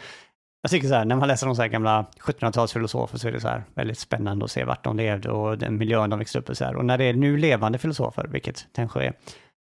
jag 0.63 0.71
tycker 0.71 0.89
så 0.89 0.95
här, 0.95 1.05
när 1.05 1.17
man 1.17 1.29
läser 1.29 1.49
om 1.49 1.57
så 1.57 1.63
här 1.63 1.69
gamla 1.69 2.07
1700-talsfilosofer 2.21 3.17
så 3.17 3.29
är 3.29 3.33
det 3.33 3.41
så 3.41 3.49
här 3.49 3.65
väldigt 3.75 3.99
spännande 3.99 4.45
att 4.45 4.51
se 4.51 4.65
vart 4.65 4.85
de 4.85 4.97
levde 4.97 5.31
och 5.31 5.59
den 5.59 5.79
miljön 5.79 6.11
de 6.11 6.19
växte 6.19 6.39
upp 6.39 6.51
i 6.51 6.55
så 6.55 6.65
här. 6.65 6.77
Och 6.77 6.85
när 6.85 6.99
det 6.99 7.05
är 7.05 7.13
nu 7.13 7.37
levande 7.37 7.79
filosofer, 7.79 8.27
vilket 8.31 8.67
Tännsjö 8.73 9.01
är, 9.01 9.13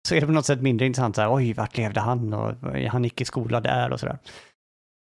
så 0.08 0.14
är 0.14 0.20
det 0.20 0.26
på 0.26 0.32
något 0.32 0.46
sätt 0.46 0.60
mindre 0.60 0.86
intressant 0.86 1.16
så 1.16 1.22
här, 1.22 1.34
oj, 1.34 1.52
vart 1.52 1.76
levde 1.76 2.00
han 2.00 2.32
och 2.32 2.54
han 2.90 3.04
gick 3.04 3.20
i 3.20 3.24
skola 3.24 3.60
där 3.60 3.92
och 3.92 4.00
så 4.00 4.06
där. 4.06 4.18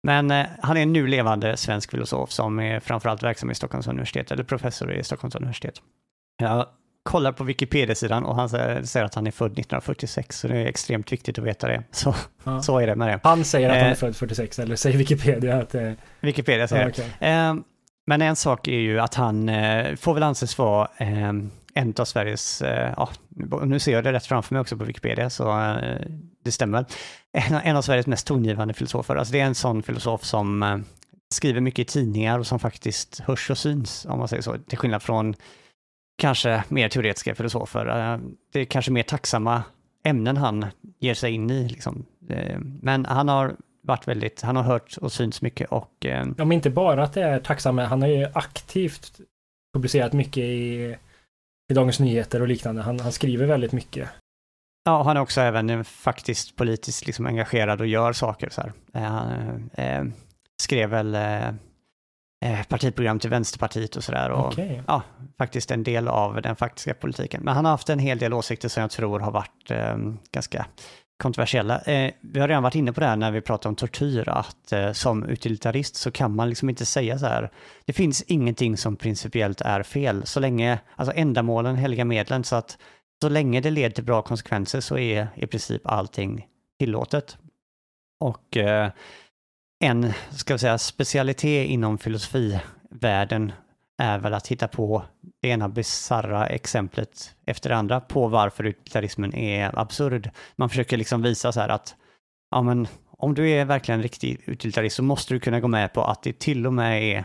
Men 0.02 0.30
eh, 0.30 0.46
han 0.62 0.76
är 0.76 0.82
en 0.82 0.92
nu 0.92 1.06
levande 1.06 1.56
svensk 1.56 1.90
filosof 1.90 2.30
som 2.32 2.60
är 2.60 2.80
framförallt 2.80 3.22
verksam 3.22 3.50
i 3.50 3.54
Stockholms 3.54 3.86
universitet, 3.86 4.30
eller 4.30 4.44
professor 4.44 4.92
i 4.92 5.04
Stockholms 5.04 5.34
universitet. 5.34 5.74
Jag 6.38 6.66
kollar 7.02 7.32
på 7.32 7.44
Wikipedia-sidan 7.44 8.24
och 8.24 8.34
han 8.36 8.48
säger, 8.48 9.04
att 9.04 9.14
han 9.14 9.26
är 9.26 9.30
född 9.30 9.46
1946, 9.52 10.38
så 10.38 10.48
det 10.48 10.58
är 10.58 10.66
extremt 10.66 11.12
viktigt 11.12 11.38
att 11.38 11.44
veta 11.44 11.68
det. 11.68 11.82
Så, 11.90 12.14
Ja. 12.44 12.62
så 12.62 12.78
är 12.78 12.86
det 12.86 12.94
med 12.96 13.08
det. 13.08 13.20
Han 13.22 13.44
säger 13.44 13.68
att 13.70 13.76
han 13.76 13.86
är 13.86 13.90
Eh. 13.90 13.94
född 13.96 14.16
46, 14.16 14.58
eller 14.58 14.76
säger 14.76 14.98
Wikipedia 14.98 15.56
att 15.58 15.70
det 15.70 15.96
Wikipedia 16.20 16.68
säger 16.68 16.82
ja, 16.82 16.88
det. 16.96 17.02
okej. 17.18 17.30
Eh, 17.30 17.54
men 18.06 18.22
en 18.22 18.36
sak 18.36 18.68
är 18.68 18.72
ju 18.78 19.00
att 19.00 19.14
han 19.14 19.48
eh, 19.48 19.96
får 19.96 20.14
väl 20.14 20.22
anses 20.22 20.58
vara 20.58 20.88
eh, 20.96 21.32
en 21.74 21.94
av 21.98 22.04
Sveriges, 22.04 22.62
eh, 22.62 22.94
ja, 22.96 23.10
nu 23.64 23.78
ser 23.78 23.92
jag 23.92 24.04
det 24.04 24.12
rätt 24.12 24.26
framför 24.26 24.54
mig 24.54 24.60
också 24.60 24.76
på 24.76 24.84
Wikipedia, 24.84 25.30
så 25.30 25.60
eh, 25.60 26.06
det 26.44 26.52
stämmer. 26.52 26.84
En, 27.32 27.54
en 27.54 27.76
av 27.76 27.82
Sveriges 27.82 28.06
mest 28.06 28.26
tongivande 28.26 28.74
filosofer. 28.74 29.16
Alltså 29.16 29.32
det 29.32 29.40
är 29.40 29.44
en 29.44 29.54
sån 29.54 29.82
filosof 29.82 30.24
som 30.24 30.62
eh, 30.62 30.78
skriver 31.34 31.60
mycket 31.60 31.78
i 31.78 31.92
tidningar 31.92 32.38
och 32.38 32.46
som 32.46 32.58
faktiskt 32.58 33.20
hörs 33.20 33.50
och 33.50 33.58
syns, 33.58 34.06
om 34.08 34.18
man 34.18 34.28
säger 34.28 34.42
så. 34.42 34.56
Till 34.68 34.78
skillnad 34.78 35.02
från 35.02 35.34
kanske 36.18 36.64
mer 36.68 36.88
teoretiska 36.88 37.34
filosofer. 37.34 38.18
Det 38.52 38.60
är 38.60 38.64
kanske 38.64 38.90
mer 38.90 39.02
tacksamma 39.02 39.62
ämnen 40.04 40.36
han 40.36 40.66
ger 40.98 41.14
sig 41.14 41.32
in 41.32 41.50
i. 41.50 41.68
Liksom. 41.68 42.06
Men 42.80 43.04
han 43.04 43.28
har 43.28 43.56
varit 43.82 44.08
väldigt, 44.08 44.42
han 44.42 44.56
har 44.56 44.62
hört 44.62 44.96
och 44.96 45.12
synts 45.12 45.42
mycket 45.42 45.68
och 45.70 45.92
Ja, 46.00 46.24
men 46.36 46.52
inte 46.52 46.70
bara 46.70 47.02
att 47.02 47.12
det 47.12 47.22
är 47.22 47.40
tacksamma, 47.40 47.84
han 47.84 48.02
har 48.02 48.08
ju 48.08 48.26
aktivt 48.32 49.20
publicerat 49.74 50.12
mycket 50.12 50.44
i, 50.44 50.96
i 51.72 51.74
Dagens 51.74 52.00
Nyheter 52.00 52.40
och 52.40 52.48
liknande. 52.48 52.82
Han, 52.82 53.00
han 53.00 53.12
skriver 53.12 53.46
väldigt 53.46 53.72
mycket. 53.72 54.08
Ja, 54.84 55.02
han 55.02 55.16
är 55.16 55.20
också 55.20 55.40
även 55.40 55.70
eh, 55.70 55.82
faktiskt 55.82 56.56
politiskt 56.56 57.06
liksom 57.06 57.26
engagerad 57.26 57.80
och 57.80 57.86
gör 57.86 58.12
saker 58.12 58.50
så 58.50 58.60
här. 58.60 58.72
Eh, 58.94 59.02
Han 59.02 59.70
eh, 59.74 60.04
skrev 60.62 60.90
väl 60.90 61.14
eh, 61.14 61.48
eh, 62.44 62.62
partiprogram 62.68 63.18
till 63.18 63.30
Vänsterpartiet 63.30 63.96
och 63.96 64.04
sådär 64.04 64.30
och 64.30 64.46
Okej. 64.46 64.82
ja, 64.86 65.02
faktiskt 65.38 65.70
en 65.70 65.82
del 65.82 66.08
av 66.08 66.42
den 66.42 66.56
faktiska 66.56 66.94
politiken. 66.94 67.42
Men 67.44 67.54
han 67.54 67.64
har 67.64 67.72
haft 67.72 67.88
en 67.88 67.98
hel 67.98 68.18
del 68.18 68.32
åsikter 68.32 68.68
som 68.68 68.80
jag 68.80 68.90
tror 68.90 69.20
har 69.20 69.30
varit 69.30 69.70
eh, 69.70 69.96
ganska 70.32 70.66
kontroversiella. 71.22 71.80
Eh, 71.80 72.12
vi 72.20 72.40
har 72.40 72.48
redan 72.48 72.62
varit 72.62 72.74
inne 72.74 72.92
på 72.92 73.00
det 73.00 73.06
här 73.06 73.16
när 73.16 73.30
vi 73.30 73.40
pratar 73.40 73.70
om 73.70 73.76
tortyr, 73.76 74.28
att 74.28 74.72
eh, 74.72 74.92
som 74.92 75.24
utilitarist 75.24 75.96
så 75.96 76.10
kan 76.10 76.36
man 76.36 76.48
liksom 76.48 76.68
inte 76.68 76.86
säga 76.86 77.18
så 77.18 77.26
här, 77.26 77.50
det 77.84 77.92
finns 77.92 78.22
ingenting 78.22 78.76
som 78.76 78.96
principiellt 78.96 79.60
är 79.60 79.82
fel, 79.82 80.26
så 80.26 80.40
länge, 80.40 80.78
alltså 80.96 81.14
ändamålen 81.16 81.76
helga 81.76 82.04
medlen, 82.04 82.44
så 82.44 82.56
att 82.56 82.78
så 83.22 83.28
länge 83.28 83.60
det 83.60 83.70
leder 83.70 83.90
till 83.90 84.04
bra 84.04 84.22
konsekvenser 84.22 84.80
så 84.80 84.98
är 84.98 85.28
i 85.34 85.46
princip 85.46 85.86
allting 85.86 86.46
tillåtet. 86.78 87.38
Och 88.20 88.56
eh, 88.56 88.90
en, 89.84 90.12
ska 90.30 90.54
vi 90.54 90.58
säga, 90.58 90.78
specialitet 90.78 91.68
inom 91.68 91.98
filosofivärlden 91.98 93.52
är 94.02 94.18
väl 94.18 94.34
att 94.34 94.46
hitta 94.46 94.68
på 94.68 95.02
det 95.42 95.48
ena 95.48 95.68
bisarra 95.68 96.46
exemplet 96.46 97.34
efter 97.46 97.70
det 97.70 97.76
andra 97.76 98.00
på 98.00 98.28
varför 98.28 98.64
utilitarismen 98.64 99.34
är 99.34 99.78
absurd. 99.78 100.30
Man 100.56 100.68
försöker 100.68 100.96
liksom 100.96 101.22
visa 101.22 101.52
så 101.52 101.60
här 101.60 101.68
att 101.68 101.94
ja, 102.50 102.62
men 102.62 102.88
om 103.18 103.34
du 103.34 103.50
är 103.50 103.64
verkligen 103.64 103.98
en 103.98 104.02
riktig 104.02 104.40
utilitarist 104.46 104.96
så 104.96 105.02
måste 105.02 105.34
du 105.34 105.40
kunna 105.40 105.60
gå 105.60 105.68
med 105.68 105.92
på 105.92 106.04
att 106.04 106.22
det 106.22 106.38
till 106.38 106.66
och 106.66 106.74
med 106.74 107.02
är 107.02 107.24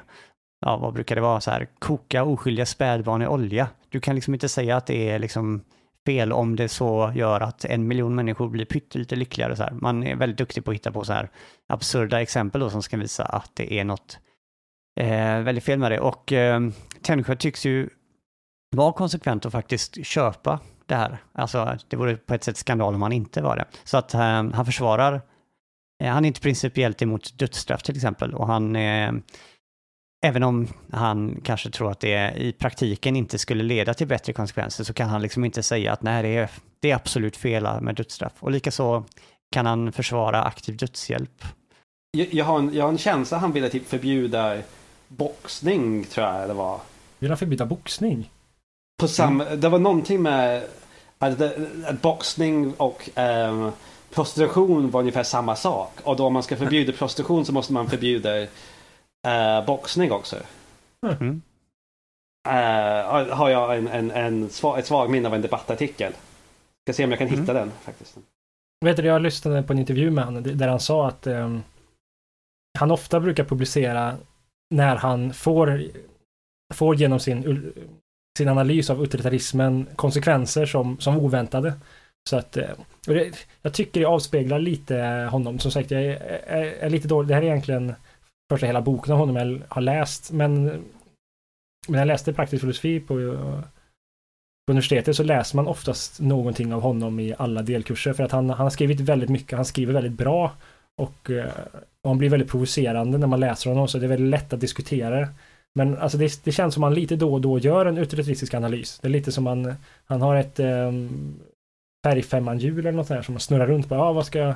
ja, 0.65 0.77
vad 0.77 0.93
brukar 0.93 1.15
det 1.15 1.21
vara, 1.21 1.41
så 1.41 1.51
här, 1.51 1.67
koka 1.79 2.23
oskyldiga 2.23 2.65
spädbarn 2.65 3.21
i 3.21 3.27
olja. 3.27 3.67
Du 3.89 3.99
kan 3.99 4.15
liksom 4.15 4.33
inte 4.33 4.49
säga 4.49 4.77
att 4.77 4.85
det 4.85 5.09
är 5.09 5.19
liksom 5.19 5.63
fel 6.05 6.33
om 6.33 6.55
det 6.55 6.69
så 6.69 7.11
gör 7.15 7.41
att 7.41 7.65
en 7.65 7.87
miljon 7.87 8.15
människor 8.15 8.49
blir 8.49 8.65
pyttelite 8.65 9.15
lyckligare. 9.15 9.55
Så 9.55 9.63
här. 9.63 9.71
Man 9.71 10.03
är 10.03 10.15
väldigt 10.15 10.37
duktig 10.37 10.65
på 10.65 10.71
att 10.71 10.75
hitta 10.75 10.91
på 10.91 11.03
så 11.03 11.13
här 11.13 11.29
absurda 11.67 12.21
exempel 12.21 12.61
då, 12.61 12.69
som 12.69 12.83
ska 12.83 12.97
visa 12.97 13.23
att 13.23 13.51
det 13.53 13.73
är 13.73 13.83
något 13.83 14.19
eh, 14.97 15.41
väldigt 15.41 15.63
fel 15.63 15.79
med 15.79 15.91
det. 15.91 15.99
Och 15.99 16.33
eh, 16.33 16.61
Tännsjö 17.01 17.35
tycks 17.35 17.65
ju 17.65 17.89
vara 18.75 18.93
konsekvent 18.93 19.45
och 19.45 19.51
faktiskt 19.51 20.05
köpa 20.05 20.59
det 20.85 20.95
här. 20.95 21.17
Alltså 21.33 21.77
det 21.87 21.95
vore 21.95 22.15
på 22.15 22.33
ett 22.33 22.43
sätt 22.43 22.57
skandal 22.57 22.95
om 22.95 23.01
han 23.01 23.11
inte 23.11 23.41
var 23.41 23.55
det. 23.55 23.65
Så 23.83 23.97
att 23.97 24.13
eh, 24.13 24.19
han 24.19 24.65
försvarar, 24.65 25.21
eh, 26.03 26.11
han 26.11 26.25
är 26.25 26.27
inte 26.27 26.41
principiellt 26.41 27.01
emot 27.01 27.39
dödsstraff 27.39 27.83
till 27.83 27.95
exempel 27.95 28.33
och 28.33 28.47
han 28.47 28.75
eh, 28.75 29.11
Även 30.25 30.43
om 30.43 30.67
han 30.91 31.41
kanske 31.43 31.69
tror 31.69 31.91
att 31.91 31.99
det 31.99 32.33
i 32.37 32.51
praktiken 32.51 33.15
inte 33.15 33.37
skulle 33.37 33.63
leda 33.63 33.93
till 33.93 34.07
bättre 34.07 34.33
konsekvenser 34.33 34.83
så 34.83 34.93
kan 34.93 35.09
han 35.09 35.21
liksom 35.21 35.45
inte 35.45 35.63
säga 35.63 35.93
att 35.93 36.01
nej, 36.01 36.23
det 36.23 36.37
är, 36.37 36.49
det 36.79 36.91
är 36.91 36.95
absolut 36.95 37.37
fel 37.37 37.81
med 37.81 37.95
dödsstraff. 37.95 38.33
Och 38.39 38.51
likaså 38.51 39.03
kan 39.51 39.65
han 39.65 39.91
försvara 39.91 40.43
aktiv 40.43 40.77
dödshjälp. 40.77 41.43
Jag, 42.11 42.33
jag, 42.33 42.45
har 42.45 42.59
en, 42.59 42.73
jag 42.73 42.83
har 42.83 42.89
en 42.89 42.97
känsla 42.97 43.37
han 43.37 43.51
ville 43.51 43.69
typ 43.69 43.87
förbjuda 43.87 44.57
boxning 45.07 46.03
tror 46.03 46.27
jag 46.27 46.49
det 46.49 46.53
var. 46.53 46.79
Vill 47.19 47.29
han 47.29 47.37
förbjuda 47.37 47.65
boxning? 47.65 48.31
På 48.99 49.07
samma, 49.07 49.45
Det 49.45 49.69
var 49.69 49.79
någonting 49.79 50.21
med 50.21 50.63
att, 51.17 51.41
att 51.85 52.01
boxning 52.01 52.73
och 52.73 53.09
ehm, 53.15 53.71
prostitution 54.13 54.91
var 54.91 54.99
ungefär 54.99 55.23
samma 55.23 55.55
sak. 55.55 55.99
Och 56.03 56.15
då 56.15 56.25
om 56.25 56.33
man 56.33 56.43
ska 56.43 56.57
förbjuda 56.57 56.93
prostitution 56.93 57.45
så 57.45 57.53
måste 57.53 57.73
man 57.73 57.89
förbjuda 57.89 58.41
eh, 58.41 59.65
boxning 59.65 60.11
också. 60.11 60.35
Mm. 61.19 61.41
Eh, 62.49 63.35
har 63.35 63.49
jag 63.49 63.77
en, 63.77 63.87
en, 63.87 64.11
en, 64.11 64.49
sva- 64.49 64.79
ett 64.79 64.85
svag 64.87 65.09
minne 65.09 65.27
av 65.27 65.35
en 65.35 65.41
debattartikel. 65.41 66.13
Ska 66.85 66.93
se 66.93 67.03
om 67.03 67.11
jag 67.11 67.19
kan 67.19 67.27
hitta 67.27 67.53
den 67.53 67.71
faktiskt. 67.81 68.17
Vet 68.85 68.97
du, 68.97 69.03
jag 69.05 69.21
lyssnade 69.21 69.63
på 69.63 69.73
en 69.73 69.79
intervju 69.79 70.11
med 70.11 70.25
honom 70.25 70.43
där 70.57 70.67
han 70.67 70.79
sa 70.79 71.07
att 71.07 71.27
ehm, 71.27 71.63
han 72.79 72.91
ofta 72.91 73.19
brukar 73.19 73.43
publicera 73.43 74.15
när 74.69 74.95
han 74.95 75.33
får, 75.33 75.83
får 76.73 76.95
genom 76.95 77.19
sin, 77.19 77.73
sin 78.37 78.47
analys 78.47 78.89
av 78.89 79.03
utilitarismen 79.03 79.87
konsekvenser 79.95 80.65
som, 80.65 80.99
som 80.99 81.17
oväntade. 81.17 81.73
Så 82.29 82.37
att 82.37 82.57
eh, 82.57 82.71
och 83.07 83.13
det, 83.13 83.47
jag 83.61 83.73
tycker 83.73 83.99
det 83.99 84.05
avspeglar 84.05 84.59
lite 84.59 84.97
honom. 85.31 85.59
Som 85.59 85.71
sagt, 85.71 85.91
jag 85.91 86.05
är, 86.05 86.15
är, 86.45 86.65
är 86.65 86.89
lite 86.89 87.07
dålig. 87.07 87.27
Det 87.27 87.33
här 87.33 87.41
är 87.41 87.45
egentligen 87.45 87.93
första 88.51 88.67
hela 88.67 88.81
boken 88.81 89.13
av 89.13 89.19
honom 89.19 89.35
jag 89.35 89.61
har 89.67 89.81
läst. 89.81 90.31
Men, 90.31 90.63
men 91.87 91.99
jag 91.99 92.07
läste 92.07 92.33
praktisk 92.33 92.61
filosofi 92.61 92.99
på, 92.99 93.15
på 94.67 94.71
universitetet 94.71 95.15
så 95.15 95.23
läser 95.23 95.55
man 95.55 95.67
oftast 95.67 96.19
någonting 96.19 96.73
av 96.73 96.81
honom 96.81 97.19
i 97.19 97.35
alla 97.37 97.61
delkurser 97.61 98.13
för 98.13 98.23
att 98.23 98.31
han, 98.31 98.49
han 98.49 98.59
har 98.59 98.69
skrivit 98.69 98.99
väldigt 98.99 99.29
mycket, 99.29 99.55
han 99.55 99.65
skriver 99.65 99.93
väldigt 99.93 100.13
bra 100.13 100.51
och, 100.97 101.29
eh, 101.29 101.51
och 102.07 102.11
han 102.11 102.17
blir 102.17 102.29
väldigt 102.29 102.49
provocerande 102.49 103.17
när 103.17 103.27
man 103.27 103.39
läser 103.39 103.69
honom 103.69 103.87
så 103.87 103.97
det 103.97 104.05
är 104.05 104.09
väldigt 104.09 104.29
lätt 104.29 104.53
att 104.53 104.59
diskutera. 104.59 105.27
Men 105.75 105.97
alltså 105.97 106.17
det, 106.17 106.43
det 106.43 106.51
känns 106.51 106.73
som 106.73 106.83
att 106.83 106.87
han 106.87 106.93
lite 106.93 107.15
då 107.15 107.33
och 107.33 107.41
då 107.41 107.59
gör 107.59 107.85
en 107.85 107.97
utilitaristisk 107.97 108.53
analys. 108.53 108.99
Det 108.99 109.07
är 109.07 109.09
lite 109.09 109.31
som 109.31 109.45
han, 109.45 109.73
han 110.05 110.21
har 110.21 110.35
ett 110.35 110.59
um, 110.59 111.39
färgfemmanhjul 112.05 112.79
eller 112.79 112.91
något 112.91 113.07
sånt 113.07 113.17
där 113.17 113.23
som 113.23 113.33
man 113.33 113.39
snurrar 113.39 113.67
runt 113.67 113.89
på, 113.89 113.95
ah, 113.95 114.13
vad 114.13 114.25
ska 114.25 114.55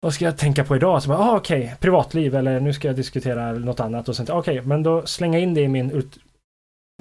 vad 0.00 0.14
ska 0.14 0.24
jag 0.24 0.38
tänka 0.38 0.64
på 0.64 0.76
idag? 0.76 1.02
Så 1.02 1.12
ah, 1.12 1.36
okej, 1.36 1.64
okay, 1.64 1.76
privatliv 1.76 2.34
eller 2.34 2.60
nu 2.60 2.72
ska 2.72 2.88
jag 2.88 2.96
diskutera 2.96 3.52
något 3.52 3.80
annat 3.80 4.08
och 4.08 4.16
sen 4.16 4.26
okej, 4.30 4.58
okay, 4.58 4.68
men 4.68 4.82
då 4.82 5.06
slänga 5.06 5.38
in 5.38 5.54
det 5.54 5.60
i 5.60 5.68
min 5.68 5.90
ut, 5.90 6.18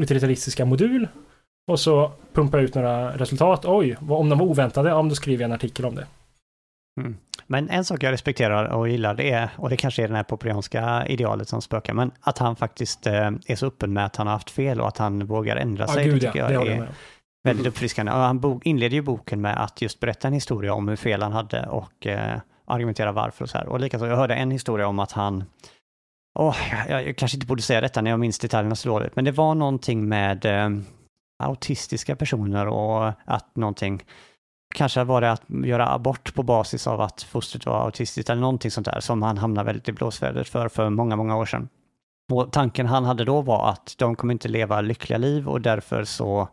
utilitaristiska 0.01 0.65
modul 0.65 1.07
och 1.71 1.79
så 1.79 2.11
pumpa 2.33 2.59
ut 2.59 2.75
några 2.75 3.17
resultat. 3.17 3.65
Oj, 3.65 3.97
om 4.09 4.29
de 4.29 4.39
var 4.39 4.45
oväntade, 4.45 4.89
ja, 4.89 5.03
då 5.03 5.15
skriver 5.15 5.43
jag 5.43 5.49
en 5.49 5.55
artikel 5.55 5.85
om 5.85 5.95
det. 5.95 6.07
Mm. 7.01 7.17
Men 7.51 7.69
en 7.69 7.85
sak 7.85 8.03
jag 8.03 8.11
respekterar 8.11 8.65
och 8.65 8.89
gillar 8.89 9.13
det 9.13 9.31
är, 9.31 9.49
och 9.55 9.69
det 9.69 9.77
kanske 9.77 10.03
är 10.03 10.07
det 10.07 10.15
här 10.15 10.23
populianska 10.23 11.05
idealet 11.07 11.49
som 11.49 11.61
spökar, 11.61 11.93
men 11.93 12.11
att 12.21 12.37
han 12.37 12.55
faktiskt 12.55 13.07
eh, 13.07 13.31
är 13.47 13.55
så 13.55 13.65
öppen 13.65 13.93
med 13.93 14.05
att 14.05 14.15
han 14.15 14.27
har 14.27 14.33
haft 14.33 14.51
fel 14.51 14.81
och 14.81 14.87
att 14.87 14.97
han 14.97 15.25
vågar 15.25 15.55
ändra 15.55 15.87
sig. 15.87 16.05
Ja, 16.05 16.11
gud, 16.11 16.21
det 16.21 16.27
tycker 16.27 16.39
ja, 16.39 16.51
jag 16.51 16.65
det 16.65 16.73
är 16.73 16.87
väldigt 17.43 17.67
uppfriskande. 17.67 18.11
Och 18.11 18.17
han 18.17 18.61
inleder 18.63 18.95
ju 18.95 19.01
boken 19.01 19.41
med 19.41 19.63
att 19.63 19.81
just 19.81 19.99
berätta 19.99 20.27
en 20.27 20.33
historia 20.33 20.73
om 20.73 20.87
hur 20.87 20.95
fel 20.95 21.21
han 21.21 21.33
hade 21.33 21.67
och 21.67 22.07
eh, 22.07 22.39
argumentera 22.65 23.11
varför 23.11 23.43
och 23.43 23.49
så 23.49 23.57
här. 23.57 23.67
Och 23.67 23.79
likaså, 23.79 24.07
jag 24.07 24.15
hörde 24.15 24.35
en 24.35 24.51
historia 24.51 24.87
om 24.87 24.99
att 24.99 25.11
han 25.11 25.43
Oh, 26.39 26.55
jag, 26.89 27.07
jag, 27.07 27.15
kanske 27.15 27.35
inte 27.35 27.47
borde 27.47 27.61
säga 27.61 27.81
detta 27.81 28.01
när 28.01 28.11
jag 28.11 28.19
minns 28.19 28.39
detaljerna 28.39 28.75
så 28.75 28.89
dåligt, 28.89 29.15
men 29.15 29.25
det 29.25 29.31
var 29.31 29.55
någonting 29.55 30.07
med 30.07 30.45
eh, 30.45 30.69
autistiska 31.43 32.15
personer 32.15 32.67
och 32.67 33.11
att 33.25 33.55
någonting, 33.55 34.03
kanske 34.75 35.03
var 35.03 35.21
det 35.21 35.31
att 35.31 35.43
göra 35.49 35.93
abort 35.93 36.33
på 36.33 36.43
basis 36.43 36.87
av 36.87 37.01
att 37.01 37.23
fostret 37.23 37.65
var 37.65 37.85
autistiskt 37.85 38.29
eller 38.29 38.41
någonting 38.41 38.71
sånt 38.71 38.85
där 38.85 38.99
som 38.99 39.21
han 39.21 39.37
hamnade 39.37 39.65
väldigt 39.65 39.89
i 39.89 39.91
blåsvädret 39.91 40.49
för 40.49 40.69
för 40.69 40.89
många, 40.89 41.15
många 41.15 41.37
år 41.37 41.45
sedan. 41.45 41.69
Och 42.31 42.51
tanken 42.51 42.85
han 42.85 43.05
hade 43.05 43.25
då 43.25 43.41
var 43.41 43.69
att 43.69 43.95
de 43.97 44.15
kommer 44.15 44.33
inte 44.33 44.47
leva 44.47 44.81
lyckliga 44.81 45.17
liv 45.17 45.49
och 45.49 45.61
därför 45.61 46.03
så 46.03 46.49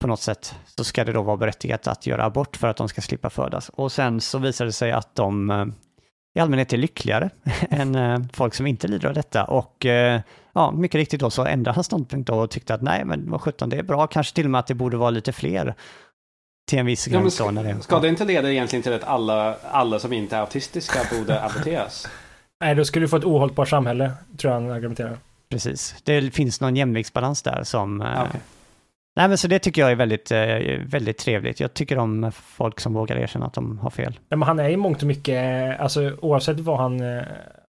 på 0.00 0.06
något 0.06 0.20
sätt 0.20 0.54
så 0.64 0.84
ska 0.84 1.04
det 1.04 1.12
då 1.12 1.22
vara 1.22 1.36
berättigat 1.36 1.86
att 1.86 2.06
göra 2.06 2.24
abort 2.24 2.56
för 2.56 2.68
att 2.68 2.76
de 2.76 2.88
ska 2.88 3.00
slippa 3.00 3.30
födas. 3.30 3.68
Och 3.68 3.92
sen 3.92 4.20
så 4.20 4.38
visade 4.38 4.68
det 4.68 4.72
sig 4.72 4.92
att 4.92 5.14
de 5.14 5.50
eh, 5.50 5.66
i 6.34 6.40
allmänhet 6.40 6.72
är 6.72 6.76
lyckligare 6.76 7.30
än 7.70 7.94
eh, 7.94 8.18
folk 8.32 8.54
som 8.54 8.66
inte 8.66 8.88
lider 8.88 9.08
av 9.08 9.14
detta. 9.14 9.44
Och 9.44 9.86
eh, 9.86 10.20
ja, 10.52 10.70
mycket 10.70 10.98
riktigt 10.98 11.20
då 11.20 11.30
så 11.30 11.44
ändrade 11.44 11.74
han 11.74 11.84
ståndpunkt 11.84 12.26
då 12.26 12.34
och 12.34 12.50
tyckte 12.50 12.74
att 12.74 12.82
nej, 12.82 13.04
men 13.04 13.30
vad 13.30 13.40
sjutton, 13.40 13.68
det 13.68 13.76
är 13.76 13.82
bra, 13.82 14.06
kanske 14.06 14.34
till 14.34 14.44
och 14.44 14.50
med 14.50 14.58
att 14.58 14.66
det 14.66 14.74
borde 14.74 14.96
vara 14.96 15.10
lite 15.10 15.32
fler 15.32 15.74
till 16.70 16.78
en 16.78 16.86
viss 16.86 17.06
gräns. 17.06 17.40
Ja, 17.40 17.52
ska, 17.52 17.62
det, 17.62 17.82
ska 17.82 18.00
det 18.00 18.08
inte 18.08 18.24
leda 18.24 18.52
egentligen 18.52 18.82
till 18.82 18.92
att 18.92 19.04
alla, 19.04 19.56
alla 19.70 19.98
som 19.98 20.12
inte 20.12 20.36
är 20.36 20.40
autistiska 20.40 20.98
borde 21.18 21.42
aborteras? 21.44 22.08
Nej, 22.60 22.74
då 22.74 22.84
skulle 22.84 23.04
du 23.04 23.08
få 23.08 23.16
ett 23.16 23.24
ohållbart 23.24 23.68
samhälle, 23.68 24.12
tror 24.36 24.52
jag 24.52 24.60
han 24.60 24.70
argumenterar. 24.70 25.18
Precis, 25.48 25.94
det 26.04 26.34
finns 26.34 26.60
någon 26.60 26.76
jämviktsbalans 26.76 27.42
där 27.42 27.62
som 27.64 28.00
okay. 28.00 28.40
Nej, 29.16 29.28
men 29.28 29.38
så 29.38 29.48
det 29.48 29.58
tycker 29.58 29.82
jag 29.82 29.90
är 29.90 29.94
väldigt, 29.94 30.30
eh, 30.30 30.40
väldigt 30.86 31.18
trevligt. 31.18 31.60
Jag 31.60 31.74
tycker 31.74 31.98
om 31.98 32.32
folk 32.32 32.80
som 32.80 32.94
vågar 32.94 33.16
erkänna 33.16 33.46
att 33.46 33.54
de 33.54 33.78
har 33.78 33.90
fel. 33.90 34.18
men 34.28 34.42
han 34.42 34.58
är 34.58 34.68
i 34.68 34.76
mångt 34.76 35.02
och 35.02 35.08
mycket, 35.08 35.80
alltså 35.80 36.12
oavsett 36.22 36.60
vad 36.60 36.78
han, 36.78 37.00
eh, 37.00 37.22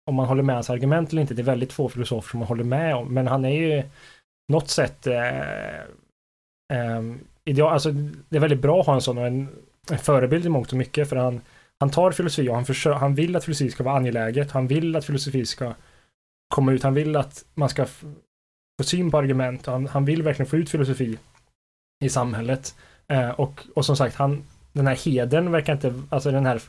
om 0.06 0.14
man 0.14 0.26
håller 0.26 0.42
med 0.42 0.54
hans 0.54 0.70
argument 0.70 1.12
eller 1.12 1.22
inte, 1.22 1.34
det 1.34 1.42
är 1.42 1.44
väldigt 1.44 1.72
få 1.72 1.88
filosofer 1.88 2.30
som 2.30 2.38
man 2.38 2.48
håller 2.48 2.64
med 2.64 2.96
om, 2.96 3.14
men 3.14 3.26
han 3.26 3.44
är 3.44 3.50
ju 3.50 3.82
något 4.52 4.68
sätt 4.68 5.06
eh, 5.06 5.78
eh, 6.72 7.02
ideal, 7.48 7.72
alltså 7.72 7.92
det 8.28 8.36
är 8.36 8.40
väldigt 8.40 8.62
bra 8.62 8.80
att 8.80 8.86
ha 8.86 8.94
en 8.94 9.00
sån 9.00 9.18
och 9.18 9.26
en, 9.26 9.48
en 9.90 9.98
förebild 9.98 10.46
i 10.46 10.48
mångt 10.48 10.72
och 10.72 10.78
mycket, 10.78 11.08
för 11.08 11.16
han, 11.16 11.40
han 11.80 11.90
tar 11.90 12.12
filosofi 12.12 12.48
och 12.48 12.54
han, 12.54 12.64
försö- 12.64 12.98
han 12.98 13.14
vill 13.14 13.36
att 13.36 13.44
filosofi 13.44 13.70
ska 13.70 13.84
vara 13.84 13.96
angeläget, 13.96 14.50
han 14.50 14.66
vill 14.66 14.96
att 14.96 15.04
filosofi 15.04 15.46
ska 15.46 15.74
komma 16.54 16.72
ut, 16.72 16.82
han 16.82 16.94
vill 16.94 17.16
att 17.16 17.44
man 17.54 17.68
ska 17.68 17.86
få 18.78 18.84
syn 18.84 19.10
på 19.10 19.18
argument, 19.18 19.66
han, 19.66 19.86
han 19.86 20.04
vill 20.04 20.22
verkligen 20.22 20.50
få 20.50 20.56
ut 20.56 20.70
filosofi 20.70 21.18
i 22.04 22.08
samhället. 22.08 22.74
Eh, 23.08 23.30
och, 23.30 23.60
och 23.74 23.84
som 23.84 23.96
sagt, 23.96 24.14
han, 24.14 24.44
den 24.72 24.86
här 24.86 24.96
heden 24.96 25.52
verkar 25.52 25.72
inte, 25.72 25.94
alltså 26.10 26.30
den 26.30 26.46
här 26.46 26.62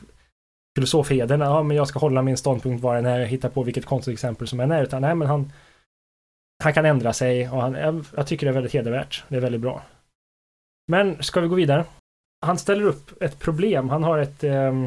filosofheden, 0.76 1.40
ja 1.40 1.62
men 1.62 1.76
jag 1.76 1.88
ska 1.88 1.98
hålla 1.98 2.22
min 2.22 2.36
ståndpunkt 2.36 2.82
var 2.82 2.94
den 2.94 3.06
är, 3.06 3.24
hitta 3.24 3.50
på 3.50 3.62
vilket 3.62 3.86
konstigt 3.86 4.12
exempel 4.12 4.48
som 4.48 4.60
än 4.60 4.72
är, 4.72 4.82
utan 4.82 5.02
nej 5.02 5.14
men 5.14 5.28
han 5.28 5.52
han 6.62 6.72
kan 6.72 6.84
ändra 6.84 7.12
sig 7.12 7.50
och 7.50 7.62
han, 7.62 7.74
jag, 7.74 8.04
jag 8.16 8.26
tycker 8.26 8.46
det 8.46 8.50
är 8.50 8.54
väldigt 8.54 8.72
hedervärt. 8.72 9.24
Det 9.28 9.36
är 9.36 9.40
väldigt 9.40 9.60
bra. 9.60 9.82
Men 10.90 11.22
ska 11.22 11.40
vi 11.40 11.48
gå 11.48 11.54
vidare? 11.54 11.84
Han 12.46 12.58
ställer 12.58 12.84
upp 12.84 13.22
ett 13.22 13.38
problem. 13.38 13.88
Han 13.88 14.04
har 14.04 14.18
ett 14.18 14.44
eh, 14.44 14.84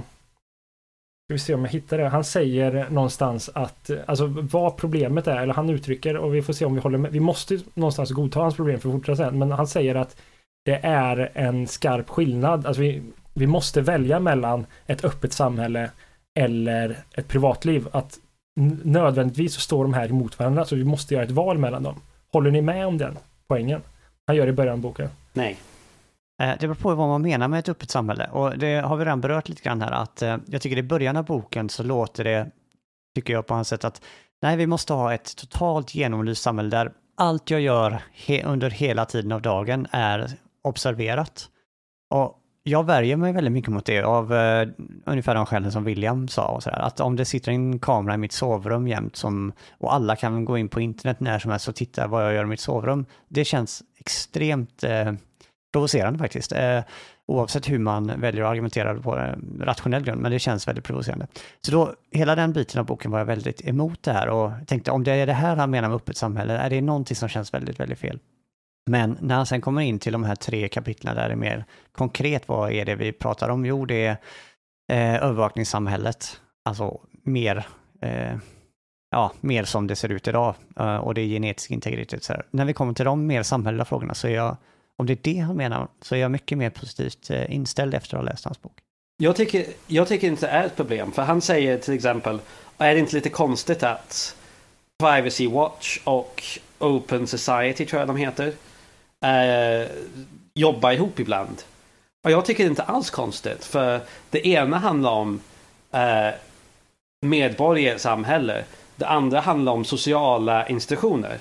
Ska 1.27 1.33
vi 1.33 1.39
se 1.39 1.53
om 1.53 1.65
jag 1.65 1.71
hittar 1.71 1.97
det. 1.97 2.07
Han 2.09 2.23
säger 2.23 2.89
någonstans 2.89 3.49
att, 3.53 3.89
alltså 4.05 4.25
vad 4.27 4.77
problemet 4.77 5.27
är, 5.27 5.37
eller 5.37 5.53
han 5.53 5.69
uttrycker, 5.69 6.17
och 6.17 6.35
vi 6.35 6.41
får 6.41 6.53
se 6.53 6.65
om 6.65 6.73
vi 6.73 6.79
håller 6.81 6.97
med. 6.97 7.11
Vi 7.11 7.19
måste 7.19 7.59
någonstans 7.73 8.11
godta 8.11 8.39
hans 8.39 8.55
problem 8.55 8.79
för 8.79 8.89
att 8.89 8.95
fortsätta 8.95 9.15
sen, 9.15 9.39
men 9.39 9.51
han 9.51 9.67
säger 9.67 9.95
att 9.95 10.21
det 10.65 10.79
är 10.83 11.31
en 11.33 11.67
skarp 11.67 12.09
skillnad. 12.09 12.65
Alltså 12.65 12.81
vi, 12.81 13.01
vi 13.33 13.47
måste 13.47 13.81
välja 13.81 14.19
mellan 14.19 14.65
ett 14.87 15.05
öppet 15.05 15.33
samhälle 15.33 15.89
eller 16.39 16.97
ett 17.13 17.27
privatliv. 17.27 17.87
Att 17.91 18.19
nödvändigtvis 18.83 19.53
så 19.53 19.61
står 19.61 19.83
de 19.83 19.93
här 19.93 20.09
emot 20.09 20.39
varandra, 20.39 20.65
så 20.65 20.75
vi 20.75 20.83
måste 20.83 21.13
göra 21.13 21.23
ett 21.23 21.31
val 21.31 21.57
mellan 21.57 21.83
dem. 21.83 21.95
Håller 22.31 22.51
ni 22.51 22.61
med 22.61 22.87
om 22.87 22.97
den 22.97 23.17
poängen? 23.47 23.81
Han 24.27 24.35
gör 24.35 24.45
det 24.45 24.49
i 24.49 24.53
början 24.53 24.73
av 24.73 24.79
boken. 24.79 25.09
Nej. 25.33 25.57
Eh, 26.43 26.55
det 26.59 26.67
beror 26.67 26.75
på 26.75 26.95
vad 26.95 27.07
man 27.07 27.21
menar 27.21 27.47
med 27.47 27.59
ett 27.59 27.69
öppet 27.69 27.91
samhälle 27.91 28.29
och 28.31 28.57
det 28.57 28.75
har 28.75 28.97
vi 28.97 29.05
redan 29.05 29.21
berört 29.21 29.49
lite 29.49 29.63
grann 29.63 29.81
här 29.81 29.91
att 29.91 30.21
eh, 30.21 30.37
jag 30.45 30.61
tycker 30.61 30.77
i 30.77 30.83
början 30.83 31.17
av 31.17 31.25
boken 31.25 31.69
så 31.69 31.83
låter 31.83 32.23
det, 32.23 32.51
tycker 33.15 33.33
jag 33.33 33.47
på 33.47 33.53
hans 33.53 33.67
sätt 33.67 33.83
att 33.83 34.01
nej, 34.41 34.57
vi 34.57 34.67
måste 34.67 34.93
ha 34.93 35.13
ett 35.13 35.35
totalt 35.35 35.95
genomlyst 35.95 36.43
samhälle 36.43 36.69
där 36.69 36.91
allt 37.17 37.49
jag 37.49 37.61
gör 37.61 38.01
he 38.13 38.43
under 38.43 38.69
hela 38.69 39.05
tiden 39.05 39.31
av 39.31 39.41
dagen 39.41 39.87
är 39.91 40.31
observerat. 40.63 41.49
Och 42.09 42.39
jag 42.63 42.85
värjer 42.85 43.17
mig 43.17 43.33
väldigt 43.33 43.53
mycket 43.53 43.71
mot 43.71 43.85
det 43.85 44.01
av 44.01 44.33
uh, 44.33 44.67
ungefär 45.05 45.35
de 45.35 45.45
skälen 45.45 45.71
som 45.71 45.83
William 45.83 46.27
sa. 46.27 46.47
Och 46.47 46.63
sådär. 46.63 46.79
att 46.79 46.99
om 46.99 47.15
det 47.15 47.25
sitter 47.25 47.51
en 47.51 47.79
kamera 47.79 48.13
i 48.13 48.17
mitt 48.17 48.31
sovrum 48.31 48.87
jämt 48.87 49.15
som, 49.15 49.53
och 49.77 49.93
alla 49.93 50.15
kan 50.15 50.45
gå 50.45 50.57
in 50.57 50.69
på 50.69 50.81
internet 50.81 51.19
när 51.19 51.39
som 51.39 51.51
helst 51.51 51.67
och 51.67 51.75
titta 51.75 52.07
vad 52.07 52.25
jag 52.25 52.33
gör 52.33 52.43
i 52.43 52.47
mitt 52.47 52.59
sovrum. 52.59 53.05
Det 53.27 53.45
känns 53.45 53.83
extremt 53.99 54.83
uh, 54.83 55.13
provocerande 55.73 56.19
faktiskt. 56.19 56.51
Eh, 56.51 56.79
oavsett 57.25 57.69
hur 57.69 57.79
man 57.79 58.11
väljer 58.21 58.43
att 58.43 58.49
argumentera 58.49 58.95
på 58.95 59.35
rationell 59.59 60.03
grund, 60.03 60.21
men 60.21 60.31
det 60.31 60.39
känns 60.39 60.67
väldigt 60.67 60.83
provocerande. 60.83 61.27
Så 61.61 61.71
då, 61.71 61.93
hela 62.11 62.35
den 62.35 62.53
biten 62.53 62.79
av 62.79 62.85
boken 62.85 63.11
var 63.11 63.19
jag 63.19 63.25
väldigt 63.25 63.67
emot 63.67 64.03
det 64.03 64.13
här 64.13 64.29
och 64.29 64.51
tänkte 64.67 64.91
om 64.91 65.03
det 65.03 65.11
är 65.11 65.27
det 65.27 65.33
här 65.33 65.55
han 65.55 65.71
menar 65.71 65.89
med 65.89 65.95
öppet 65.95 66.17
samhälle, 66.17 66.57
är 66.57 66.69
det 66.69 66.81
någonting 66.81 67.15
som 67.15 67.29
känns 67.29 67.53
väldigt, 67.53 67.79
väldigt 67.79 67.99
fel. 67.99 68.19
Men 68.85 69.17
när 69.21 69.35
han 69.35 69.45
sen 69.45 69.61
kommer 69.61 69.81
in 69.81 69.99
till 69.99 70.13
de 70.13 70.23
här 70.23 70.35
tre 70.35 70.67
kapitlen 70.67 71.15
där 71.15 71.27
det 71.27 71.33
är 71.33 71.35
mer 71.35 71.65
konkret, 71.91 72.47
vad 72.47 72.71
är 72.71 72.85
det 72.85 72.95
vi 72.95 73.11
pratar 73.11 73.49
om? 73.49 73.65
Jo, 73.65 73.85
det 73.85 74.05
är 74.05 74.17
eh, 74.91 75.23
övervakningssamhället, 75.23 76.41
alltså 76.65 76.99
mer, 77.23 77.65
eh, 78.01 78.35
ja, 79.11 79.31
mer 79.41 79.63
som 79.63 79.87
det 79.87 79.95
ser 79.95 80.11
ut 80.11 80.27
idag 80.27 80.55
eh, 80.79 80.95
och 80.95 81.13
det 81.13 81.21
är 81.21 81.27
genetisk 81.27 81.71
integritet. 81.71 82.23
Så 82.23 82.33
här. 82.33 82.45
När 82.51 82.65
vi 82.65 82.73
kommer 82.73 82.93
till 82.93 83.05
de 83.05 83.27
mer 83.27 83.43
samhälleliga 83.43 83.85
frågorna 83.85 84.13
så 84.13 84.27
är 84.27 84.35
jag, 84.35 84.57
om 85.03 85.07
det 85.07 85.13
är 85.13 85.33
det 85.33 85.39
han 85.39 85.57
menar, 85.57 85.87
så 86.01 86.15
är 86.15 86.19
jag 86.19 86.31
mycket 86.31 86.57
mer 86.57 86.69
positivt 86.69 87.29
eh, 87.29 87.55
inställd 87.55 87.93
efter 87.93 88.17
att 88.17 88.23
ha 88.23 88.31
läst 88.31 88.45
hans 88.45 88.61
bok. 88.61 88.77
Jag 89.17 89.35
tycker, 89.35 89.65
jag 89.87 90.07
tycker 90.07 90.27
inte 90.27 90.45
det 90.45 90.51
är 90.51 90.65
ett 90.65 90.75
problem, 90.75 91.11
för 91.11 91.21
han 91.21 91.41
säger 91.41 91.77
till 91.77 91.93
exempel, 91.93 92.39
är 92.77 92.93
det 92.93 92.99
inte 92.99 93.15
lite 93.15 93.29
konstigt 93.29 93.83
att 93.83 94.35
Privacy 95.03 95.47
Watch 95.47 95.99
och 96.03 96.43
Open 96.79 97.27
Society 97.27 97.85
tror 97.85 97.99
jag 97.99 98.07
de 98.07 98.17
heter, 98.17 98.53
eh, 99.25 99.87
jobbar 100.53 100.91
ihop 100.91 101.19
ibland. 101.19 101.61
Och 102.23 102.31
jag 102.31 102.45
tycker 102.45 102.63
det 102.63 102.69
inte 102.69 102.83
alls 102.83 103.09
konstigt. 103.09 103.65
För 103.65 104.01
det 104.29 104.47
ena 104.47 104.77
handlar 104.77 105.11
om 105.11 105.39
eh, 105.91 106.29
medborgarsamhälle. 107.21 108.63
Det 108.95 109.05
andra 109.05 109.39
handlar 109.39 109.71
om 109.71 109.85
sociala 109.85 110.67
institutioner. 110.67 111.37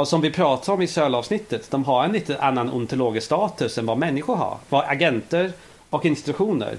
Och 0.00 0.08
som 0.08 0.20
vi 0.20 0.30
pratade 0.30 0.74
om 0.74 0.82
i 0.82 0.86
sölavsnittet, 0.86 1.70
de 1.70 1.84
har 1.84 2.04
en 2.04 2.12
lite 2.12 2.38
annan 2.38 2.70
ontologisk 2.70 3.26
status 3.26 3.78
än 3.78 3.86
vad 3.86 3.98
människor 3.98 4.36
har. 4.36 4.58
Vad 4.68 4.84
agenter 4.84 5.52
och 5.90 6.06
institutioner. 6.06 6.74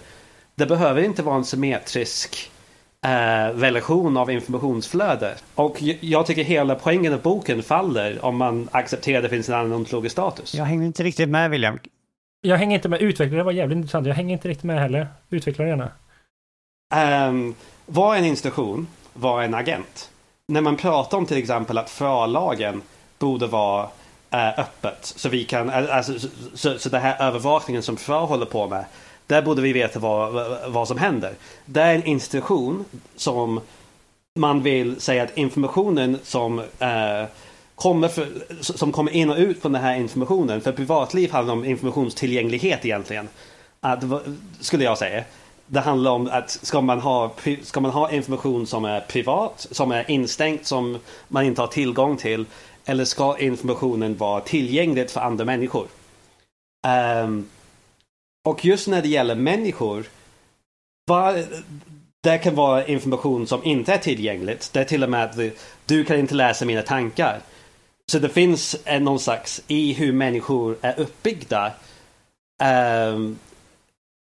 Det 0.56 0.66
behöver 0.66 1.04
inte 1.04 1.24
vara 1.24 1.36
en 1.36 1.46
symmetrisk 1.46 2.52
eh, 3.06 3.10
relation 3.56 4.18
av 4.18 4.32
informationsflöde. 4.32 5.36
Och 5.56 5.82
jag 6.00 6.26
tycker 6.26 6.44
hela 6.44 6.76
poängen 6.76 7.14
av 7.14 7.22
boken 7.22 7.64
faller 7.64 8.26
om 8.26 8.38
man 8.38 8.70
accepterar 8.72 9.18
att 9.18 9.24
det 9.24 9.30
finns 9.30 9.50
en 9.50 9.56
annan 9.56 9.74
ontologisk 9.74 10.12
status. 10.12 10.56
Jag 10.56 10.66
hänger 10.66 10.86
inte 10.86 11.04
riktigt 11.04 11.30
med 11.30 11.50
William. 11.50 11.80
Jag 12.42 12.58
hänger 12.58 12.76
inte 12.76 12.90
med. 12.90 13.02
Utvecklare 13.02 13.44
var 13.44 13.52
jävligt 13.52 13.76
intressant. 13.76 14.08
Jag 14.08 14.16
hänger 14.16 14.34
inte 14.34 14.48
riktigt 14.48 14.64
med 14.64 14.80
heller. 14.80 15.08
Utveckla 15.30 15.68
gärna. 15.68 15.92
Um, 17.28 17.56
var 17.86 18.16
en 18.16 18.26
institution 18.26 18.88
var 19.14 19.42
en 19.42 19.54
agent. 19.54 20.10
När 20.48 20.62
man 20.62 20.78
pratar 20.78 21.18
om 21.18 21.26
till 21.26 21.38
exempel 21.38 21.78
att 21.78 21.90
förlagen 21.90 22.82
borde 23.22 23.48
vara 23.48 23.90
eh, 24.32 24.60
öppet. 24.60 25.14
Så 25.16 25.30
vi 25.30 25.44
kan, 25.44 25.70
eh, 25.70 25.96
alltså, 25.96 26.20
så, 26.20 26.28
så, 26.54 26.80
så 26.80 26.90
det 26.90 27.00
här 27.00 27.28
övervakningen 27.28 27.84
som 27.84 27.98
FRA 27.98 28.20
håller 28.20 28.46
på 28.46 28.68
med 28.68 28.86
där 29.32 29.42
borde 29.42 29.62
vi 29.62 29.74
veta 29.74 30.00
vad, 30.00 30.34
vad 30.68 30.88
som 30.88 30.98
händer. 30.98 31.34
Det 31.66 31.82
är 31.82 31.96
en 31.96 32.06
institution 32.06 32.86
som 33.16 33.60
man 34.36 34.64
vill 34.64 35.02
säga 35.02 35.24
att 35.24 35.38
informationen 35.38 36.20
som 36.24 36.60
eh, 36.60 37.26
kommer, 37.76 38.08
för, 38.08 38.28
som 38.62 38.92
kommer 38.92 39.12
in 39.12 39.30
och 39.30 39.38
ut 39.38 39.62
från 39.62 39.72
den 39.72 39.82
här 39.82 39.96
informationen. 39.96 40.62
För 40.62 40.72
privatliv 40.72 41.32
handlar 41.32 41.54
om 41.54 41.66
informationstillgänglighet 41.66 42.86
egentligen. 42.86 43.28
Eh, 43.84 43.92
att, 43.92 44.04
skulle 44.60 44.84
jag 44.84 44.98
säga. 44.98 45.24
Det 45.68 45.80
handlar 45.80 46.12
om 46.12 46.30
att 46.32 46.50
ska 46.50 46.82
man, 46.82 47.00
ha, 47.00 47.32
ska 47.64 47.80
man 47.80 47.92
ha 47.92 48.12
information 48.12 48.68
som 48.68 48.86
är 48.86 49.00
privat, 49.00 49.68
som 49.72 49.92
är 49.92 50.12
instängt, 50.12 50.66
som 50.66 50.98
man 51.28 51.46
inte 51.46 51.62
har 51.62 51.68
tillgång 51.68 52.18
till. 52.18 52.46
Eller 52.86 53.06
ska 53.06 53.38
informationen 53.40 54.18
vara 54.18 54.42
tillgänglig 54.42 55.10
för 55.10 55.22
andra 55.22 55.46
människor? 55.46 55.88
Um, 57.24 57.50
och 58.46 58.66
just 58.66 58.88
när 58.88 59.02
det 59.02 59.08
gäller 59.08 59.36
människor. 59.36 60.06
Var, 61.06 61.46
det 62.24 62.38
kan 62.38 62.56
vara 62.56 62.86
information 62.86 63.48
som 63.48 63.64
inte 63.64 63.94
är 63.94 63.98
tillgängligt. 63.98 64.74
Det 64.74 64.80
är 64.80 64.84
till 64.86 65.04
och 65.04 65.10
med 65.10 65.24
att 65.24 65.38
du 65.86 66.04
kan 66.04 66.20
inte 66.20 66.36
läsa 66.36 66.66
mina 66.66 66.82
tankar. 66.82 67.40
Så 68.12 68.20
det 68.20 68.30
finns 68.30 68.76
någon 69.00 69.20
slags 69.20 69.62
i 69.68 69.94
hur 69.94 70.14
människor 70.14 70.78
är 70.82 71.00
uppbyggda. 71.00 71.72
Um, 72.64 73.40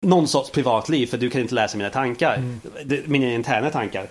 någon 0.06 0.28
sorts 0.28 0.50
privatliv 0.50 1.06
för 1.06 1.18
du 1.18 1.30
kan 1.30 1.40
inte 1.40 1.54
läsa 1.54 1.78
mina 1.78 1.90
tankar. 1.90 2.36
Mm. 2.36 2.60
Mina 3.06 3.32
interna 3.32 3.70
tankar. 3.70 4.06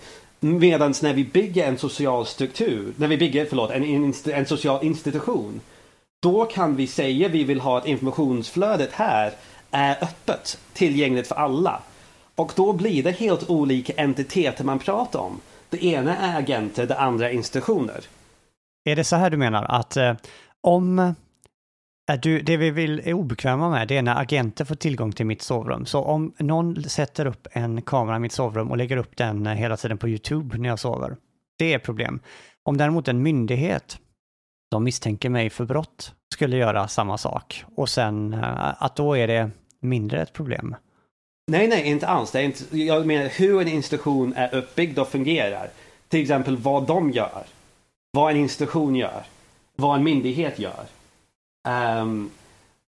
Medan 0.46 0.94
när 1.02 1.14
vi 1.14 1.24
bygger 1.24 1.68
en 1.68 1.78
social 1.78 2.26
struktur, 2.26 2.94
när 2.98 3.08
vi 3.08 3.18
bygger, 3.18 3.46
förlåt, 3.46 3.72
en, 3.72 4.14
en 4.26 4.46
social 4.46 4.86
institution. 4.86 5.62
Då 6.22 6.46
kan 6.46 6.76
vi 6.76 6.88
säga 6.88 7.28
vi 7.28 7.44
vill 7.44 7.60
ha 7.60 7.78
att 7.78 7.86
informationsflödet 7.86 8.92
här 8.92 9.34
är 9.72 10.04
öppet, 10.04 10.58
tillgängligt 10.74 11.28
för 11.28 11.36
alla. 11.36 11.82
Och 12.36 12.52
då 12.56 12.74
blir 12.74 13.04
det 13.04 13.12
helt 13.12 13.50
olika 13.50 13.94
entiteter 13.94 14.64
man 14.64 14.80
pratar 14.80 15.20
om. 15.20 15.42
Det 15.70 15.86
ena 15.86 16.18
är 16.18 16.40
agenter, 16.40 16.86
det 16.86 17.00
andra 17.00 17.30
är 17.30 17.34
institutioner. 17.34 18.02
Är 18.84 18.96
det 18.96 19.04
så 19.04 19.16
här 19.16 19.30
du 19.30 19.38
menar 19.38 19.64
att 19.64 19.98
eh, 19.98 20.14
om 20.62 21.16
du, 22.22 22.42
det 22.42 22.58
vi 22.58 22.72
vill 22.72 23.02
är 23.06 23.14
obekväma 23.14 23.70
med 23.70 23.88
det 23.88 23.98
är 23.98 24.02
när 24.02 24.22
agenter 24.22 24.66
får 24.66 24.76
tillgång 24.76 25.12
till 25.12 25.26
mitt 25.26 25.42
sovrum. 25.42 25.86
Så 25.86 26.04
om 26.04 26.34
någon 26.40 26.84
sätter 26.84 27.26
upp 27.26 27.48
en 27.52 27.82
kamera 27.82 28.16
i 28.16 28.20
mitt 28.20 28.32
sovrum 28.32 28.72
och 28.72 28.78
lägger 28.78 28.98
upp 28.98 29.18
den 29.18 29.48
eh, 29.48 29.54
hela 29.54 29.78
tiden 29.78 29.98
på 29.98 30.10
YouTube 30.10 30.58
när 30.58 30.70
jag 30.70 30.80
sover. 30.80 31.18
Det 31.58 31.74
är 31.74 31.80
problem. 31.80 32.20
Om 32.64 32.78
däremot 32.78 33.08
en 33.08 33.22
myndighet 33.22 34.00
som 34.74 34.84
misstänker 34.84 35.30
mig 35.30 35.50
för 35.50 35.66
brott 35.66 36.14
skulle 36.34 36.58
göra 36.58 36.88
samma 36.88 37.18
sak 37.18 37.66
och 37.76 37.90
sen 37.90 38.34
eh, 38.34 38.84
att 38.84 38.96
då 38.96 39.18
är 39.18 39.28
det 39.28 39.52
mindre 39.80 40.22
ett 40.22 40.34
problem. 40.34 40.76
Nej, 41.48 41.68
nej, 41.68 41.88
inte 41.88 42.08
alls. 42.08 42.32
Det 42.32 42.40
är 42.40 42.44
inte, 42.44 42.78
jag 42.78 43.06
menar 43.06 43.30
hur 43.30 43.62
en 43.62 43.68
institution 43.68 44.34
är 44.36 44.56
uppbyggd 44.56 45.00
och 45.00 45.08
fungerar. 45.08 45.70
Till 46.08 46.22
exempel 46.22 46.58
vad 46.58 46.88
de 46.88 47.12
gör. 47.12 47.44
Vad 48.12 48.32
en 48.32 48.38
institution 48.38 48.96
gör. 48.96 49.24
Vad 49.76 49.98
en 49.98 50.04
myndighet 50.04 50.60
gör. 50.60 50.86
Um, 51.66 52.32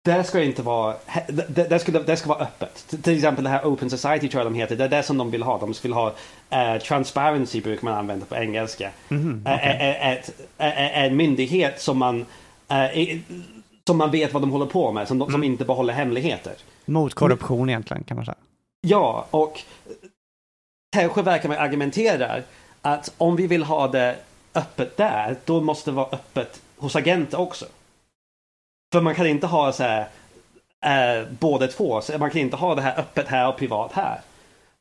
det 0.04 0.24
ska 0.24 0.42
inte 0.42 0.62
vara, 0.62 0.94
det, 1.28 1.68
det, 1.70 1.78
ska, 1.78 1.92
det 1.92 2.16
ska 2.16 2.28
vara 2.28 2.38
öppet. 2.38 2.94
Till 3.02 3.14
exempel 3.14 3.44
det 3.44 3.50
här 3.50 3.64
Open 3.64 3.90
Society 3.90 4.28
tror 4.28 4.42
jag 4.42 4.52
de 4.52 4.58
heter. 4.58 4.76
Det 4.76 4.84
är 4.84 4.88
det 4.88 5.02
som 5.02 5.18
de 5.18 5.30
vill 5.30 5.42
ha. 5.42 5.58
De 5.58 5.74
vill 5.82 5.92
ha 5.92 6.08
uh, 6.08 6.82
transparency 6.82 7.60
brukar 7.60 7.84
man 7.84 7.94
använda 7.94 8.26
på 8.26 8.36
engelska. 8.36 8.90
Mm, 9.08 9.40
okay. 9.40 10.32
en 10.58 11.16
myndighet 11.16 11.80
som 11.80 11.98
man, 11.98 12.20
uh, 12.70 13.18
som 13.86 13.98
man 13.98 14.10
vet 14.10 14.32
vad 14.32 14.42
de 14.42 14.50
håller 14.50 14.66
på 14.66 14.92
med. 14.92 15.08
Som, 15.08 15.20
mm. 15.20 15.32
som 15.32 15.44
inte 15.44 15.64
behåller 15.64 15.92
hemligheter. 15.92 16.52
Mot 16.84 17.14
korruption 17.14 17.68
egentligen 17.68 18.04
kan 18.04 18.16
man 18.16 18.24
säga. 18.24 18.36
Ja, 18.80 19.26
och 19.30 19.62
kanske 20.92 21.22
verkar 21.22 21.48
man 21.48 21.58
argumentera 21.58 22.42
att 22.82 23.12
om 23.18 23.36
vi 23.36 23.46
vill 23.46 23.62
ha 23.62 23.88
det 23.88 24.16
öppet 24.54 24.96
där, 24.96 25.36
då 25.44 25.60
måste 25.60 25.90
det 25.90 25.94
vara 25.94 26.08
öppet 26.12 26.60
hos 26.76 26.96
agenter 26.96 27.40
också. 27.40 27.66
För 28.92 29.00
man 29.00 29.14
kan 29.14 29.26
inte 29.26 29.46
ha 29.46 29.72
så 29.72 29.82
här, 29.82 30.08
eh, 30.84 31.28
både 31.40 31.68
två. 31.68 32.00
Så 32.00 32.18
man 32.18 32.30
kan 32.30 32.40
inte 32.40 32.56
ha 32.56 32.74
det 32.74 32.82
här 32.82 32.98
öppet 32.98 33.28
här 33.28 33.48
och 33.48 33.56
privat 33.56 33.92
här. 33.92 34.20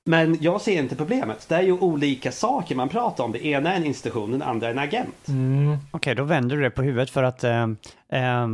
Men 0.06 0.38
jag 0.42 0.62
ser 0.62 0.82
inte 0.82 0.96
problemet. 0.96 1.50
Det 1.50 1.56
är 1.56 1.62
ju 1.62 1.72
olika 1.72 2.32
saker 2.32 2.76
man 2.76 2.90
pratar 2.90 3.24
om. 3.24 3.32
Det 3.32 3.46
ena 3.46 3.74
är 3.74 3.76
en 3.76 3.86
institution, 3.86 4.32
den 4.32 4.42
andra 4.42 4.68
är 4.68 4.72
en 4.72 4.80
agent. 4.80 5.28
Mm. 5.28 5.72
Okej, 5.72 5.80
okay, 5.94 6.14
då 6.14 6.24
vänder 6.24 6.56
du 6.56 6.62
det 6.62 6.70
på 6.70 6.82
huvudet 6.82 7.10
för 7.10 7.24
att 7.24 7.44
eh, 7.44 7.64
eh, 8.10 8.48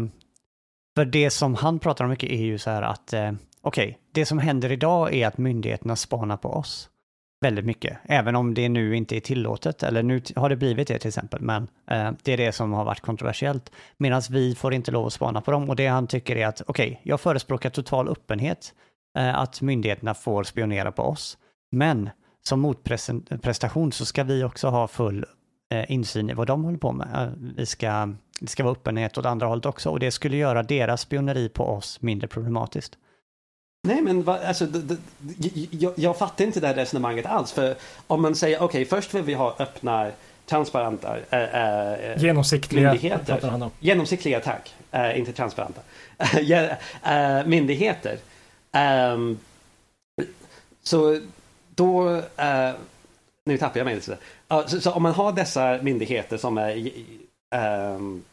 för 0.95 1.06
det 1.06 1.30
som 1.30 1.56
han 1.56 1.80
pratar 1.80 2.06
om 2.06 2.10
mycket 2.10 2.30
är 2.30 2.43
ju 2.43 2.58
så 2.58 2.70
här 2.70 2.82
att 2.82 3.14
eh, 3.14 3.32
okej, 3.62 3.88
okay, 3.88 3.95
det 4.12 4.26
som 4.26 4.39
händer 4.39 4.72
idag 4.72 5.14
är 5.14 5.28
att 5.28 5.38
myndigheterna 5.38 5.95
spanar 5.95 6.38
på 6.38 6.49
oss 6.49 6.89
väldigt 7.42 7.66
mycket. 7.66 7.98
Även 8.04 8.36
om 8.36 8.54
det 8.54 8.70
nu 8.70 8.96
inte 8.96 9.16
är 9.16 9.20
tillåtet, 9.20 9.84
eller 9.84 10.04
nu 10.04 10.22
har 10.36 10.50
det 10.50 10.56
blivit 10.56 10.88
det 10.88 11.00
till 11.00 11.08
exempel, 11.08 11.42
men 11.42 11.68
eh, 11.92 12.12
det 12.24 12.34
är 12.34 12.38
det 12.38 12.52
som 12.52 12.74
har 12.74 12.86
varit 12.86 13.02
kontroversiellt. 13.02 13.72
Medan 13.98 14.22
vi 14.30 14.56
får 14.56 14.74
inte 14.74 14.92
lov 14.92 15.08
att 15.08 15.14
spana 15.14 15.42
på 15.42 15.52
dem 15.52 15.70
och 15.70 15.76
det 15.76 15.88
han 15.88 16.08
tycker 16.08 16.36
är 16.36 16.48
att 16.48 16.62
okej, 16.68 16.88
okay, 16.88 16.98
jag 17.04 17.22
förespråkar 17.22 17.70
total 17.70 18.10
öppenhet, 18.10 18.74
eh, 19.18 19.39
att 19.39 19.62
myndigheterna 19.62 20.14
får 20.14 20.44
spionera 20.44 20.92
på 20.92 21.04
oss. 21.04 21.38
Men 21.72 22.10
som 22.44 22.60
motprestation 22.60 23.92
så 23.92 24.06
ska 24.06 24.24
vi 24.24 24.44
också 24.44 24.68
ha 24.68 24.88
full 24.88 25.26
eh, 25.72 25.92
insyn 25.92 26.30
i 26.30 26.34
vad 26.34 26.48
de 26.48 26.64
håller 26.64 26.78
på 26.78 26.92
med. 26.92 27.08
Eh, 27.16 27.34
vi 27.56 27.66
ska, 27.66 28.14
det 28.39 28.48
ska 28.48 28.64
vara 28.64 28.74
öppenhet 28.74 29.18
åt 29.18 29.26
andra 29.26 29.48
hållet 29.48 29.66
också 29.66 29.89
och 29.89 30.00
det 30.00 30.12
skulle 30.12 30.38
göra 30.38 30.64
deras 30.64 31.02
spioneri 31.02 31.50
på 31.50 31.64
oss 31.64 32.02
mindre 32.02 32.28
problematiskt. 32.28 32.98
Nej 33.84 34.02
men 34.02 34.24
va, 34.24 34.40
alltså, 34.48 34.66
det, 34.66 34.98
det, 35.20 35.68
jag, 35.72 35.94
jag 35.96 36.18
fattar 36.18 36.46
inte 36.46 36.60
det 36.60 36.68
här 36.68 36.74
resonemanget 36.74 37.26
alls. 37.26 37.52
För 37.52 37.76
om 38.08 38.22
man 38.22 38.36
säger 38.36 38.58
okej, 38.58 38.66
okay, 38.66 38.86
först 38.86 39.14
vill 39.14 39.24
vi 39.24 39.34
ha 39.34 39.56
öppna, 39.60 40.12
transparenta 40.46 41.18
äh, 41.30 42.22
Genomsiktliga 42.24 42.92
myndigheter. 42.92 43.70
Genomsiktliga, 43.80 44.40
tack. 44.40 44.76
Äh, 44.92 45.20
inte 45.20 45.34
transparenta. 45.34 45.82
äh, 47.04 47.46
myndigheter. 47.46 48.18
Um, 49.14 49.40
så 50.84 51.20
då, 51.76 52.22
nu 53.46 53.58
tappar 53.58 53.80
jag 53.80 53.86
mig 53.86 53.96
lite. 53.96 54.18
Uh, 54.54 54.66
så, 54.68 54.82
så, 54.82 54.92
om 54.92 55.04
man 55.04 55.14
har 55.14 55.32
dessa 55.32 55.80
myndigheter 55.82 56.38
som 56.38 56.58
är 56.58 56.92
um, 57.56 58.24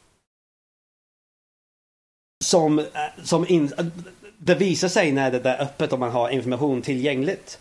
som, 2.45 2.87
som 3.23 3.47
in, 3.49 3.73
det 4.39 4.55
visar 4.55 4.89
sig 4.89 5.13
när 5.13 5.31
det 5.31 5.51
är 5.51 5.63
öppet 5.63 5.93
och 5.93 5.99
man 5.99 6.11
har 6.11 6.31
information 6.31 6.83
tillgängligt. 6.83 7.61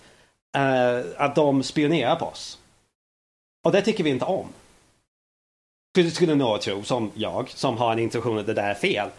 Uh, 0.58 1.06
att 1.18 1.36
de 1.36 1.64
spionerar 1.64 2.16
på 2.16 2.26
oss. 2.26 2.60
Och 3.64 3.72
det 3.72 3.82
tycker 3.82 4.04
vi 4.04 4.10
inte 4.10 4.26
om. 4.26 4.48
Skulle, 5.96 6.12
skulle 6.12 6.36
några 6.36 6.58
tro, 6.58 6.84
som 6.84 7.12
jag, 7.14 7.50
som 7.50 7.78
har 7.78 7.92
en 7.92 8.00
intuition 8.00 8.40
att 8.40 8.46
det 8.46 8.54
där 8.54 8.70
är 8.70 8.74
fel. 8.74 9.10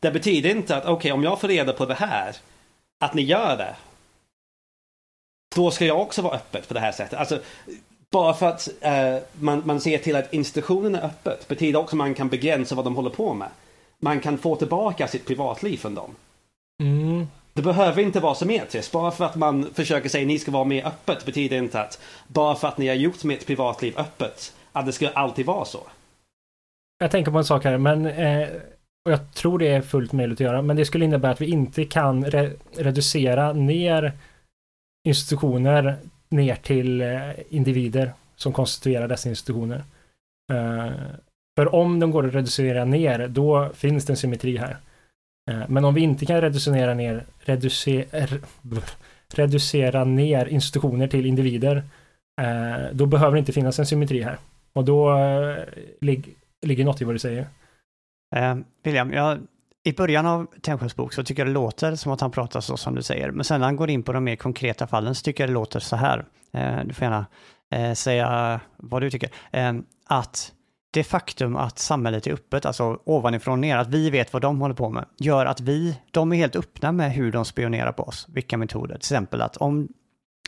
Det 0.00 0.10
betyder 0.10 0.50
inte 0.50 0.76
att, 0.76 0.84
okej, 0.84 0.94
okay, 0.94 1.12
om 1.12 1.22
jag 1.22 1.40
får 1.40 1.48
reda 1.48 1.72
på 1.72 1.86
det 1.86 1.94
här, 1.94 2.36
att 3.00 3.14
ni 3.14 3.22
gör 3.22 3.56
det. 3.56 3.76
Då 5.56 5.70
ska 5.70 5.84
jag 5.84 6.00
också 6.00 6.22
vara 6.22 6.34
öppet 6.34 6.68
på 6.68 6.74
det 6.74 6.80
här 6.80 6.92
sättet. 6.92 7.18
Alltså, 7.18 7.40
bara 8.10 8.34
för 8.34 8.46
att 8.46 8.68
uh, 8.84 9.22
man, 9.32 9.62
man 9.64 9.80
ser 9.80 9.98
till 9.98 10.16
att 10.16 10.32
institutionen 10.32 10.94
är 10.94 11.04
öppet 11.06 11.48
betyder 11.48 11.78
också 11.78 11.96
att 11.96 11.98
man 11.98 12.14
kan 12.14 12.28
begränsa 12.28 12.74
vad 12.74 12.84
de 12.84 12.96
håller 12.96 13.10
på 13.10 13.34
med. 13.34 13.48
Man 13.98 14.20
kan 14.20 14.38
få 14.38 14.56
tillbaka 14.56 15.08
sitt 15.08 15.26
privatliv 15.26 15.76
från 15.76 15.94
dem. 15.94 16.14
Mm. 16.82 17.26
Det 17.52 17.62
behöver 17.62 18.02
inte 18.02 18.20
vara 18.20 18.34
symmetriskt. 18.34 18.92
Bara 18.92 19.10
för 19.10 19.24
att 19.24 19.36
man 19.36 19.74
försöker 19.74 20.08
säga 20.08 20.26
ni 20.26 20.38
ska 20.38 20.50
vara 20.50 20.64
mer 20.64 20.86
öppet 20.86 21.26
betyder 21.26 21.56
inte 21.56 21.80
att 21.80 22.00
bara 22.26 22.54
för 22.54 22.68
att 22.68 22.78
ni 22.78 22.88
har 22.88 22.94
gjort 22.94 23.24
mitt 23.24 23.46
privatliv 23.46 23.98
öppet 23.98 24.54
att 24.72 24.86
det 24.86 24.92
ska 24.92 25.08
alltid 25.08 25.46
vara 25.46 25.64
så. 25.64 25.80
Jag 26.98 27.10
tänker 27.10 27.32
på 27.32 27.38
en 27.38 27.44
sak 27.44 27.64
här, 27.64 27.78
men 27.78 28.06
eh, 28.06 28.48
och 29.04 29.12
jag 29.12 29.34
tror 29.34 29.58
det 29.58 29.68
är 29.68 29.82
fullt 29.82 30.12
möjligt 30.12 30.36
att 30.36 30.46
göra, 30.46 30.62
men 30.62 30.76
det 30.76 30.84
skulle 30.84 31.04
innebära 31.04 31.32
att 31.32 31.40
vi 31.40 31.46
inte 31.46 31.84
kan 31.84 32.24
re 32.24 32.50
reducera 32.76 33.52
ner 33.52 34.12
institutioner 35.08 35.96
ner 36.28 36.54
till 36.54 37.00
eh, 37.00 37.30
individer 37.48 38.12
som 38.36 38.52
konstituerar 38.52 39.08
dessa 39.08 39.28
institutioner. 39.28 39.84
Eh, 40.52 40.92
för 41.58 41.74
om 41.74 42.00
de 42.00 42.10
går 42.10 42.26
att 42.26 42.34
reducera 42.34 42.84
ner, 42.84 43.28
då 43.28 43.70
finns 43.74 44.06
det 44.06 44.12
en 44.12 44.16
symmetri 44.16 44.56
här. 44.56 44.76
Eh, 45.50 45.62
men 45.68 45.84
om 45.84 45.94
vi 45.94 46.00
inte 46.00 46.26
kan 46.26 46.40
reducera 46.40 46.94
ner, 46.94 47.24
reducer, 47.38 48.40
reducera 49.34 50.04
ner 50.04 50.46
institutioner 50.46 51.08
till 51.08 51.26
individer, 51.26 51.82
eh, 52.42 52.92
då 52.92 53.06
behöver 53.06 53.32
det 53.32 53.38
inte 53.38 53.52
finnas 53.52 53.78
en 53.78 53.86
symmetri 53.86 54.22
här. 54.22 54.38
Och 54.72 54.84
då 54.84 55.18
eh, 55.18 55.64
ligger 56.62 56.84
något 56.84 57.00
i 57.00 57.04
vad 57.04 57.14
du 57.14 57.18
säger. 57.18 57.46
Eh, 58.36 58.56
William, 58.82 59.12
jag, 59.12 59.38
i 59.84 59.92
början 59.92 60.26
av 60.26 60.46
Tännsjös 60.60 60.96
bok 60.96 61.12
så 61.12 61.24
tycker 61.24 61.42
jag 61.42 61.48
det 61.48 61.52
låter 61.52 61.94
som 61.94 62.12
att 62.12 62.20
han 62.20 62.30
pratar 62.30 62.60
så 62.60 62.76
som 62.76 62.94
du 62.94 63.02
säger. 63.02 63.30
Men 63.30 63.44
sen 63.44 63.60
när 63.60 63.66
han 63.66 63.76
går 63.76 63.90
in 63.90 64.02
på 64.02 64.12
de 64.12 64.24
mer 64.24 64.36
konkreta 64.36 64.86
fallen 64.86 65.14
så 65.14 65.22
tycker 65.22 65.42
jag 65.42 65.50
det 65.50 65.54
låter 65.54 65.80
så 65.80 65.96
här. 65.96 66.24
Eh, 66.52 66.84
du 66.84 66.94
får 66.94 67.04
gärna 67.04 67.26
eh, 67.74 67.92
säga 67.92 68.60
vad 68.76 69.02
du 69.02 69.10
tycker. 69.10 69.30
att 70.06 70.52
det 70.94 71.04
faktum 71.04 71.56
att 71.56 71.78
samhället 71.78 72.26
är 72.26 72.32
öppet, 72.32 72.66
alltså 72.66 73.00
ovanifrån 73.04 73.60
ner, 73.60 73.76
att 73.76 73.88
vi 73.88 74.10
vet 74.10 74.32
vad 74.32 74.42
de 74.42 74.60
håller 74.60 74.74
på 74.74 74.90
med, 74.90 75.04
gör 75.18 75.46
att 75.46 75.60
vi, 75.60 76.00
de 76.10 76.32
är 76.32 76.36
helt 76.36 76.56
öppna 76.56 76.92
med 76.92 77.12
hur 77.12 77.32
de 77.32 77.44
spionerar 77.44 77.92
på 77.92 78.02
oss, 78.02 78.26
vilka 78.28 78.56
metoder. 78.56 78.94
Till 78.94 79.14
exempel 79.14 79.42
att 79.42 79.56
om 79.56 79.88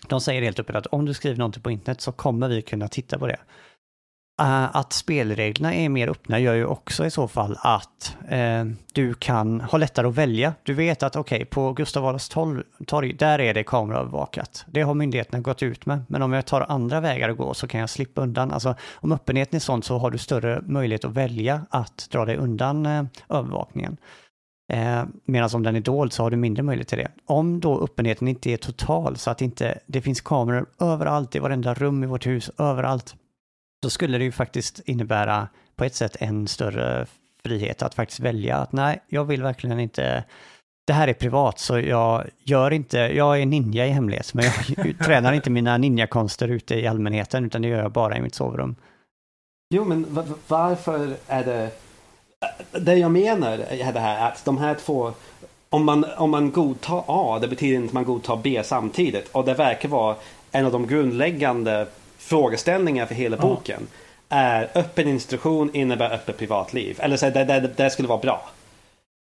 De 0.09 0.20
säger 0.20 0.42
helt 0.42 0.59
öppet 0.59 0.76
att 0.76 0.86
om 0.86 1.05
du 1.05 1.14
skriver 1.14 1.38
någonting 1.38 1.62
på 1.62 1.70
internet 1.70 2.01
så 2.01 2.12
kommer 2.12 2.49
vi 2.49 2.62
kunna 2.62 2.88
titta 2.88 3.18
på 3.18 3.26
det. 3.26 3.38
Uh, 4.43 4.76
att 4.76 4.93
spelreglerna 4.93 5.74
är 5.74 5.89
mer 5.89 6.09
öppna 6.09 6.39
gör 6.39 6.55
ju 6.55 6.66
också 6.66 7.07
i 7.07 7.11
så 7.11 7.28
fall 7.28 7.57
att 7.61 8.16
uh, 8.32 8.72
du 8.93 9.14
kan 9.14 9.61
ha 9.61 9.78
lättare 9.78 10.07
att 10.07 10.14
välja. 10.14 10.55
Du 10.62 10.74
vet 10.74 11.03
att 11.03 11.16
okej, 11.16 11.37
okay, 11.37 11.45
på 11.45 11.72
Gustav 11.72 12.07
Adolfs 12.07 12.28
torg, 12.87 13.12
där 13.12 13.39
är 13.39 13.55
det 13.55 13.64
kameraövervakat. 13.64 14.64
Det 14.66 14.82
har 14.82 14.95
myndigheterna 14.95 15.41
gått 15.41 15.62
ut 15.62 15.87
med. 15.87 16.03
Men 16.09 16.22
om 16.22 16.32
jag 16.32 16.47
tar 16.47 16.66
andra 16.68 17.01
vägar 17.01 17.28
att 17.28 17.37
gå 17.37 17.55
så 17.55 17.66
kan 17.66 17.80
jag 17.80 17.91
slippa 17.91 18.20
undan. 18.20 18.53
Alltså 18.53 18.74
om 18.95 19.12
öppenheten 19.12 19.57
är 19.57 19.61
sån 19.61 19.82
så 19.82 19.99
har 19.99 20.11
du 20.11 20.18
större 20.18 20.62
möjlighet 20.66 21.05
att 21.05 21.12
välja 21.12 21.66
att 21.70 22.09
dra 22.11 22.24
dig 22.24 22.37
undan 22.37 22.87
uh, 22.87 23.05
övervakningen. 23.28 23.97
Eh, 24.72 25.05
Medan 25.24 25.51
om 25.55 25.62
den 25.62 25.76
är 25.76 25.80
dold 25.80 26.12
så 26.12 26.22
har 26.22 26.30
du 26.30 26.37
mindre 26.37 26.62
möjlighet 26.62 26.89
till 26.89 26.99
det. 26.99 27.09
Om 27.26 27.61
då 27.61 27.84
öppenheten 27.84 28.28
inte 28.28 28.51
är 28.51 28.57
total 28.57 29.16
så 29.16 29.30
att 29.30 29.43
inte, 29.43 29.78
det 29.87 30.01
finns 30.01 30.20
kameror 30.20 30.66
överallt, 30.80 31.37
i 31.37 31.39
varenda 31.39 31.74
rum 31.74 32.05
i 32.05 32.07
vårt 32.07 32.26
hus, 32.26 32.51
överallt, 32.59 33.14
då 33.87 33.91
skulle 33.91 34.18
det 34.18 34.24
ju 34.24 34.32
faktiskt 34.32 34.80
innebära 34.84 35.49
på 35.76 35.84
ett 35.84 35.95
sätt 35.95 36.16
en 36.20 36.49
större 36.49 37.07
frihet 37.45 37.82
att 37.82 37.95
faktiskt 37.95 38.20
välja 38.20 38.57
att 38.57 38.72
nej, 38.72 38.99
jag 39.09 39.24
vill 39.24 39.43
verkligen 39.43 39.80
inte 39.80 40.24
det 40.87 40.93
här 40.93 41.09
är 41.09 41.12
privat 41.12 41.59
så 41.59 41.78
jag 41.78 42.24
gör 42.39 42.70
inte, 42.70 42.99
jag 42.99 43.41
är 43.41 43.47
ninja 43.47 43.87
i 43.87 43.91
hemlighet, 43.91 44.34
men 44.34 44.45
jag 44.45 44.99
tränar 45.05 45.32
inte 45.32 45.51
mina 45.51 45.78
ninjakonster 45.78 46.49
ute 46.49 46.74
i 46.74 46.87
allmänheten 46.87 47.45
utan 47.45 47.62
det 47.62 47.68
gör 47.68 47.82
jag 47.82 47.93
bara 47.93 48.16
i 48.16 48.20
mitt 48.20 48.34
sovrum. 48.34 48.76
Jo, 49.74 49.84
men 49.84 50.07
varför 50.49 51.16
är 51.26 51.45
det 51.45 51.70
det 52.72 52.95
jag 52.95 53.11
menar 53.11 53.59
är 53.59 53.93
det 53.93 54.01
här 54.01 54.28
att 54.28 54.45
de 54.45 54.59
här 54.59 54.74
två 54.74 55.12
om 55.70 55.84
man, 55.84 56.05
om 56.16 56.30
man 56.30 56.51
godtar 56.51 57.05
A, 57.07 57.39
det 57.41 57.49
betyder 57.49 57.76
inte 57.76 57.87
att 57.87 57.93
man 57.93 58.05
godtar 58.05 58.37
B 58.37 58.62
samtidigt. 58.64 59.28
Och 59.28 59.45
det 59.45 59.55
verkar 59.55 59.89
vara 59.89 60.16
en 60.51 60.66
av 60.66 60.72
de 60.72 60.87
grundläggande 60.87 61.87
frågeställningarna 62.27 63.07
för 63.07 63.14
hela 63.14 63.37
boken. 63.37 63.87
Är 64.29 64.70
öppen 64.74 65.09
instruktion 65.09 65.70
innebär 65.74 66.11
öppet 66.11 66.39
privatliv? 66.39 66.99
Eller 67.01 67.16
så 67.16 67.31
det, 67.31 67.45
det, 67.45 67.70
det 67.77 67.91
skulle 67.91 68.09
vara 68.09 68.18
bra. 68.18 68.49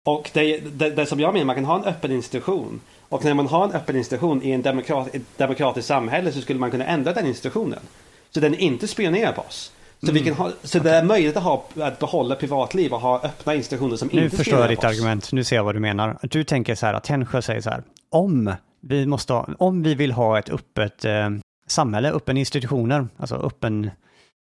Och 0.05 0.29
det, 0.33 0.57
det, 0.57 0.89
det, 0.89 1.05
som 1.05 1.19
jag 1.19 1.33
menar, 1.33 1.45
man 1.45 1.55
kan 1.55 1.65
ha 1.65 1.75
en 1.75 1.83
öppen 1.83 2.11
institution. 2.11 2.81
Och 3.09 3.25
när 3.25 3.33
man 3.33 3.47
har 3.47 3.65
en 3.65 3.71
öppen 3.71 3.95
institution 3.95 4.43
i 4.43 4.51
en 4.51 4.61
demokrat, 4.61 5.15
ett 5.15 5.37
demokratiskt 5.37 5.87
samhälle 5.87 6.31
så 6.31 6.41
skulle 6.41 6.59
man 6.59 6.71
kunna 6.71 6.85
ändra 6.85 7.13
den 7.13 7.27
institutionen. 7.27 7.79
Så 8.31 8.39
den 8.39 8.55
inte 8.55 8.87
spionerar 8.87 9.31
på 9.31 9.41
oss. 9.41 9.71
Så, 9.99 10.09
mm. 10.09 10.23
vi 10.23 10.29
kan 10.29 10.37
ha, 10.37 10.51
så 10.63 10.79
okay. 10.79 10.91
det 10.91 10.97
är 10.97 11.03
möjligt 11.03 11.37
att, 11.37 11.43
ha, 11.43 11.65
att 11.75 11.99
behålla 11.99 12.35
privatliv 12.35 12.93
och 12.93 13.01
ha 13.01 13.21
öppna 13.23 13.55
institutioner 13.55 13.95
som 13.95 14.09
nu 14.13 14.23
inte 14.23 14.37
förstår 14.37 14.59
jag 14.59 14.69
ditt 14.69 14.83
argument, 14.83 15.31
nu 15.31 15.43
ser 15.43 15.55
jag 15.55 15.63
vad 15.63 15.75
du 15.75 15.79
menar. 15.79 16.17
Du 16.21 16.43
tänker 16.43 16.75
så 16.75 16.85
här 16.85 16.93
att 16.93 17.03
Tännsjö 17.03 17.41
säger 17.41 17.61
så 17.61 17.69
här, 17.69 17.83
om 18.09 18.53
vi, 18.81 19.05
måste 19.05 19.33
ha, 19.33 19.47
om 19.57 19.83
vi 19.83 19.95
vill 19.95 20.11
ha 20.11 20.39
ett 20.39 20.49
öppet 20.49 21.05
eh, 21.05 21.29
samhälle, 21.67 22.11
öppen 22.11 22.37
institutioner, 22.37 23.07
alltså 23.17 23.35
öppen, 23.35 23.91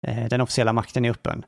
eh, 0.06 0.24
den 0.24 0.40
officiella 0.40 0.72
makten 0.72 1.04
är 1.04 1.10
öppen. 1.10 1.44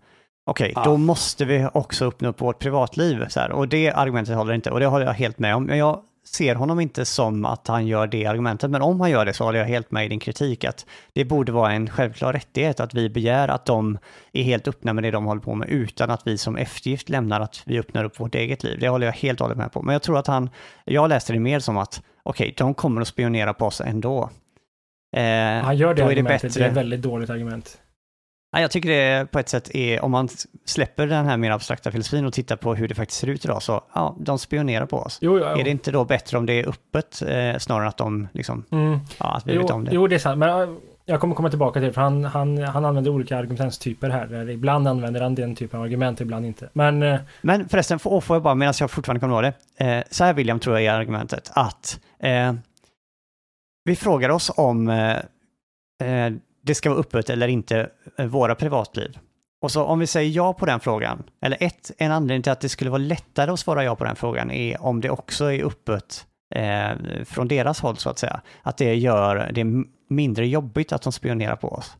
Okej, 0.46 0.70
okay, 0.70 0.82
ah. 0.82 0.84
då 0.84 0.96
måste 0.96 1.44
vi 1.44 1.68
också 1.74 2.06
öppna 2.06 2.28
upp 2.28 2.40
vårt 2.40 2.58
privatliv. 2.58 3.28
Så 3.28 3.40
här, 3.40 3.50
och 3.50 3.68
det 3.68 3.90
argumentet 3.90 4.36
håller 4.36 4.54
inte, 4.54 4.70
och 4.70 4.80
det 4.80 4.86
håller 4.86 5.06
jag 5.06 5.12
helt 5.12 5.38
med 5.38 5.54
om. 5.56 5.64
Men 5.64 5.78
jag 5.78 6.02
ser 6.28 6.54
honom 6.54 6.80
inte 6.80 7.04
som 7.04 7.44
att 7.44 7.68
han 7.68 7.86
gör 7.86 8.06
det 8.06 8.26
argumentet, 8.26 8.70
men 8.70 8.82
om 8.82 9.00
han 9.00 9.10
gör 9.10 9.24
det 9.24 9.32
så 9.32 9.44
håller 9.44 9.58
jag 9.58 9.66
helt 9.66 9.90
med 9.90 10.06
i 10.06 10.08
din 10.08 10.20
kritik 10.20 10.64
att 10.64 10.86
det 11.12 11.24
borde 11.24 11.52
vara 11.52 11.72
en 11.72 11.90
självklar 11.90 12.32
rättighet 12.32 12.80
att 12.80 12.94
vi 12.94 13.08
begär 13.08 13.48
att 13.48 13.66
de 13.66 13.98
är 14.32 14.42
helt 14.42 14.68
öppna 14.68 14.92
med 14.92 15.04
det 15.04 15.10
de 15.10 15.24
håller 15.24 15.40
på 15.40 15.54
med 15.54 15.68
utan 15.68 16.10
att 16.10 16.26
vi 16.26 16.38
som 16.38 16.56
eftergift 16.56 17.08
lämnar 17.08 17.40
att 17.40 17.62
vi 17.64 17.78
öppnar 17.78 18.04
upp 18.04 18.20
vårt 18.20 18.34
eget 18.34 18.64
liv. 18.64 18.78
Det 18.80 18.88
håller 18.88 19.06
jag 19.06 19.12
helt 19.12 19.40
och 19.40 19.44
hållet 19.44 19.58
med 19.58 19.72
på. 19.72 19.82
Men 19.82 19.92
jag 19.92 20.02
tror 20.02 20.18
att 20.18 20.26
han, 20.26 20.50
jag 20.84 21.08
läste 21.08 21.32
det 21.32 21.40
mer 21.40 21.60
som 21.60 21.76
att 21.76 22.02
okej, 22.22 22.44
okay, 22.44 22.54
de 22.56 22.74
kommer 22.74 23.00
att 23.00 23.08
spionera 23.08 23.54
på 23.54 23.66
oss 23.66 23.80
ändå. 23.80 24.30
Eh, 25.16 25.64
han 25.64 25.76
gör 25.76 25.94
det 25.94 26.04
argumentet, 26.04 26.42
det, 26.42 26.48
bättre. 26.48 26.60
det 26.60 26.66
är 26.66 26.70
ett 26.70 26.76
väldigt 26.76 27.02
dåligt 27.02 27.30
argument. 27.30 27.78
Ja, 28.52 28.60
jag 28.60 28.70
tycker 28.70 28.88
det 28.88 29.30
på 29.32 29.38
ett 29.38 29.48
sätt 29.48 29.74
är, 29.74 30.04
om 30.04 30.10
man 30.10 30.28
släpper 30.64 31.06
den 31.06 31.26
här 31.26 31.36
mer 31.36 31.50
abstrakta 31.50 31.90
filosofin 31.90 32.24
och 32.24 32.32
tittar 32.32 32.56
på 32.56 32.74
hur 32.74 32.88
det 32.88 32.94
faktiskt 32.94 33.20
ser 33.20 33.28
ut 33.28 33.44
idag, 33.44 33.62
så 33.62 33.84
ja, 33.94 34.16
de 34.20 34.38
spionerar 34.38 34.86
på 34.86 34.96
oss. 34.96 35.18
Jo, 35.20 35.38
ja, 35.38 35.58
Är 35.58 35.64
det 35.64 35.70
inte 35.70 35.90
då 35.90 36.04
bättre 36.04 36.38
om 36.38 36.46
det 36.46 36.52
är 36.52 36.68
öppet 36.68 37.22
eh, 37.22 37.58
snarare 37.58 37.82
än 37.82 37.88
att 37.88 37.96
de 37.96 38.28
liksom, 38.32 38.64
mm. 38.70 38.98
ja, 39.18 39.36
att 39.36 39.46
vi 39.46 39.54
jo, 39.54 39.62
vet 39.62 39.70
om 39.70 39.84
det? 39.84 39.90
Jo, 39.94 40.06
det 40.06 40.14
är 40.14 40.18
sant, 40.18 40.38
men 40.38 40.78
jag 41.04 41.20
kommer 41.20 41.34
komma 41.34 41.50
tillbaka 41.50 41.80
till 41.80 41.86
det, 41.86 41.92
för 41.92 42.00
han, 42.00 42.24
han, 42.24 42.58
han 42.58 42.84
använder 42.84 43.10
olika 43.10 43.38
argumentstyper 43.38 44.10
här. 44.10 44.50
Ibland 44.50 44.88
använder 44.88 45.20
han 45.20 45.34
den 45.34 45.56
typen 45.56 45.78
av 45.78 45.84
argument, 45.84 46.20
ibland 46.20 46.46
inte. 46.46 46.68
Men, 46.72 47.02
eh, 47.02 47.20
men 47.40 47.68
förresten, 47.68 47.98
får, 47.98 48.20
får 48.20 48.36
jag 48.36 48.42
bara, 48.42 48.54
medan 48.54 48.74
jag 48.80 48.90
fortfarande 48.90 49.20
kommer 49.20 49.34
ihåg 49.34 49.52
det, 49.78 49.84
eh, 49.84 50.04
så 50.10 50.24
här 50.24 50.32
William 50.32 50.60
tror 50.60 50.78
jag 50.78 50.94
är 50.94 51.00
argumentet, 51.00 51.50
att 51.54 52.00
eh, 52.18 52.52
vi 53.88 53.96
frågar 53.96 54.28
oss 54.28 54.50
om 54.56 54.88
eh, 54.88 55.16
eh, 56.08 56.32
det 56.62 56.74
ska 56.74 56.90
vara 56.90 57.00
öppet 57.00 57.30
eller 57.30 57.48
inte, 57.48 57.90
eh, 58.18 58.26
våra 58.26 58.54
privatliv. 58.54 59.18
Och 59.60 59.70
så 59.70 59.84
om 59.84 59.98
vi 59.98 60.06
säger 60.06 60.30
ja 60.30 60.52
på 60.52 60.66
den 60.66 60.80
frågan, 60.80 61.22
eller 61.42 61.56
ett, 61.60 61.90
en 61.98 62.12
anledning 62.12 62.42
till 62.42 62.52
att 62.52 62.60
det 62.60 62.68
skulle 62.68 62.90
vara 62.90 62.98
lättare 62.98 63.50
att 63.50 63.60
svara 63.60 63.84
ja 63.84 63.96
på 63.96 64.04
den 64.04 64.16
frågan 64.16 64.50
är 64.50 64.82
om 64.82 65.00
det 65.00 65.10
också 65.10 65.52
är 65.52 65.64
öppet 65.64 66.26
eh, 66.54 67.24
från 67.24 67.48
deras 67.48 67.80
håll 67.80 67.96
så 67.96 68.10
att 68.10 68.18
säga. 68.18 68.40
Att 68.62 68.76
det 68.76 68.94
gör 68.94 69.50
det 69.52 69.64
mindre 70.10 70.46
jobbigt 70.46 70.92
att 70.92 71.02
de 71.02 71.12
spionerar 71.12 71.56
på 71.56 71.68
oss. 71.68 71.96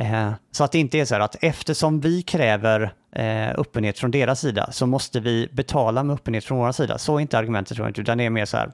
Eh, 0.00 0.32
så 0.50 0.64
att 0.64 0.72
det 0.72 0.78
inte 0.78 0.98
är 0.98 1.04
så 1.04 1.14
här 1.14 1.20
att 1.20 1.36
eftersom 1.40 2.00
vi 2.00 2.22
kräver 2.22 2.94
eh, 3.12 3.50
öppenhet 3.50 3.98
från 3.98 4.10
deras 4.10 4.40
sida 4.40 4.72
så 4.72 4.86
måste 4.86 5.20
vi 5.20 5.48
betala 5.52 6.04
med 6.04 6.14
öppenhet 6.14 6.44
från 6.44 6.58
vår 6.58 6.72
sida. 6.72 6.98
Så 6.98 7.16
är 7.16 7.20
inte 7.20 7.38
argumentet 7.38 7.76
tror 7.76 7.86
jag 7.86 7.90
inte, 7.90 8.00
utan 8.00 8.18
det 8.18 8.24
är 8.24 8.30
mer 8.30 8.44
så 8.44 8.56
här. 8.56 8.72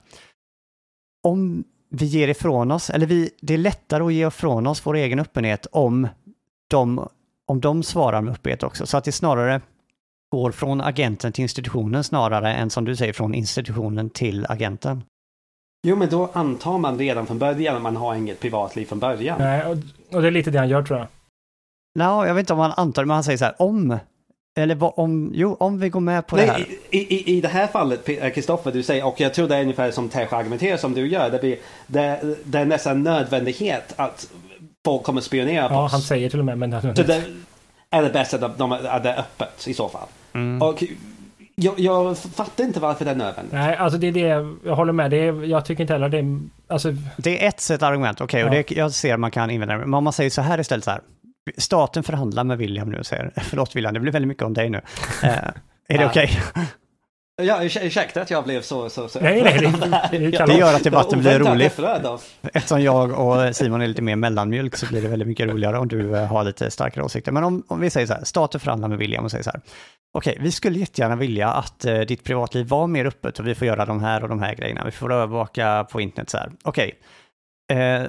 Om 1.22 1.64
vi 1.96 2.06
ger 2.06 2.28
ifrån 2.28 2.70
oss, 2.70 2.90
eller 2.90 3.06
vi, 3.06 3.30
det 3.40 3.54
är 3.54 3.58
lättare 3.58 4.04
att 4.04 4.12
ge 4.12 4.26
ifrån 4.26 4.66
oss 4.66 4.86
vår 4.86 4.96
egen 4.96 5.18
öppenhet 5.18 5.66
om 5.72 6.08
de, 6.68 7.08
om 7.46 7.60
de 7.60 7.82
svarar 7.82 8.20
med 8.20 8.32
öppenhet 8.32 8.62
också. 8.62 8.86
Så 8.86 8.96
att 8.96 9.04
det 9.04 9.12
snarare 9.12 9.60
går 10.30 10.52
från 10.52 10.80
agenten 10.80 11.32
till 11.32 11.42
institutionen 11.42 12.04
snarare 12.04 12.54
än 12.54 12.70
som 12.70 12.84
du 12.84 12.96
säger 12.96 13.12
från 13.12 13.34
institutionen 13.34 14.10
till 14.10 14.46
agenten. 14.48 15.02
Jo, 15.86 15.96
men 15.96 16.08
då 16.08 16.30
antar 16.32 16.78
man 16.78 16.98
redan 16.98 17.26
från 17.26 17.38
början 17.38 17.76
att 17.76 17.82
man 17.82 17.96
har 17.96 18.14
inget 18.14 18.40
privatliv 18.40 18.86
från 18.86 18.98
början. 18.98 19.38
Nej, 19.38 19.64
och, 19.64 19.76
och 20.16 20.22
det 20.22 20.28
är 20.28 20.30
lite 20.30 20.50
det 20.50 20.58
han 20.58 20.68
gör 20.68 20.82
tror 20.82 20.98
jag. 20.98 21.08
Nej, 21.94 22.28
jag 22.28 22.34
vet 22.34 22.42
inte 22.42 22.52
om 22.52 22.58
han 22.58 22.72
antar 22.76 23.02
det, 23.02 23.06
men 23.06 23.14
han 23.14 23.24
säger 23.24 23.38
så 23.38 23.44
här, 23.44 23.54
om 23.58 23.98
eller 24.58 25.00
om, 25.00 25.30
jo, 25.34 25.56
om 25.60 25.78
vi 25.78 25.88
går 25.88 26.00
med 26.00 26.26
på 26.26 26.36
Nej, 26.36 26.46
det 26.46 26.52
här. 26.52 26.66
I, 26.90 26.98
i, 26.98 27.36
I 27.36 27.40
det 27.40 27.48
här 27.48 27.66
fallet, 27.66 28.08
eh, 28.08 28.30
Kristoffer, 28.30 28.72
du 28.72 28.82
säger, 28.82 29.06
och 29.06 29.20
jag 29.20 29.34
tror 29.34 29.48
det 29.48 29.56
är 29.56 29.62
ungefär 29.62 29.90
som 29.90 30.08
Tesh 30.08 30.34
argumenterar 30.34 30.76
som 30.76 30.94
du 30.94 31.06
gör. 31.08 31.30
Det, 31.30 31.38
blir, 31.38 31.56
det, 31.86 32.36
det 32.44 32.58
är 32.58 32.64
nästan 32.64 33.02
nödvändighet 33.02 33.94
att 33.96 34.28
folk 34.84 35.02
kommer 35.02 35.20
spionera 35.20 35.68
på 35.68 35.74
ja, 35.74 35.84
oss. 35.84 35.92
han 35.92 36.00
säger 36.00 36.30
till 36.30 36.38
och 36.38 36.44
med. 36.44 36.58
Men 36.58 36.70
det 36.70 37.22
är 37.90 38.02
det 38.02 38.10
bäst 38.10 38.34
att, 38.34 38.58
de, 38.58 38.72
att 38.72 39.02
det 39.02 39.10
är 39.10 39.18
öppet 39.18 39.68
i 39.68 39.74
så 39.74 39.88
fall. 39.88 40.08
Mm. 40.32 40.62
Och 40.62 40.84
jag, 41.54 41.80
jag, 41.80 42.18
fattar 42.18 42.64
inte 42.64 42.80
varför 42.80 43.04
det 43.04 43.10
är 43.10 43.14
nödvändigt. 43.14 43.52
Nej, 43.52 43.76
alltså 43.76 43.98
det 43.98 44.06
är 44.06 44.12
det, 44.12 44.56
jag 44.64 44.76
håller 44.76 44.92
med. 44.92 45.10
Det 45.10 45.16
är, 45.16 45.44
jag 45.44 45.64
tycker 45.64 45.82
inte 45.82 45.92
heller 45.92 46.08
det 46.08 46.18
är, 46.18 46.40
alltså... 46.68 46.94
Det 47.16 47.44
är 47.44 47.48
ett 47.48 47.60
sätt 47.60 47.82
argument, 47.82 48.20
okej, 48.20 48.44
okay, 48.44 48.56
ja. 48.56 48.60
och 48.60 48.66
det, 48.68 48.76
jag 48.76 48.92
ser 48.92 49.14
att 49.14 49.20
man 49.20 49.30
kan 49.30 49.50
invända 49.50 49.78
Men 49.78 49.94
om 49.94 50.04
man 50.04 50.12
säger 50.12 50.30
så 50.30 50.42
här 50.42 50.60
istället 50.60 50.84
så 50.84 50.90
här. 50.90 51.00
Staten 51.56 52.02
förhandlar 52.02 52.44
med 52.44 52.58
William 52.58 52.90
nu 52.90 52.98
och 52.98 53.06
säger, 53.06 53.32
förlåt 53.42 53.76
William, 53.76 53.94
det 53.94 54.00
blir 54.00 54.12
väldigt 54.12 54.28
mycket 54.28 54.42
om 54.42 54.54
dig 54.54 54.70
nu. 54.70 54.80
Eh, 55.22 55.30
är 55.88 55.98
det 55.98 56.06
okej? 56.06 56.40
Okay? 56.50 56.64
Ja, 57.42 57.62
ursäkta 57.62 58.22
att 58.22 58.30
jag 58.30 58.44
blev 58.44 58.62
så... 58.62 58.90
så, 58.90 59.08
så. 59.08 59.20
Nej, 59.20 59.42
nej, 59.42 59.58
det, 59.58 60.08
det, 60.30 60.46
det 60.46 60.52
gör 60.52 60.74
att 60.74 60.84
debatten 60.84 61.20
blir 61.20 61.38
rolig. 61.38 61.70
Eftersom 62.42 62.82
jag 62.82 63.20
och 63.20 63.56
Simon 63.56 63.82
är 63.82 63.86
lite 63.86 64.02
mer 64.02 64.16
mellanmjölk 64.16 64.76
så 64.76 64.86
blir 64.86 65.02
det 65.02 65.08
väldigt 65.08 65.28
mycket 65.28 65.48
roligare 65.48 65.78
om 65.78 65.88
du 65.88 66.16
eh, 66.16 66.26
har 66.26 66.44
lite 66.44 66.70
starkare 66.70 67.04
åsikter. 67.04 67.32
Men 67.32 67.44
om, 67.44 67.62
om 67.68 67.80
vi 67.80 67.90
säger 67.90 68.06
så 68.06 68.14
här, 68.14 68.24
staten 68.24 68.60
förhandlar 68.60 68.88
med 68.88 68.98
William 68.98 69.24
och 69.24 69.30
säger 69.30 69.44
så 69.44 69.50
här, 69.50 69.60
okej, 70.12 70.32
okay, 70.32 70.44
vi 70.44 70.52
skulle 70.52 70.78
jättegärna 70.78 71.16
vilja 71.16 71.48
att 71.48 71.84
eh, 71.84 72.00
ditt 72.00 72.24
privatliv 72.24 72.68
var 72.68 72.86
mer 72.86 73.06
öppet 73.06 73.38
och 73.38 73.46
vi 73.46 73.54
får 73.54 73.66
göra 73.66 73.86
de 73.86 74.00
här 74.00 74.22
och 74.22 74.28
de 74.28 74.42
här 74.42 74.54
grejerna. 74.54 74.82
Vi 74.84 74.90
får 74.90 75.12
övervaka 75.12 75.86
på 75.90 76.00
internet 76.00 76.30
så 76.30 76.38
här. 76.38 76.50
Okej, 76.64 76.86
okay 76.86 76.98
eh, 77.72 78.06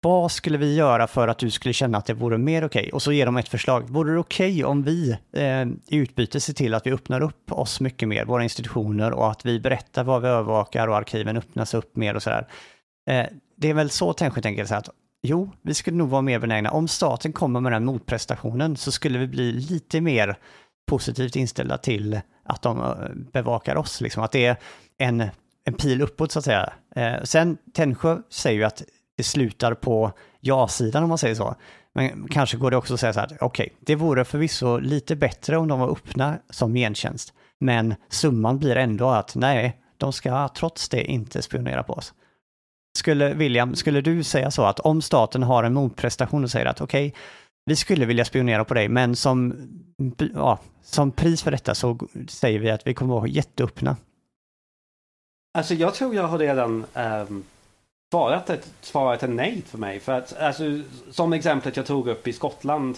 vad 0.00 0.32
skulle 0.32 0.58
vi 0.58 0.74
göra 0.74 1.06
för 1.06 1.28
att 1.28 1.38
du 1.38 1.50
skulle 1.50 1.72
känna 1.72 1.98
att 1.98 2.06
det 2.06 2.14
vore 2.14 2.38
mer 2.38 2.64
okej? 2.64 2.80
Okay? 2.80 2.90
Och 2.90 3.02
så 3.02 3.12
ger 3.12 3.26
de 3.26 3.36
ett 3.36 3.48
förslag. 3.48 3.90
Vore 3.90 4.12
det 4.12 4.18
okej 4.18 4.52
okay 4.52 4.64
om 4.64 4.82
vi 4.82 5.10
eh, 5.32 5.62
i 5.62 5.96
utbyte 5.96 6.40
ser 6.40 6.52
till 6.52 6.74
att 6.74 6.86
vi 6.86 6.92
öppnar 6.92 7.20
upp 7.20 7.52
oss 7.52 7.80
mycket 7.80 8.08
mer, 8.08 8.24
våra 8.24 8.42
institutioner, 8.42 9.12
och 9.12 9.30
att 9.30 9.46
vi 9.46 9.60
berättar 9.60 10.04
vad 10.04 10.22
vi 10.22 10.28
övervakar 10.28 10.88
och 10.88 10.96
arkiven 10.96 11.36
öppnas 11.36 11.74
upp 11.74 11.96
mer 11.96 12.14
och 12.14 12.22
sådär. 12.22 12.48
Eh, 13.10 13.26
det 13.56 13.70
är 13.70 13.74
väl 13.74 13.90
så 13.90 14.12
Tännsjö 14.12 14.40
tänker 14.40 14.64
sig 14.64 14.76
att 14.76 14.88
jo, 15.22 15.50
vi 15.62 15.74
skulle 15.74 15.96
nog 15.96 16.08
vara 16.08 16.22
mer 16.22 16.38
benägna. 16.38 16.70
Om 16.70 16.88
staten 16.88 17.32
kommer 17.32 17.60
med 17.60 17.72
den 17.72 17.84
motprestationen 17.84 18.76
så 18.76 18.92
skulle 18.92 19.18
vi 19.18 19.26
bli 19.26 19.52
lite 19.52 20.00
mer 20.00 20.36
positivt 20.86 21.36
inställda 21.36 21.78
till 21.78 22.20
att 22.44 22.62
de 22.62 22.80
eh, 22.80 22.94
bevakar 23.32 23.76
oss, 23.76 24.00
liksom. 24.00 24.22
att 24.22 24.32
det 24.32 24.46
är 24.46 24.56
en, 24.98 25.24
en 25.64 25.74
pil 25.74 26.02
uppåt 26.02 26.32
så 26.32 26.38
att 26.38 26.44
säga. 26.44 26.72
Eh, 26.96 27.22
sen 27.22 27.58
Tännsjö 27.74 28.18
säger 28.30 28.58
ju 28.58 28.64
att 28.64 28.82
det 29.16 29.22
slutar 29.22 29.74
på 29.74 30.12
ja-sidan 30.40 31.02
om 31.02 31.08
man 31.08 31.18
säger 31.18 31.34
så. 31.34 31.54
Men 31.94 32.28
kanske 32.28 32.56
går 32.56 32.70
det 32.70 32.76
också 32.76 32.94
att 32.94 33.00
säga 33.00 33.12
så 33.12 33.20
här, 33.20 33.38
okej, 33.40 33.46
okay, 33.46 33.68
det 33.80 33.94
vore 33.94 34.24
förvisso 34.24 34.78
lite 34.78 35.16
bättre 35.16 35.56
om 35.56 35.68
de 35.68 35.80
var 35.80 35.90
öppna 35.90 36.38
som 36.50 36.74
gentjänst. 36.74 37.32
Men 37.60 37.94
summan 38.08 38.58
blir 38.58 38.76
ändå 38.76 39.08
att 39.08 39.34
nej, 39.34 39.80
de 39.96 40.12
ska 40.12 40.48
trots 40.48 40.88
det 40.88 41.04
inte 41.04 41.42
spionera 41.42 41.82
på 41.82 41.92
oss. 41.92 42.14
skulle, 42.98 43.34
William, 43.34 43.74
skulle 43.74 44.00
du 44.00 44.24
säga 44.24 44.50
så 44.50 44.62
att 44.62 44.80
om 44.80 45.02
staten 45.02 45.42
har 45.42 45.64
en 45.64 45.74
motprestation 45.74 46.44
och 46.44 46.50
säger 46.50 46.66
att 46.66 46.80
okej, 46.80 47.08
okay, 47.08 47.20
vi 47.64 47.76
skulle 47.76 48.06
vilja 48.06 48.24
spionera 48.24 48.64
på 48.64 48.74
dig, 48.74 48.88
men 48.88 49.16
som, 49.16 49.56
ja, 50.34 50.58
som 50.82 51.10
pris 51.10 51.42
för 51.42 51.50
detta 51.50 51.74
så 51.74 51.98
säger 52.28 52.58
vi 52.58 52.70
att 52.70 52.86
vi 52.86 52.94
kommer 52.94 53.14
att 53.14 53.20
vara 53.20 53.30
jätteöppna. 53.30 53.96
Alltså 55.58 55.74
jag 55.74 55.94
tror 55.94 56.14
jag 56.14 56.28
har 56.28 56.38
redan 56.38 56.84
um, 56.94 57.44
svarat, 58.12 58.50
ett, 58.50 58.72
svarat 58.80 59.22
ett 59.22 59.30
nej 59.30 59.62
för 59.66 59.78
mig. 59.78 60.00
För 60.00 60.12
att, 60.12 60.38
alltså, 60.38 60.80
som 61.10 61.32
exemplet 61.32 61.76
jag 61.76 61.86
tog 61.86 62.08
upp 62.08 62.28
i 62.28 62.32
Skottland 62.32 62.96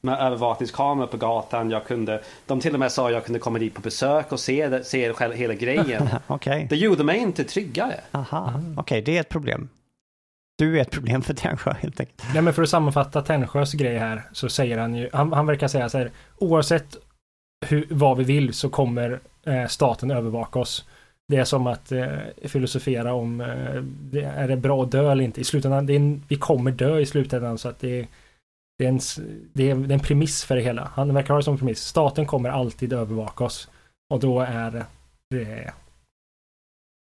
med 0.00 0.18
övervakningskameror 0.18 1.06
på 1.06 1.16
gatan. 1.16 1.70
Jag 1.70 1.84
kunde, 1.84 2.22
de 2.46 2.60
till 2.60 2.74
och 2.74 2.80
med 2.80 2.92
sa 2.92 3.06
att 3.06 3.12
jag 3.12 3.24
kunde 3.24 3.38
komma 3.38 3.58
dit 3.58 3.74
på 3.74 3.80
besök 3.80 4.32
och 4.32 4.40
se, 4.40 4.84
se 4.84 5.12
hela 5.34 5.54
grejen. 5.54 6.08
okay. 6.28 6.66
Det 6.66 6.76
gjorde 6.76 7.04
mig 7.04 7.18
inte 7.18 7.44
tryggare. 7.44 8.00
Aha, 8.12 8.52
okej, 8.56 8.80
okay, 8.80 9.00
det 9.00 9.16
är 9.16 9.20
ett 9.20 9.28
problem. 9.28 9.68
Du 10.58 10.78
är 10.78 10.82
ett 10.82 10.90
problem 10.90 11.22
för 11.22 11.34
Tännsjö 11.34 11.72
helt 11.72 12.00
enkelt. 12.00 12.22
Nej 12.34 12.42
men 12.42 12.54
för 12.54 12.62
att 12.62 12.68
sammanfatta 12.68 13.22
Tännsjös 13.22 13.72
grej 13.72 13.98
här 13.98 14.22
så 14.32 14.48
säger 14.48 14.78
han 14.78 14.94
ju, 14.94 15.10
han, 15.12 15.32
han 15.32 15.46
verkar 15.46 15.68
säga 15.68 15.88
så 15.88 15.98
här, 15.98 16.10
oavsett 16.38 16.96
hur, 17.66 17.86
vad 17.90 18.18
vi 18.18 18.24
vill 18.24 18.54
så 18.54 18.68
kommer 18.68 19.20
eh, 19.46 19.66
staten 19.66 20.10
övervaka 20.10 20.58
oss. 20.58 20.84
Det 21.30 21.36
är 21.36 21.44
som 21.44 21.66
att 21.66 21.92
eh, 21.92 22.18
filosofera 22.44 23.14
om, 23.14 23.40
eh, 23.40 23.82
det, 23.82 24.22
är 24.22 24.48
det 24.48 24.56
bra 24.56 24.82
att 24.82 24.90
dö 24.90 25.12
eller 25.12 25.24
inte? 25.24 25.40
I 25.40 25.44
slutändan, 25.44 25.86
det 25.86 25.96
är, 25.96 26.20
vi 26.28 26.36
kommer 26.36 26.70
dö 26.70 26.98
i 26.98 27.06
slutändan 27.06 27.58
så 27.58 27.68
att 27.68 27.78
det, 27.78 28.08
det, 28.78 28.84
är 28.84 28.88
en, 28.88 29.00
det, 29.52 29.70
är, 29.70 29.74
det 29.74 29.92
är 29.92 29.98
en 29.98 30.00
premiss 30.00 30.44
för 30.44 30.56
det 30.56 30.62
hela. 30.62 30.90
Han 30.94 31.14
verkar 31.14 31.34
ha 31.34 31.38
det 31.38 31.44
som 31.44 31.58
premiss. 31.58 31.80
Staten 31.80 32.26
kommer 32.26 32.48
alltid 32.48 32.92
övervaka 32.92 33.44
oss. 33.44 33.68
Och 34.08 34.20
då 34.20 34.40
är 34.40 34.86
det... 35.30 35.72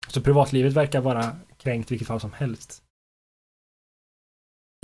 Så 0.08 0.22
privatlivet 0.22 0.74
verkar 0.74 1.02
vara 1.02 1.36
kränkt 1.58 1.92
vilket 1.92 2.08
fall 2.08 2.20
som 2.20 2.34
helst. 2.34 2.84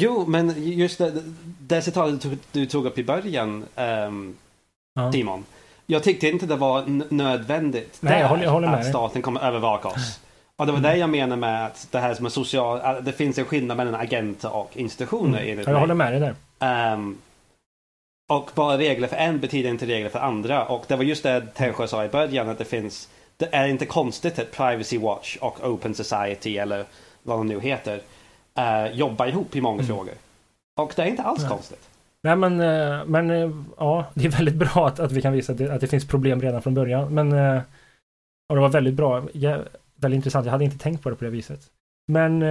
Jo, 0.02 0.26
men 0.28 0.64
just 0.78 0.98
det, 0.98 1.24
det 1.60 1.82
citatet 1.82 2.22
du, 2.22 2.38
du 2.52 2.66
tog 2.66 2.86
upp 2.86 2.98
i 2.98 3.04
början, 3.04 3.66
um, 3.76 4.38
ja. 4.94 5.12
Timon. 5.12 5.46
Jag 5.92 6.04
tyckte 6.04 6.28
inte 6.28 6.46
det 6.46 6.56
var 6.56 6.84
nödvändigt 7.14 7.98
Nej, 8.00 8.22
jag 8.22 8.28
håller, 8.28 8.44
jag 8.44 8.52
håller 8.52 8.68
att 8.68 8.86
staten 8.86 9.22
kommer 9.22 9.42
övervaka 9.42 9.88
oss. 9.88 10.20
Och 10.56 10.66
det 10.66 10.72
var 10.72 10.80
mm. 10.80 10.92
det 10.92 10.98
jag 10.98 11.10
menar 11.10 11.36
med 11.36 11.66
att 11.66 11.88
det 11.92 12.00
här 12.00 12.14
som 12.14 12.26
är 12.26 12.30
social, 12.30 13.04
det 13.04 13.12
finns 13.12 13.38
en 13.38 13.46
skillnad 13.46 13.78
mellan 13.78 13.96
agenter 13.96 14.56
och 14.56 14.78
institutioner 14.78 15.44
mm. 15.44 15.64
Jag 15.68 15.80
håller 15.80 15.94
med 15.94 16.14
dig 16.14 16.34
där. 16.60 16.94
Um, 16.94 17.18
och 18.30 18.52
bara 18.56 18.78
regler 18.78 19.08
för 19.08 19.16
en 19.16 19.40
betyder 19.40 19.70
inte 19.70 19.86
regler 19.86 20.10
för 20.10 20.20
andra. 20.20 20.66
Och 20.66 20.86
det 20.88 20.96
var 20.96 21.04
just 21.04 21.24
det 21.24 21.42
Tännsjö 21.54 21.88
sa 21.88 22.06
i 22.06 22.10
början 22.10 22.50
att 22.50 22.58
det 22.58 22.66
finns, 22.66 23.10
det 23.38 23.50
är 23.52 23.68
inte 23.68 23.86
konstigt 23.86 24.40
att 24.40 24.52
Privacy 24.52 24.98
Watch 24.98 25.38
och 25.38 25.68
Open 25.70 25.96
Society 25.96 26.58
eller 26.58 26.86
vad 27.24 27.38
de 27.38 27.48
nu 27.48 27.60
heter 27.60 28.02
uh, 28.60 28.94
jobbar 28.94 29.28
ihop 29.28 29.56
i 29.56 29.62
många 29.62 29.84
mm. 29.84 29.88
frågor. 29.88 30.14
Och 30.78 30.94
det 30.96 31.02
är 31.02 31.08
inte 31.08 31.24
alls 31.24 31.44
ja. 31.44 31.50
konstigt. 31.50 31.91
Nej 32.24 32.36
men, 32.36 32.62
eh, 32.62 33.06
men 33.06 33.30
eh, 33.30 33.52
ja, 33.78 34.06
det 34.14 34.26
är 34.26 34.30
väldigt 34.30 34.56
bra 34.56 34.88
att, 34.88 35.00
att 35.00 35.12
vi 35.12 35.22
kan 35.22 35.34
visa 35.34 35.52
att 35.52 35.58
det, 35.58 35.74
att 35.74 35.82
det 35.82 35.88
finns 35.88 36.08
problem 36.08 36.42
redan 36.42 36.62
från 36.62 36.74
början. 36.74 37.14
Men 37.14 37.32
eh, 37.32 37.62
och 38.50 38.56
det 38.56 38.62
var 38.62 38.70
väldigt 38.70 38.94
bra, 38.94 39.20
väldigt 39.96 40.16
intressant. 40.16 40.46
Jag 40.46 40.52
hade 40.52 40.64
inte 40.64 40.78
tänkt 40.78 41.04
på 41.04 41.10
det 41.10 41.16
på 41.16 41.24
det 41.24 41.30
viset. 41.30 41.72
Men 42.08 42.42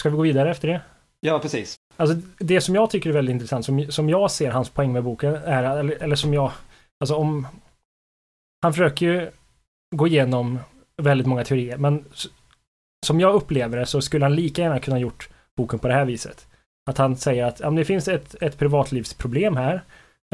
ska 0.00 0.10
vi 0.10 0.16
gå 0.16 0.22
vidare 0.22 0.50
efter 0.50 0.68
det? 0.68 0.80
Ja, 1.20 1.38
precis. 1.38 1.76
Alltså 1.96 2.16
det 2.38 2.60
som 2.60 2.74
jag 2.74 2.90
tycker 2.90 3.10
är 3.10 3.14
väldigt 3.14 3.32
intressant, 3.32 3.64
som, 3.64 3.86
som 3.92 4.08
jag 4.08 4.30
ser 4.30 4.50
hans 4.50 4.70
poäng 4.70 4.92
med 4.92 5.04
boken, 5.04 5.34
är, 5.34 5.78
eller, 5.78 6.02
eller 6.02 6.16
som 6.16 6.34
jag, 6.34 6.52
alltså 7.00 7.16
om, 7.16 7.46
han 8.62 8.72
försöker 8.72 9.06
ju 9.06 9.30
gå 9.96 10.06
igenom 10.06 10.58
väldigt 10.96 11.26
många 11.26 11.44
teorier, 11.44 11.76
men 11.76 12.04
som 13.06 13.20
jag 13.20 13.34
upplever 13.34 13.78
det 13.78 13.86
så 13.86 14.00
skulle 14.00 14.24
han 14.24 14.34
lika 14.34 14.62
gärna 14.62 14.80
kunna 14.80 14.98
gjort 14.98 15.28
boken 15.56 15.78
på 15.78 15.88
det 15.88 15.94
här 15.94 16.04
viset. 16.04 16.46
Att 16.90 16.98
han 16.98 17.16
säger 17.16 17.44
att 17.44 17.60
ja, 17.60 17.70
det 17.70 17.84
finns 17.84 18.08
ett, 18.08 18.42
ett 18.42 18.58
privatlivsproblem 18.58 19.56
här. 19.56 19.82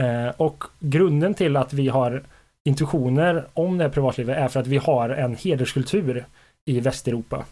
Eh, 0.01 0.28
och 0.36 0.64
grunden 0.80 1.34
till 1.34 1.57
att 1.57 1.72
vi 1.72 1.88
har 1.88 2.22
intuitioner 2.64 3.46
om 3.55 3.78
det 3.78 3.84
här 3.84 3.90
privatlivet 3.90 4.36
är 4.36 4.49
för 4.49 4.61
att 4.61 4.66
vi 4.66 4.76
har 4.76 5.11
en 5.11 5.36
hederskultur 5.36 6.26
i 6.64 6.80
Västeuropa. 6.80 7.44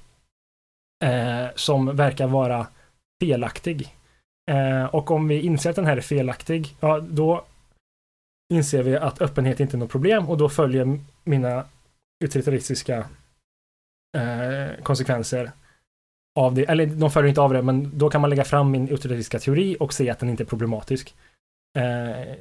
Eh, 1.05 1.47
som 1.55 1.97
verkar 1.97 2.27
vara 2.27 2.67
felaktig. 3.21 3.95
Eh, 4.51 4.85
och 4.85 5.11
om 5.11 5.29
vi 5.29 5.41
inser 5.41 5.71
att 5.71 5.77
den 5.77 5.87
här 5.87 5.97
är 5.97 6.01
felaktig, 6.01 6.77
ja 6.81 7.01
då 7.01 7.45
inser 8.53 8.83
vi 8.83 8.97
att 8.97 9.21
öppenhet 9.21 9.61
inte 9.61 9.77
är 9.77 9.79
något 9.79 9.91
problem 9.91 10.29
och 10.29 10.39
då 10.39 10.49
följer 10.49 10.99
mina 11.25 11.65
utilitaristiska 12.25 13.07
eh, 14.17 14.83
konsekvenser 14.83 15.51
av 16.37 16.55
det, 16.55 16.65
eller 16.65 16.87
de 16.87 17.11
följer 17.11 17.29
inte 17.29 17.41
av 17.41 17.53
det, 17.53 17.63
men 17.63 17.99
då 17.99 18.11
kan 18.11 18.21
man 18.21 18.31
lägga 18.31 18.45
fram 18.45 18.71
min 18.71 18.89
utilitaristiska 18.89 19.39
teori 19.39 19.77
och 19.81 19.93
se 19.93 20.11
att 20.11 20.19
den 20.19 20.29
inte 20.29 20.43
är 20.43 20.45
problematisk. 20.45 21.15
Eh, 21.79 22.35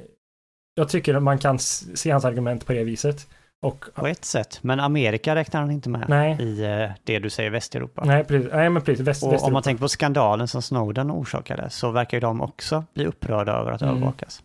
jag 0.74 0.88
tycker 0.88 1.14
att 1.14 1.22
man 1.22 1.38
kan 1.38 1.58
se 1.58 2.10
hans 2.10 2.24
argument 2.24 2.66
på 2.66 2.72
det 2.72 2.84
viset. 2.84 3.28
Och, 3.62 3.84
på 3.94 4.06
ett 4.06 4.24
sätt, 4.24 4.58
men 4.62 4.80
Amerika 4.80 5.34
räknar 5.34 5.60
han 5.60 5.70
inte 5.70 5.88
med 5.88 6.08
nej. 6.08 6.42
i 6.42 6.64
eh, 6.64 6.90
det 7.04 7.18
du 7.18 7.30
säger 7.30 7.50
Västeuropa. 7.50 8.04
Nej, 8.04 8.24
precis. 8.24 8.52
Nej, 8.52 8.70
men 8.70 8.82
precis. 8.82 9.06
Väst, 9.06 9.22
och 9.22 9.32
Västeuropa. 9.32 9.46
om 9.46 9.52
man 9.52 9.62
tänker 9.62 9.80
på 9.80 9.88
skandalen 9.88 10.48
som 10.48 10.62
Snowden 10.62 11.10
orsakade 11.10 11.70
så 11.70 11.90
verkar 11.90 12.16
ju 12.16 12.20
de 12.20 12.40
också 12.40 12.84
bli 12.94 13.06
upprörda 13.06 13.52
över 13.52 13.72
att 13.72 13.82
mm. 13.82 13.94
övervakas. 13.94 14.42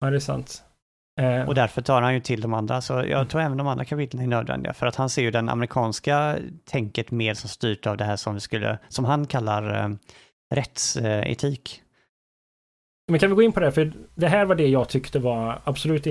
Ja, 0.00 0.10
det 0.10 0.16
är 0.16 0.20
sant. 0.20 0.62
Eh. 1.20 1.48
Och 1.48 1.54
därför 1.54 1.82
tar 1.82 2.02
han 2.02 2.14
ju 2.14 2.20
till 2.20 2.40
de 2.40 2.54
andra, 2.54 2.80
så 2.80 2.92
jag 2.92 3.10
mm. 3.10 3.26
tror 3.26 3.40
även 3.40 3.56
de 3.56 3.66
andra 3.66 3.84
kapitlen 3.84 4.22
är 4.22 4.26
nödvändiga, 4.26 4.72
för 4.72 4.86
att 4.86 4.96
han 4.96 5.10
ser 5.10 5.22
ju 5.22 5.30
den 5.30 5.48
amerikanska 5.48 6.36
tänket 6.64 7.10
mer 7.10 7.34
som 7.34 7.48
styrt 7.48 7.86
av 7.86 7.96
det 7.96 8.04
här 8.04 8.16
som 8.16 8.34
vi 8.34 8.40
skulle, 8.40 8.78
som 8.88 9.04
han 9.04 9.26
kallar 9.26 9.84
eh, 9.84 9.90
rättsetik. 10.54 11.82
Men 13.08 13.20
kan 13.20 13.30
vi 13.30 13.36
gå 13.36 13.42
in 13.42 13.52
på 13.52 13.60
det, 13.60 13.72
för 13.72 13.92
det 14.14 14.28
här 14.28 14.44
var 14.44 14.54
det 14.54 14.66
jag 14.66 14.88
tyckte 14.88 15.18
var 15.18 15.60
absolut 15.64 16.04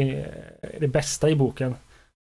det 0.79 0.87
bästa 0.87 1.29
i 1.29 1.35
boken. 1.35 1.75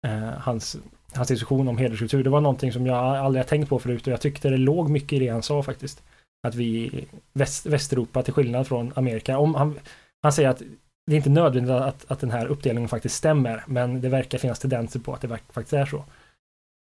Eh, 0.06 0.28
hans, 0.38 0.76
hans 1.14 1.28
diskussion 1.28 1.68
om 1.68 1.78
hederskultur. 1.78 2.24
Det 2.24 2.30
var 2.30 2.40
någonting 2.40 2.72
som 2.72 2.86
jag 2.86 2.96
aldrig 2.96 3.44
har 3.44 3.48
tänkt 3.48 3.68
på 3.68 3.78
förut 3.78 4.06
och 4.06 4.12
jag 4.12 4.20
tyckte 4.20 4.50
det 4.50 4.56
låg 4.56 4.90
mycket 4.90 5.12
i 5.12 5.18
det 5.18 5.28
han 5.28 5.42
sa 5.42 5.62
faktiskt. 5.62 6.02
Att 6.46 6.54
vi, 6.54 7.04
Väst, 7.32 7.66
Västeuropa 7.66 8.22
till 8.22 8.32
skillnad 8.32 8.66
från 8.66 8.92
Amerika, 8.96 9.38
om 9.38 9.54
han, 9.54 9.78
han 10.22 10.32
säger 10.32 10.48
att 10.48 10.62
det 11.06 11.12
är 11.12 11.16
inte 11.16 11.30
nödvändigt 11.30 11.72
att, 11.72 12.10
att 12.10 12.20
den 12.20 12.30
här 12.30 12.46
uppdelningen 12.46 12.88
faktiskt 12.88 13.14
stämmer, 13.14 13.64
men 13.66 14.00
det 14.00 14.08
verkar 14.08 14.38
finnas 14.38 14.58
tendenser 14.58 15.00
på 15.00 15.14
att 15.14 15.20
det 15.20 15.28
faktiskt 15.28 15.72
är 15.72 15.86
så. 15.86 16.04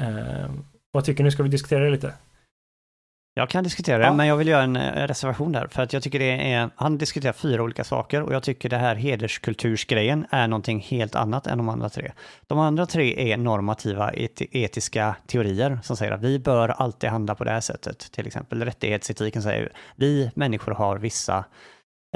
Eh, 0.03 0.51
vad 0.93 1.05
tycker 1.05 1.25
ni? 1.25 1.31
Ska 1.31 1.43
vi 1.43 1.49
diskutera 1.49 1.85
det 1.85 1.91
lite? 1.91 2.14
Jag 3.35 3.49
kan 3.49 3.64
diskutera 3.64 3.99
det, 3.99 4.05
ja. 4.05 4.12
men 4.12 4.27
jag 4.27 4.37
vill 4.37 4.49
göra 4.49 4.62
en 4.62 4.77
eh, 4.77 5.07
reservation 5.07 5.53
där, 5.53 5.66
för 5.66 5.83
att 5.83 5.93
jag 5.93 6.03
tycker 6.03 6.18
det 6.18 6.53
är, 6.53 6.71
han 6.77 6.99
diskuterar 6.99 7.33
fyra 7.33 7.62
olika 7.62 7.85
saker 7.85 8.23
och 8.23 8.35
jag 8.35 8.43
tycker 8.43 8.68
det 8.68 8.77
här 8.77 8.95
hederskultursgrejen 8.95 10.27
är 10.31 10.49
någonting 10.49 10.81
helt 10.81 11.14
annat 11.14 11.47
än 11.47 11.59
de 11.59 11.68
andra 11.68 11.89
tre. 11.89 12.12
De 12.47 12.59
andra 12.59 12.87
tre 12.87 13.33
är 13.33 13.37
normativa 13.37 14.11
et 14.11 14.43
etiska 14.51 15.16
teorier 15.27 15.79
som 15.83 15.97
säger 15.97 16.12
att 16.12 16.23
vi 16.23 16.39
bör 16.39 16.68
alltid 16.68 17.11
handla 17.11 17.35
på 17.35 17.45
det 17.45 17.51
här 17.51 17.61
sättet. 17.61 17.99
Till 18.12 18.27
exempel 18.27 18.64
rättighetsetiken 18.64 19.43
säger 19.43 19.73
vi 19.97 20.31
människor 20.35 20.73
har 20.73 20.99
vissa 20.99 21.45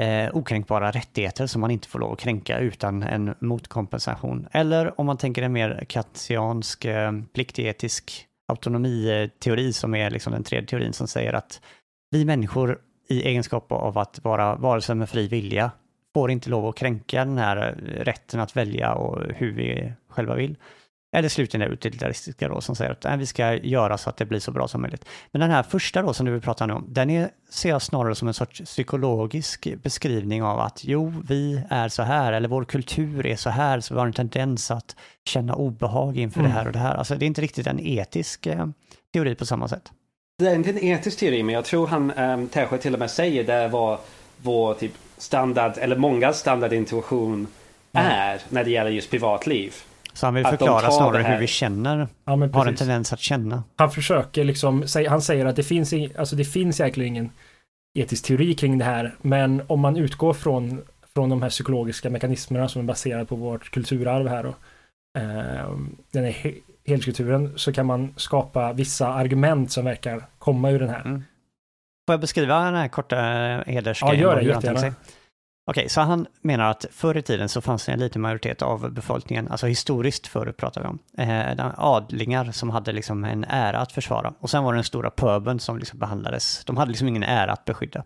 eh, 0.01 0.35
okränkbara 0.35 0.91
rättigheter 0.91 1.47
som 1.47 1.61
man 1.61 1.71
inte 1.71 1.87
får 1.87 1.99
lov 1.99 2.13
att 2.13 2.19
kränka 2.19 2.59
utan 2.59 3.03
en 3.03 3.35
motkompensation. 3.39 4.47
Eller 4.51 4.99
om 4.99 5.05
man 5.05 5.17
tänker 5.17 5.41
en 5.41 5.53
mer 5.53 5.85
kantiansk 5.89 6.85
eh, 6.85 7.11
pliktetisk 7.33 8.27
autonomiteori 8.47 9.73
som 9.73 9.95
är 9.95 10.09
liksom 10.09 10.33
den 10.33 10.43
tredje 10.43 10.67
teorin 10.67 10.93
som 10.93 11.07
säger 11.07 11.33
att 11.33 11.61
vi 12.11 12.25
människor 12.25 12.79
i 13.07 13.21
egenskap 13.21 13.71
av 13.71 13.97
att 13.97 14.19
vara 14.23 14.55
varelser 14.55 14.95
med 14.95 15.09
fri 15.09 15.27
vilja 15.27 15.71
får 16.13 16.31
inte 16.31 16.49
lov 16.49 16.65
att 16.65 16.75
kränka 16.75 17.25
den 17.25 17.37
här 17.37 17.57
eh, 17.57 18.03
rätten 18.03 18.39
att 18.39 18.57
välja 18.57 18.93
och 18.93 19.21
hur 19.35 19.51
vi 19.51 19.93
själva 20.09 20.35
vill. 20.35 20.55
Eller 21.15 21.29
slutligen 21.29 21.67
det 21.67 21.73
utilitaristiska 21.73 22.47
då 22.47 22.61
som 22.61 22.75
säger 22.75 22.91
att 22.91 23.03
nej, 23.03 23.17
vi 23.17 23.25
ska 23.25 23.53
göra 23.53 23.97
så 23.97 24.09
att 24.09 24.17
det 24.17 24.25
blir 24.25 24.39
så 24.39 24.51
bra 24.51 24.67
som 24.67 24.81
möjligt. 24.81 25.05
Men 25.31 25.39
den 25.39 25.51
här 25.51 25.63
första 25.63 26.01
då 26.01 26.13
som 26.13 26.25
du 26.25 26.31
vill 26.31 26.41
prata 26.41 26.65
om, 26.65 26.85
den 26.87 27.09
är, 27.09 27.29
ser 27.49 27.69
jag 27.69 27.81
snarare 27.81 28.15
som 28.15 28.27
en 28.27 28.33
sorts 28.33 28.61
psykologisk 28.61 29.67
beskrivning 29.83 30.43
av 30.43 30.59
att 30.59 30.81
jo, 30.83 31.13
vi 31.27 31.61
är 31.69 31.89
så 31.89 32.03
här, 32.03 32.33
eller 32.33 32.49
vår 32.49 32.63
kultur 32.63 33.25
är 33.25 33.35
så 33.35 33.49
här, 33.49 33.79
så 33.79 33.93
vi 33.93 33.99
har 33.99 34.07
en 34.07 34.13
tendens 34.13 34.71
att 34.71 34.95
känna 35.25 35.55
obehag 35.55 36.17
inför 36.17 36.39
mm. 36.39 36.51
det 36.51 36.57
här 36.57 36.65
och 36.65 36.73
det 36.73 36.79
här. 36.79 36.95
Alltså 36.95 37.15
det 37.15 37.25
är 37.25 37.27
inte 37.27 37.41
riktigt 37.41 37.67
en 37.67 37.79
etisk 37.79 38.45
eh, 38.45 38.67
teori 39.13 39.35
på 39.35 39.45
samma 39.45 39.67
sätt. 39.67 39.91
Det 40.39 40.47
är 40.47 40.55
inte 40.55 40.69
en 40.69 40.83
etisk 40.83 41.19
teori, 41.19 41.43
men 41.43 41.55
jag 41.55 41.65
tror 41.65 41.87
han, 41.87 42.11
um, 42.11 42.47
Tärsjö 42.47 42.77
till 42.77 42.93
och 42.93 42.99
med 42.99 43.11
säger 43.11 43.43
det 43.43 43.67
var 43.67 43.99
vår 44.37 44.73
typ 44.73 44.93
standard, 45.17 45.73
eller 45.77 45.95
många 45.95 46.33
standardintuition 46.33 47.33
mm. 47.33 47.47
är 48.11 48.41
när 48.49 48.63
det 48.63 48.69
gäller 48.69 48.91
just 48.91 49.11
privatliv. 49.11 49.73
Så 50.15 50.27
han 50.27 50.33
vill 50.33 50.45
förklara 50.45 50.91
snarare 50.91 51.23
hur 51.23 51.39
vi 51.39 51.47
känner. 51.47 52.07
Ja, 52.25 52.31
har 52.53 52.65
en 52.65 52.75
tendens 52.75 53.13
att 53.13 53.19
känna. 53.19 53.63
Han 53.75 53.91
försöker 53.91 54.43
liksom, 54.43 54.85
han 55.09 55.21
säger 55.21 55.45
att 55.45 55.55
det 55.55 55.63
finns, 55.63 55.93
alltså 56.17 56.35
det 56.35 56.45
finns 56.45 56.79
egentligen 56.79 57.07
ingen 57.07 57.29
etisk 57.95 58.25
teori 58.25 58.53
kring 58.53 58.77
det 58.77 58.85
här. 58.85 59.15
Men 59.21 59.61
om 59.67 59.79
man 59.79 59.97
utgår 59.97 60.33
från, 60.33 60.81
från 61.13 61.29
de 61.29 61.41
här 61.41 61.49
psykologiska 61.49 62.09
mekanismerna 62.09 62.67
som 62.67 62.81
är 62.81 62.85
baserade 62.85 63.25
på 63.25 63.35
vårt 63.35 63.71
kulturarv 63.71 64.27
här. 64.27 64.45
Och, 64.45 64.55
eh, 65.21 65.71
den 66.11 66.25
är 66.25 66.35
hederskulturen 66.85 67.53
så 67.55 67.73
kan 67.73 67.85
man 67.85 68.13
skapa 68.17 68.73
vissa 68.73 69.07
argument 69.07 69.71
som 69.71 69.85
verkar 69.85 70.25
komma 70.39 70.71
ur 70.71 70.79
den 70.79 70.89
här. 70.89 71.01
Mm. 71.01 71.23
Får 72.07 72.13
jag 72.13 72.19
beskriva 72.19 72.65
den 72.65 72.75
här 72.75 72.87
korta 72.87 73.15
hedersgrejen? 73.67 74.19
Ja, 74.19 74.21
gör 74.21 74.35
det, 74.35 74.47
jättegärna. 74.47 74.95
Okej, 75.67 75.89
så 75.89 76.01
han 76.01 76.27
menar 76.41 76.71
att 76.71 76.85
förr 76.91 77.17
i 77.17 77.21
tiden 77.21 77.49
så 77.49 77.61
fanns 77.61 77.85
det 77.85 77.91
en 77.91 77.99
liten 77.99 78.21
majoritet 78.21 78.61
av 78.61 78.91
befolkningen, 78.91 79.47
alltså 79.47 79.67
historiskt 79.67 80.27
förr 80.27 80.51
pratar 80.51 80.81
vi 80.81 80.87
om, 80.87 80.99
eh, 81.17 81.71
adlingar 81.77 82.51
som 82.51 82.69
hade 82.69 82.91
liksom 82.91 83.23
en 83.23 83.43
ära 83.43 83.77
att 83.77 83.91
försvara. 83.91 84.33
Och 84.39 84.49
sen 84.49 84.63
var 84.63 84.73
det 84.73 84.77
den 84.77 84.83
stora 84.83 85.09
pöbeln 85.09 85.59
som 85.59 85.79
liksom 85.79 85.99
behandlades, 85.99 86.65
de 86.65 86.77
hade 86.77 86.91
liksom 86.91 87.07
ingen 87.07 87.23
ära 87.23 87.51
att 87.51 87.65
beskydda. 87.65 88.03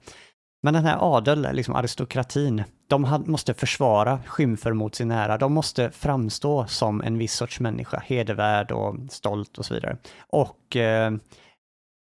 Men 0.62 0.74
den 0.74 0.86
här 0.86 0.98
adel, 1.00 1.48
liksom 1.52 1.76
aristokratin, 1.76 2.64
de 2.88 3.24
måste 3.26 3.54
försvara 3.54 4.20
skymfer 4.26 4.74
mot 4.74 4.96
sin 4.96 5.12
ära. 5.12 5.38
De 5.38 5.54
måste 5.54 5.92
framstå 5.92 6.68
som 6.68 7.02
en 7.02 7.18
viss 7.18 7.34
sorts 7.34 7.60
människa, 7.60 8.04
hedervärd 8.06 8.72
och 8.72 8.96
stolt 9.10 9.58
och 9.58 9.66
så 9.66 9.74
vidare. 9.74 9.98
Och 10.28 10.76
eh, 10.76 11.12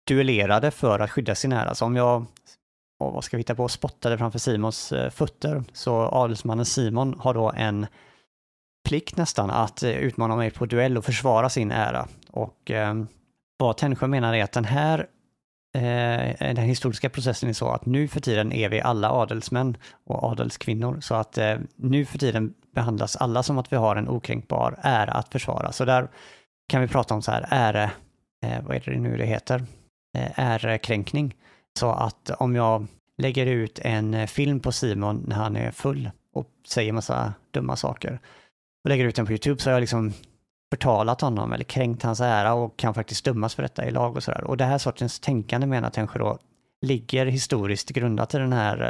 duellerade 0.07 0.71
för 0.71 0.99
att 0.99 1.11
skydda 1.11 1.35
sin 1.35 1.51
ära. 1.51 1.75
Så 1.75 1.85
om 1.85 1.95
jag, 1.95 2.25
och 2.99 3.13
vad 3.13 3.23
ska 3.23 3.37
vi 3.37 3.41
hitta 3.41 3.55
på, 3.55 3.67
spottade 3.67 4.17
framför 4.17 4.39
Simons 4.39 4.91
eh, 4.91 5.09
fötter, 5.09 5.63
så 5.73 5.95
adelsmannen 5.95 6.65
Simon 6.65 7.15
har 7.19 7.33
då 7.33 7.51
en 7.55 7.87
plikt 8.85 9.17
nästan 9.17 9.49
att 9.49 9.83
eh, 9.83 9.91
utmana 9.91 10.35
mig 10.35 10.51
på 10.51 10.65
duell 10.65 10.97
och 10.97 11.05
försvara 11.05 11.49
sin 11.49 11.71
ära. 11.71 12.07
Och 12.31 12.71
eh, 12.71 12.93
vad 13.57 13.77
Tännsjö 13.77 14.07
menar 14.07 14.33
är 14.33 14.43
att 14.43 14.51
den 14.51 14.65
här 14.65 15.07
eh, 15.75 16.55
den 16.55 16.57
historiska 16.57 17.09
processen 17.09 17.49
är 17.49 17.53
så 17.53 17.69
att 17.69 17.85
nu 17.85 18.07
för 18.07 18.19
tiden 18.19 18.51
är 18.51 18.69
vi 18.69 18.81
alla 18.81 19.11
adelsmän 19.11 19.77
och 20.05 20.23
adelskvinnor, 20.23 20.97
så 21.01 21.15
att 21.15 21.37
eh, 21.37 21.57
nu 21.75 22.05
för 22.05 22.17
tiden 22.17 22.53
behandlas 22.75 23.15
alla 23.15 23.43
som 23.43 23.57
att 23.57 23.71
vi 23.71 23.75
har 23.75 23.95
en 23.95 24.09
okränkbar 24.09 24.79
ära 24.81 25.11
att 25.11 25.31
försvara. 25.31 25.71
Så 25.71 25.85
där 25.85 26.07
kan 26.69 26.81
vi 26.81 26.87
prata 26.87 27.13
om 27.13 27.21
så 27.21 27.31
här 27.31 27.47
ära, 27.49 27.83
eh, 28.43 28.63
vad 28.63 28.75
är 28.75 28.83
det 28.85 28.99
nu 28.99 29.17
det 29.17 29.25
heter, 29.25 29.65
eh, 30.17 30.39
ärekränkning. 30.39 31.35
Så 31.79 31.91
att 31.91 32.29
om 32.29 32.55
jag 32.55 32.87
lägger 33.17 33.45
ut 33.45 33.79
en 33.79 34.13
eh, 34.13 34.27
film 34.27 34.59
på 34.59 34.71
Simon 34.71 35.23
när 35.27 35.35
han 35.35 35.55
är 35.55 35.71
full 35.71 36.11
och 36.33 36.49
säger 36.67 36.91
massa 36.91 37.33
dumma 37.51 37.75
saker 37.75 38.19
och 38.83 38.89
lägger 38.89 39.05
ut 39.05 39.15
den 39.15 39.25
på 39.25 39.31
YouTube 39.31 39.61
så 39.61 39.69
har 39.69 39.73
jag 39.73 39.81
liksom 39.81 40.13
förtalat 40.71 41.21
honom 41.21 41.53
eller 41.53 41.63
kränkt 41.63 42.03
hans 42.03 42.21
ära 42.21 42.53
och 42.53 42.77
kan 42.77 42.93
faktiskt 42.93 43.25
dömas 43.25 43.55
för 43.55 43.63
detta 43.63 43.85
i 43.85 43.91
lag 43.91 44.15
och 44.15 44.23
sådär. 44.23 44.43
Och 44.43 44.57
det 44.57 44.65
här 44.65 44.77
sortens 44.77 45.19
tänkande 45.19 45.67
menar 45.67 45.89
Tännsjö 45.89 46.19
då 46.19 46.37
ligger 46.81 47.25
historiskt 47.25 47.89
grundat 47.89 48.33
i 48.33 48.37
den 48.37 48.53
här 48.53 48.81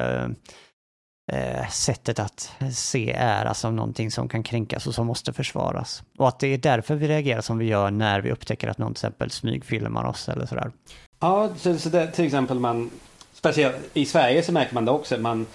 eh, 1.31 1.39
eh, 1.39 1.67
sättet 1.69 2.19
att 2.19 2.51
se 2.73 3.11
ära 3.11 3.53
som 3.53 3.75
någonting 3.75 4.11
som 4.11 4.29
kan 4.29 4.43
kränkas 4.43 4.87
och 4.87 4.95
som 4.95 5.07
måste 5.07 5.33
försvaras. 5.33 6.03
Och 6.17 6.27
att 6.27 6.39
det 6.39 6.47
är 6.47 6.57
därför 6.57 6.95
vi 6.95 7.07
reagerar 7.07 7.41
som 7.41 7.57
vi 7.57 7.65
gör 7.65 7.91
när 7.91 8.21
vi 8.21 8.31
upptäcker 8.31 8.67
att 8.67 8.77
någon 8.77 8.93
till 8.93 9.05
exempel 9.05 9.31
smygfilmar 9.31 10.05
oss 10.05 10.29
eller 10.29 10.45
sådär. 10.45 10.71
Ja, 11.19 11.49
så, 11.57 11.77
så 11.77 11.89
det, 11.89 12.07
till 12.11 12.25
exempel 12.25 12.59
man, 12.59 12.89
speciellt 13.33 13.75
i 13.93 14.05
Sverige 14.05 14.43
så 14.43 14.51
märker 14.51 14.73
man 14.73 14.85
det 14.85 14.91
också. 14.91 15.17
Man 15.17 15.45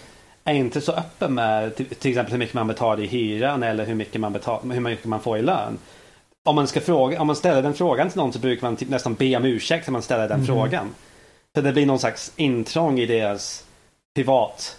är 0.44 0.54
inte 0.54 0.80
så 0.80 0.92
öppen 0.92 1.34
med 1.34 1.76
till, 1.76 1.86
till 1.86 2.10
exempel 2.10 2.32
hur 2.32 2.38
mycket 2.38 2.54
man 2.54 2.66
betalar 2.66 3.02
i 3.02 3.06
hyran 3.06 3.62
eller 3.62 3.86
hur 3.86 3.94
mycket 3.94 4.20
man, 4.20 4.32
betal, 4.32 4.70
hur 4.70 4.80
mycket 4.80 5.04
man 5.06 5.20
får 5.20 5.38
i 5.38 5.42
lön. 5.42 5.78
Om 6.44 6.54
man, 6.56 6.66
ska 6.66 6.80
fråga, 6.80 7.20
om 7.20 7.26
man 7.26 7.36
ställer 7.36 7.62
den 7.62 7.74
frågan 7.74 8.08
till 8.10 8.18
någon 8.18 8.32
så 8.32 8.38
brukar 8.38 8.66
man 8.66 8.76
typ 8.76 8.88
nästan 8.88 9.14
be 9.14 9.36
om 9.36 9.44
ursäkt 9.44 9.86
när 9.86 9.92
man 9.92 10.02
ställer 10.02 10.28
den 10.28 10.38
Mhm. 10.38 10.46
frågan. 10.46 10.88
Så 11.54 11.60
det 11.60 11.72
blir 11.72 11.86
någon 11.86 11.98
slags 11.98 12.32
intrång 12.36 12.98
i 13.00 13.06
deras 13.06 13.64
privat 14.14 14.76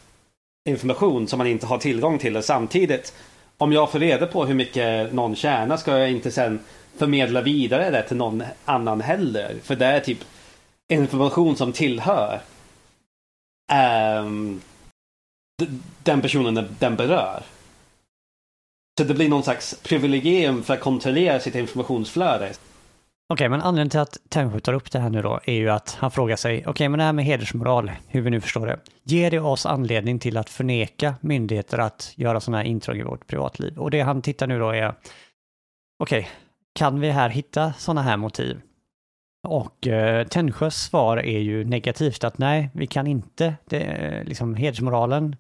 information 0.70 1.28
som 1.28 1.38
man 1.38 1.48
inte 1.48 1.66
har 1.66 1.78
tillgång 1.78 2.18
till. 2.20 2.38
Och 2.38 2.44
samtidigt, 2.46 3.14
om 3.58 3.74
jag 3.74 3.92
får 3.92 4.00
reda 4.00 4.28
på 4.28 4.46
hur 4.46 4.54
mycket 4.54 5.14
någon 5.14 5.36
tjänar 5.36 5.78
ska 5.78 5.98
jag 5.98 6.12
inte 6.12 6.32
sen 6.32 6.60
förmedla 6.98 7.42
vidare 7.42 7.90
det 7.90 8.04
till 8.04 8.18
någon 8.18 8.44
annan 8.66 9.02
heller. 9.02 9.56
För 9.64 9.76
det 9.76 9.86
är 9.86 10.00
typ 10.00 10.18
information 10.92 11.56
som 11.56 11.74
tillhör 11.74 12.42
um, 14.24 14.62
den 16.04 16.22
personen 16.22 16.56
den- 16.56 16.76
den 16.80 16.96
berör. 16.96 17.44
Så 18.98 19.04
det 19.04 19.14
blir 19.14 19.30
någon 19.30 19.44
slags 19.44 19.82
privilegium 19.84 20.64
för 20.64 20.74
att 20.74 20.80
kontrollera 20.80 21.40
sitt 21.40 21.56
informationsflöde. 21.56 22.54
Okej, 23.34 23.50
men 23.50 23.62
anledningen 23.62 23.90
till 23.90 24.00
att 24.00 24.18
Tännsjö 24.30 24.60
tar 24.60 24.74
upp 24.74 24.92
det 24.92 25.00
här 25.00 25.10
nu 25.10 25.22
då 25.22 25.40
är 25.46 25.54
ju 25.54 25.70
att 25.70 25.96
han 26.00 26.12
frågar 26.12 26.36
sig, 26.36 26.64
okej, 26.68 26.90
men 26.90 26.98
det 26.98 27.04
här 27.04 27.14
med 27.14 27.26
hedersmoral, 27.26 27.92
hur 28.08 28.22
vi 28.22 28.30
nu 28.30 28.42
förstår 28.42 28.68
det, 28.68 28.80
ger 29.04 29.32
det 29.32 29.40
oss 29.40 29.66
anledning 29.66 30.20
till 30.20 30.38
att 30.38 30.50
förneka 30.50 31.16
myndigheter 31.22 31.78
att 31.78 32.14
göra 32.16 32.40
sådana 32.40 32.58
här 32.58 32.66
intrång 32.66 32.98
i 32.98 33.04
vårt 33.04 33.28
privatliv? 33.28 33.78
Och 33.80 33.92
det 33.92 34.02
han 34.02 34.22
tittar 34.22 34.48
nu 34.48 34.60
då 34.60 34.70
är, 34.70 34.96
okej, 36.00 36.30
kan 36.76 37.00
vi 37.00 37.10
här 37.10 37.30
hitta 37.30 37.74
sådana 37.74 38.02
här 38.02 38.18
motiv? 38.18 38.62
Och 39.48 39.88
eh, 39.88 40.28
Tännsjös 40.28 40.76
svar 40.76 41.18
är 41.18 41.40
ju 41.40 41.64
negativt, 41.64 42.24
att 42.24 42.38
nej, 42.38 42.70
vi 42.74 42.88
kan 42.88 43.08
inte, 43.08 43.56
det, 43.66 43.82
eh, 43.82 44.24
liksom 44.24 44.56
hedersmoralen 44.56 45.36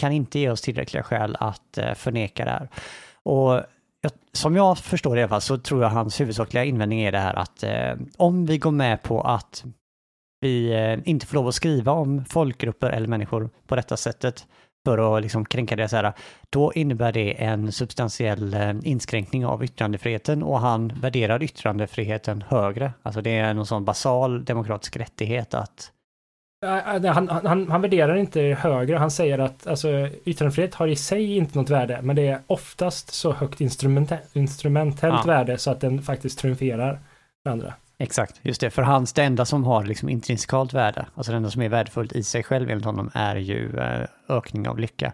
kan 0.00 0.12
inte 0.12 0.38
ge 0.38 0.50
oss 0.50 0.60
tillräckliga 0.60 1.02
skäl 1.02 1.36
att 1.40 1.78
eh, 1.78 1.94
förneka 1.94 2.44
det 2.44 2.50
här. 2.50 2.68
Och 3.22 3.62
jag, 4.00 4.12
som 4.32 4.56
jag 4.56 4.78
förstår 4.78 5.14
det 5.14 5.20
i 5.20 5.22
alla 5.22 5.28
fall 5.28 5.40
så 5.40 5.58
tror 5.58 5.82
jag 5.82 5.90
hans 5.90 6.20
huvudsakliga 6.20 6.64
invändning 6.64 7.00
är 7.00 7.12
det 7.12 7.18
här 7.18 7.34
att 7.34 7.62
eh, 7.62 7.94
om 8.16 8.46
vi 8.46 8.58
går 8.58 8.70
med 8.70 9.02
på 9.02 9.20
att 9.20 9.64
vi 10.40 10.72
eh, 10.72 10.98
inte 11.04 11.26
får 11.26 11.34
lov 11.34 11.48
att 11.48 11.54
skriva 11.54 11.92
om 11.92 12.24
folkgrupper 12.24 12.90
eller 12.90 13.08
människor 13.08 13.50
på 13.66 13.76
detta 13.76 13.96
sättet 13.96 14.46
för 14.84 15.16
att 15.16 15.22
liksom 15.22 15.44
kränka 15.44 15.76
deras 15.76 15.92
ära, 15.92 16.12
då 16.50 16.72
innebär 16.72 17.12
det 17.12 17.42
en 17.42 17.72
substantiell 17.72 18.54
eh, 18.54 18.74
inskränkning 18.82 19.46
av 19.46 19.64
yttrandefriheten 19.64 20.42
och 20.42 20.60
han 20.60 20.88
värderar 21.00 21.42
yttrandefriheten 21.42 22.44
högre. 22.48 22.92
Alltså 23.02 23.20
det 23.20 23.38
är 23.38 23.54
någon 23.54 23.66
sån 23.66 23.84
basal 23.84 24.44
demokratisk 24.44 24.96
rättighet 24.96 25.54
att 25.54 25.90
Han, 27.14 27.28
han, 27.28 27.70
han 27.70 27.82
värderar 27.82 28.16
inte 28.16 28.40
högre, 28.40 28.96
han 28.96 29.10
säger 29.10 29.38
att 29.38 29.66
alltså, 29.66 29.88
yttrandefrihet 30.24 30.74
har 30.74 30.88
i 30.88 30.96
sig 30.96 31.36
inte 31.36 31.58
något 31.58 31.70
värde, 31.70 32.00
men 32.02 32.16
det 32.16 32.28
är 32.28 32.40
oftast 32.46 33.14
så 33.14 33.32
högt 33.32 33.60
instrumentellt 34.34 35.02
Ja. 35.02 35.22
värde 35.26 35.58
så 35.58 35.70
att 35.70 35.80
den 35.80 36.02
faktiskt 36.02 36.38
triumferar 36.38 36.98
det 37.44 37.50
andra. 37.50 37.74
Exakt, 38.04 38.40
just 38.42 38.60
det. 38.60 38.70
För 38.70 38.82
hans, 38.82 39.12
det 39.12 39.22
enda 39.22 39.44
som 39.44 39.64
har 39.64 39.84
liksom 39.84 40.08
intrinsikalt 40.08 40.72
värde, 40.72 41.06
alltså 41.14 41.32
det 41.32 41.36
enda 41.36 41.50
som 41.50 41.62
är 41.62 41.68
värdefullt 41.68 42.12
i 42.12 42.22
sig 42.22 42.42
själv 42.42 42.70
enligt 42.70 42.84
honom, 42.84 43.10
är 43.14 43.36
ju 43.36 43.78
eh, 43.78 44.06
ökning 44.28 44.68
av 44.68 44.78
lycka. 44.78 45.12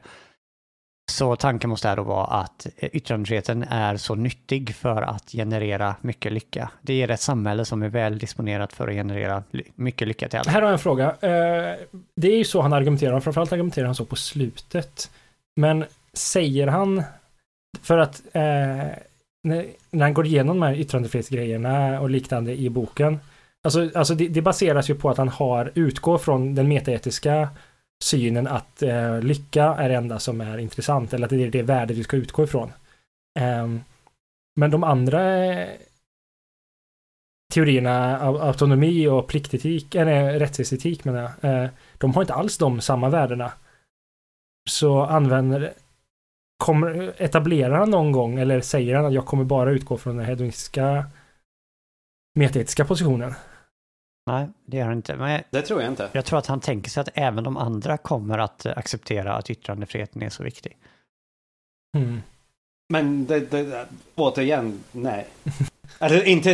Så 1.10 1.36
tanken 1.36 1.70
måste 1.70 1.88
här 1.88 1.96
då 1.96 2.02
vara 2.02 2.26
att 2.26 2.66
eh, 2.76 2.88
yttrandefriheten 2.92 3.62
är 3.62 3.96
så 3.96 4.14
nyttig 4.14 4.74
för 4.74 5.02
att 5.02 5.30
generera 5.32 5.96
mycket 6.00 6.32
lycka. 6.32 6.70
Det 6.82 6.94
ger 6.94 7.10
ett 7.10 7.20
samhälle 7.20 7.64
som 7.64 7.82
är 7.82 7.88
väl 7.88 8.18
disponerat 8.18 8.72
för 8.72 8.88
att 8.88 8.94
generera 8.94 9.42
mycket 9.74 10.08
lycka 10.08 10.28
till 10.28 10.38
alla. 10.38 10.50
Här 10.50 10.60
har 10.60 10.68
jag 10.68 10.72
en 10.72 10.78
fråga. 10.78 11.06
Eh, 11.06 11.76
det 12.16 12.32
är 12.32 12.38
ju 12.38 12.44
så 12.44 12.60
han 12.60 12.72
argumenterar, 12.72 13.20
framförallt 13.20 13.52
argumenterar 13.52 13.86
han 13.86 13.94
så 13.94 14.04
på 14.04 14.16
slutet. 14.16 15.10
Men 15.56 15.84
säger 16.12 16.66
han, 16.66 17.02
för 17.82 17.98
att 17.98 18.22
eh, 18.32 18.88
när, 19.42 19.66
han 20.00 20.14
går 20.14 20.26
igenom 20.26 20.60
de 20.60 20.66
här 20.66 20.74
yttrandefrihetsgrejerna 20.74 22.00
och 22.00 22.10
liknande 22.10 22.60
i 22.60 22.70
boken, 22.70 23.18
alltså, 23.64 23.90
alltså 23.94 24.14
det, 24.14 24.28
det 24.28 24.42
baseras 24.42 24.90
ju 24.90 24.94
på 24.94 25.10
att 25.10 25.18
han 25.18 25.28
har, 25.28 25.72
utgår 25.74 26.18
från 26.18 26.54
den 26.54 26.68
metaetiska 26.68 27.48
synen 28.04 28.46
att 28.46 28.82
eh, 28.82 29.20
lycka 29.20 29.64
är 29.64 29.88
det 29.88 29.94
enda 29.94 30.18
som 30.18 30.40
är 30.40 30.58
intressant, 30.58 31.14
eller 31.14 31.24
att 31.24 31.30
det 31.30 31.44
är 31.44 31.50
det 31.50 31.62
värde 31.62 31.94
vi 31.94 32.04
ska 32.04 32.16
utgå 32.16 32.44
ifrån. 32.44 32.72
Ehm, 33.38 33.80
men 34.56 34.70
de 34.70 34.84
andra 34.84 35.44
eh, 35.44 35.68
teorierna 37.54 38.20
av 38.20 38.42
autonomi 38.42 39.06
och 39.06 39.28
pliktetik, 39.28 39.94
eh, 39.94 40.02
eller 40.02 40.38
rättsetik 40.38 41.04
menar 41.04 41.30
jag, 41.40 41.62
eh, 41.64 41.70
de 41.98 42.14
har 42.14 42.22
inte 42.22 42.34
alls 42.34 42.58
de 42.58 42.80
samma 42.80 43.08
värdena. 43.08 43.52
Så 44.70 45.02
använder, 45.02 45.72
kommer, 46.60 47.14
etablerar 47.18 47.78
han 47.78 47.90
någon 47.90 48.12
gång 48.12 48.38
eller 48.38 48.60
säger 48.60 48.94
han 48.96 49.04
att 49.06 49.12
jag 49.12 49.26
kommer 49.26 49.44
bara 49.44 49.70
utgå 49.70 49.96
från 49.96 50.16
den 50.16 50.26
hedonistiska 50.26 51.04
metaetiska 52.34 52.84
positionen? 52.84 53.34
Nej, 54.26 54.48
det 54.66 54.76
gör 54.76 54.84
han 54.84 54.96
inte. 54.96 55.16
Men 55.16 55.30
jag, 55.30 55.42
Det 55.50 55.62
tror 55.62 55.82
jag 55.82 55.92
inte. 55.92 56.08
jag 56.12 56.24
tror 56.24 56.38
att 56.38 56.46
han 56.46 56.60
tänker 56.60 56.90
sig 56.90 57.00
att 57.00 57.08
även 57.14 57.44
de 57.44 57.56
andra 57.56 57.96
kommer 57.96 58.38
att 58.38 58.66
eh, 58.66 58.72
acceptera 58.76 59.32
att 59.34 59.50
yttrandefriheten 59.50 60.22
är 60.22 60.28
så 60.28 60.42
viktig. 60.42 60.76
Mm. 61.96 62.22
Men 62.92 63.26
det, 63.26 63.40
det, 63.40 63.86
återigen, 64.14 64.80
nej. 64.92 65.26
Alltså, 65.98 66.24
inte, 66.24 66.50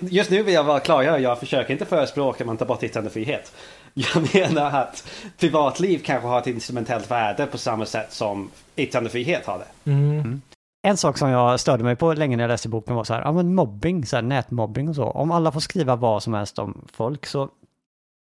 just 0.00 0.30
nu 0.30 0.42
vill 0.42 0.54
jag 0.54 0.64
vara 0.64 0.80
klargöra, 0.80 1.18
jag 1.18 1.40
försöker 1.40 1.72
inte 1.72 1.86
förespråka 1.86 2.44
att 2.44 2.46
man 2.46 2.56
tar 2.56 2.66
bort 2.66 2.82
yttrandefrihet. 2.82 3.52
Jag 3.94 4.34
menar 4.34 4.80
att 4.80 5.10
privatliv 5.38 5.98
kanske 5.98 6.28
har 6.28 6.38
ett 6.38 6.46
instrumentellt 6.46 7.10
värde 7.10 7.46
på 7.46 7.58
samma 7.58 7.86
sätt 7.86 8.12
som 8.12 8.50
yttrandefrihet 8.76 9.46
har 9.46 9.58
det. 9.58 9.90
Mm. 9.90 10.42
En 10.82 10.96
sak 10.96 11.18
som 11.18 11.30
jag 11.30 11.60
störde 11.60 11.84
mig 11.84 11.96
på 11.96 12.12
länge 12.12 12.36
när 12.36 12.44
jag 12.44 12.48
läste 12.48 12.68
boken 12.68 12.94
var 12.94 13.04
så 13.04 13.14
här, 13.14 13.22
ja 13.22 13.32
men 13.32 13.54
mobbing, 13.54 14.06
så 14.06 14.16
här, 14.16 14.22
nätmobbing 14.22 14.88
och 14.88 14.94
så. 14.94 15.04
Om 15.04 15.30
alla 15.30 15.52
får 15.52 15.60
skriva 15.60 15.96
vad 15.96 16.22
som 16.22 16.34
helst 16.34 16.58
om 16.58 16.84
folk 16.92 17.26
så 17.26 17.50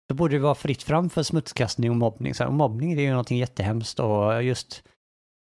då 0.08 0.14
borde 0.14 0.34
det 0.34 0.40
vara 0.40 0.54
fritt 0.54 0.82
fram 0.82 1.10
för 1.10 1.22
smutskastning 1.22 1.90
och 1.90 1.96
mobbning. 1.96 2.34
Så 2.34 2.42
här, 2.42 2.48
och 2.48 2.54
mobbning 2.54 2.96
det 2.96 3.02
är 3.02 3.04
ju 3.04 3.10
någonting 3.10 3.38
jättehemskt 3.38 4.00
och 4.00 4.42
just 4.42 4.82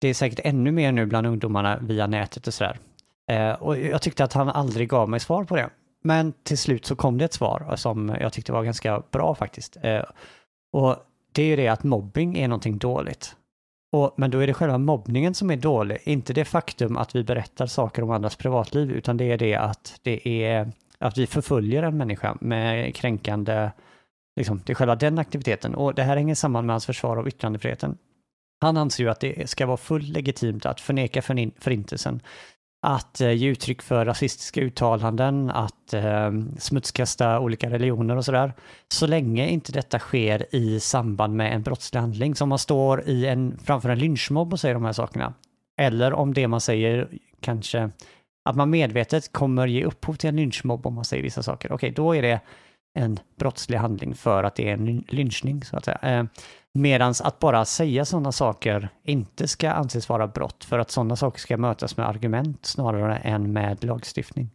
det 0.01 0.07
är 0.07 0.13
säkert 0.13 0.39
ännu 0.43 0.71
mer 0.71 0.91
nu 0.91 1.05
bland 1.05 1.27
ungdomarna 1.27 1.77
via 1.81 2.07
nätet 2.07 2.47
och 2.47 2.53
sådär. 2.53 2.79
Eh, 3.31 3.51
och 3.51 3.77
jag 3.77 4.01
tyckte 4.01 4.23
att 4.23 4.33
han 4.33 4.49
aldrig 4.49 4.89
gav 4.89 5.09
mig 5.09 5.19
svar 5.19 5.43
på 5.43 5.55
det. 5.55 5.69
Men 6.05 6.33
till 6.43 6.57
slut 6.57 6.85
så 6.85 6.95
kom 6.95 7.17
det 7.17 7.25
ett 7.25 7.33
svar 7.33 7.67
eh, 7.69 7.75
som 7.75 8.15
jag 8.19 8.33
tyckte 8.33 8.51
var 8.51 8.63
ganska 8.63 9.03
bra 9.11 9.35
faktiskt. 9.35 9.77
Eh, 9.81 10.03
och 10.73 10.95
det 11.31 11.41
är 11.43 11.47
ju 11.47 11.55
det 11.55 11.67
att 11.67 11.83
mobbing 11.83 12.37
är 12.37 12.47
någonting 12.47 12.77
dåligt. 12.77 13.35
Och, 13.91 14.13
men 14.17 14.31
då 14.31 14.39
är 14.39 14.47
det 14.47 14.53
själva 14.53 14.77
mobbningen 14.77 15.33
som 15.33 15.51
är 15.51 15.57
dålig, 15.57 15.97
inte 16.03 16.33
det 16.33 16.45
faktum 16.45 16.97
att 16.97 17.15
vi 17.15 17.23
berättar 17.23 17.67
saker 17.67 18.03
om 18.03 18.11
andras 18.11 18.35
privatliv, 18.35 18.91
utan 18.91 19.17
det 19.17 19.31
är 19.31 19.37
det 19.37 19.55
att 19.55 19.99
det 20.03 20.43
är 20.43 20.71
att 20.99 21.17
vi 21.17 21.27
förföljer 21.27 21.83
en 21.83 21.97
människa 21.97 22.37
med 22.41 22.95
kränkande, 22.95 23.71
liksom, 24.35 24.61
det 24.65 24.73
är 24.73 24.75
själva 24.75 24.95
den 24.95 25.19
aktiviteten. 25.19 25.75
Och 25.75 25.93
det 25.93 26.03
här 26.03 26.17
hänger 26.17 26.35
samman 26.35 26.65
med 26.65 26.73
hans 26.73 26.85
försvar 26.85 27.17
av 27.17 27.27
yttrandefriheten. 27.27 27.97
Han 28.61 28.77
anser 28.77 29.03
ju 29.03 29.09
att 29.09 29.19
det 29.19 29.49
ska 29.49 29.65
vara 29.65 29.77
fullt 29.77 30.09
legitimt 30.09 30.65
att 30.65 30.81
förneka 30.81 31.21
förintelsen, 31.59 32.21
att 32.85 33.21
eh, 33.21 33.31
ge 33.31 33.47
uttryck 33.47 33.81
för 33.81 34.05
rasistiska 34.05 34.61
uttalanden, 34.61 35.49
att 35.49 35.93
eh, 35.93 36.31
smutskasta 36.57 37.39
olika 37.39 37.69
religioner 37.69 38.15
och 38.15 38.25
sådär. 38.25 38.53
Så 38.87 39.07
länge 39.07 39.47
inte 39.47 39.71
detta 39.71 39.99
sker 39.99 40.55
i 40.55 40.79
samband 40.79 41.35
med 41.35 41.53
en 41.53 41.63
brottslig 41.63 41.99
handling, 41.99 42.35
som 42.35 42.49
man 42.49 42.59
står 42.59 43.09
i 43.09 43.25
en, 43.25 43.59
framför 43.63 43.89
en 43.89 43.99
lynchmobb 43.99 44.53
och 44.53 44.59
säger 44.59 44.73
de 44.73 44.85
här 44.85 44.93
sakerna. 44.93 45.33
Eller 45.77 46.13
om 46.13 46.33
det 46.33 46.47
man 46.47 46.61
säger 46.61 47.07
kanske, 47.39 47.89
att 48.49 48.55
man 48.55 48.69
medvetet 48.69 49.31
kommer 49.31 49.67
ge 49.67 49.83
upphov 49.83 50.13
till 50.13 50.29
en 50.29 50.35
lynchmobb 50.35 50.87
om 50.87 50.93
man 50.93 51.05
säger 51.05 51.23
vissa 51.23 51.43
saker. 51.43 51.71
Okej, 51.71 51.91
då 51.91 52.15
är 52.15 52.21
det 52.21 52.39
en 52.99 53.19
brottslig 53.39 53.77
handling 53.77 54.15
för 54.15 54.43
att 54.43 54.55
det 54.55 54.69
är 54.69 54.73
en 54.73 55.05
lynchning, 55.07 55.63
så 55.63 55.77
att 55.77 55.85
säga. 55.85 55.99
Eh, 56.01 56.23
Medan 56.77 57.13
att 57.23 57.39
bara 57.39 57.65
säga 57.65 58.05
sådana 58.05 58.31
saker 58.31 58.89
inte 59.03 59.47
ska 59.47 59.71
anses 59.71 60.09
vara 60.09 60.27
brott, 60.27 60.63
för 60.63 60.79
att 60.79 60.91
sådana 60.91 61.15
saker 61.15 61.39
ska 61.39 61.57
mötas 61.57 61.97
med 61.97 62.07
argument 62.07 62.65
snarare 62.65 63.17
än 63.17 63.53
med 63.53 63.83
lagstiftning. 63.83 64.49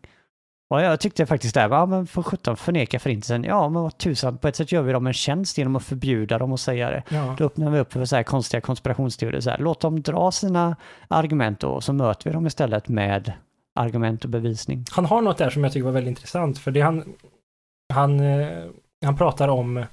Och 0.71 0.81
jag 0.81 1.01
tyckte 1.01 1.27
faktiskt 1.27 1.55
det, 1.55 1.61
ja 1.61 1.87
men 1.87 2.07
för 2.07 2.23
sjutton 2.23 2.57
förneka 2.57 2.99
förintelsen, 2.99 3.45
ja 3.45 3.69
men 3.69 3.83
vad 3.83 3.99
tusan, 3.99 4.39
på 4.39 4.49
ett 4.49 4.57
sätt 4.57 4.73
gör 4.73 4.83
vi 4.83 4.93
dem 4.93 5.07
en 5.07 5.13
tjänst 5.13 5.59
genom 5.59 5.77
att 5.77 5.85
förbjuda 5.85 6.39
dem 6.39 6.53
att 6.53 6.61
säga 6.61 6.91
det. 6.91 7.03
Ja. 7.09 7.35
Då 7.39 7.45
öppnar 7.45 7.71
vi 7.71 7.79
upp 7.79 7.93
för 7.93 8.05
så 8.05 8.17
här 8.17 8.23
konstiga 8.23 8.61
konspirationsteorier, 8.61 9.41
så 9.41 9.51
här, 9.51 9.59
låt 9.59 9.81
dem 9.81 10.03
dra 10.03 10.31
sina 10.31 10.77
argument 11.09 11.61
då, 11.61 11.81
så 11.81 11.93
möter 11.93 12.31
vi 12.31 12.35
dem 12.35 12.47
istället 12.47 12.89
med 12.89 13.33
argument 13.75 14.25
och 14.25 14.31
bevisning. 14.31 14.85
Han 14.91 15.07
har 15.07 15.21
något 15.21 15.39
där 15.39 15.51
som 15.51 15.65
jag 15.65 15.73
tycker 15.73 15.85
var 15.85 15.93
väldigt 15.93 16.11
intressant, 16.11 16.59
för 16.59 16.71
det 16.71 16.81
han, 16.81 17.05
han, 17.93 18.21
eh, 18.21 18.65
han 19.05 19.17
pratar 19.17 19.49
om 19.49 19.85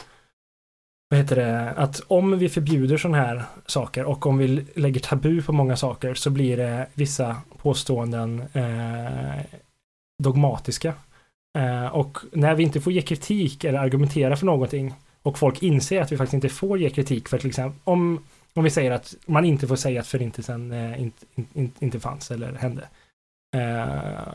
vad 1.09 1.19
heter 1.19 1.35
det, 1.35 1.71
att 1.71 2.01
om 2.07 2.37
vi 2.37 2.49
förbjuder 2.49 2.97
sådana 2.97 3.17
här 3.17 3.43
saker 3.65 4.05
och 4.05 4.25
om 4.25 4.37
vi 4.37 4.65
lägger 4.75 4.99
tabu 4.99 5.41
på 5.41 5.53
många 5.53 5.77
saker 5.77 6.13
så 6.13 6.29
blir 6.29 6.57
det 6.57 6.87
vissa 6.93 7.37
påståenden 7.57 8.43
eh, 8.53 9.45
dogmatiska. 10.23 10.93
Eh, 11.57 11.85
och 11.85 12.17
när 12.31 12.55
vi 12.55 12.63
inte 12.63 12.81
får 12.81 12.93
ge 12.93 13.01
kritik 13.01 13.63
eller 13.63 13.79
argumentera 13.79 14.35
för 14.35 14.45
någonting 14.45 14.93
och 15.21 15.39
folk 15.39 15.63
inser 15.63 16.01
att 16.01 16.11
vi 16.11 16.17
faktiskt 16.17 16.33
inte 16.33 16.49
får 16.49 16.77
ge 16.77 16.89
kritik 16.89 17.29
för 17.29 17.37
till 17.37 17.49
exempel 17.49 17.79
om, 17.83 18.23
om 18.53 18.63
vi 18.63 18.69
säger 18.69 18.91
att 18.91 19.15
man 19.25 19.45
inte 19.45 19.67
får 19.67 19.75
säga 19.75 20.01
att 20.01 20.07
förintelsen 20.07 20.71
eh, 20.71 21.01
inte, 21.01 21.25
in, 21.53 21.71
inte 21.79 21.99
fanns 21.99 22.31
eller 22.31 22.53
hände. 22.53 22.87
Eh, 23.55 24.33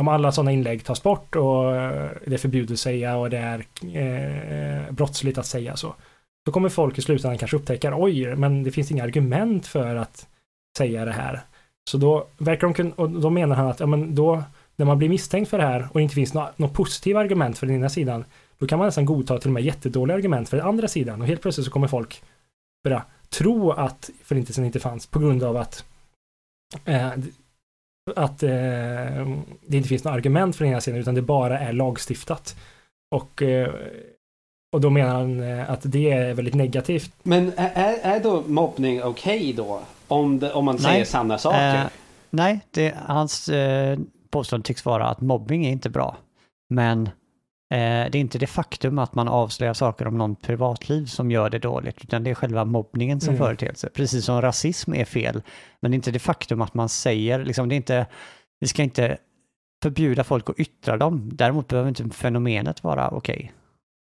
om 0.00 0.08
alla 0.08 0.32
sådana 0.32 0.52
inlägg 0.52 0.84
tas 0.84 1.02
bort 1.02 1.36
och 1.36 1.76
eh, 1.76 2.10
det 2.26 2.34
är 2.34 2.38
förbjudet 2.38 2.70
att 2.70 2.78
säga 2.78 3.16
och 3.16 3.30
det 3.30 3.38
är 3.38 3.64
eh, 3.82 4.92
brottsligt 4.92 5.38
att 5.38 5.46
säga 5.46 5.76
så. 5.76 5.94
Då 6.46 6.52
kommer 6.52 6.68
folk 6.68 6.98
i 6.98 7.02
slutändan 7.02 7.38
kanske 7.38 7.56
upptäcka, 7.56 7.94
oj, 7.96 8.36
men 8.36 8.62
det 8.62 8.70
finns 8.70 8.90
inga 8.90 9.04
argument 9.04 9.66
för 9.66 9.96
att 9.96 10.26
säga 10.78 11.04
det 11.04 11.12
här. 11.12 11.40
Så 11.90 11.98
då 11.98 12.26
verkar 12.38 12.66
de 12.66 12.74
kunna, 12.74 12.94
och 12.96 13.10
då 13.10 13.30
menar 13.30 13.56
han 13.56 13.66
att, 13.66 13.80
ja 13.80 13.86
men 13.86 14.14
då, 14.14 14.42
när 14.76 14.86
man 14.86 14.98
blir 14.98 15.08
misstänkt 15.08 15.48
för 15.48 15.58
det 15.58 15.64
här 15.64 15.88
och 15.90 15.98
det 15.98 16.02
inte 16.02 16.14
finns 16.14 16.34
något, 16.34 16.58
något 16.58 16.72
positiva 16.72 17.20
argument 17.20 17.58
för 17.58 17.66
den 17.66 17.76
ena 17.76 17.88
sidan, 17.88 18.24
då 18.58 18.66
kan 18.66 18.78
man 18.78 18.86
nästan 18.88 19.04
godta 19.06 19.38
till 19.38 19.48
och 19.48 19.54
med 19.54 19.62
jättedåliga 19.62 20.16
argument 20.16 20.48
för 20.48 20.56
den 20.56 20.66
andra 20.66 20.88
sidan 20.88 21.20
och 21.20 21.26
helt 21.26 21.42
plötsligt 21.42 21.64
så 21.64 21.70
kommer 21.70 21.88
folk 21.88 22.22
börja 22.84 23.04
tro 23.28 23.70
att 23.70 24.10
förintelsen 24.24 24.64
inte 24.64 24.80
fanns 24.80 25.06
på 25.06 25.18
grund 25.18 25.42
av 25.42 25.56
att 25.56 25.84
eh, 26.84 27.12
att 28.16 28.42
eh, 28.42 28.50
det 29.66 29.76
inte 29.76 29.88
finns 29.88 30.04
några 30.04 30.16
argument 30.16 30.56
för 30.56 30.64
den 30.64 30.72
ena 30.72 30.80
sidan 30.80 31.00
utan 31.00 31.14
det 31.14 31.22
bara 31.22 31.58
är 31.58 31.72
lagstiftat. 31.72 32.56
Och, 33.14 33.42
eh, 33.42 33.74
och 34.72 34.80
då 34.80 34.90
menar 34.90 35.14
han 35.14 35.42
eh, 35.42 35.70
att 35.70 35.80
det 35.82 36.10
är 36.12 36.34
väldigt 36.34 36.54
negativt. 36.54 37.12
Men 37.22 37.52
är, 37.56 37.98
är 38.02 38.20
då 38.20 38.42
mobbning 38.46 39.02
okej 39.02 39.36
okay 39.36 39.52
då? 39.52 39.80
Om, 40.08 40.38
det, 40.38 40.52
om 40.52 40.64
man 40.64 40.74
nej. 40.74 40.84
säger 40.84 41.04
sanna 41.04 41.38
saker? 41.38 41.74
Eh, 41.74 41.84
nej, 42.30 42.60
det, 42.70 42.94
hans 43.06 43.48
eh, 43.48 43.98
påstående 44.30 44.66
tycks 44.66 44.84
vara 44.84 45.06
att 45.06 45.20
mobbning 45.20 45.66
är 45.66 45.70
inte 45.70 45.90
bra. 45.90 46.16
Men 46.68 47.10
det 47.76 48.14
är 48.14 48.16
inte 48.16 48.38
det 48.38 48.46
faktum 48.46 48.98
att 48.98 49.14
man 49.14 49.28
avslöjar 49.28 49.74
saker 49.74 50.06
om 50.06 50.18
någon 50.18 50.36
privatliv 50.36 51.06
som 51.06 51.30
gör 51.30 51.50
det 51.50 51.58
dåligt, 51.58 52.04
utan 52.04 52.24
det 52.24 52.30
är 52.30 52.34
själva 52.34 52.64
mobbningen 52.64 53.20
som 53.20 53.34
mm. 53.34 53.46
företeelse. 53.46 53.88
Precis 53.94 54.24
som 54.24 54.42
rasism 54.42 54.94
är 54.94 55.04
fel, 55.04 55.42
men 55.80 55.90
det 55.90 55.94
är 55.94 55.96
inte 55.96 56.10
det 56.10 56.18
faktum 56.18 56.62
att 56.62 56.74
man 56.74 56.88
säger, 56.88 57.44
liksom, 57.44 57.68
det 57.68 57.74
är 57.74 57.76
inte, 57.76 58.06
vi 58.60 58.66
ska 58.66 58.82
inte 58.82 59.18
förbjuda 59.82 60.24
folk 60.24 60.50
att 60.50 60.58
yttra 60.58 60.96
dem. 60.96 61.30
Däremot 61.32 61.68
behöver 61.68 61.88
inte 61.88 62.10
fenomenet 62.10 62.84
vara 62.84 63.08
okej. 63.08 63.36
Okay. 63.36 63.50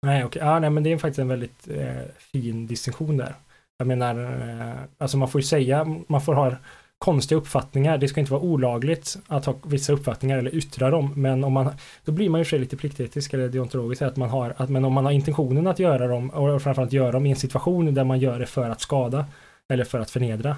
Nej, 0.07 0.25
okay. 0.25 0.43
ja, 0.43 0.59
nej, 0.59 0.71
men 0.71 0.83
det 0.83 0.93
är 0.93 0.99
faktiskt 0.99 1.19
en 1.19 1.29
väldigt 1.29 1.69
eh, 1.69 2.03
fin 2.19 2.67
distinktion 2.67 3.17
där. 3.17 3.35
Jag 3.79 3.87
menar, 3.87 4.15
eh, 4.25 4.83
alltså 4.99 5.17
man 5.17 5.29
får 5.29 5.41
ju 5.41 5.47
säga, 5.47 5.85
man 6.09 6.21
får 6.21 6.35
ha 6.35 6.53
konstiga 6.99 7.39
uppfattningar. 7.39 7.99
Det 7.99 8.09
ska 8.09 8.21
inte 8.21 8.33
vara 8.33 8.43
olagligt 8.43 9.19
att 9.27 9.45
ha 9.45 9.55
vissa 9.67 9.93
uppfattningar 9.93 10.39
eller 10.39 10.55
yttra 10.55 10.91
dem. 10.91 11.13
Men 11.17 11.45
om 11.45 11.53
man, 11.53 11.71
då 12.05 12.13
blir 12.13 12.29
man 12.31 12.41
ju 12.41 12.45
sig 12.45 12.59
lite 12.59 12.77
pliktetisk 12.77 13.35
eller 13.35 13.49
deontologisk. 13.49 14.03
Att 14.03 14.17
man 14.17 14.29
har, 14.29 14.55
att, 14.57 14.71
men 14.71 14.85
om 14.85 14.93
man 14.93 15.05
har 15.05 15.13
intentionen 15.13 15.67
att 15.67 15.79
göra 15.79 16.07
dem 16.07 16.31
och 16.31 16.63
framförallt 16.63 16.93
göra 16.93 17.13
dem 17.13 17.27
i 17.27 17.31
en 17.31 17.37
situation 17.37 17.95
där 17.95 18.05
man 18.05 18.19
gör 18.19 18.39
det 18.39 18.47
för 18.47 18.71
att 18.71 18.81
skada 18.81 19.27
eller 19.73 19.85
för 19.85 20.01
att 20.01 20.11
förnedra 20.11 20.51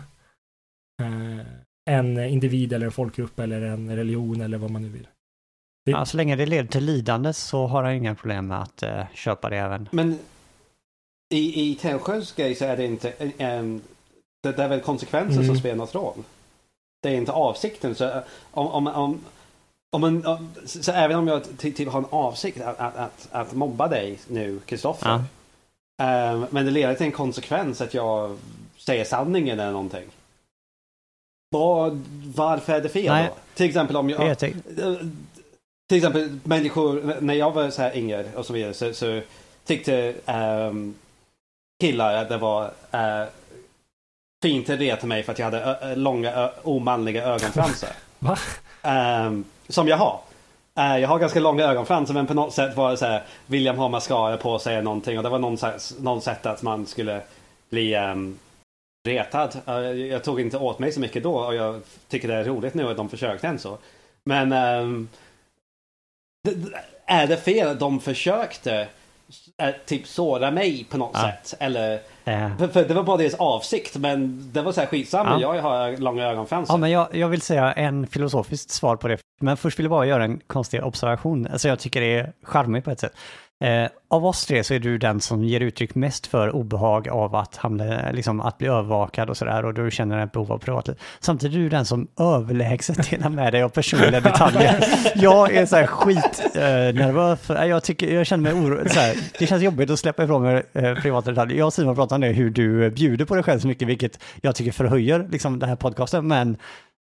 eh, 1.03 1.47
en 1.91 2.19
individ 2.19 2.73
eller 2.73 2.87
en 2.87 2.93
folkgrupp 2.93 3.39
eller 3.39 3.63
en 3.63 3.97
religion 3.97 4.41
eller 4.41 4.59
vad 4.59 4.71
man 4.71 4.83
nu 4.83 4.89
vill. 4.89 5.09
Det... 5.85 5.91
Ja, 5.91 6.05
så 6.05 6.17
länge 6.17 6.37
det 6.37 6.47
leder 6.47 6.69
till 6.69 6.85
lidande 6.85 7.33
så 7.33 7.67
har 7.67 7.83
han 7.83 7.93
inga 7.93 8.15
problem 8.15 8.47
med 8.47 8.63
att 8.63 8.83
uh, 8.83 9.05
köpa 9.15 9.51
det 9.51 9.57
även. 9.57 9.89
Men 9.93 10.19
i, 11.35 11.71
i 11.71 11.75
Tännsjös 11.75 12.33
grej 12.33 12.55
så 12.55 12.65
är 12.65 12.77
det 12.77 12.85
inte 12.85 13.11
en, 13.39 13.81
det, 14.43 14.53
det 14.53 14.63
är 14.63 14.69
väl 14.69 14.81
konsekvensen 14.81 15.43
mm. 15.43 15.47
som 15.47 15.57
spelar 15.57 15.77
något 15.77 15.95
roll 15.95 16.25
det 17.07 17.15
är 17.15 17.17
inte 17.17 17.33
avsikten. 17.33 17.95
Så 17.95 18.05
eh, 18.05 18.23
om, 18.51 18.67
om, 18.67 18.87
om, 18.87 19.21
om 19.91 20.05
en, 20.05 20.25
så 20.67 20.93
även 20.93 21.17
om 21.17 21.29
jag 21.29 21.59
typ 21.59 21.89
har 21.89 21.99
en 21.99 22.07
avsikt 22.11 22.61
att, 22.61 22.79
att, 22.79 22.97
att, 22.97 23.29
att 23.31 23.53
mobba 23.53 23.89
dig 23.89 24.19
nu, 24.29 24.61
Kristoffer. 24.67 25.09
Ja. 25.09 26.33
Um, 26.33 26.47
men 26.51 26.65
det 26.65 26.71
leder 26.71 26.95
till 26.95 27.07
en 27.07 27.13
konsekvens 27.13 27.81
att 27.81 27.95
jag 27.95 28.39
säger 28.77 29.05
sanningen 29.05 29.61
eller 29.61 29.73
någonting. 29.73 30.05
Var, 31.51 32.03
varför 32.35 32.73
är 32.73 32.81
det 32.81 32.89
fel 32.89 33.13
Nej. 33.13 33.27
då? 33.29 33.35
Till 33.55 33.67
exempel 33.67 33.97
om 33.97 34.11
jag... 34.11 34.29
jag 34.29 34.39
till 35.89 35.97
exempel 35.97 36.39
människor, 36.45 37.17
när 37.21 37.35
jag 37.35 37.53
var 37.53 37.71
så 37.71 37.83
här 37.83 37.97
yngre 37.97 38.27
och 38.37 38.47
så 38.47 38.53
vidare 38.53 38.75
så, 38.75 38.95
så 38.95 39.21
tyckte 39.65 40.15
um, 40.27 40.95
killar 41.81 42.15
att 42.15 42.29
det 42.29 42.39
var 42.39 42.65
uh, 42.95 43.29
fint 44.47 44.71
att 44.71 44.79
reta 44.79 45.07
mig 45.07 45.23
för 45.23 45.33
att 45.33 45.39
jag 45.39 45.51
hade 45.51 45.95
långa 45.95 46.51
omanliga 46.63 47.25
ögonfransar. 47.25 47.91
Va? 48.19 48.39
Um, 49.27 49.45
som 49.69 49.89
jag 49.89 49.97
har. 49.97 50.21
Uh, 50.79 50.99
jag 50.99 51.09
har 51.09 51.19
ganska 51.19 51.41
långa 51.41 51.65
ögonfransar 51.65 52.15
men 52.15 52.27
på 52.27 52.35
något 52.35 52.53
sätt 52.53 52.77
var 52.77 52.91
det 52.91 52.97
så 52.97 53.07
här, 53.07 53.23
William 53.47 53.79
har 53.79 53.89
mascara 53.89 54.37
på 54.37 54.59
sig 54.59 54.75
eller 54.75 54.83
någonting 54.83 55.17
och 55.17 55.23
det 55.23 55.31
var 55.31 55.39
någon, 55.39 55.59
någon 55.99 56.23
sätt 56.23 56.47
att 56.47 56.63
man 56.63 56.87
skulle 56.87 57.21
bli 57.71 57.97
um, 57.97 58.39
retad. 59.09 59.57
Uh, 59.69 59.75
jag 59.91 60.25
tog 60.25 60.41
inte 60.41 60.59
åt 60.59 60.79
mig 60.79 60.93
så 60.93 61.01
mycket 61.01 61.23
då 61.23 61.35
och 61.35 61.55
jag 61.55 61.83
tycker 62.09 62.29
det 62.29 62.35
är 62.35 62.45
roligt 62.45 62.75
nu 62.75 62.91
att 62.91 62.97
de 62.97 63.09
försökte 63.09 63.47
än 63.47 63.59
så. 63.59 63.79
Men 64.25 64.53
um, 64.53 65.09
är 67.07 67.27
det 67.27 67.37
fel 67.37 67.69
att 67.69 67.81
de 67.81 68.01
försökte 68.01 68.89
äh, 69.63 69.75
typ 69.87 70.07
såra 70.07 70.51
mig 70.51 70.87
på 70.91 70.99
något 70.99 71.11
ja. 71.15 71.21
sätt? 71.21 71.55
Eller 71.61 72.01
Eh. 72.27 72.57
För, 72.59 72.69
för, 72.69 72.85
det 72.85 72.95
var 72.95 73.03
bara 73.03 73.17
deras 73.17 73.35
avsikt, 73.35 73.97
men 73.97 74.51
det 74.53 74.63
var 74.63 74.73
så 74.73 74.81
här 74.81 74.89
skitsamma. 74.89 75.41
Ja. 75.41 75.55
Jag 75.55 75.63
har 75.63 75.97
långa 75.97 76.27
ögonfransar. 76.27 76.75
Ja, 76.75 76.79
men 76.79 76.91
jag, 76.91 77.15
jag 77.15 77.29
vill 77.29 77.41
säga 77.41 77.73
en 77.73 78.07
filosofiskt 78.07 78.71
svar 78.71 78.97
på 78.97 79.09
det. 79.09 79.19
Men 79.41 79.57
först 79.57 79.79
vill 79.79 79.85
jag 79.85 79.91
bara 79.91 80.07
göra 80.07 80.25
en 80.25 80.41
konstig 80.47 80.85
observation. 80.85 81.47
Alltså 81.47 81.69
jag 81.69 81.79
tycker 81.79 82.01
det 82.01 82.19
är 82.19 82.33
charmigt 82.43 82.85
på 82.85 82.91
ett 82.91 83.01
sätt. 83.01 83.13
Eh, 83.65 83.89
av 84.09 84.27
oss 84.27 84.47
tre 84.47 84.65
så 84.65 84.75
är 84.75 84.79
du 84.79 84.99
den 84.99 85.21
som 85.21 85.45
ger 85.45 85.61
uttryck 85.61 85.95
mest 85.95 86.27
för 86.27 86.51
obehag 86.51 87.09
av 87.09 87.35
att, 87.35 87.57
hamna, 87.57 88.11
liksom, 88.11 88.41
att 88.41 88.59
bli 88.59 88.69
övervakad 88.69 89.31
och 89.31 89.37
sådär 89.37 89.65
och 89.65 89.75
du 89.75 89.91
känner 89.91 90.25
ett 90.25 90.33
behov 90.33 90.53
av 90.53 90.59
privatliv. 90.59 90.97
Samtidigt 91.21 91.57
är 91.57 91.61
du 91.61 91.69
den 91.69 91.85
som 91.85 92.09
överlägset 92.21 93.11
delar 93.11 93.29
med 93.29 93.53
dig 93.53 93.63
av 93.63 93.69
personliga 93.69 94.21
detaljer. 94.21 94.85
Jag 95.15 95.55
är 95.55 95.67
så 95.67 95.77
här 95.77 95.87
skitnervös, 95.87 97.51
eh, 97.51 97.65
jag, 97.65 97.83
jag 97.99 98.27
känner 98.27 98.43
mig 98.43 98.53
orolig. 98.53 98.93
det 99.39 99.47
känns 99.47 99.63
jobbigt 99.63 99.91
att 99.91 99.99
släppa 99.99 100.25
ifrån 100.25 100.43
mig 100.43 100.63
eh, 100.73 100.95
privata 100.95 101.31
detaljer. 101.31 101.59
Jag 101.59 101.67
och 101.67 101.73
Simon 101.73 101.95
pratar 101.95 102.17
om 102.17 102.21
det, 102.21 102.29
hur 102.29 102.51
du 102.51 102.91
bjuder 102.91 103.25
på 103.25 103.35
dig 103.35 103.45
själv 103.45 103.59
så 103.59 103.69
mycket, 103.69 103.89
vilket 103.89 104.21
jag 104.41 104.55
tycker 104.55 104.73
förhöjer 104.73 105.29
liksom, 105.31 105.59
den 105.59 105.69
här 105.69 105.77
podcasten, 105.77 106.29
men 106.29 106.57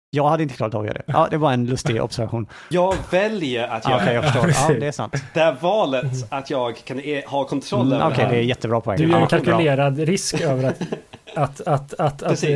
Jag 0.10 0.28
hade 0.30 0.43
inte 0.43 0.56
klarat 0.56 0.76
av 0.76 0.82
att 0.82 0.88
göra 0.88 0.97
det. 0.97 1.03
Ja, 1.08 1.28
det 1.32 1.38
var 1.38 1.53
en 1.53 1.66
lustig 1.66 2.03
observation. 2.03 2.47
Jag 2.70 2.95
väljer 3.12 3.68
att 3.68 3.86
göra 3.86 3.95
Okej, 4.01 4.14
jag 4.14 4.24
förstår. 4.24 4.74
Ja, 4.74 4.80
det 4.80 4.88
är 4.88 4.91
sant. 4.91 5.14
det 5.34 5.39
här 5.39 5.56
valet 5.62 6.06
att 6.30 6.49
jag 6.49 6.78
kan 6.78 6.99
e- 6.99 7.24
ha 7.28 7.43
kontroll 7.45 7.82
Mm, 7.88 7.93
över 7.93 8.06
Okej, 8.06 8.18
det 8.18 8.24
här. 8.24 8.32
det 8.32 8.38
är 8.38 8.41
jättebra 8.43 8.82
poäng. 8.82 8.97
Du 8.97 9.03
gör 9.03 9.14
en 9.14 9.20
bra. 9.20 9.28
kalkylerad 9.28 9.99
risk 9.99 10.41
över 10.41 10.64
att, 10.70 10.82
att, 11.36 11.62
att, 11.68 11.93
att, 11.93 12.24
att 12.24 12.43
eh, 12.43 12.49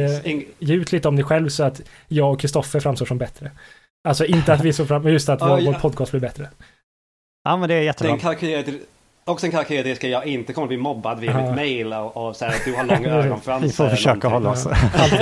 ge 0.60 0.76
ut 0.76 0.92
lite 0.92 1.08
om 1.08 1.16
dig 1.16 1.26
själv 1.26 1.50
så 1.50 1.64
att 1.64 1.82
jag 2.08 2.32
och 2.34 2.40
Kristoffer 2.40 2.80
framstår 2.80 3.06
som 3.06 3.18
bättre. 3.18 3.52
Alltså 4.08 4.26
inte 4.26 4.54
att 4.54 4.62
vi 4.64 4.74
står 4.74 4.86
fram, 4.86 5.04
men 5.04 5.14
just 5.14 5.30
att 5.30 5.42
vår, 5.42 5.60
ja. 5.60 5.72
vår 5.72 5.74
podcast 5.80 6.12
blir 6.12 6.22
bättre. 6.22 6.50
Ja, 7.44 7.58
men 7.58 7.70
det 7.70 7.76
är 7.76 7.82
jättebra. 7.82 8.12
Den 8.12 8.20
kalkylerade, 8.20 8.74
också 9.26 9.46
en 9.46 9.52
kalkylerad 9.52 9.86
risk 9.86 10.04
att 10.04 10.10
jag 10.10 10.26
inte 10.26 10.54
kommer 10.54 10.68
bli 10.68 10.78
mobbad 10.78 11.20
via 11.20 11.32
Ja. 11.32 11.42
mitt 11.46 11.56
mail 11.56 11.94
och, 11.94 12.18
och 12.28 12.36
så 12.36 12.46
här, 12.46 12.52
att 12.52 12.66
du 12.66 12.76
har 12.76 12.84
långa 12.84 13.10
ögonfransar. 13.24 13.68
Vi 13.68 13.74
får 13.74 13.90
försöka 13.90 14.28
hålla 14.28 14.50
oss. 14.50 14.68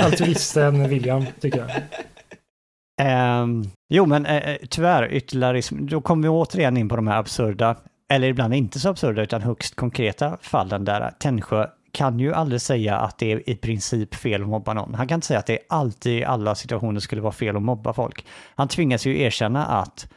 Altruisten 0.04 0.88
William, 0.88 1.24
tycker 1.40 1.58
jag. 1.58 1.70
Um, 3.42 3.70
jo, 3.88 4.06
men 4.06 4.26
uh, 4.26 4.56
tyvärr, 4.70 5.12
ytterligare, 5.12 5.60
då 5.70 6.00
kommer 6.00 6.22
vi 6.22 6.28
återigen 6.28 6.76
in 6.76 6.88
på 6.88 6.96
de 6.96 7.06
här 7.06 7.18
absurda, 7.18 7.76
eller 8.12 8.28
ibland 8.28 8.54
inte 8.54 8.80
så 8.80 8.88
absurda, 8.88 9.22
utan 9.22 9.42
högst 9.42 9.76
konkreta 9.76 10.38
fallen 10.40 10.84
där 10.84 11.10
Tännsjö 11.20 11.66
kan 11.92 12.18
ju 12.18 12.34
aldrig 12.34 12.60
säga 12.60 12.96
att 12.96 13.18
det 13.18 13.32
är 13.32 13.50
i 13.50 13.56
princip 13.56 14.14
fel 14.14 14.42
att 14.42 14.48
mobba 14.48 14.74
någon. 14.74 14.94
Han 14.94 15.08
kan 15.08 15.16
inte 15.16 15.26
säga 15.26 15.38
att 15.38 15.46
det 15.46 15.58
alltid 15.68 16.18
i 16.18 16.24
alla 16.24 16.54
situationer 16.54 17.00
skulle 17.00 17.22
vara 17.22 17.32
fel 17.32 17.56
att 17.56 17.62
mobba 17.62 17.92
folk. 17.92 18.26
Han 18.54 18.68
tvingas 18.68 19.06
ju 19.06 19.20
erkänna 19.20 19.66
att 19.66 20.08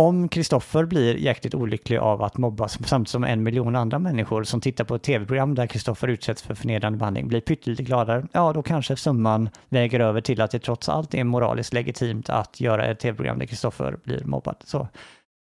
om 0.00 0.28
Kristoffer 0.28 0.84
blir 0.84 1.16
jäkligt 1.16 1.54
olycklig 1.54 1.98
av 1.98 2.22
att 2.22 2.38
mobbas 2.38 2.72
samtidigt 2.72 3.08
som 3.08 3.24
en 3.24 3.42
miljon 3.42 3.76
andra 3.76 3.98
människor 3.98 4.44
som 4.44 4.60
tittar 4.60 4.84
på 4.84 4.94
ett 4.94 5.02
tv-program 5.02 5.54
där 5.54 5.66
Kristoffer 5.66 6.08
utsätts 6.08 6.42
för 6.42 6.54
förnedrande 6.54 6.98
behandling 6.98 7.28
blir 7.28 7.40
pyttelite 7.40 7.82
gladare, 7.82 8.26
ja 8.32 8.52
då 8.52 8.62
kanske 8.62 8.96
summan 8.96 9.48
väger 9.68 10.00
över 10.00 10.20
till 10.20 10.40
att 10.40 10.50
det 10.50 10.58
trots 10.58 10.88
allt 10.88 11.14
är 11.14 11.24
moraliskt 11.24 11.72
legitimt 11.72 12.30
att 12.30 12.60
göra 12.60 12.86
ett 12.86 12.98
tv-program 12.98 13.38
där 13.38 13.46
Kristoffer 13.46 13.96
blir 14.04 14.24
mobbad. 14.24 14.56
Så 14.64 14.88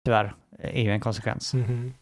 tyvärr 0.05 0.34
är 0.59 0.82
ju 0.82 0.91
en 0.91 1.01
konsekvens. 1.01 1.55
Mhm. 1.55 1.93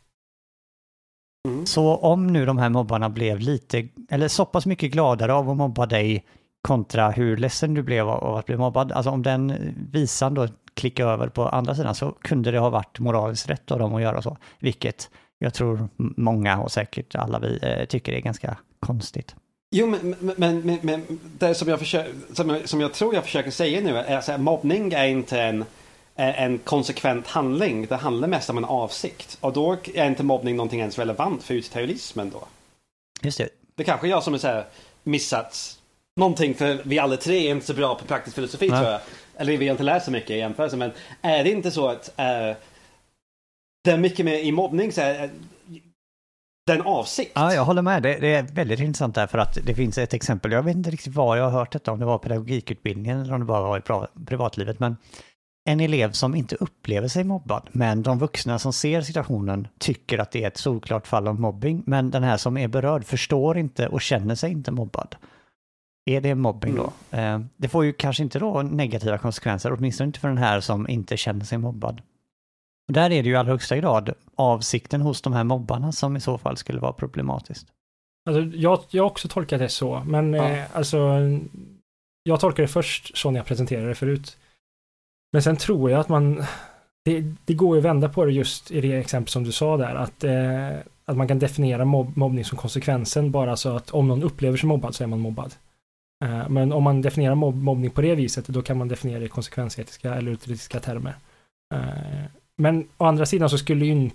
Mm. 1.48 1.66
Så 1.66 1.96
om 1.96 2.26
nu 2.26 2.46
de 2.46 2.58
här 2.58 2.68
mobbarna 2.68 3.10
blev 3.10 3.40
lite, 3.40 3.88
eller 4.10 4.28
så 4.28 4.44
pass 4.44 4.66
mycket 4.66 4.92
gladare 4.92 5.32
av 5.32 5.50
att 5.50 5.56
mobba 5.56 5.86
dig 5.86 6.24
kontra 6.62 7.10
hur 7.10 7.36
ledsen 7.36 7.74
du 7.74 7.82
blev 7.82 8.08
av 8.08 8.36
att 8.36 8.46
bli 8.46 8.56
mobbad, 8.56 8.92
alltså 8.92 9.10
om 9.10 9.22
den 9.22 9.74
visan 9.92 10.34
då 10.34 10.48
klickar 10.78 11.06
över 11.06 11.28
på 11.28 11.48
andra 11.48 11.74
sidan 11.74 11.94
så 11.94 12.10
kunde 12.10 12.50
det 12.50 12.58
ha 12.58 12.70
varit 12.70 12.98
moraliskt 12.98 13.50
rätt 13.50 13.70
av 13.70 13.78
dem 13.78 13.94
att 13.94 14.02
göra 14.02 14.22
så, 14.22 14.36
vilket 14.58 15.10
jag 15.38 15.54
tror 15.54 15.88
många 15.96 16.60
och 16.60 16.72
säkert 16.72 17.14
alla 17.14 17.38
vi 17.38 17.58
eh, 17.62 17.84
tycker 17.84 18.12
är 18.12 18.20
ganska 18.20 18.56
konstigt. 18.80 19.34
Jo, 19.70 19.86
men, 19.86 20.16
men, 20.20 20.34
men, 20.36 20.60
men, 20.60 20.78
men 20.82 21.20
det 21.38 21.54
som 21.54 21.68
jag, 21.68 21.78
försöker, 21.78 22.14
som, 22.32 22.50
jag, 22.50 22.68
som 22.68 22.80
jag 22.80 22.92
tror 22.94 23.14
jag 23.14 23.24
försöker 23.24 23.50
säga 23.50 23.80
nu 23.80 23.96
är 23.96 24.16
att 24.30 24.40
mobbning 24.40 24.92
är 24.92 25.06
inte 25.06 25.40
en, 25.40 25.64
en 26.16 26.58
konsekvent 26.58 27.26
handling. 27.26 27.86
Det 27.86 27.96
handlar 27.96 28.28
mest 28.28 28.50
om 28.50 28.58
en 28.58 28.64
avsikt. 28.64 29.38
Och 29.40 29.52
då 29.52 29.76
är 29.94 30.06
inte 30.06 30.22
mobbning 30.22 30.56
någonting 30.56 30.80
ens 30.80 30.98
relevant 30.98 31.42
för 31.42 31.60
terrorismen 31.60 32.30
då. 32.30 32.44
Just 33.22 33.38
det. 33.38 33.48
Det 33.74 33.84
kanske 33.84 34.06
är 34.06 34.10
jag 34.10 34.22
som 34.22 34.34
är 34.34 34.38
så 34.38 34.46
här 34.46 34.64
missat 35.02 35.78
någonting 36.18 36.54
för 36.54 36.80
vi 36.84 36.98
alla 36.98 37.16
tre 37.16 37.46
är 37.46 37.50
inte 37.50 37.66
så 37.66 37.74
bra 37.74 37.94
på 37.94 38.04
praktisk 38.04 38.34
filosofi 38.34 38.68
Nej. 38.68 38.80
tror 38.80 38.92
jag. 38.92 39.00
Eller 39.38 39.56
vi 39.56 39.66
har 39.68 39.72
inte 39.72 39.82
lärt 39.82 40.04
så 40.04 40.10
mycket 40.10 40.30
i 40.30 40.38
jämförelse 40.38 40.76
men 40.76 40.90
är 41.22 41.44
det 41.44 41.50
inte 41.50 41.70
så 41.70 41.88
att 41.88 42.08
eh, 42.18 42.56
det 43.84 43.90
är 43.90 43.98
mycket 43.98 44.24
mer 44.24 44.38
i 44.38 44.52
mobbning 44.52 44.92
så 44.92 45.00
här, 45.00 45.24
eh, 45.24 45.30
det 46.66 46.72
en 46.72 46.82
avsikt. 46.82 47.32
Ja, 47.34 47.54
jag 47.54 47.64
håller 47.64 47.82
med. 47.82 48.02
Det, 48.02 48.18
det 48.18 48.34
är 48.34 48.42
väldigt 48.42 48.80
intressant 48.80 49.14
där 49.14 49.26
för 49.26 49.38
att 49.38 49.58
det 49.66 49.74
finns 49.74 49.98
ett 49.98 50.14
exempel. 50.14 50.52
Jag 50.52 50.62
vet 50.62 50.76
inte 50.76 50.90
riktigt 50.90 51.14
var 51.14 51.36
jag 51.36 51.44
har 51.44 51.50
hört 51.50 51.72
detta, 51.72 51.92
om 51.92 51.98
det 51.98 52.04
var 52.04 52.18
pedagogikutbildningen 52.18 53.20
eller 53.20 53.34
om 53.34 53.40
det 53.40 53.46
bara 53.46 53.62
var 53.62 53.78
i 53.78 54.24
privatlivet. 54.26 54.80
Men 54.80 54.96
en 55.68 55.80
elev 55.80 56.12
som 56.12 56.34
inte 56.34 56.56
upplever 56.56 57.08
sig 57.08 57.24
mobbad, 57.24 57.68
men 57.72 58.02
de 58.02 58.18
vuxna 58.18 58.58
som 58.58 58.72
ser 58.72 59.00
situationen 59.00 59.68
tycker 59.78 60.18
att 60.18 60.30
det 60.30 60.44
är 60.44 60.48
ett 60.48 60.56
solklart 60.56 61.06
fall 61.06 61.28
av 61.28 61.40
mobbing. 61.40 61.82
Men 61.86 62.10
den 62.10 62.22
här 62.22 62.36
som 62.36 62.56
är 62.56 62.68
berörd 62.68 63.04
förstår 63.04 63.58
inte 63.58 63.88
och 63.88 64.00
känner 64.00 64.34
sig 64.34 64.50
inte 64.50 64.70
mobbad. 64.70 65.16
Är 66.08 66.20
det 66.20 66.34
mobbing 66.34 66.74
då? 66.74 66.92
Eh, 67.18 67.40
Det 67.56 67.68
får 67.68 67.84
ju 67.84 67.92
kanske 67.92 68.22
inte 68.22 68.38
då 68.38 68.62
negativa 68.62 69.18
konsekvenser, 69.18 69.72
åtminstone 69.72 70.06
inte 70.06 70.20
för 70.20 70.28
den 70.28 70.38
här 70.38 70.60
som 70.60 70.88
inte 70.88 71.16
känner 71.16 71.44
sig 71.44 71.58
mobbad. 71.58 72.00
Och 72.88 72.94
där 72.94 73.04
är 73.10 73.22
det 73.22 73.28
ju 73.28 73.32
i 73.32 73.36
allra 73.36 73.52
högsta 73.52 73.76
grad 73.76 74.12
avsikten 74.36 75.00
hos 75.00 75.22
de 75.22 75.32
här 75.32 75.44
mobbarna 75.44 75.92
som 75.92 76.16
i 76.16 76.20
så 76.20 76.38
fall 76.38 76.56
skulle 76.56 76.80
vara 76.80 76.92
problematiskt. 76.92 77.66
Alltså, 78.28 78.56
jag, 78.58 78.80
jag 78.90 79.02
har 79.02 79.10
också 79.10 79.28
tolkat 79.28 79.58
det 79.60 79.68
så, 79.68 80.02
men 80.06 80.32
Ja. 80.34 80.48
eh, 80.48 80.64
alltså 80.76 80.98
jag 82.22 82.40
tolkade 82.40 82.62
det 82.62 82.72
först 82.72 83.16
så 83.18 83.30
när 83.30 83.38
jag 83.38 83.46
presenterade 83.46 83.88
det 83.88 83.94
förut. 83.94 84.36
Men 85.32 85.42
sen 85.42 85.56
tror 85.56 85.90
jag 85.90 86.00
att 86.00 86.08
man 86.08 86.44
det, 87.04 87.24
det 87.44 87.54
går 87.54 87.76
ju 87.76 87.80
att 87.80 87.84
vända 87.84 88.08
på 88.08 88.24
det 88.24 88.32
just 88.32 88.70
i 88.70 88.80
det 88.80 88.92
exempel 88.96 89.28
som 89.30 89.44
du 89.44 89.52
sa 89.52 89.76
där, 89.76 89.94
att, 89.94 90.24
eh, 90.24 90.78
att 91.04 91.16
man 91.16 91.28
kan 91.28 91.38
definiera 91.38 91.84
mobb, 91.84 92.16
mobbning 92.16 92.44
som 92.44 92.58
konsekvensen 92.58 93.30
bara 93.30 93.56
så 93.56 93.76
att 93.76 93.90
om 93.90 94.08
någon 94.08 94.22
upplever 94.22 94.56
sig 94.56 94.66
mobbad 94.68 94.94
så 94.94 95.02
är 95.04 95.08
man 95.08 95.20
mobbad. 95.20 95.54
Eh, 96.24 96.48
men 96.48 96.72
om 96.72 96.82
man 96.82 97.02
definierar 97.02 97.34
mobb, 97.34 97.56
mobbning 97.56 97.90
på 97.90 98.00
det 98.00 98.14
viset, 98.14 98.46
då 98.46 98.62
kan 98.62 98.78
man 98.78 98.88
definiera 98.88 99.18
det 99.18 99.26
i 99.26 99.28
konsekvensetiska 99.28 100.14
eller 100.14 100.30
utritiska 100.30 100.80
termer. 100.80 101.14
Eh, 101.74 102.24
men 102.56 102.88
å 102.96 103.04
andra 103.04 103.26
sidan 103.26 103.50
så 103.50 103.58
skulle 103.58 103.86
ju 103.86 103.92
inte 103.92 104.14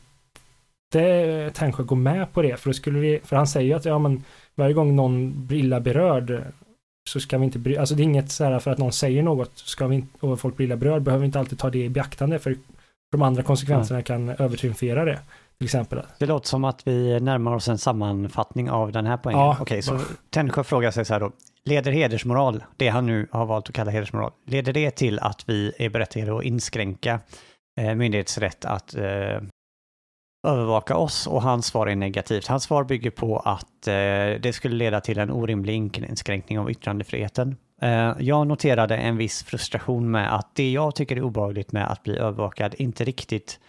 Tännsjö 1.54 1.84
gå 1.84 1.96
med 1.96 2.34
på 2.34 2.42
det, 2.42 2.58
för 2.58 2.70
då 2.70 2.74
skulle 2.74 3.00
vi, 3.00 3.20
för 3.24 3.36
han 3.36 3.48
säger 3.48 3.68
ju 3.68 3.74
att 3.74 3.86
ja 3.86 4.00
men 4.00 4.24
varje 4.56 4.74
gång 4.74 4.96
någon 4.96 5.46
blir 5.48 5.60
illa 5.60 5.80
berörd 5.80 6.44
så 7.10 7.20
ska 7.20 7.38
vi 7.38 7.46
inte 7.46 7.60
bry, 7.60 7.78
alltså 7.78 7.96
det 7.96 8.02
är 8.02 8.06
inget 8.06 8.32
så 8.32 8.44
här 8.44 8.60
för 8.60 8.72
att 8.72 8.78
någon 8.78 8.92
säger 8.92 9.24
något 9.24 9.58
ska 9.58 9.88
vi 9.88 9.96
inte, 9.96 10.26
och 10.26 10.40
folk 10.40 10.58
blir 10.58 10.66
illa 10.66 10.76
berörd 10.76 11.02
behöver 11.02 11.22
vi 11.22 11.26
inte 11.26 11.40
alltid 11.40 11.60
ta 11.60 11.70
det 11.70 11.84
i 11.84 11.90
beaktande 11.90 12.40
för 12.40 12.58
de 13.12 13.22
andra 13.22 13.44
konsekvenserna 13.44 14.02
kan 14.02 14.30
övertriumfera 14.30 15.06
det. 15.06 15.20
Till 15.58 15.66
exempel. 15.66 16.02
Det 16.20 16.26
låter 16.26 16.48
som 16.48 16.64
att 16.64 16.88
vi 16.88 17.20
närmar 17.20 17.56
oss 17.56 17.68
en 17.68 17.78
sammanfattning 17.78 18.70
av 18.70 18.92
den 18.92 19.06
här 19.06 19.18
poängen. 19.18 19.42
Ja. 19.42 19.58
Okej, 19.62 19.82
så 19.82 20.00
Tännsjö 20.30 20.64
frågar 20.64 20.92
sig 20.92 21.06
så 21.06 21.14
här 21.14 21.20
då. 21.20 21.32
Leder 21.70 21.92
hedersmoral, 21.92 22.64
det 22.78 22.88
han 22.88 23.06
nu 23.06 23.28
har 23.32 23.46
valt 23.46 23.70
att 23.70 23.76
kalla 23.76 23.92
hedersmoral, 23.92 24.32
leder 24.46 24.74
det 24.74 24.92
till 24.92 25.20
att 25.20 25.50
vi 25.50 25.74
är 25.78 25.90
berättigade 25.90 26.38
att 26.38 26.44
inskränka 26.44 27.20
eh, 27.82 27.96
myndighets 27.96 28.38
rätt 28.38 28.66
att 28.66 28.96
eh, 28.96 29.42
övervaka 30.48 30.96
oss? 30.96 31.28
Och 31.28 31.42
hans 31.42 31.66
svar 31.66 31.88
är 31.88 31.96
negativt. 31.96 32.48
Hans 32.48 32.64
svar 32.64 32.84
bygger 32.84 33.12
på 33.12 33.40
att 33.40 33.88
eh, 33.88 34.42
det 34.42 34.56
skulle 34.56 34.76
leda 34.76 35.02
till 35.02 35.20
en 35.20 35.32
orimlig 35.32 35.98
inskränkning 35.98 36.60
av 36.60 36.72
yttrandefriheten. 36.72 37.56
Eh, 37.82 38.14
jag 38.20 38.48
noterade 38.48 38.98
en 38.98 39.18
viss 39.18 39.44
frustration 39.44 40.12
med 40.12 40.36
att 40.36 40.56
det 40.56 40.72
jag 40.72 40.96
tycker 40.96 41.18
är 41.18 41.22
obehagligt 41.22 41.72
med 41.72 41.92
att 41.92 42.04
bli 42.04 42.18
övervakad 42.18 42.76
inte 42.78 43.04
riktigt 43.04 43.60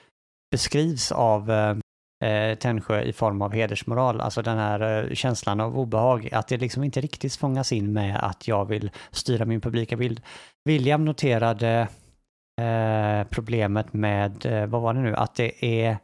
beskrivs 0.51 1.12
av 1.12 1.51
eh, 1.51 1.76
eh, 2.25 2.55
Tännsjö 2.55 3.03
i 3.03 3.12
form 3.12 3.43
av 3.43 3.53
hedersmoral, 3.53 4.20
alltså 4.20 4.43
den 4.43 4.59
här 4.59 5.05
eh, 5.11 5.14
känslan 5.14 5.61
av 5.61 5.78
obehag, 5.78 6.28
att 6.32 6.48
det 6.48 6.57
liksom 6.57 6.85
inte 6.85 7.01
riktigt 7.01 7.36
fångas 7.36 7.73
in 7.73 7.93
med 7.93 8.24
att 8.24 8.48
jag 8.48 8.65
vill 8.65 8.90
styra 9.11 9.44
min 9.44 9.61
publika 9.61 9.97
bild. 9.97 10.20
William 10.65 11.05
noterade 11.05 11.89
eh, 12.61 13.28
problemet 13.31 13.93
med, 13.93 14.47
eh, 14.47 14.66
vad 14.66 14.82
var 14.82 14.94
det 14.94 15.01
nu, 15.01 15.16
att 15.16 15.35
det 15.35 15.65
är 15.65 15.98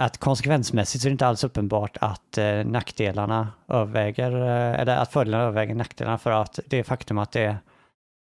att 0.00 0.18
konsekvensmässigt 0.18 1.02
så 1.02 1.08
är 1.08 1.10
det 1.10 1.12
inte 1.12 1.26
alls 1.26 1.44
uppenbart 1.44 1.96
att 2.00 2.38
eh, 2.38 2.64
nackdelarna 2.64 3.48
överväger, 3.68 4.32
eh, 4.32 4.80
eller 4.80 4.96
att 4.96 5.12
fördelarna 5.12 5.44
överväger 5.44 5.74
nackdelarna 5.74 6.18
för 6.18 6.30
att 6.30 6.58
det 6.66 6.84
faktum 6.84 7.18
att 7.18 7.32
det 7.32 7.40
är 7.44 7.56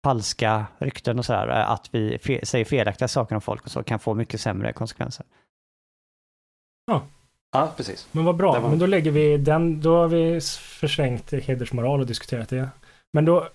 falska 0.05 0.66
rykten 0.78 1.18
och 1.18 1.24
sådär, 1.24 1.48
eh, 1.48 1.70
att 1.70 1.88
vi 1.94 2.16
fe- 2.16 2.44
säger 2.44 2.64
felaktiga 2.64 3.09
saker 3.09 3.34
om 3.34 3.40
folk 3.40 3.64
och 3.64 3.70
så 3.70 3.82
kan 3.82 3.98
få 3.98 4.14
mycket 4.14 4.40
sämre 4.40 4.72
konsekvenser. 4.72 5.26
Ja, 7.52 7.72
precis. 7.76 8.08
Men 8.12 8.24
vad 8.24 8.36
bra, 8.36 8.60
var- 8.60 8.68
men 8.68 8.78
då 8.78 8.86
lägger 8.86 9.10
vi 9.10 9.36
den, 9.36 9.80
då 9.80 9.96
har 9.96 10.08
vi 10.08 10.40
försvängt 10.60 11.32
hedersmoral 11.32 12.00
och 12.00 12.06
diskuterat 12.06 12.48
det. 12.48 12.68
Men 13.12 13.24
då, 13.24 13.48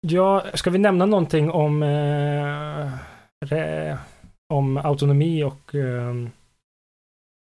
ja, 0.00 0.44
ska 0.54 0.70
vi 0.70 0.78
nämna 0.78 1.06
någonting 1.06 1.50
om, 1.50 1.82
eh, 1.82 2.90
re, 3.46 3.98
om 4.52 4.76
autonomi 4.76 5.44
och 5.44 5.74
eh, 5.74 6.08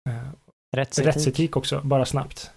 eh, 0.09 0.27
Rättsetik, 0.75 1.07
rättsetik 1.07 1.57
också, 1.57 1.81
bara 1.83 2.05
snabbt. 2.05 2.51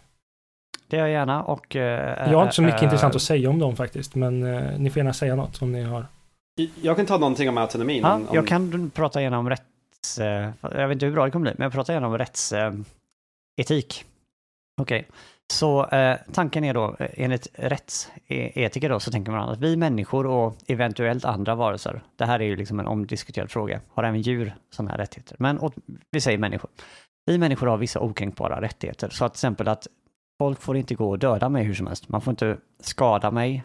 det 0.88 0.96
gör 0.96 1.04
jag 1.06 1.12
gärna 1.12 1.42
och... 1.42 1.76
eh, 1.76 2.30
Jag 2.30 2.38
har 2.38 2.42
inte 2.42 2.54
så 2.54 2.62
mycket 2.62 2.78
eh, 2.80 2.84
intressant 2.84 3.14
att 3.14 3.22
säga 3.22 3.50
om 3.50 3.58
dem 3.58 3.76
faktiskt, 3.76 4.14
men 4.14 4.42
eh, 4.42 4.78
ni 4.78 4.90
får 4.90 4.98
gärna 5.00 5.12
säga 5.12 5.34
något 5.36 5.62
om 5.62 5.72
ni 5.72 5.82
har. 5.82 6.06
Jag 6.82 6.96
kan 6.96 7.06
ta 7.06 7.18
någonting 7.18 7.48
om 7.48 7.58
autonomin. 7.58 8.02
Ja, 8.02 8.14
om, 8.14 8.28
om, 8.28 8.34
jag 8.34 8.46
kan 8.48 8.90
prata 8.90 9.20
igenom 9.20 9.48
rätts... 10.04 10.18
Eh, 10.18 10.50
jag 10.60 10.88
vet 10.88 10.96
inte 10.96 11.06
hur 11.06 11.12
bra 11.12 11.24
det 11.24 11.30
kommer 11.30 11.42
bli, 11.42 11.54
men 11.58 11.64
jag 11.64 11.72
pratar 11.72 11.92
gärna 11.92 12.06
om 12.06 12.18
rättsetik. 12.18 14.04
Okej, 14.80 15.08
så 15.52 15.86
eh, 15.86 16.18
tanken 16.32 16.64
är 16.64 16.74
då, 16.74 16.96
eh, 16.98 17.08
enligt 17.14 17.48
rättsetiker 17.52 18.88
då, 18.88 19.00
så 19.00 19.10
tänker 19.10 19.32
man 19.32 19.48
att 19.48 19.58
vi 19.58 19.76
människor 19.76 20.26
och 20.26 20.56
eventuellt 20.66 21.24
andra 21.24 21.54
varelser, 21.54 22.02
det 22.16 22.24
här 22.24 22.40
är 22.40 22.44
ju 22.44 22.56
liksom 22.56 22.80
en 22.80 22.86
omdiskuterad 22.86 23.50
fråga, 23.50 23.80
har 23.88 24.04
även 24.04 24.20
djur 24.20 24.54
sådana 24.70 24.90
här 24.90 24.98
rättigheter? 24.98 25.36
Men 25.38 25.60
åt, 25.60 25.74
vi 26.10 26.20
säger 26.20 26.38
människor. 26.38 26.70
Vi 27.26 27.38
människor 27.38 27.66
har 27.66 27.76
vissa 27.76 28.00
okränkbara 28.00 28.60
rättigheter, 28.60 29.08
så 29.08 29.24
att 29.24 29.32
till 29.32 29.38
exempel 29.38 29.68
att 29.68 29.86
folk 30.38 30.60
får 30.60 30.76
inte 30.76 30.94
gå 30.94 31.10
och 31.10 31.18
döda 31.18 31.48
mig 31.48 31.64
hur 31.64 31.74
som 31.74 31.86
helst. 31.86 32.08
Man 32.08 32.20
får 32.20 32.30
inte 32.30 32.56
skada 32.80 33.30
mig. 33.30 33.64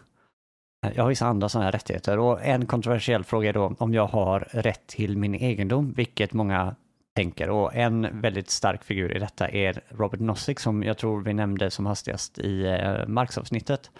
Eh, 0.85 0.91
jag 0.95 1.03
har 1.03 1.09
vissa 1.09 1.25
andra 1.25 1.49
sådana 1.49 1.65
här 1.65 1.71
rättigheter 1.71 2.19
och 2.19 2.45
en 2.45 2.65
kontroversiell 2.65 3.23
fråga 3.23 3.49
är 3.49 3.53
då 3.53 3.75
om 3.79 3.93
jag 3.93 4.07
har 4.07 4.39
rätt 4.39 4.87
till 4.87 5.17
min 5.17 5.35
egendom, 5.35 5.93
vilket 5.93 6.33
många 6.33 6.75
tänker. 7.15 7.49
Och 7.49 7.75
en 7.75 8.21
väldigt 8.21 8.49
stark 8.49 8.83
figur 8.83 9.15
i 9.15 9.19
detta 9.19 9.49
är 9.49 9.81
Robert 9.89 10.19
Nozick 10.19 10.59
som 10.59 10.83
jag 10.83 10.97
tror 10.97 11.21
vi 11.21 11.33
nämnde 11.33 11.71
som 11.71 11.85
hastigast 11.85 12.39
i 12.39 12.65
eh, 12.65 13.07
Marx-avsnittet. 13.07 13.91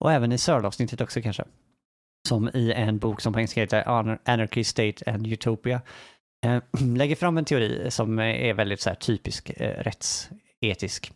Och 0.00 0.12
även 0.12 0.32
i 0.32 0.38
Searle-avsnittet 0.38 1.00
också 1.00 1.22
kanske. 1.22 1.44
Som 2.28 2.50
i 2.54 2.72
en 2.72 2.98
bok 2.98 3.20
som 3.20 3.32
på 3.32 3.38
engelska 3.38 3.60
heter 3.60 3.88
Anarchy, 4.24 4.64
State 4.64 5.10
and 5.10 5.26
Utopia 5.26 5.80
eh, 6.46 6.62
lägger 6.96 7.16
fram 7.16 7.38
en 7.38 7.44
teori 7.44 7.90
som 7.90 8.18
är 8.18 8.54
väldigt 8.54 8.80
så 8.80 8.90
här, 8.90 8.96
typisk 8.96 9.50
rättsetisk. 9.58 11.12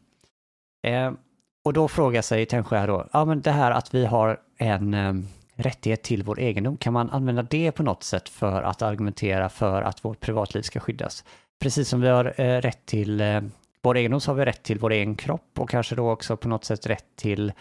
Och 1.67 1.73
då 1.73 1.89
frågar 1.89 2.23
sig 2.23 2.47
Tännsjö 2.47 2.79
här 2.79 2.87
då, 2.87 3.07
ja 3.13 3.25
men 3.25 3.41
det 3.41 3.51
här 3.51 3.71
att 3.71 3.95
vi 3.95 4.07
har 4.07 4.41
en 4.57 4.95
um, 4.95 5.29
rättighet 5.55 6.03
till 6.03 6.23
vår 6.23 6.41
egendom, 6.41 6.77
kan 6.77 6.93
man 6.93 7.11
använda 7.11 7.43
det 7.43 7.73
på 7.73 7.83
något 7.83 8.03
sätt 8.03 8.29
för 8.29 8.63
att 8.63 8.83
argumentera 8.83 9.49
för 9.49 9.83
att 9.83 10.05
vårt 10.05 10.21
privatliv 10.21 10.63
ska 10.63 10.81
skyddas? 10.81 11.25
Precis 11.61 11.89
som 11.89 12.01
vi 12.01 12.09
har 12.09 12.41
eh, 12.41 12.61
rätt 12.61 12.87
till 12.87 13.21
eh, 13.21 13.41
vår 13.83 13.97
egendom 13.97 14.21
så 14.21 14.31
har 14.31 14.37
vi 14.37 14.45
rätt 14.45 14.63
till 14.63 14.79
vår 14.79 14.93
egen 14.93 15.17
kropp 15.17 15.59
och 15.59 15.71
kanske 15.71 15.95
då 15.95 16.11
också 16.11 16.37
på 16.37 16.49
något 16.49 16.65
sätt 16.65 16.87
rätt 16.87 17.17
till 17.17 17.53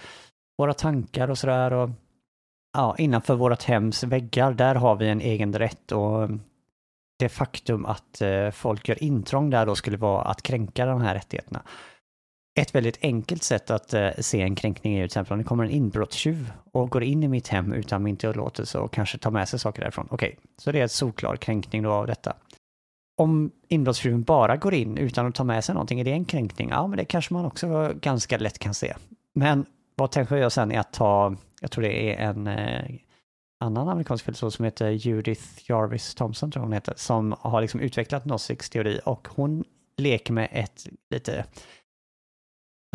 våra 0.57 0.73
tankar 0.73 1.29
och 1.29 1.37
sådär. 1.37 1.73
Och, 1.73 1.89
ja, 2.73 2.95
innanför 2.97 3.35
vårt 3.35 3.63
hems 3.63 4.03
väggar, 4.03 4.53
där 4.53 4.75
har 4.75 4.95
vi 4.95 5.09
en 5.09 5.21
egen 5.21 5.53
rätt 5.53 5.91
och 5.91 6.23
ehm, 6.23 6.41
det 7.19 7.29
faktum 7.29 7.85
att 7.85 8.21
eh, 8.21 8.51
folk 8.51 8.87
gör 8.87 9.03
intrång 9.03 9.49
där 9.49 9.65
då 9.65 9.75
skulle 9.75 9.97
vara 9.97 10.21
att 10.21 10.41
kränka 10.41 10.85
de 10.85 11.01
här 11.01 11.13
rättigheterna. 11.13 11.61
Ett 12.59 12.75
väldigt 12.75 12.97
enkelt 13.01 13.43
sätt 13.43 13.69
att 13.69 13.93
eh, 13.93 14.09
se 14.19 14.41
en 14.41 14.55
kränkning 14.55 14.93
är 14.93 14.97
till 14.97 15.05
exempel 15.05 15.33
om 15.33 15.37
det 15.37 15.43
kommer 15.43 15.63
en 15.63 15.69
inbrottstjuv 15.69 16.51
och 16.71 16.89
går 16.89 17.03
in 17.03 17.23
i 17.23 17.27
mitt 17.27 17.47
hem 17.47 17.73
utan 17.73 18.03
min 18.03 18.17
tillåtelse 18.17 18.79
och 18.79 18.93
kanske 18.93 19.17
tar 19.17 19.31
med 19.31 19.49
sig 19.49 19.59
saker 19.59 19.81
därifrån. 19.81 20.07
Okej, 20.11 20.27
okay, 20.27 20.39
så 20.57 20.71
det 20.71 20.79
är 20.79 20.83
en 20.83 20.89
solklar 20.89 21.35
kränkning 21.35 21.83
då 21.83 21.91
av 21.91 22.07
detta. 22.07 22.33
Om 23.17 23.51
inbrottstjuven 23.67 24.23
bara 24.23 24.57
går 24.57 24.73
in 24.73 24.97
utan 24.97 25.27
att 25.27 25.35
ta 25.35 25.43
med 25.43 25.63
sig 25.63 25.75
någonting, 25.75 25.99
är 25.99 26.03
det 26.03 26.11
en 26.11 26.25
kränkning? 26.25 26.69
Ja, 26.69 26.87
men 26.87 26.97
det 26.97 27.05
kanske 27.05 27.33
man 27.33 27.45
också 27.45 27.93
ganska 28.01 28.37
lätt 28.37 28.59
kan 28.59 28.73
se. 28.73 28.93
Men 29.33 29.65
vad 29.95 30.11
tänker 30.11 30.35
jag 30.35 30.51
sen 30.51 30.71
är 30.71 30.79
att 30.79 30.93
ta, 30.93 31.35
jag 31.61 31.71
tror 31.71 31.81
det 31.81 32.13
är 32.13 32.29
en 32.29 32.47
eh, 32.47 32.95
annan 33.59 33.89
amerikansk 33.89 34.25
filosof 34.25 34.53
som 34.53 34.65
heter 34.65 34.89
Judith 34.89 35.43
Jarvis 35.57 36.15
Thompson, 36.15 36.51
tror 36.51 36.63
hon 36.63 36.73
heter, 36.73 36.93
som 36.97 37.35
har 37.39 37.61
liksom 37.61 37.79
utvecklat 37.79 38.25
Nozicks 38.25 38.69
teori 38.69 38.99
och 39.05 39.27
hon 39.31 39.63
leker 39.97 40.33
med 40.33 40.47
ett 40.51 40.87
lite 41.09 41.45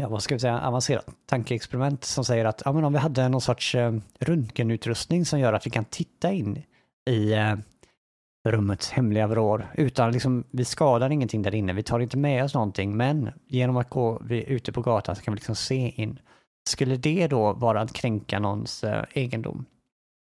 ja, 0.00 0.08
vad 0.08 0.22
ska 0.22 0.34
vi 0.34 0.38
säga, 0.38 0.60
avancerat 0.60 1.06
tankeexperiment 1.26 2.04
som 2.04 2.24
säger 2.24 2.44
att 2.44 2.62
ja, 2.64 2.72
men 2.72 2.84
om 2.84 2.92
vi 2.92 2.98
hade 2.98 3.28
någon 3.28 3.40
sorts 3.40 3.74
eh, 3.74 3.94
röntgenutrustning 4.18 5.24
som 5.24 5.40
gör 5.40 5.52
att 5.52 5.66
vi 5.66 5.70
kan 5.70 5.84
titta 5.84 6.32
in 6.32 6.62
i 7.10 7.32
eh, 7.32 7.54
rummets 8.48 8.90
hemliga 8.90 9.26
vrår 9.26 9.66
utan 9.74 10.12
liksom, 10.12 10.44
vi 10.50 10.64
skadar 10.64 11.10
ingenting 11.10 11.42
där 11.42 11.54
inne, 11.54 11.72
vi 11.72 11.82
tar 11.82 12.00
inte 12.00 12.16
med 12.16 12.44
oss 12.44 12.54
någonting, 12.54 12.96
men 12.96 13.30
genom 13.46 13.76
att 13.76 13.90
gå 13.90 14.22
vi, 14.24 14.44
ute 14.44 14.72
på 14.72 14.82
gatan 14.82 15.16
så 15.16 15.22
kan 15.22 15.34
vi 15.34 15.36
liksom 15.36 15.56
se 15.56 16.02
in. 16.02 16.18
Skulle 16.68 16.96
det 16.96 17.26
då 17.26 17.52
vara 17.52 17.80
att 17.80 17.92
kränka 17.92 18.38
någons 18.38 18.84
eh, 18.84 19.04
egendom? 19.12 19.64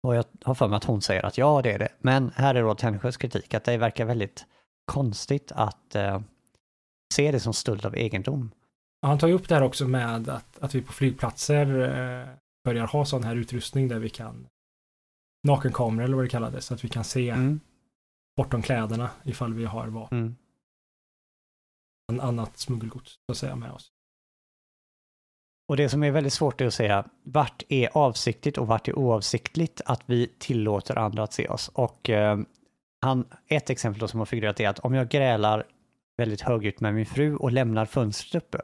Och 0.02 0.16
jag 0.16 0.24
har 0.42 0.54
för 0.54 0.68
mig 0.68 0.76
att 0.76 0.84
hon 0.84 1.02
säger 1.02 1.26
att 1.26 1.38
ja, 1.38 1.62
det 1.62 1.72
är 1.72 1.78
det. 1.78 1.88
Men 1.98 2.32
här 2.36 2.54
är 2.54 2.62
då 2.62 2.74
Tännsjös 2.74 3.16
kritik, 3.16 3.54
att 3.54 3.64
det 3.64 3.76
verkar 3.76 4.04
väldigt 4.04 4.44
konstigt 4.84 5.52
att 5.54 5.94
eh, 5.94 6.20
se 7.14 7.32
det 7.32 7.40
som 7.40 7.52
stöld 7.52 7.86
av 7.86 7.96
egendom. 7.96 8.50
Han 9.04 9.18
tar 9.18 9.28
ju 9.28 9.34
upp 9.34 9.48
det 9.48 9.54
här 9.54 9.62
också 9.62 9.88
med 9.88 10.28
att, 10.28 10.58
att 10.58 10.74
vi 10.74 10.82
på 10.82 10.92
flygplatser 10.92 11.66
eh, 11.80 12.28
börjar 12.64 12.86
ha 12.86 13.04
sån 13.04 13.24
här 13.24 13.36
utrustning 13.36 13.88
där 13.88 13.98
vi 13.98 14.08
kan 14.08 14.46
nakenkamera 15.46 16.04
eller 16.04 16.16
vad 16.16 16.24
det 16.24 16.28
kallades, 16.28 16.66
så 16.66 16.74
att 16.74 16.84
vi 16.84 16.88
kan 16.88 17.04
se 17.04 17.30
mm. 17.30 17.60
bortom 18.36 18.62
kläderna 18.62 19.10
ifall 19.24 19.54
vi 19.54 19.64
har 19.64 19.86
vapen. 19.86 20.18
Mm. 20.18 20.36
En 22.12 22.20
annat 22.20 22.58
smuggelgods 22.58 23.12
så 23.12 23.32
att 23.32 23.36
säga 23.36 23.56
med 23.56 23.72
oss. 23.72 23.92
Och 25.68 25.76
det 25.76 25.88
som 25.88 26.02
är 26.02 26.10
väldigt 26.10 26.32
svårt 26.32 26.60
är 26.60 26.66
att 26.66 26.74
säga 26.74 27.08
vart 27.22 27.62
är 27.68 27.88
avsiktligt 27.92 28.58
och 28.58 28.66
vart 28.66 28.88
är 28.88 28.98
oavsiktligt 28.98 29.80
att 29.86 30.02
vi 30.06 30.26
tillåter 30.38 30.98
andra 30.98 31.22
att 31.22 31.32
se 31.32 31.48
oss. 31.48 31.68
Och 31.68 32.10
eh, 32.10 32.38
han, 33.00 33.24
ett 33.46 33.70
exempel 33.70 34.00
då 34.00 34.08
som 34.08 34.18
har 34.18 34.26
figurerat 34.26 34.60
är 34.60 34.68
att 34.68 34.78
om 34.78 34.94
jag 34.94 35.08
grälar 35.08 35.66
väldigt 36.16 36.40
högljutt 36.40 36.80
med 36.80 36.94
min 36.94 37.06
fru 37.06 37.36
och 37.36 37.52
lämnar 37.52 37.86
fönstret 37.86 38.44
uppe, 38.44 38.58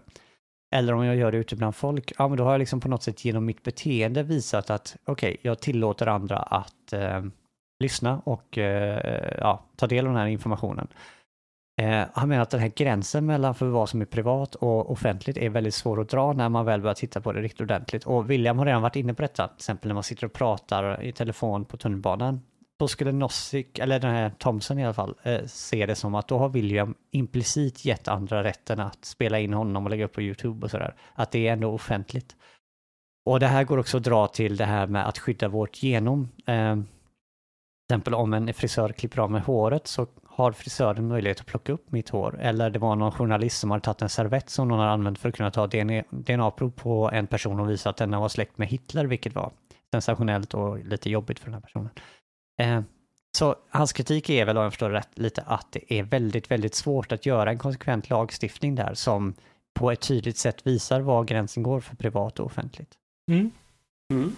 eller 0.75 0.93
om 0.93 1.05
jag 1.05 1.17
gör 1.17 1.33
det 1.33 1.39
ute 1.39 1.57
bland 1.57 1.75
folk, 1.75 2.13
ja 2.19 2.29
men 2.29 2.39
då 2.39 2.45
har 2.45 2.51
jag 2.51 2.59
liksom 2.59 2.81
på 2.81 2.89
något 2.89 3.03
sätt 3.03 3.25
genom 3.25 3.45
mitt 3.45 3.63
beteende 3.63 4.23
visat 4.23 4.71
att 4.71 4.97
okej, 5.05 5.31
okay, 5.31 5.37
jag 5.43 5.61
tillåter 5.61 6.07
andra 6.07 6.37
att 6.37 6.93
eh, 6.93 7.25
lyssna 7.81 8.23
och 8.25 8.59
eh, 8.59 9.37
ja, 9.39 9.65
ta 9.77 9.87
del 9.87 10.07
av 10.07 10.13
den 10.13 10.21
här 10.21 10.29
informationen. 10.29 10.89
Eh, 11.81 12.05
han 12.13 12.29
menar 12.29 12.43
att 12.43 12.51
den 12.51 12.61
här 12.61 12.73
gränsen 12.77 13.27
mellan 13.27 13.55
för 13.55 13.67
vad 13.67 13.89
som 13.89 14.01
är 14.01 14.05
privat 14.05 14.55
och 14.55 14.91
offentligt 14.91 15.37
är 15.37 15.51
väldigt 15.51 15.75
svår 15.75 16.01
att 16.01 16.09
dra 16.09 16.33
när 16.33 16.49
man 16.49 16.65
väl 16.65 16.81
börjar 16.81 16.95
titta 16.95 17.21
på 17.21 17.33
det 17.33 17.41
riktigt 17.41 17.61
ordentligt. 17.61 18.07
Och 18.07 18.31
William 18.31 18.59
har 18.59 18.67
redan 18.67 18.83
varit 18.83 18.97
inne 18.97 19.15
på 19.15 19.23
detta, 19.23 19.49
till 19.49 19.57
exempel 19.57 19.89
när 19.89 19.95
man 19.95 20.03
sitter 20.03 20.27
och 20.27 20.33
pratar 20.33 21.03
i 21.03 21.13
telefon 21.13 21.65
på 21.65 21.77
tunnelbanan. 21.77 22.41
Då 22.81 22.89
skulle 22.89 23.13
Nozick, 23.13 23.79
eller 23.79 24.01
den 24.01 24.11
här 24.11 24.31
Thompson 24.39 24.79
i 24.79 24.85
alla 24.85 24.95
fall, 24.95 25.15
eh, 25.23 25.45
se 25.47 25.87
det 25.87 25.95
som 25.95 26.15
att 26.15 26.29
då 26.29 26.39
har 26.39 26.49
William 26.49 26.95
implicit 27.11 27.85
gett 27.85 28.09
andra 28.09 28.45
rätten 28.45 28.81
att 28.81 29.05
spela 29.05 29.39
in 29.39 29.53
honom 29.53 29.85
och 29.85 29.91
lägga 29.91 30.05
upp 30.05 30.13
på 30.13 30.23
YouTube 30.23 30.65
och 30.65 30.71
sådär. 30.71 30.95
Att 31.15 31.31
det 31.31 31.49
är 31.49 31.53
ändå 31.53 31.73
offentligt. 31.73 32.37
Och 33.27 33.41
det 33.41 33.47
här 33.47 33.65
går 33.65 33.79
också 33.79 33.97
att 33.97 34.03
dra 34.03 34.27
till 34.27 34.57
det 34.57 34.65
här 34.65 34.87
med 34.87 35.09
att 35.09 35.19
skydda 35.19 35.49
vårt 35.49 35.83
genom. 35.83 36.29
Eh, 36.47 36.75
till 36.75 36.85
exempel 37.95 38.15
om 38.15 38.35
en 38.35 38.55
frisör 38.55 38.89
klipper 38.93 39.19
av 39.19 39.31
med 39.31 39.43
håret 39.43 39.87
så 39.87 40.07
har 40.27 40.53
frisören 40.53 41.09
möjlighet 41.09 41.41
att 41.41 41.47
plocka 41.47 41.73
upp 41.73 41.93
mitt 41.93 42.09
hår. 42.09 42.41
Eller 42.41 42.71
det 42.71 42.79
var 42.79 42.97
någon 42.97 43.13
journalist 43.13 43.59
som 43.61 43.71
hade 43.71 43.85
tagit 43.85 44.03
en 44.03 44.09
servett 44.09 44.51
som 44.51 44.69
någon 44.69 44.79
har 44.79 44.87
använt 44.87 45.19
för 45.19 45.29
att 45.29 45.37
kunna 45.37 45.51
ta 45.51 45.67
DNA-prov 45.67 46.71
på 46.71 47.11
en 47.13 47.27
person 47.27 47.61
och 47.61 47.71
visa 47.71 47.91
att 47.91 47.97
denna 47.97 48.21
var 48.21 48.29
släkt 48.29 48.59
med 48.59 48.69
Hitler, 48.69 49.05
vilket 49.05 49.35
var 49.35 49.51
sensationellt 49.93 50.55
och 50.55 50.85
lite 50.85 51.11
jobbigt 51.11 51.39
för 51.39 51.47
den 51.47 51.55
här 51.55 51.61
personen. 51.61 51.91
Eh, 52.61 52.83
så 53.33 53.57
hans 53.69 53.93
kritik 53.93 54.31
är 54.31 54.45
väl, 54.45 54.57
om 54.57 54.63
jag 54.63 54.73
förstår 54.73 54.91
rätt, 54.91 55.09
lite 55.15 55.43
att 55.43 55.67
det 55.71 55.95
är 55.95 56.03
väldigt, 56.03 56.51
väldigt 56.51 56.75
svårt 56.75 57.13
att 57.13 57.27
göra 57.27 57.51
en 57.51 57.59
konsekvent 57.59 58.11
lagstiftning 58.11 58.75
där 58.75 58.95
som 58.95 59.35
på 59.75 59.91
ett 59.91 60.01
tydligt 60.01 60.39
sätt 60.39 60.67
visar 60.67 61.01
var 61.01 61.25
gränsen 61.25 61.63
går 61.63 61.81
för 61.81 61.97
privat 61.97 62.41
och 62.41 62.47
offentligt. 62.47 62.95
Mm. 63.31 63.51
Mm. 64.13 64.37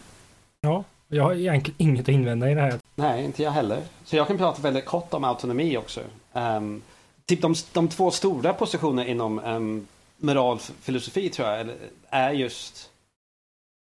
Ja, 0.60 0.84
jag 1.08 1.24
har 1.24 1.34
egentligen 1.34 1.76
inget 1.78 2.00
att 2.02 2.08
invända 2.08 2.50
i 2.50 2.54
det 2.54 2.60
här. 2.60 2.78
Nej, 2.94 3.24
inte 3.24 3.42
jag 3.42 3.50
heller. 3.50 3.82
Så 4.04 4.16
jag 4.16 4.26
kan 4.26 4.38
prata 4.38 4.62
väldigt 4.62 4.84
kort 4.84 5.14
om 5.14 5.24
autonomi 5.24 5.76
också. 5.76 6.00
Um, 6.32 6.82
typ 7.26 7.42
de, 7.42 7.54
de 7.72 7.88
två 7.88 8.10
stora 8.10 8.52
positionerna 8.52 9.06
inom 9.06 9.38
um, 9.38 9.86
moralfilosofi 10.16 11.28
tror 11.28 11.48
jag 11.48 11.68
är 12.08 12.30
just 12.30 12.90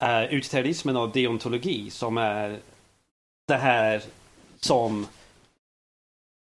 uh, 0.05 0.25
utilitarismen 0.25 0.97
och 0.97 1.11
deontologi 1.11 1.91
som 1.91 2.19
är 2.19 2.59
det 3.49 3.57
här 3.57 4.03
som 4.65 5.07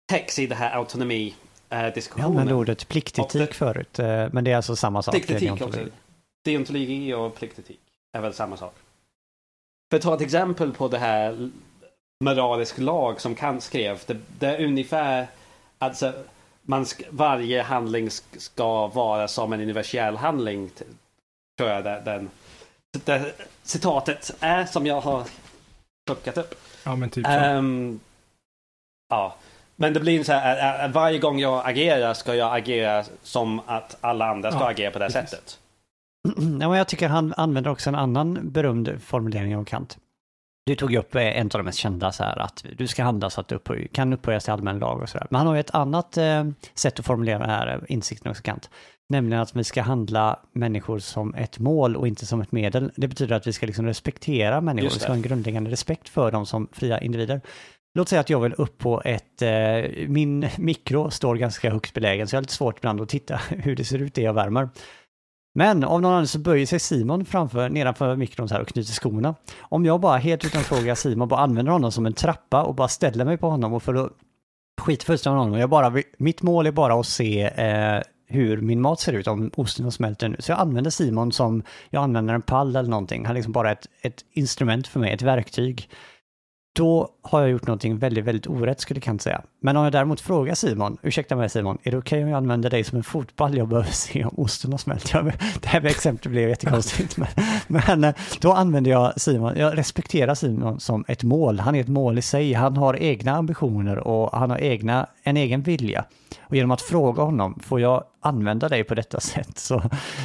täcks 0.10 0.40
i 0.40 0.48
det 0.48 0.56
här 0.56 0.76
autonomi 0.76 1.35
diskussionen. 1.94 2.23
Jag 2.23 2.30
använde 2.30 2.53
ordet 2.53 2.88
pliktetik 2.88 3.49
det, 3.49 3.53
förut, 3.53 3.99
eh, 3.99 4.27
men 4.31 4.44
det 4.44 4.52
är 4.52 4.56
alltså 4.56 4.76
samma 4.76 5.02
sak. 5.02 5.14
Pliktetik 5.14 5.52
också. 5.52 5.80
Deontologi 6.45 7.14
och 7.14 7.35
pliktetik 7.35 7.80
är 8.14 8.22
väl 8.22 8.34
samma 8.34 8.57
sak. 8.57 8.76
För 9.91 9.98
att 9.98 10.03
ta 10.03 10.15
ett 10.15 10.22
exempel 10.22 10.73
på 10.73 10.88
det 10.88 10.98
här 10.98 11.52
moralisk 12.23 12.77
lag 12.77 13.22
som 13.22 13.35
Kant 13.35 13.64
skrev. 13.64 14.02
Det, 14.06 14.18
det 14.40 14.48
är 14.48 14.65
ungefär, 14.65 15.27
alltså 15.77 16.14
man 16.61 16.85
ska, 16.85 17.03
varje 17.10 17.61
handling 17.61 18.10
ska 18.38 18.88
vara 18.88 19.27
som 19.27 19.53
en 19.53 19.61
universell 19.61 20.18
handling. 20.18 20.69
Tror 21.57 21.69
jag 21.69 21.84
det, 21.84 22.02
den, 22.06 22.30
det, 23.06 23.34
citatet 23.64 24.35
är 24.40 24.65
som 24.65 24.85
jag 24.85 25.02
har 25.02 25.23
plockat 26.06 26.38
upp. 26.38 26.56
Ja 26.84 26.95
men 26.95 27.10
typ 27.10 27.26
så. 27.26 27.31
Um, 27.31 27.99
ja. 29.10 29.35
Men 29.76 29.93
det 29.93 29.99
blir 29.99 30.23
så 30.23 30.34
här, 30.34 30.88
varje 30.88 31.19
gång 31.19 31.39
jag 31.39 31.61
agerar 31.65 32.14
ska 32.14 32.35
jag 32.35 32.57
agera 32.57 33.03
som 33.23 33.61
att 33.65 33.97
alla 34.01 34.26
andra 34.26 34.51
ska 34.51 34.60
ja, 34.60 34.69
agera 34.69 34.91
på 34.91 34.99
det 34.99 35.05
precis. 35.05 35.30
sättet. 35.30 35.60
Ja, 36.61 36.77
jag 36.77 36.88
tycker 36.88 37.07
han 37.07 37.34
använder 37.38 37.72
också 37.72 37.89
en 37.89 37.95
annan 37.95 38.39
berömd 38.51 39.01
formulering 39.01 39.57
av 39.57 39.65
Kant. 39.65 39.97
Du 40.65 40.76
tog 40.76 40.91
ju 40.91 40.98
upp 40.98 41.15
eh, 41.15 41.40
en 41.40 41.45
av 41.45 41.49
de 41.49 41.64
mest 41.64 41.77
kända, 41.77 42.11
så 42.11 42.23
här, 42.23 42.40
att 42.40 42.65
du 42.77 42.88
ska 42.88 43.03
handla 43.03 43.30
så 43.30 43.41
att 43.41 43.48
du 43.48 43.56
upphöj, 43.56 43.88
kan 43.88 44.14
upphöjas 44.14 44.44
till 44.44 44.53
allmän 44.53 44.80
lag 44.80 45.02
och 45.02 45.10
sådär. 45.10 45.27
Men 45.30 45.38
han 45.38 45.48
har 45.48 45.53
ju 45.53 45.60
ett 45.60 45.76
annat 45.76 46.18
eh, 46.18 46.44
sätt 46.73 46.99
att 46.99 47.06
formulera 47.06 47.40
den 47.40 47.49
här 47.49 47.68
eh, 47.68 47.94
insikten 47.94 48.31
också, 48.31 48.44
Kant. 48.44 48.69
Nämligen 49.10 49.41
att 49.41 49.56
vi 49.56 49.64
ska 49.64 49.81
handla 49.81 50.40
människor 50.52 50.99
som 50.99 51.35
ett 51.35 51.60
mål 51.60 51.95
och 51.95 52.07
inte 52.07 52.26
som 52.26 52.41
ett 52.41 52.52
medel. 52.52 52.91
Det 52.95 53.07
betyder 53.07 53.35
att 53.35 53.48
vi 53.48 53.53
ska 53.53 53.65
liksom 53.65 53.85
respektera 53.85 54.61
människor, 54.61 54.90
vi 54.90 54.99
ska 54.99 55.07
ha 55.07 55.15
en 55.15 55.22
grundläggande 55.22 55.72
respekt 55.72 56.10
för 56.10 56.31
dem 56.31 56.45
som 56.45 56.68
fria 56.72 56.99
individer. 56.99 57.41
Låt 57.95 58.10
säga 58.10 58.19
att 58.19 58.30
jag 58.30 58.40
vill 58.40 58.53
upp 58.57 58.77
på 58.77 59.02
ett, 59.06 59.41
eh, 59.41 60.07
min 60.07 60.49
mikro 60.57 61.11
står 61.11 61.35
ganska 61.35 61.72
högt 61.72 61.94
belägen 61.94 62.27
så 62.27 62.35
jag 62.35 62.38
har 62.38 62.41
lite 62.41 62.53
svårt 62.53 62.77
ibland 62.77 63.02
att 63.02 63.10
titta 63.10 63.35
hur 63.49 63.76
det 63.76 63.85
ser 63.85 64.02
ut 64.02 64.14
det 64.14 64.22
jag 64.22 64.34
värmer. 64.34 64.69
Men 65.55 65.84
av 65.84 66.01
någon 66.01 66.11
anledning 66.11 66.27
så 66.27 66.39
böjer 66.39 66.65
sig 66.65 66.80
Simon 66.80 67.25
framför, 67.25 67.69
nedanför 67.69 68.15
mikron 68.15 68.49
så 68.49 68.55
här 68.55 68.61
och 68.61 68.67
knyter 68.67 68.93
skorna. 68.93 69.35
Om 69.59 69.85
jag 69.85 69.99
bara 69.99 70.17
helt 70.17 70.45
utan 70.45 70.61
fråga 70.61 70.95
Simon 70.95 71.27
bara 71.27 71.39
använder 71.39 71.71
honom 71.71 71.91
som 71.91 72.05
en 72.05 72.13
trappa 72.13 72.63
och 72.63 72.75
bara 72.75 72.88
ställer 72.88 73.25
mig 73.25 73.38
på 73.38 73.49
honom 73.49 73.73
och 73.73 73.84
för 73.84 73.93
att 73.93 74.11
skita 74.81 75.05
fullständigt 75.05 75.39
honom. 75.39 75.59
Jag 75.59 75.69
bara, 75.69 75.93
mitt 76.17 76.41
mål 76.41 76.67
är 76.67 76.71
bara 76.71 76.99
att 76.99 77.07
se 77.07 77.41
eh, 77.43 78.01
hur 78.27 78.61
min 78.61 78.81
mat 78.81 78.99
ser 78.99 79.13
ut 79.13 79.27
om 79.27 79.51
osten 79.55 79.85
har 79.85 79.91
smälter 79.91 80.30
nu. 80.30 80.35
Så 80.39 80.51
jag 80.51 80.59
använder 80.59 80.91
Simon 80.91 81.31
som, 81.31 81.63
jag 81.89 82.03
använder 82.03 82.34
en 82.34 82.41
pall 82.41 82.75
eller 82.75 82.89
någonting. 82.89 83.25
Han 83.25 83.31
är 83.31 83.35
liksom 83.35 83.53
bara 83.53 83.71
ett, 83.71 83.88
ett 84.01 84.25
instrument 84.31 84.88
för 84.88 84.99
mig, 84.99 85.13
ett 85.13 85.21
verktyg 85.21 85.89
då 86.73 87.09
har 87.21 87.41
jag 87.41 87.49
gjort 87.49 87.67
någonting 87.67 87.97
väldigt, 87.97 88.25
väldigt 88.25 88.47
orätt 88.47 88.79
skulle 88.79 88.97
jag 88.97 89.03
kanske 89.03 89.23
säga. 89.23 89.41
Men 89.59 89.77
om 89.77 89.83
jag 89.83 89.93
däremot 89.93 90.21
frågar 90.21 90.55
Simon, 90.55 90.97
ursäkta 91.01 91.35
mig 91.35 91.49
Simon, 91.49 91.77
är 91.83 91.91
det 91.91 91.97
okej 91.97 92.17
okay 92.17 92.23
om 92.23 92.29
jag 92.29 92.37
använder 92.37 92.69
dig 92.69 92.83
som 92.83 92.97
en 92.97 93.03
fotboll? 93.03 93.57
Jag 93.57 93.67
behöver 93.67 93.91
se 93.91 94.25
om 94.25 94.39
osten 94.39 94.71
har 94.71 94.77
smält. 94.77 95.11
det 95.61 95.67
här 95.67 95.81
med 95.81 95.91
exemplet 95.91 96.31
blev 96.31 96.49
jättekonstigt, 96.49 97.17
men, 97.17 97.27
men 97.67 98.03
eh, 98.03 98.15
då 98.41 98.53
använder 98.53 98.91
jag 98.91 99.21
Simon, 99.21 99.53
jag 99.57 99.77
respekterar 99.77 100.35
Simon 100.35 100.79
som 100.79 101.05
ett 101.07 101.23
mål. 101.23 101.59
Han 101.59 101.75
är 101.75 101.81
ett 101.81 101.87
mål 101.87 102.17
i 102.17 102.21
sig, 102.21 102.53
han 102.53 102.77
har 102.77 102.95
egna 102.95 103.31
ambitioner 103.31 103.97
och 103.97 104.39
han 104.39 104.49
har 104.49 104.57
egna, 104.57 105.07
en 105.23 105.37
egen 105.37 105.61
vilja. 105.61 106.05
Och 106.41 106.55
genom 106.55 106.71
att 106.71 106.81
fråga 106.81 107.23
honom, 107.23 107.59
får 107.63 107.81
jag 107.81 108.03
använda 108.21 108.69
dig 108.69 108.83
på 108.83 108.95
detta 108.95 109.19
sätt? 109.19 109.57
Så 109.57 109.81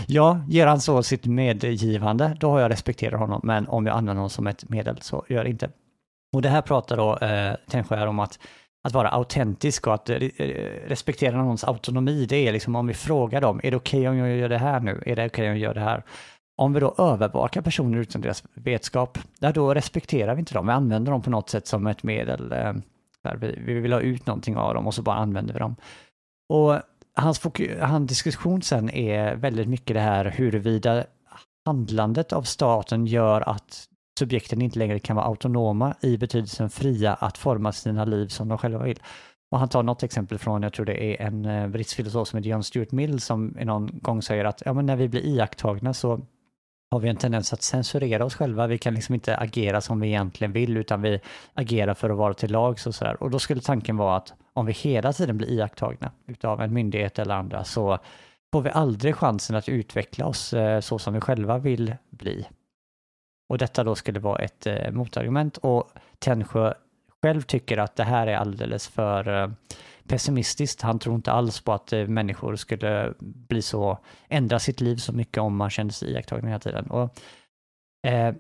ja, 0.07 0.41
ger 0.49 0.67
han 0.67 0.81
så 0.81 1.03
sitt 1.03 1.25
medgivande, 1.25 2.37
då 2.41 2.51
har 2.51 2.61
jag 2.61 2.71
respekterat 2.71 3.21
honom. 3.21 3.41
Men 3.45 3.69
om 3.69 3.87
jag 3.87 3.97
använder 3.97 4.15
honom 4.15 4.31
som 4.31 4.47
ett 4.47 4.69
medel 4.69 4.99
så 5.01 5.25
gör 5.29 5.45
det 5.45 5.51
inte. 5.51 5.71
Och 6.33 6.43
det 6.43 6.49
här 6.49 6.63
pratar 6.63 6.97
då 6.97 7.17
eh, 7.17 7.55
Tenskär 7.69 8.07
om 8.07 8.19
att, 8.19 8.39
att 8.85 8.93
vara 8.93 9.09
autentisk 9.09 9.87
och 9.87 9.95
att 9.95 10.11
eh, 10.11 10.17
respektera 10.87 11.37
någons 11.37 11.65
autonomi. 11.65 12.27
Det 12.27 12.37
är 12.37 12.53
liksom 12.53 12.77
om 12.77 12.87
vi 12.87 12.95
frågar 12.95 13.41
dem, 13.41 13.61
är 13.63 13.71
det 13.71 13.77
okej 13.77 14.01
okay 14.01 14.09
om 14.09 14.17
jag 14.17 14.37
gör 14.37 14.49
det 14.49 14.59
här 14.59 14.81
nu? 14.81 15.03
Är 15.07 15.17
det 15.17 15.27
okej 15.27 15.27
okay 15.27 15.45
om 15.45 15.51
jag 15.51 15.59
gör 15.59 15.75
det 15.75 15.81
här? 15.81 16.03
Om 16.57 16.73
vi 16.73 16.81
då 16.81 16.95
övervakar 16.99 17.63
personer 17.63 17.99
utan 17.99 18.21
deras 18.21 18.45
vetskap, 18.55 19.19
där 19.39 19.53
då 19.53 19.75
respekterar 19.75 20.35
vi 20.35 20.41
inte 20.41 20.55
dem. 20.55 20.67
Vi 20.67 20.73
använder 20.73 21.13
dem 21.13 21.23
på 21.23 21.31
något 21.31 21.51
sätt 21.51 21.67
som 21.67 21.87
ett 21.87 22.03
medel. 22.03 22.53
Eh, 22.53 22.73
där 23.23 23.37
vi, 23.37 23.59
vi 23.67 23.75
vill 23.75 23.93
ha 23.93 24.01
ut 24.01 24.27
någonting 24.27 24.57
av 24.57 24.75
dem 24.75 24.87
och 24.87 24.95
så 24.95 25.03
bara 25.03 25.17
använder 25.17 25.55
vi 25.55 25.61
dem. 25.61 25.77
Och 26.49 26.81
hans, 27.15 27.41
hans 27.81 28.09
diskussion 28.09 28.63
sen 28.63 28.91
är 28.91 29.35
väldigt 29.35 29.69
mycket 29.69 29.95
det 29.95 30.01
här 30.01 30.25
huruvida 30.25 31.05
handlandet 31.65 32.33
av 32.33 32.43
staten 32.43 33.07
gör 33.07 33.41
att 33.41 33.89
subjekten 34.19 34.63
inte 34.63 34.79
längre 34.79 34.99
kan 34.99 35.17
vara 35.17 35.27
autonoma 35.27 35.95
i 36.01 36.17
betydelsen 36.17 36.71
fria 36.71 37.15
att 37.15 37.39
forma 37.39 37.73
sina 37.73 38.05
liv 38.05 38.29
som 38.29 38.49
de 38.49 38.59
själva 38.59 38.85
vill. 38.85 38.99
Och 39.51 39.59
han 39.59 39.69
tar 39.69 39.83
något 39.83 40.03
exempel 40.03 40.39
från, 40.39 40.63
jag 40.63 40.73
tror 40.73 40.87
det 40.87 41.05
är 41.05 41.27
en 41.27 41.45
eh, 41.45 41.69
brittisk 41.69 41.97
filosof 41.97 42.29
som 42.29 42.37
heter 42.37 42.51
John 42.51 42.65
Stuart 42.65 42.93
Mill 42.93 43.21
som 43.21 43.47
någon 43.47 43.91
gång 44.03 44.23
säger 44.23 44.45
att 44.45 44.63
ja, 44.65 44.73
men 44.73 44.87
när 44.87 44.97
vi 44.97 45.09
blir 45.09 45.27
iakttagna 45.27 45.95
så 45.95 46.21
har 46.91 47.01
vi 47.01 47.09
en 47.09 47.17
tendens 47.17 47.53
att 47.53 47.63
censurera 47.63 48.25
oss 48.25 48.35
själva. 48.35 48.67
Vi 48.67 48.79
kan 48.79 48.95
liksom 48.95 49.15
inte 49.15 49.37
agera 49.37 49.81
som 49.81 50.01
vi 50.01 50.09
egentligen 50.09 50.53
vill 50.53 50.77
utan 50.77 51.03
vi 51.03 51.21
agerar 51.55 51.95
för 51.95 52.11
att 52.11 52.17
vara 52.17 52.35
till 52.35 52.53
lags 52.53 52.87
och 52.87 52.95
sådär. 52.95 53.23
Och 53.23 53.31
då 53.31 53.39
skulle 53.39 53.61
tanken 53.61 53.97
vara 53.97 54.17
att 54.17 54.35
om 54.53 54.67
vi 54.67 54.73
hela 54.73 55.13
tiden 55.13 55.37
blir 55.37 55.49
iakttagna 55.49 56.13
utav 56.27 56.61
en 56.61 56.73
myndighet 56.73 57.19
eller 57.19 57.35
andra 57.35 57.65
så 57.65 57.99
får 58.53 58.63
vi 58.63 58.71
aldrig 58.71 59.17
chansen 59.17 59.57
att 59.57 59.69
utveckla 59.69 60.27
oss 60.27 60.53
eh, 60.53 60.81
så 60.81 60.99
som 60.99 61.15
vi 61.15 61.21
själva 61.21 61.59
vill 61.59 61.95
bli. 62.11 62.47
Och 63.49 63.59
detta 63.59 63.85
då 63.85 63.95
skulle 63.95 64.21
vara 64.21 64.39
ett 64.39 64.67
eh, 64.67 64.91
motargument 64.91 65.57
och 65.57 65.91
Tännsjö 66.19 66.75
själv 67.23 67.43
tycker 67.43 67.79
att 67.79 67.97
det 67.97 68.05
här 68.05 68.27
är 68.27 68.37
alldeles 68.37 68.89
för 68.89 69.43
eh, 69.43 69.51
pessimistiskt. 70.09 70.83
Han 70.83 70.99
tror 70.99 71.15
inte 71.15 71.33
alls 71.33 71.61
på 71.61 71.73
att 71.73 71.93
eh, 71.93 72.07
människor 72.07 72.57
skulle 72.57 73.13
bli 73.21 73.63
så, 73.63 73.99
ändra 74.29 74.59
sitt 74.59 74.81
liv 74.81 74.97
så 74.97 75.13
mycket 75.13 75.39
om 75.39 75.57
man 75.57 75.71
kände 75.71 75.93
sig 75.93 76.13
iakttagen 76.13 76.47
hela 76.47 76.59
tiden. 76.59 76.91
Och, 76.91 77.19
eh, 78.07 78.35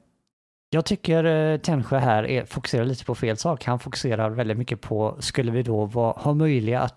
jag 0.70 0.84
tycker 0.84 1.24
eh, 1.24 1.58
Tännsjö 1.58 1.98
här 1.98 2.24
är, 2.26 2.44
fokuserar 2.44 2.84
lite 2.84 3.04
på 3.04 3.14
fel 3.14 3.36
sak. 3.36 3.64
Han 3.64 3.78
fokuserar 3.78 4.30
väldigt 4.30 4.58
mycket 4.58 4.80
på, 4.80 5.16
skulle 5.20 5.52
vi 5.52 5.62
då 5.62 5.84
vara, 5.84 6.12
ha, 6.12 6.34
möjliga 6.34 6.88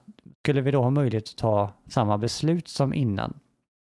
skulle 0.43 0.61
vi 0.61 0.71
då 0.71 0.83
ha 0.83 0.89
möjlighet 0.89 1.29
att 1.29 1.37
ta 1.37 1.73
samma 1.87 2.17
beslut 2.17 2.67
som 2.67 2.93
innan? 2.93 3.39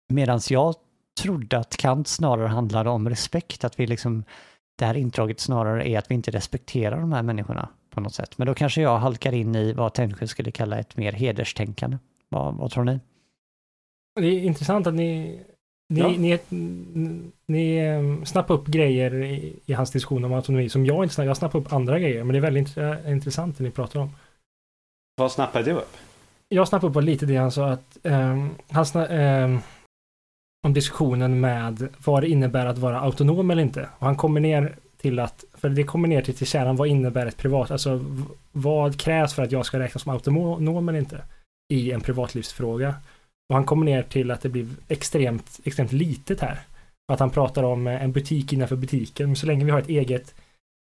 Medan 0.08 0.40
jag 0.50 0.74
trodde 1.16 1.58
att 1.58 1.76
Kant 1.76 2.08
snarare 2.08 2.48
handlade 2.48 2.90
om 2.90 3.08
respekt, 3.08 3.64
att 3.64 3.80
vi 3.80 3.86
liksom, 3.86 4.24
det 4.78 4.84
här 4.84 4.96
indraget 4.96 5.40
snarare 5.40 5.88
är 5.88 5.98
att 5.98 6.10
vi 6.10 6.14
inte 6.14 6.30
respekterar 6.30 7.00
de 7.00 7.12
här 7.12 7.22
människorna 7.22 7.68
på 7.90 8.00
något 8.00 8.14
sätt. 8.14 8.38
Men 8.38 8.46
då 8.46 8.54
kanske 8.54 8.82
jag 8.82 8.98
halkar 8.98 9.32
in 9.32 9.54
i 9.54 9.72
vad 9.72 9.94
Tännsjö 9.94 10.26
skulle 10.26 10.50
kalla 10.50 10.78
ett 10.78 10.96
mer 10.96 11.12
hederstänkande. 11.12 11.98
Vad, 12.28 12.54
vad 12.54 12.70
tror 12.70 12.84
ni? 12.84 13.00
Det 14.20 14.26
är 14.26 14.40
intressant 14.40 14.86
att 14.86 14.94
ni 14.94 15.40
ni, 15.88 16.00
ja. 16.00 16.08
ni, 16.08 16.38
ni, 16.48 17.32
ni 17.46 17.78
ehm, 17.78 18.26
snappar 18.26 18.54
upp 18.54 18.66
grejer 18.66 19.24
i, 19.24 19.56
i, 19.66 19.72
hans 19.72 19.90
diskussion 19.90 20.24
om 20.24 20.32
autonomi 20.32 20.68
som 20.68 20.86
jag 20.86 21.04
inte 21.04 21.14
snappar. 21.14 21.26
Jag 21.26 21.36
snappar 21.36 21.58
upp 21.58 21.72
andra 21.72 21.98
grejer, 21.98 22.24
men 22.24 22.32
det 22.32 22.38
är 22.38 22.50
väldigt 22.50 22.76
intressant 23.06 23.58
det 23.58 23.64
ni 23.64 23.70
pratar 23.70 24.00
om. 24.00 24.10
Vad 25.16 25.32
snappade 25.32 25.64
du 25.64 25.72
upp? 25.72 25.96
Jag 26.48 26.68
snappade 26.68 26.98
upp 26.98 27.04
lite 27.04 27.26
det 27.26 27.36
han 27.36 27.52
sa 27.52 27.68
att 27.68 27.98
um, 28.02 28.54
han 28.70 29.10
um, 29.10 29.60
om 30.66 30.74
diskussionen 30.74 31.40
med 31.40 31.88
vad 32.04 32.22
det 32.22 32.28
innebär 32.28 32.66
att 32.66 32.78
vara 32.78 33.00
autonom 33.00 33.50
eller 33.50 33.62
inte. 33.62 33.88
Och 33.98 34.06
han 34.06 34.16
kommer 34.16 34.40
ner 34.40 34.76
till 34.96 35.18
att, 35.18 35.44
för 35.54 35.68
det 35.68 35.84
kommer 35.84 36.08
ner 36.08 36.22
till, 36.22 36.34
till 36.34 36.46
kärnan, 36.46 36.76
vad 36.76 36.88
innebär 36.88 37.26
ett 37.26 37.36
privat, 37.36 37.70
alltså 37.70 38.04
vad 38.52 39.00
krävs 39.00 39.34
för 39.34 39.42
att 39.42 39.52
jag 39.52 39.66
ska 39.66 39.78
räknas 39.78 40.02
som 40.02 40.12
autonom 40.12 40.88
eller 40.88 40.98
inte 40.98 41.22
i 41.72 41.92
en 41.92 42.00
privatlivsfråga. 42.00 42.94
Och 43.48 43.54
han 43.54 43.64
kommer 43.64 43.84
ner 43.84 44.02
till 44.02 44.30
att 44.30 44.40
det 44.40 44.48
blir 44.48 44.68
extremt, 44.88 45.60
extremt 45.64 45.92
litet 45.92 46.40
här. 46.40 46.60
Att 47.12 47.20
han 47.20 47.30
pratar 47.30 47.62
om 47.62 47.86
en 47.86 48.12
butik 48.12 48.52
innanför 48.52 48.76
butiken, 48.76 49.26
men 49.26 49.36
så 49.36 49.46
länge 49.46 49.64
vi 49.64 49.70
har 49.70 49.78
ett 49.78 49.88
eget 49.88 50.34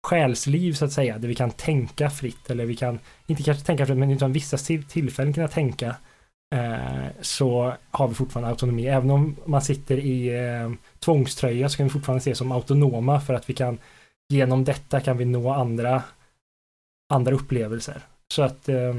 själsliv 0.06 0.72
så 0.72 0.84
att 0.84 0.92
säga, 0.92 1.18
där 1.18 1.28
vi 1.28 1.34
kan 1.34 1.50
tänka 1.50 2.10
fritt 2.10 2.50
eller 2.50 2.64
vi 2.64 2.76
kan, 2.76 2.98
inte 3.26 3.42
kanske 3.42 3.64
tänka 3.64 3.86
fritt, 3.86 3.98
men 3.98 4.10
utan 4.10 4.32
vissa 4.32 4.56
tillfällen 4.88 5.32
kunna 5.32 5.48
tänka 5.48 5.96
så 7.20 7.72
har 7.90 8.08
vi 8.08 8.14
fortfarande 8.14 8.50
autonomi. 8.50 8.86
Även 8.86 9.10
om 9.10 9.36
man 9.44 9.62
sitter 9.62 9.98
i 9.98 10.28
eh, 10.28 10.72
tvångströja 10.98 11.68
så 11.68 11.76
kan 11.76 11.86
vi 11.86 11.90
fortfarande 11.90 12.22
se 12.22 12.34
som 12.34 12.52
autonoma 12.52 13.20
för 13.20 13.34
att 13.34 13.50
vi 13.50 13.54
kan 13.54 13.78
genom 14.28 14.64
detta 14.64 15.00
kan 15.00 15.16
vi 15.16 15.24
nå 15.24 15.50
andra 15.50 16.02
andra 17.12 17.34
upplevelser. 17.34 18.02
Så 18.32 18.42
att 18.42 18.68
eh, 18.68 18.94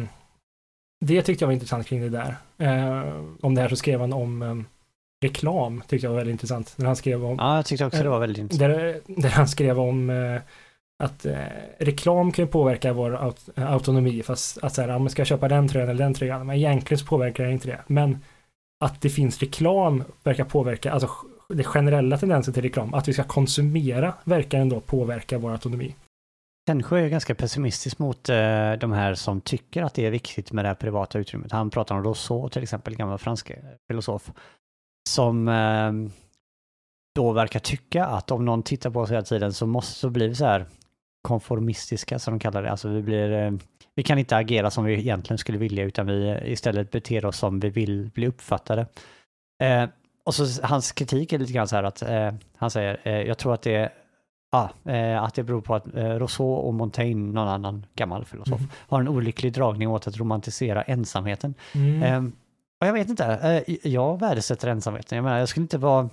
det 1.05 1.21
tyckte 1.21 1.43
jag 1.43 1.47
var 1.47 1.53
intressant 1.53 1.87
kring 1.87 2.01
det 2.01 2.09
där. 2.09 2.35
Eh, 2.57 3.23
om 3.41 3.55
det 3.55 3.61
här 3.61 3.69
så 3.69 3.75
skrev 3.75 3.99
han 3.99 4.13
om 4.13 4.41
eh, 4.41 4.55
reklam, 5.25 5.83
tyckte 5.87 6.07
jag 6.07 6.11
var 6.11 6.17
väldigt 6.17 6.33
intressant. 6.33 6.73
När 6.77 6.85
han 6.85 6.95
skrev 6.95 7.25
om... 7.25 7.35
Ja, 7.39 7.55
jag 7.55 7.65
tyckte 7.65 7.85
också 7.85 8.03
det 8.03 8.09
var 8.09 8.19
väldigt 8.19 8.37
intressant. 8.37 8.71
Där, 8.71 9.01
där 9.07 9.29
han 9.29 9.47
skrev 9.47 9.79
om 9.79 10.09
eh, 10.09 10.41
att 11.01 11.25
eh, 11.25 11.35
reklam 11.79 12.31
kan 12.31 12.45
ju 12.45 12.51
påverka 12.51 12.93
vår 12.93 13.15
aut 13.15 13.49
autonomi 13.55 14.23
fast 14.23 14.57
att 14.57 14.73
så 14.73 14.81
här, 14.81 14.89
ja 14.89 14.99
men 14.99 15.09
ska 15.09 15.25
köpa 15.25 15.47
den 15.47 15.67
tröjan 15.67 15.89
eller 15.89 16.03
den 16.03 16.13
tröjan, 16.13 16.47
men 16.47 16.55
egentligen 16.55 16.99
så 16.99 17.05
påverkar 17.05 17.43
det 17.43 17.51
inte 17.51 17.67
det. 17.67 17.79
Men 17.87 18.19
att 18.83 19.01
det 19.01 19.09
finns 19.09 19.39
reklam 19.39 20.03
verkar 20.23 20.43
påverka, 20.43 20.91
alltså 20.91 21.09
det 21.49 21.63
generella 21.63 22.17
tendensen 22.17 22.53
till 22.53 22.63
reklam, 22.63 22.93
att 22.93 23.07
vi 23.07 23.13
ska 23.13 23.23
konsumera 23.23 24.13
verkar 24.23 24.59
ändå 24.59 24.79
påverka 24.79 25.37
vår 25.37 25.51
autonomi. 25.51 25.95
Tännsjö 26.67 26.97
är 26.99 27.09
ganska 27.09 27.35
pessimistisk 27.35 27.99
mot 27.99 28.29
eh, 28.29 28.73
de 28.73 28.91
här 28.91 29.13
som 29.13 29.41
tycker 29.41 29.83
att 29.83 29.93
det 29.93 30.05
är 30.05 30.11
viktigt 30.11 30.51
med 30.51 30.65
det 30.65 30.69
här 30.69 30.75
privata 30.75 31.19
utrymmet. 31.19 31.51
Han 31.51 31.69
pratar 31.69 31.95
om 31.95 32.03
Rousseau 32.03 32.49
till 32.49 32.63
exempel, 32.63 32.95
gammal 32.95 33.17
fransk 33.17 33.49
eh, 33.49 33.57
filosof, 33.87 34.31
som 35.09 35.47
eh, 35.47 35.91
då 37.15 37.31
verkar 37.31 37.59
tycka 37.59 38.05
att 38.05 38.31
om 38.31 38.45
någon 38.45 38.63
tittar 38.63 38.89
på 38.89 38.99
oss 38.99 39.11
hela 39.11 39.21
tiden 39.21 39.53
så 39.53 39.65
måste 39.65 39.99
så 39.99 40.09
blir 40.09 40.29
vi 40.29 40.35
så 40.35 40.45
här, 40.45 40.65
konformistiska 41.21 42.19
som 42.19 42.33
de 42.33 42.39
kallar 42.39 42.63
det. 42.63 42.71
Alltså 42.71 42.89
vi, 42.89 43.01
blir, 43.01 43.31
eh, 43.31 43.51
vi 43.95 44.03
kan 44.03 44.17
inte 44.17 44.37
agera 44.37 44.71
som 44.71 44.83
vi 44.83 44.93
egentligen 44.93 45.37
skulle 45.37 45.57
vilja 45.57 45.83
utan 45.83 46.07
vi 46.07 46.41
istället 46.45 46.91
beter 46.91 47.25
oss 47.25 47.37
som 47.37 47.59
vi 47.59 47.69
vill 47.69 48.09
bli 48.13 48.27
uppfattade. 48.27 48.85
Eh, 49.63 49.85
och 50.23 50.35
så 50.35 50.67
hans 50.67 50.91
kritik 50.91 51.33
är 51.33 51.39
lite 51.39 51.53
grann 51.53 51.67
så 51.67 51.75
här 51.75 51.83
att 51.83 52.01
eh, 52.01 52.33
han 52.57 52.71
säger, 52.71 52.99
eh, 53.03 53.21
jag 53.21 53.37
tror 53.37 53.53
att 53.53 53.61
det 53.61 53.91
Ah, 54.53 54.69
eh, 54.91 55.23
att 55.23 55.33
det 55.33 55.43
beror 55.43 55.61
på 55.61 55.75
att 55.75 55.95
eh, 55.95 56.09
Rousseau 56.09 56.49
och 56.49 56.73
Montaigne, 56.73 57.33
någon 57.33 57.47
annan 57.47 57.85
gammal 57.95 58.25
filosof, 58.25 58.59
mm. 58.59 58.71
har 58.87 58.99
en 58.99 59.07
olycklig 59.07 59.53
dragning 59.53 59.89
åt 59.89 60.07
att 60.07 60.17
romantisera 60.17 60.81
ensamheten. 60.81 61.53
Mm. 61.75 62.03
Eh, 62.03 62.31
och 62.81 62.87
jag 62.87 62.93
vet 62.93 63.09
inte, 63.09 63.25
eh, 63.67 63.91
jag 63.91 64.19
värdesätter 64.19 64.67
ensamheten. 64.67 65.15
Jag 65.15 65.23
menar, 65.23 65.37
jag 65.37 65.49
skulle 65.49 65.63
inte 65.63 65.77
vara 65.77 66.09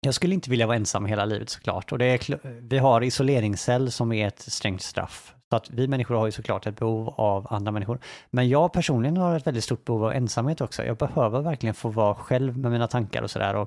jag 0.00 0.14
skulle 0.14 0.34
inte 0.34 0.50
vilja 0.50 0.66
vara 0.66 0.76
ensam 0.76 1.06
hela 1.06 1.24
livet 1.24 1.50
såklart. 1.50 1.92
Och 1.92 1.98
det 1.98 2.04
är, 2.04 2.40
vi 2.60 2.78
har 2.78 3.02
isoleringscell 3.02 3.92
som 3.92 4.12
är 4.12 4.26
ett 4.26 4.40
strängt 4.40 4.82
straff. 4.82 5.34
Så 5.50 5.56
att 5.56 5.70
vi 5.70 5.88
människor 5.88 6.14
har 6.14 6.26
ju 6.26 6.32
såklart 6.32 6.66
ett 6.66 6.78
behov 6.78 7.14
av 7.16 7.46
andra 7.50 7.72
människor. 7.72 7.98
Men 8.30 8.48
jag 8.48 8.72
personligen 8.72 9.16
har 9.16 9.36
ett 9.36 9.46
väldigt 9.46 9.64
stort 9.64 9.84
behov 9.84 10.04
av 10.04 10.12
ensamhet 10.12 10.60
också. 10.60 10.84
Jag 10.84 10.96
behöver 10.96 11.40
verkligen 11.40 11.74
få 11.74 11.88
vara 11.88 12.14
själv 12.14 12.58
med 12.58 12.70
mina 12.70 12.86
tankar 12.86 13.22
och 13.22 13.30
sådär. 13.30 13.66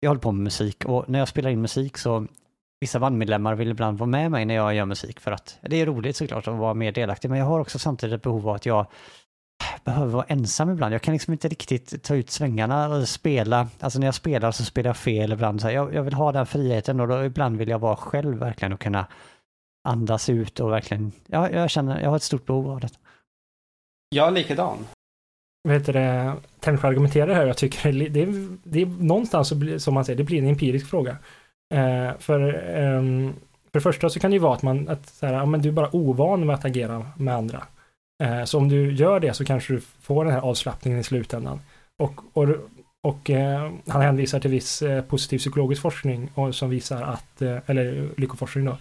Jag 0.00 0.10
håller 0.10 0.20
på 0.20 0.32
med 0.32 0.44
musik 0.44 0.84
och 0.84 1.08
när 1.08 1.18
jag 1.18 1.28
spelar 1.28 1.50
in 1.50 1.60
musik 1.60 1.98
så 1.98 2.26
vissa 2.80 2.98
bandmedlemmar 2.98 3.54
vill 3.54 3.70
ibland 3.70 3.98
vara 3.98 4.10
med 4.10 4.30
mig 4.30 4.44
när 4.44 4.54
jag 4.54 4.74
gör 4.74 4.84
musik 4.84 5.20
för 5.20 5.30
att 5.30 5.58
det 5.62 5.76
är 5.76 5.86
roligt 5.86 6.16
såklart 6.16 6.48
att 6.48 6.58
vara 6.58 6.74
mer 6.74 6.92
delaktig. 6.92 7.30
Men 7.30 7.38
jag 7.38 7.46
har 7.46 7.60
också 7.60 7.78
samtidigt 7.78 8.14
ett 8.14 8.22
behov 8.22 8.48
av 8.48 8.54
att 8.54 8.66
jag 8.66 8.86
behöver 9.84 10.12
vara 10.12 10.24
ensam 10.24 10.70
ibland. 10.70 10.94
Jag 10.94 11.02
kan 11.02 11.12
liksom 11.14 11.32
inte 11.32 11.48
riktigt 11.48 12.02
ta 12.02 12.14
ut 12.14 12.30
svängarna 12.30 12.88
och 12.88 13.08
spela. 13.08 13.68
Alltså 13.80 13.98
när 13.98 14.06
jag 14.06 14.14
spelar 14.14 14.50
så 14.50 14.64
spelar 14.64 14.88
jag 14.88 14.96
fel 14.96 15.32
ibland. 15.32 15.60
Så 15.60 15.70
jag, 15.70 15.94
jag 15.94 16.02
vill 16.02 16.14
ha 16.14 16.32
den 16.32 16.46
friheten 16.46 17.00
och 17.00 17.08
då 17.08 17.24
ibland 17.24 17.56
vill 17.56 17.68
jag 17.68 17.78
vara 17.78 17.96
själv 17.96 18.38
verkligen 18.38 18.72
och 18.72 18.80
kunna 18.80 19.06
andas 19.88 20.28
ut 20.28 20.60
och 20.60 20.72
verkligen, 20.72 21.12
ja, 21.26 21.50
jag 21.50 21.70
känner, 21.70 22.00
jag 22.00 22.08
har 22.08 22.16
ett 22.16 22.22
stort 22.22 22.46
behov 22.46 22.70
av 22.70 22.80
det. 22.80 22.88
Jag 24.08 24.26
är 24.26 24.30
likadan. 24.30 24.86
Vad 25.62 25.74
heter 25.74 25.92
det, 25.92 26.34
Tännsjö 26.60 26.88
argumenterar 26.88 27.34
här, 27.34 27.46
jag 27.46 27.56
tycker 27.56 27.92
det, 27.92 28.08
det, 28.08 28.22
är, 28.22 28.56
det 28.62 28.82
är 28.82 28.86
någonstans, 28.86 29.52
som 29.84 29.94
man 29.94 30.04
säger, 30.04 30.16
det 30.16 30.24
blir 30.24 30.38
en 30.38 30.48
empirisk 30.48 30.86
fråga. 30.86 31.16
Eh, 31.74 32.18
för, 32.18 32.40
eh, 32.48 33.02
för 33.64 33.72
det 33.72 33.80
första 33.80 34.08
så 34.08 34.20
kan 34.20 34.30
det 34.30 34.34
ju 34.34 34.40
vara 34.42 34.54
att 34.54 34.62
man, 34.62 34.88
att 34.88 35.06
så 35.08 35.26
här, 35.26 35.34
ja, 35.34 35.46
men 35.46 35.62
du 35.62 35.68
är 35.68 35.72
bara 35.72 35.96
ovan 35.96 36.46
med 36.46 36.54
att 36.54 36.64
agera 36.64 37.06
med 37.16 37.34
andra. 37.34 37.62
Eh, 38.22 38.44
så 38.44 38.58
om 38.58 38.68
du 38.68 38.92
gör 38.92 39.20
det 39.20 39.34
så 39.34 39.44
kanske 39.44 39.72
du 39.72 39.80
får 39.80 40.24
den 40.24 40.34
här 40.34 40.40
avslappningen 40.40 41.00
i 41.00 41.04
slutändan. 41.04 41.60
Och, 41.98 42.20
och, 42.32 42.48
och 43.02 43.30
eh, 43.30 43.72
han 43.88 44.02
hänvisar 44.02 44.40
till 44.40 44.50
viss 44.50 44.82
eh, 44.82 45.02
positiv 45.02 45.38
psykologisk 45.38 45.82
forskning 45.82 46.30
och, 46.34 46.54
som 46.54 46.70
visar 46.70 47.02
att, 47.02 47.42
eh, 47.42 47.58
eller 47.66 48.08
lyckoforskning 48.16 48.64
då, 48.64 48.76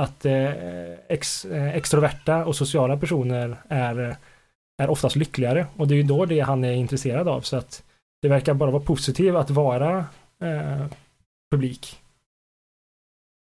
att 0.00 0.24
eh, 0.24 0.50
ex, 1.08 1.44
eh, 1.44 1.76
extroverta 1.76 2.44
och 2.44 2.56
sociala 2.56 2.96
personer 2.96 3.56
är, 3.68 4.16
är 4.82 4.90
oftast 4.90 5.16
lyckligare 5.16 5.66
och 5.76 5.88
det 5.88 5.94
är 5.94 5.96
ju 5.96 6.02
då 6.02 6.26
det 6.26 6.40
han 6.40 6.64
är 6.64 6.72
intresserad 6.72 7.28
av 7.28 7.40
så 7.40 7.56
att 7.56 7.82
det 8.22 8.28
verkar 8.28 8.54
bara 8.54 8.70
vara 8.70 8.82
positivt 8.82 9.34
att 9.34 9.50
vara 9.50 10.04
eh, 10.42 10.86
publik. 11.50 11.98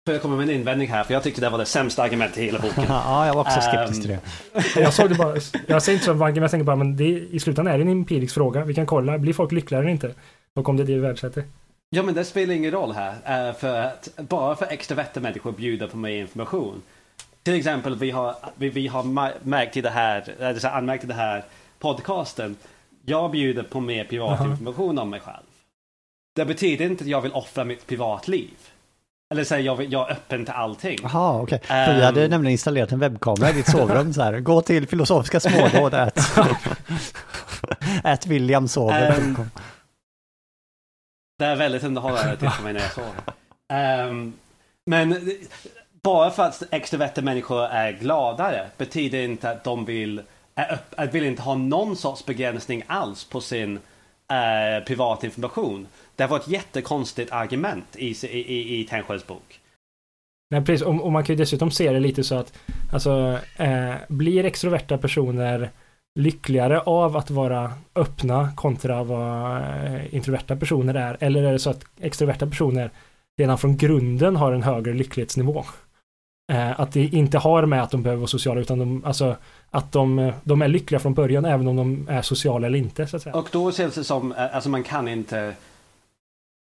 Får 0.07 0.15
jag 0.15 0.23
komma 0.23 0.37
med 0.37 0.49
en 0.49 0.55
invändning 0.55 0.89
här? 0.89 1.05
För 1.05 1.15
jag 1.15 1.23
tyckte 1.23 1.41
det 1.41 1.51
var 1.51 1.59
det 1.59 1.67
sämsta 1.67 2.03
argumentet 2.03 2.39
i 2.39 2.45
hela 2.45 2.59
boken. 2.59 2.85
ja, 2.89 3.27
jag 3.27 3.35
var 3.35 3.41
också 3.41 3.61
skeptisk 3.61 4.01
till 4.01 4.11
det. 4.11 4.21
jag 4.81 4.95
såg 4.95 5.09
det 5.09 5.15
bara, 5.15 5.37
jag 5.67 5.83
säger 5.83 5.97
inte 5.97 6.05
som 6.05 6.23
argument, 6.23 6.43
jag 6.43 6.51
tänker 6.51 6.65
bara, 6.65 6.77
men 6.77 6.97
det, 6.97 7.05
i 7.05 7.41
slutändan 7.41 7.75
är 7.75 7.79
det 7.79 7.85
en 7.85 7.89
empirisk 7.89 8.35
fråga. 8.35 8.65
Vi 8.65 8.75
kan 8.75 8.87
kolla, 8.87 9.19
blir 9.19 9.33
folk 9.33 9.53
lyckligare 9.53 9.85
eller 9.85 9.93
inte? 9.93 10.15
Och 10.55 10.69
om 10.69 10.77
det 10.77 10.83
är 10.83 10.87
det 10.87 10.95
vi 10.95 10.99
värdesätter. 10.99 11.45
Ja, 11.91 12.03
men 12.03 12.15
det 12.15 12.25
spelar 12.25 12.55
ingen 12.55 12.71
roll 12.71 12.93
här. 12.93 13.53
För 13.53 13.81
att 13.81 14.09
bara 14.17 14.57
för 14.57 14.67
extroverta 14.67 15.21
människor 15.21 15.53
bjuder 15.53 15.87
på 15.87 15.97
mer 15.97 16.21
information. 16.21 16.83
Till 17.43 17.55
exempel, 17.55 17.97
vi 17.97 18.11
har, 18.11 18.37
vi, 18.57 18.69
vi 18.69 18.87
har 18.87 19.03
märkt 19.47 19.77
i 19.77 19.81
det 19.81 19.91
här, 19.91 20.35
eller 20.41 20.67
anmärkt 20.67 21.05
i 21.05 21.07
det 21.07 21.15
här 21.15 21.45
podcasten. 21.79 22.57
Jag 23.05 23.31
bjuder 23.31 23.63
på 23.63 23.81
mer 23.81 24.05
privat 24.05 24.41
uh 24.41 24.47
-huh. 24.47 24.51
information 24.51 24.99
om 24.99 25.11
mig 25.11 25.21
själv. 25.21 25.47
Det 26.37 26.45
betyder 26.45 26.85
inte 26.85 27.05
att 27.05 27.11
jag 27.11 27.21
vill 27.21 27.33
offra 27.33 27.65
mitt 27.65 27.87
privatliv. 27.87 28.51
Eller 29.31 29.45
säga 29.45 29.61
jag, 29.61 29.85
jag 29.85 30.11
är 30.11 30.13
öppen 30.13 30.45
till 30.45 30.55
allting. 30.55 30.99
Jaha, 31.03 31.43
okej. 31.43 31.61
Okay. 31.65 31.91
Um, 31.91 31.97
vi 31.97 32.05
hade 32.05 32.25
ehm. 32.25 32.31
nämligen 32.31 32.53
installerat 32.53 32.93
en 32.93 32.99
webbkamera 32.99 33.51
i 33.51 33.53
ditt 33.53 33.71
sovrum 33.71 34.13
så 34.13 34.23
här. 34.23 34.41
Gå 34.41 34.63
till 34.63 34.89
filosofiska 34.89 35.41
smådåd, 35.41 35.95
ät. 36.09 36.19
ät 38.05 38.27
William 38.27 38.69
sover. 38.69 39.19
Um, 39.19 39.51
det 41.39 41.45
är 41.45 41.57
väldigt 41.57 41.85
underhållande 41.85 42.37
till 42.37 42.51
för 42.51 42.63
mig 42.63 42.73
när 42.73 42.81
jag 42.81 42.93
sover. 42.93 44.09
Um, 44.09 44.33
men 44.87 45.31
bara 46.03 46.31
för 46.31 46.43
att 46.43 46.63
extroverta 46.71 47.23
människor 47.23 47.65
är 47.65 47.93
gladare 47.93 48.67
betyder 48.77 49.19
inte 49.19 49.51
att 49.51 49.65
de 49.65 49.85
vill, 49.85 50.23
är, 50.55 51.07
vill 51.07 51.25
inte 51.25 51.43
ha 51.43 51.55
någon 51.55 51.97
sorts 51.97 52.27
begränsning 52.27 52.83
alls 52.87 53.25
på 53.25 53.41
sin 53.41 53.77
uh, 53.77 54.85
privatinformation. 54.87 55.87
Det 56.17 56.27
var 56.27 56.37
ett 56.37 56.49
jättekonstigt 56.49 57.33
argument 57.33 57.97
i, 57.97 58.27
i, 58.27 58.81
i, 58.81 58.85
Tännsjös 58.85 59.27
bok. 59.27 59.61
Nej, 60.51 60.65
precis. 60.65 60.87
Och, 60.87 61.05
och, 61.05 61.13
man 61.13 61.25
kan 61.25 61.35
ju 61.35 61.39
dessutom 61.39 61.71
se 61.71 61.93
det 61.93 62.01
lite 62.01 62.25
så 62.25 62.35
att 62.35 62.59
alltså, 62.93 63.39
eh, 63.57 63.95
blir 64.09 64.45
extroverta 64.45 64.99
personer 64.99 65.71
lyckligare 66.19 66.81
av 66.81 67.17
att 67.17 67.31
vara 67.31 67.73
öppna 67.95 68.53
kontra 68.57 69.05
vad 69.05 69.57
eh, 69.57 70.15
introverta 70.15 70.57
personer 70.57 70.95
är? 70.95 71.17
Eller 71.21 71.43
är 71.43 71.53
det 71.53 71.59
så 71.59 71.71
att 71.71 71.85
extroverta 72.01 72.47
personer 72.47 72.91
redan 73.39 73.59
från 73.59 73.77
grunden 73.77 74.37
har 74.37 74.53
en 74.53 74.63
högre 74.63 74.93
lycklighetsnivå? 74.93 75.65
Eh, 76.53 76.81
att 76.81 76.93
det 76.93 77.05
inte 77.05 77.39
har 77.39 77.67
med 77.67 77.83
att 77.83 77.91
de 77.91 78.03
behöver 78.03 78.21
vara 78.21 78.29
sociala 78.29 78.61
utan 78.61 78.79
de, 78.79 79.05
alltså, 79.05 79.37
att 79.71 79.93
de, 79.93 80.33
de 80.45 80.63
är 80.63 80.69
lyckliga 80.69 81.01
från 81.01 81.15
början 81.15 81.45
även 81.45 81.69
om 81.69 81.77
de 81.77 82.09
är 82.09 82.23
sociala 82.23 82.67
eller 82.67 82.79
inte. 82.79 83.07
Så 83.07 83.17
att 83.17 83.23
säga. 83.23 83.37
Och 83.37 83.49
då 83.53 83.73
känns 83.73 83.95
det 83.95 84.05
som, 84.05 84.33
eh, 84.33 84.55
alltså 84.55 84.71
man 84.71 84.83
kan 84.83 85.09
inte 85.09 85.55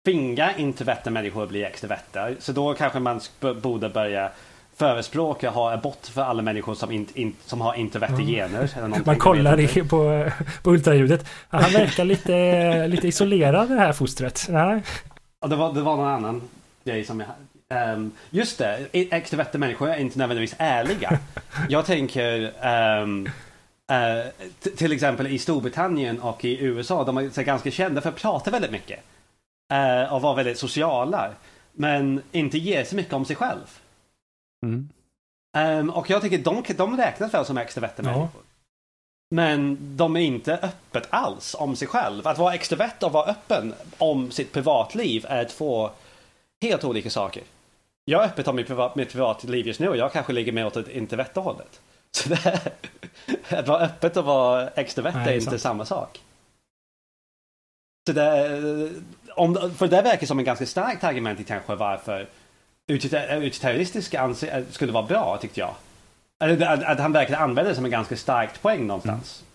tvinga 0.05 0.57
introverta 0.57 1.09
människor 1.09 1.43
att 1.43 1.49
bli 1.49 1.63
extroverta. 1.63 2.29
Så 2.39 2.51
då 2.51 2.73
kanske 2.73 2.99
man 2.99 3.19
borde 3.61 3.89
börja 3.89 4.31
förespråka 4.75 5.49
ha 5.49 5.73
abort 5.73 6.07
för 6.07 6.21
alla 6.21 6.41
människor 6.41 6.75
som, 6.75 6.91
in, 6.91 7.07
in, 7.13 7.35
som 7.45 7.61
har 7.61 7.73
introverta 7.73 8.13
mm. 8.13 8.27
gener. 8.27 8.71
Eller 8.77 9.05
man 9.05 9.17
kollar 9.17 9.59
i, 9.59 9.67
på, 9.67 10.29
på 10.63 10.71
ultraljudet. 10.71 11.25
Han 11.49 11.71
verkar 11.71 12.05
lite, 12.05 12.87
lite 12.87 13.07
isolerad 13.07 13.69
det 13.69 13.79
här 13.79 13.93
fostret. 13.93 14.47
Nej. 14.49 14.83
Ja, 15.41 15.47
det, 15.47 15.55
var, 15.55 15.73
det 15.73 15.81
var 15.81 15.95
någon 15.95 16.07
annan 16.07 16.41
grej 16.83 17.03
som 17.03 17.19
jag... 17.19 17.29
Um, 17.93 18.11
just 18.29 18.57
det, 18.57 18.87
extroverta 18.91 19.57
människor 19.57 19.89
är 19.89 19.97
inte 19.97 20.19
nödvändigtvis 20.19 20.55
ärliga. 20.59 21.19
Jag 21.69 21.85
tänker 21.85 22.51
um, 23.01 23.25
uh, 23.91 24.71
till 24.77 24.91
exempel 24.91 25.27
i 25.27 25.39
Storbritannien 25.39 26.19
och 26.19 26.45
i 26.45 26.63
USA, 26.63 27.03
de 27.03 27.17
är 27.17 27.43
ganska 27.43 27.71
kända 27.71 28.01
för 28.01 28.09
att 28.09 28.15
prata 28.15 28.51
väldigt 28.51 28.71
mycket. 28.71 28.99
Uh, 29.73 30.13
och 30.13 30.21
vara 30.21 30.35
väldigt 30.35 30.59
sociala. 30.59 31.31
Men 31.71 32.21
inte 32.31 32.57
ge 32.57 32.85
så 32.85 32.95
mycket 32.95 33.13
om 33.13 33.25
sig 33.25 33.35
själv. 33.35 33.79
Mm. 34.65 34.89
Um, 35.57 35.89
och 35.89 36.09
jag 36.09 36.21
tycker 36.21 36.37
de, 36.37 36.63
de 36.77 36.97
räknas 36.97 37.33
väl 37.33 37.45
som 37.45 37.57
extroverta 37.57 38.03
ja. 38.03 38.03
människor. 38.03 38.41
Men 39.35 39.77
de 39.97 40.15
är 40.15 40.19
inte 40.19 40.57
öppet 40.57 41.07
alls 41.09 41.55
om 41.59 41.75
sig 41.75 41.87
själv. 41.87 42.27
Att 42.27 42.37
vara 42.37 42.53
extrovert 42.53 43.03
och 43.03 43.11
vara 43.11 43.25
öppen 43.31 43.73
om 43.97 44.31
sitt 44.31 44.53
privatliv 44.53 45.25
är 45.29 45.45
två 45.45 45.89
helt 46.61 46.83
olika 46.83 47.09
saker. 47.09 47.43
Jag 48.05 48.23
är 48.23 48.27
öppet 48.27 48.47
om 48.47 48.55
mitt, 48.55 48.67
privat, 48.67 48.95
mitt 48.95 49.11
privatliv 49.11 49.67
just 49.67 49.79
nu 49.79 49.89
och 49.89 49.97
jag 49.97 50.13
kanske 50.13 50.33
ligger 50.33 50.51
mer 50.51 50.65
åt 50.65 50.73
det 50.73 50.97
introverta 50.97 51.39
hållet. 51.39 51.81
Så 52.11 52.29
det 52.29 52.45
är, 52.45 52.71
att 53.59 53.67
vara 53.67 53.85
öppet 53.85 54.17
och 54.17 54.25
vara 54.25 54.67
extrovert 54.67 55.13
Nej, 55.15 55.29
är 55.29 55.33
inte 55.33 55.49
sant. 55.49 55.61
samma 55.61 55.85
sak. 55.85 56.21
Så 58.07 58.13
det, 58.13 58.91
om, 59.35 59.71
för 59.77 59.87
det 59.87 60.01
verkar 60.01 60.27
som 60.27 60.39
en 60.39 60.45
ganska 60.45 60.65
starkt 60.65 61.03
argument 61.03 61.39
i 61.39 61.43
kanske 61.43 61.75
varför 61.75 62.27
utilitaristiska 62.87 64.23
eh, 64.23 64.63
skulle 64.69 64.91
vara 64.91 65.05
bra 65.05 65.37
tyckte 65.41 65.59
jag. 65.59 65.75
Att, 66.39 66.83
att 66.83 66.99
han 66.99 67.11
verkligen 67.11 67.41
använder 67.41 67.69
det 67.69 67.75
som 67.75 67.85
en 67.85 67.91
ganska 67.91 68.17
starkt 68.17 68.61
poäng 68.61 68.87
någonstans. 68.87 69.41
Mm. 69.41 69.45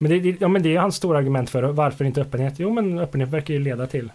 Men 0.00 0.22
det, 0.22 0.40
ja, 0.40 0.48
men 0.48 0.62
det 0.62 0.76
är 0.76 0.80
hans 0.80 0.96
stora 0.96 1.18
argument 1.18 1.50
för 1.50 1.62
varför 1.62 2.04
inte 2.04 2.20
öppenhet? 2.20 2.54
Jo, 2.58 2.72
men 2.72 2.98
öppenhet 2.98 3.28
verkar 3.28 3.54
ju 3.54 3.60
leda 3.60 3.86
till, 3.86 4.12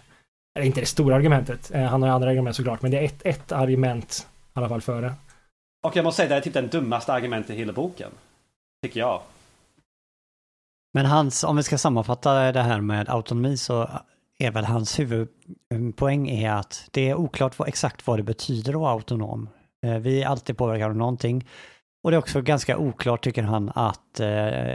eller 0.58 0.66
inte 0.66 0.80
det 0.80 0.86
stora 0.86 1.16
argumentet, 1.16 1.70
eh, 1.74 1.82
han 1.82 2.02
har 2.02 2.08
ju 2.08 2.14
andra 2.14 2.30
argument 2.30 2.56
såklart, 2.56 2.82
men 2.82 2.90
det 2.90 2.98
är 2.98 3.04
ett, 3.04 3.26
ett 3.26 3.52
argument 3.52 4.26
i 4.54 4.58
alla 4.58 4.68
fall 4.68 4.80
för 4.80 5.02
det. 5.02 5.14
Och 5.86 5.96
jag 5.96 6.04
måste 6.04 6.16
säga, 6.16 6.28
det 6.28 6.34
är 6.36 6.40
typ 6.40 6.54
den 6.54 6.68
dummaste 6.68 7.12
argumentet 7.12 7.50
i 7.50 7.58
hela 7.58 7.72
boken. 7.72 8.10
Tycker 8.82 9.00
jag. 9.00 9.20
Men 10.94 11.06
hans, 11.06 11.44
om 11.44 11.56
vi 11.56 11.62
ska 11.62 11.78
sammanfatta 11.78 12.52
det 12.52 12.62
här 12.62 12.80
med 12.80 13.08
autonomi 13.08 13.56
så 13.56 13.88
är 14.38 14.50
väl 14.50 14.64
hans 14.64 14.98
huvudpoäng 14.98 16.28
är 16.28 16.50
att 16.50 16.88
det 16.90 17.08
är 17.08 17.14
oklart 17.14 17.58
vad, 17.58 17.68
exakt 17.68 18.06
vad 18.06 18.18
det 18.18 18.22
betyder 18.22 18.72
att 18.72 18.80
vara 18.80 18.92
autonom. 18.92 19.48
Eh, 19.86 19.98
vi 19.98 20.22
är 20.22 20.26
alltid 20.26 20.56
påverkade 20.56 20.90
av 20.90 20.96
någonting. 20.96 21.46
Och 22.04 22.10
det 22.10 22.16
är 22.16 22.18
också 22.18 22.40
ganska 22.40 22.78
oklart 22.78 23.24
tycker 23.24 23.42
han 23.42 23.72
att 23.74 24.20
eh, 24.20 24.26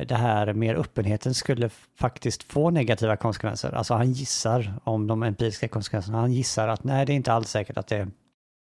det 0.07 0.15
här 0.17 0.53
med 0.53 0.77
öppenheten 0.77 1.33
skulle 1.33 1.69
faktiskt 1.99 2.43
få 2.43 2.69
negativa 2.69 3.17
konsekvenser. 3.17 3.71
Alltså 3.71 3.93
han 3.93 4.11
gissar 4.11 4.73
om 4.83 5.07
de 5.07 5.23
empiriska 5.23 5.67
konsekvenserna. 5.67 6.17
Han 6.17 6.33
gissar 6.33 6.67
att 6.67 6.83
nej, 6.83 7.05
det 7.05 7.13
är 7.13 7.15
inte 7.15 7.33
alls 7.33 7.49
säkert 7.49 7.77
att 7.77 7.87
det 7.87 8.07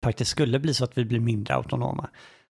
faktiskt 0.04 0.32
skulle 0.32 0.60
bli 0.60 0.74
så 0.74 0.84
att 0.84 0.98
vi 0.98 1.06
blir 1.06 1.20
mindre 1.20 1.56
autonoma. 1.56 2.10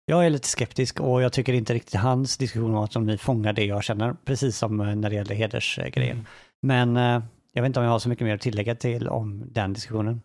Jag 0.05 0.25
är 0.25 0.29
lite 0.29 0.47
skeptisk 0.47 0.99
och 0.99 1.21
jag 1.21 1.33
tycker 1.33 1.53
inte 1.53 1.73
riktigt 1.73 1.99
hans 1.99 2.37
diskussion 2.37 2.75
om 2.75 2.81
autonomi 2.81 3.17
fångar 3.17 3.53
det 3.53 3.65
jag 3.65 3.83
känner, 3.83 4.15
precis 4.25 4.57
som 4.57 4.81
eh, 4.81 4.95
när 4.95 5.09
det 5.09 5.15
gäller 5.15 5.35
hedersgrejen. 5.35 6.17
Mm. 6.17 6.25
Men 6.61 7.21
jag 7.57 7.61
vet 7.61 7.69
inte 7.69 7.79
om 7.79 7.85
jag 7.85 7.91
har 7.91 7.99
så 7.99 8.09
mycket 8.09 8.25
mer 8.25 8.35
att 8.35 8.41
tillägga 8.41 8.75
till 8.75 9.07
om 9.07 9.43
den 9.51 9.73
diskussionen. 9.73 10.21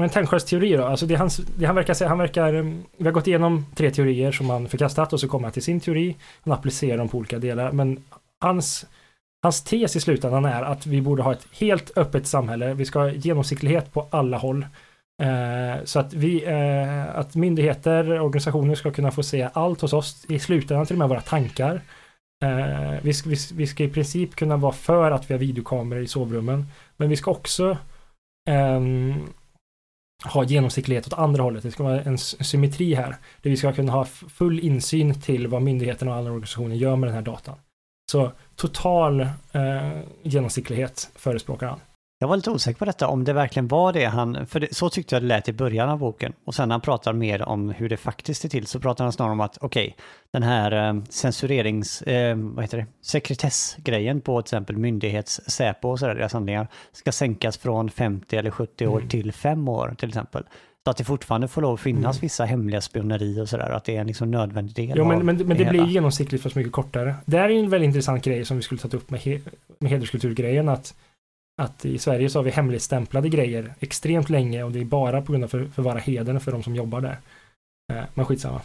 Men 0.00 0.10
Tännsjös 0.10 0.44
teori 0.44 0.76
då? 0.76 0.84
Alltså 0.84 1.06
det, 1.06 1.14
han, 1.14 1.30
det 1.56 1.66
han 1.66 1.74
verkar 1.74 1.94
säga, 1.94 2.08
han 2.08 2.18
verkar, 2.18 2.54
ehm, 2.54 2.82
vi 2.96 3.04
har 3.04 3.12
gått 3.12 3.26
igenom 3.26 3.66
tre 3.74 3.90
teorier 3.90 4.32
som 4.32 4.50
han 4.50 4.68
förkastat 4.68 5.12
och 5.12 5.20
så 5.20 5.28
kommer 5.28 5.44
han 5.44 5.52
till 5.52 5.62
sin 5.62 5.80
teori. 5.80 6.16
Han 6.44 6.52
applicerar 6.52 6.98
dem 6.98 7.08
på 7.08 7.18
olika 7.18 7.38
delar, 7.38 7.72
men 7.72 8.04
hans, 8.40 8.86
hans 9.42 9.62
tes 9.62 9.96
i 9.96 10.00
slutändan 10.00 10.44
är 10.44 10.62
att 10.62 10.86
vi 10.86 11.00
borde 11.00 11.22
ha 11.22 11.32
ett 11.32 11.46
helt 11.52 11.98
öppet 11.98 12.26
samhälle. 12.26 12.74
Vi 12.74 12.84
ska 12.84 12.98
ha 12.98 13.10
genomsiktlighet 13.10 13.92
på 13.92 14.06
alla 14.10 14.38
håll. 14.38 14.66
Eh, 15.22 15.84
så 15.84 16.00
att 16.00 16.12
vi, 16.12 16.44
eh, 16.44 17.18
att 17.18 17.34
myndigheter, 17.34 18.20
organisationer 18.20 18.74
ska 18.74 18.90
kunna 18.90 19.10
få 19.10 19.22
se 19.22 19.48
allt 19.52 19.80
hos 19.80 19.92
oss, 19.92 20.24
i 20.28 20.38
slutändan 20.38 20.86
till 20.86 20.94
och 20.94 20.98
med 20.98 21.08
våra 21.08 21.20
tankar. 21.20 21.80
Eh, 22.44 23.00
vi, 23.02 23.12
vi, 23.26 23.36
vi, 23.54 23.66
ska 23.66 23.84
i 23.84 23.88
princip 23.88 24.36
kunna 24.36 24.56
vara 24.56 24.72
för 24.72 25.10
att 25.10 25.30
vi 25.30 25.34
har 25.34 25.38
videokameror 25.38 26.02
i 26.02 26.06
sovrummen. 26.06 26.66
Men 26.96 27.08
vi 27.08 27.16
ska 27.16 27.30
också 27.30 27.70
eh, 28.48 28.80
ha 30.24 30.44
genomsiktlighet 30.44 31.06
åt 31.06 31.18
andra 31.18 31.42
hållet. 31.42 31.62
Det 31.62 31.70
ska 31.70 31.82
vara 31.82 32.02
en 32.02 32.18
symmetri 32.18 32.94
här. 32.94 33.16
Där 33.42 33.50
vi 33.50 33.56
ska 33.56 33.72
kunna 33.72 33.92
ha 33.92 34.04
full 34.04 34.60
insyn 34.60 35.20
till 35.20 35.48
vad 35.48 35.62
myndigheterna 35.62 36.10
och 36.10 36.16
andra 36.16 36.32
organisationer 36.32 36.76
gör 36.76 36.96
med 36.96 37.08
den 37.08 37.14
här 37.14 37.22
datan. 37.22 37.56
Så 38.10 38.32
total 38.56 39.20
eh, 39.52 40.00
genomsiktlighet 40.22 41.10
förespråkar 41.14 41.66
han. 41.66 41.80
Jag 42.22 42.28
var 42.28 42.36
lite 42.36 42.50
osäker 42.50 42.78
på 42.78 42.84
detta, 42.84 43.08
om 43.08 43.24
det 43.24 43.32
verkligen 43.32 43.68
var 43.68 43.92
det 43.92 44.04
han, 44.04 44.46
för 44.46 44.60
det, 44.60 44.74
så 44.74 44.90
tyckte 44.90 45.14
jag 45.14 45.22
det 45.22 45.26
lät 45.26 45.48
i 45.48 45.52
början 45.52 45.88
av 45.88 45.98
boken. 45.98 46.32
Och 46.44 46.54
sen 46.54 46.68
när 46.68 46.74
han 46.74 46.80
pratar 46.80 47.12
mer 47.12 47.42
om 47.42 47.70
hur 47.70 47.88
det 47.88 47.96
faktiskt 47.96 48.44
är 48.44 48.48
till 48.48 48.66
så 48.66 48.80
pratar 48.80 49.04
han 49.04 49.12
snarare 49.12 49.32
om 49.32 49.40
att 49.40 49.58
okej, 49.60 49.86
okay, 49.86 50.04
den 50.32 50.42
här 50.42 50.88
eh, 50.88 51.02
censurerings, 51.08 52.02
eh, 52.02 52.36
vad 52.36 52.64
heter 52.64 52.78
det, 52.78 52.86
sekretessgrejen 53.02 54.20
på 54.20 54.42
till 54.42 54.46
exempel 54.46 54.76
myndighets, 54.76 55.40
Säpo 55.46 55.88
och 55.88 55.98
sådär, 55.98 56.14
deras 56.14 56.32
handlingar, 56.32 56.68
ska 56.92 57.12
sänkas 57.12 57.58
från 57.58 57.90
50 57.90 58.36
eller 58.36 58.50
70 58.50 58.86
år 58.86 58.98
mm. 58.98 59.08
till 59.08 59.32
5 59.32 59.68
år 59.68 59.94
till 59.98 60.08
exempel. 60.08 60.44
Så 60.84 60.90
att 60.90 60.96
det 60.96 61.04
fortfarande 61.04 61.48
får 61.48 61.62
lov 61.62 61.74
att 61.74 61.80
finnas 61.80 62.16
mm. 62.16 62.20
vissa 62.20 62.44
hemliga 62.44 62.80
spioneri 62.80 63.40
och 63.40 63.48
sådär, 63.48 63.70
att 63.70 63.84
det 63.84 63.96
är 63.96 64.00
en 64.00 64.06
liksom 64.06 64.30
nödvändig 64.30 64.74
del 64.74 64.98
Jo, 64.98 65.04
men, 65.04 65.26
men, 65.26 65.36
men 65.36 65.56
det, 65.56 65.64
det 65.64 65.70
blir 65.70 65.86
genomsiktligt 65.86 66.42
för 66.42 66.50
så 66.50 66.58
mycket 66.58 66.72
kortare. 66.72 67.14
Det 67.26 67.38
här 67.38 67.50
är 67.50 67.58
en 67.58 67.70
väldigt 67.70 67.86
intressant 67.86 68.24
grej 68.24 68.44
som 68.44 68.56
vi 68.56 68.62
skulle 68.62 68.80
tagit 68.80 68.94
upp 68.94 69.10
med, 69.10 69.20
he, 69.20 69.40
med 69.78 69.90
hederskulturgrejen, 69.90 70.68
att 70.68 70.94
att 71.60 71.84
i 71.84 71.98
Sverige 71.98 72.30
så 72.30 72.38
har 72.38 72.44
vi 72.44 72.50
hemligstämplade 72.50 73.28
grejer 73.28 73.74
extremt 73.80 74.30
länge 74.30 74.62
och 74.62 74.72
det 74.72 74.80
är 74.80 74.84
bara 74.84 75.22
på 75.22 75.32
grund 75.32 75.44
av 75.44 75.48
för, 75.48 75.64
förvara 75.64 75.98
hedern 75.98 76.40
för 76.40 76.52
de 76.52 76.62
som 76.62 76.76
jobbar 76.76 77.00
där. 77.00 77.18
Eh, 77.92 78.04
men 78.14 78.26
skitsamma. 78.26 78.60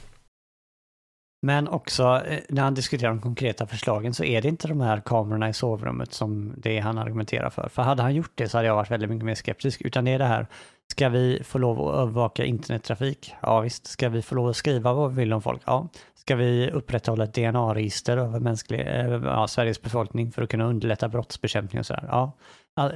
Men 1.42 1.68
också 1.68 2.22
eh, 2.28 2.40
när 2.50 2.62
han 2.62 2.74
diskuterar 2.74 3.10
de 3.10 3.22
konkreta 3.22 3.68
förslagen 3.68 4.14
så 4.14 4.24
är 4.24 4.42
det 4.42 4.48
inte 4.48 4.68
de 4.68 4.82
här 4.82 5.02
kamerorna 5.02 5.50
i 5.50 5.54
sovrummet 5.54 6.14
som 6.14 6.54
det 6.58 6.80
han 6.80 6.98
argumenterar 6.98 7.50
för. 7.50 7.70
För 7.70 7.82
hade 7.82 8.02
han 8.02 8.16
gjort 8.16 8.32
det 8.36 8.50
så 8.50 8.58
hade 8.58 8.68
jag 8.68 8.76
varit 8.76 8.92
väldigt 8.92 9.10
mycket 9.10 9.26
mer 9.26 9.36
skeptisk. 9.36 9.82
Utan 9.82 10.06
det 10.06 10.12
är 10.12 10.20
det 10.20 10.26
här, 10.26 10.48
ska 10.92 11.10
vi 11.10 11.42
få 11.44 11.58
lov 11.58 11.88
att 11.88 11.96
övervaka 11.96 12.46
internettrafik? 12.46 13.34
Ja 13.42 13.60
visst. 13.60 13.88
Ska 13.88 14.10
vi 14.10 14.22
få 14.22 14.36
lov 14.36 14.48
att 14.50 14.56
skriva 14.56 14.94
vad 14.94 15.10
vi 15.10 15.16
vill 15.22 15.34
om 15.34 15.42
folk? 15.42 15.62
Ja. 15.66 15.90
Ska 16.16 16.36
vi 16.36 16.72
upprätthålla 16.72 17.24
ett 17.24 17.34
DNA-register 17.34 18.18
över 18.18 18.40
mänsklig, 18.40 18.80
eh, 18.80 19.22
ja, 19.24 19.48
Sveriges 19.48 19.82
befolkning 19.82 20.32
för 20.32 20.42
att 20.42 20.50
kunna 20.50 20.66
underlätta 20.66 21.10
brottsbekämpning 21.10 21.80
och 21.80 21.86
sådär? 21.86 22.06
Ja. 22.08 22.32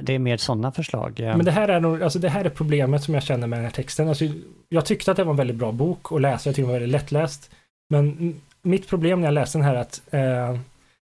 Det 0.02 0.14
är 0.14 0.18
mer 0.18 0.36
sådana 0.36 0.72
förslag. 0.72 1.14
Men 1.18 1.44
det 1.44 1.50
här 1.50 1.68
är 1.68 1.80
nog, 1.80 2.02
alltså 2.02 2.18
det 2.18 2.28
här 2.28 2.44
är 2.44 2.50
problemet 2.50 3.02
som 3.02 3.14
jag 3.14 3.22
känner 3.22 3.46
med 3.46 3.58
den 3.58 3.64
här 3.64 3.72
texten. 3.72 4.08
Alltså, 4.08 4.24
jag 4.68 4.84
tyckte 4.84 5.10
att 5.10 5.16
det 5.16 5.24
var 5.24 5.30
en 5.30 5.36
väldigt 5.36 5.56
bra 5.56 5.72
bok 5.72 6.12
att 6.12 6.20
läsa, 6.20 6.48
jag 6.48 6.56
tyckte 6.56 6.62
den 6.62 6.66
var 6.66 6.80
väldigt 6.80 7.00
lättläst. 7.00 7.50
Men 7.90 8.34
mitt 8.62 8.88
problem 8.88 9.20
när 9.20 9.26
jag 9.26 9.34
läste 9.34 9.58
den 9.58 9.64
här 9.64 9.74
är 9.74 9.80
att 9.80 10.02
eh, 10.10 10.60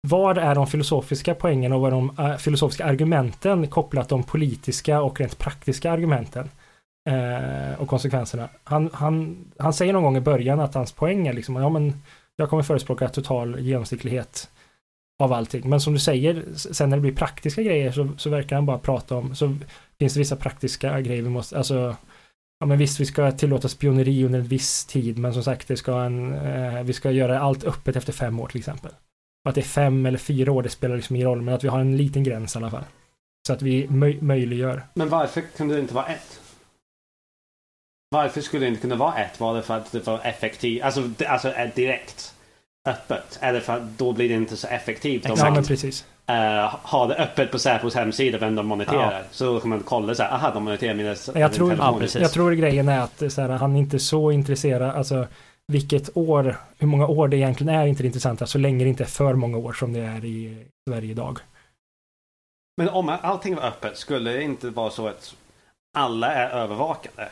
vad 0.09 0.39
är 0.39 0.55
de 0.55 0.66
filosofiska 0.66 1.34
poängen 1.34 1.72
och 1.72 1.80
vad 1.80 1.93
är 1.93 1.97
de 1.97 2.16
eh, 2.18 2.36
filosofiska 2.36 2.84
argumenten 2.84 3.66
kopplat 3.66 4.09
de 4.09 4.22
politiska 4.22 5.02
och 5.02 5.20
rent 5.20 5.39
praktiska 5.39 5.93
argumenten 5.93 6.51
eh, 7.10 7.80
och 7.80 7.89
konsekvenserna. 7.89 8.48
Han, 8.64 8.90
han, 8.93 9.44
han 9.59 9.72
säger 9.72 9.93
någon 9.93 10.02
gång 10.02 10.16
i 10.16 10.20
början 10.20 10.60
att 10.60 10.74
hans 10.74 10.93
poäng 10.93 11.26
är 11.26 11.32
liksom, 11.32 11.56
ja 11.56 11.68
men 11.68 12.02
jag 12.36 12.51
kommer 12.51 12.62
förespråka 12.62 13.09
total 13.09 13.60
genomsnittlighet 13.60 14.48
av 15.18 15.32
allting. 15.32 15.68
Men 15.68 15.80
som 15.80 15.93
du 15.93 15.98
säger, 15.98 16.44
sen 16.55 16.90
när 16.90 16.97
det 16.97 17.01
blir 17.01 17.12
praktiska 17.12 17.62
grejer 17.62 17.93
så, 17.93 18.09
så 18.16 18.30
verkar 18.30 18.56
han 18.56 18.66
bara 18.66 18.78
prata 18.78 19.16
om, 19.16 19.34
så 19.34 19.56
finns 19.98 20.14
det 20.14 20.20
vissa 20.20 20.36
praktiska 20.36 21.01
grejer 21.01 21.22
vi 21.22 21.28
måste, 21.28 21.59
alltså 21.59 21.97
Ja 22.62 22.66
men 22.66 22.78
visst, 22.78 23.01
vi 23.01 23.06
ska 23.06 23.32
tillåta 23.32 23.68
spioneri 23.68 24.24
under 24.24 24.39
en 24.39 24.44
viss 24.44 24.84
tid, 24.84 25.18
men 25.18 25.34
som 25.34 25.43
sagt, 25.43 25.68
det 25.68 25.76
ska 25.76 26.02
en, 26.02 26.34
eh, 26.34 26.82
vi 26.82 26.93
ska 26.93 27.10
göra 27.10 27.40
allt 27.40 27.64
öppet 27.64 27.97
efter 27.97 28.12
fem 28.12 28.40
år 28.40 28.48
till 28.48 28.59
exempel. 28.59 28.90
Och 29.44 29.48
att 29.48 29.55
det 29.55 29.60
är 29.60 29.62
fem 29.62 30.06
eller 30.06 30.18
fyra 30.18 30.52
år, 30.52 30.62
det 30.62 30.68
spelar 30.68 30.97
liksom 30.97 31.16
ingen 31.16 31.28
roll, 31.28 31.43
men 31.43 31.55
att 31.55 31.64
vi 31.64 31.68
har 31.68 31.80
en 31.80 31.97
liten 31.97 32.24
gräns 32.24 32.55
i 32.55 32.59
alla 32.59 32.70
fall. 32.70 32.84
Så 33.47 33.52
att 33.52 33.62
vi 33.62 33.89
möj 33.89 34.18
möjliggör. 34.20 34.86
Men 34.94 35.09
varför 35.09 35.40
kunde 35.40 35.74
det 35.74 35.80
inte 35.80 35.94
vara 35.94 36.06
ett? 36.06 36.40
Varför 38.10 38.40
skulle 38.40 38.66
det 38.66 38.68
inte 38.68 38.80
kunna 38.80 38.97
vara 38.97 39.14
ett? 39.14 39.40
Var 39.40 39.55
det 39.56 39.62
för 39.62 39.76
att 39.76 39.93
det 39.93 40.06
var 40.06 40.20
effektivt? 40.24 40.82
Alltså, 40.82 41.10
alltså 41.26 41.48
eh, 41.48 41.74
direkt 41.74 42.34
öppet? 42.88 43.38
Eller 43.40 43.60
för 43.60 43.72
att 43.72 43.98
då 43.98 44.12
blir 44.12 44.28
det 44.28 44.34
inte 44.34 44.56
så 44.56 44.66
effektivt? 44.66 45.24
Ja, 45.28 45.50
men 45.50 45.64
precis. 45.64 46.06
Uh, 46.30 46.76
ha 46.82 47.06
det 47.06 47.14
öppet 47.14 47.50
på 47.50 47.59
Säpos 47.59 47.94
hemsida 47.94 48.38
vem 48.38 48.54
de 48.54 48.66
moniterar. 48.66 49.12
Ja. 49.12 49.24
Så 49.30 49.60
kan 49.60 49.70
man 49.70 49.82
kolla 49.82 50.14
så 50.14 50.22
här, 50.22 50.30
aha 50.30 50.50
de 50.54 50.64
moniterar 50.64 50.94
mina 50.94 51.40
jag 51.40 51.52
tror, 51.52 51.74
ja, 51.74 52.00
jag 52.14 52.32
tror 52.32 52.52
grejen 52.52 52.88
är 52.88 53.00
att 53.00 53.32
så 53.32 53.40
här, 53.40 53.48
han 53.48 53.76
är 53.76 53.80
inte 53.80 53.98
så 53.98 54.30
intresserad, 54.30 54.96
alltså 54.96 55.26
vilket 55.72 56.16
år, 56.16 56.56
hur 56.78 56.86
många 56.86 57.06
år 57.06 57.28
det 57.28 57.36
egentligen 57.36 57.74
är 57.74 57.86
inte 57.86 58.02
det 58.02 58.06
intressanta, 58.06 58.46
så 58.46 58.59
länge 58.59 58.84
det 58.84 58.88
inte 58.88 59.02
är 59.02 59.06
för 59.06 59.34
många 59.34 59.59
år 59.59 59.72
som 59.72 59.92
det 59.92 60.00
är 60.00 60.24
i 60.24 60.66
Sverige 60.88 61.10
idag. 61.10 61.38
Men 62.76 62.88
om 62.88 63.09
allting 63.22 63.54
var 63.54 63.62
öppet, 63.62 63.98
skulle 63.98 64.32
det 64.32 64.42
inte 64.42 64.70
vara 64.70 64.90
så 64.90 65.09
att 65.09 65.34
alla 65.98 66.32
är 66.34 66.50
övervakade? 66.50 67.28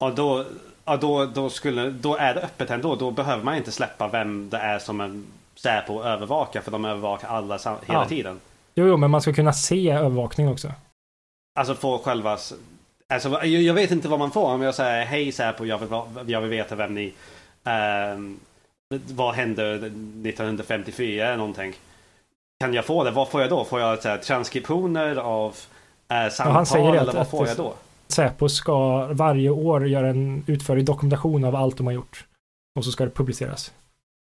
Och 0.00 0.14
då, 0.14 0.44
och 0.84 0.98
då, 0.98 1.26
då, 1.26 1.50
skulle, 1.50 1.90
då 1.90 2.16
är 2.16 2.34
det 2.34 2.40
öppet 2.40 2.70
ändå. 2.70 2.94
Då 2.96 3.10
behöver 3.10 3.44
man 3.44 3.56
inte 3.56 3.72
släppa 3.72 4.08
vem 4.08 4.50
det 4.50 4.58
är 4.58 4.78
som 4.78 5.00
en 5.00 5.26
Säpo 5.54 6.02
övervakar. 6.02 6.60
För 6.60 6.70
de 6.70 6.84
övervakar 6.84 7.28
alla 7.28 7.58
hela 7.58 7.78
ja. 7.86 8.04
tiden. 8.04 8.40
Jo, 8.74 8.86
jo, 8.86 8.96
men 8.96 9.10
man 9.10 9.22
ska 9.22 9.32
kunna 9.32 9.52
se 9.52 9.90
övervakning 9.90 10.48
också. 10.48 10.72
Alltså 11.58 11.74
få 11.74 11.98
själva... 11.98 12.38
Alltså, 13.08 13.44
jag 13.44 13.74
vet 13.74 13.90
inte 13.90 14.08
vad 14.08 14.18
man 14.18 14.30
får 14.30 14.46
om 14.46 14.62
jag 14.62 14.74
säger 14.74 15.04
hej 15.04 15.32
Säpo, 15.32 15.64
jag 15.64 15.78
vill, 15.78 15.88
jag 16.32 16.40
vill 16.40 16.50
veta 16.50 16.74
vem 16.74 16.94
ni... 16.94 17.06
Uh, 17.66 18.34
vad 18.90 19.34
hände 19.34 19.74
1954 19.74 21.26
eller 21.26 21.36
någonting? 21.36 21.74
Kan 22.60 22.74
jag 22.74 22.84
få 22.84 23.04
det? 23.04 23.10
Vad 23.10 23.28
får 23.28 23.40
jag 23.40 23.50
då? 23.50 23.64
Får 23.64 23.80
jag 23.80 23.96
här, 24.04 24.18
transkriptioner 24.18 25.16
av 25.16 25.56
uh, 26.12 26.30
samtal 26.30 26.94
ja, 26.94 27.00
eller 27.00 27.12
vad 27.12 27.30
får 27.30 27.48
jag 27.48 27.56
då? 27.56 27.74
Säpo 28.12 28.48
ska 28.48 29.06
varje 29.12 29.50
år 29.50 29.88
göra 29.88 30.08
en 30.08 30.44
utförlig 30.46 30.84
dokumentation 30.84 31.44
av 31.44 31.56
allt 31.56 31.76
de 31.76 31.86
har 31.86 31.94
gjort. 31.94 32.26
Och 32.78 32.84
så 32.84 32.90
ska 32.90 33.04
det 33.04 33.10
publiceras. 33.10 33.72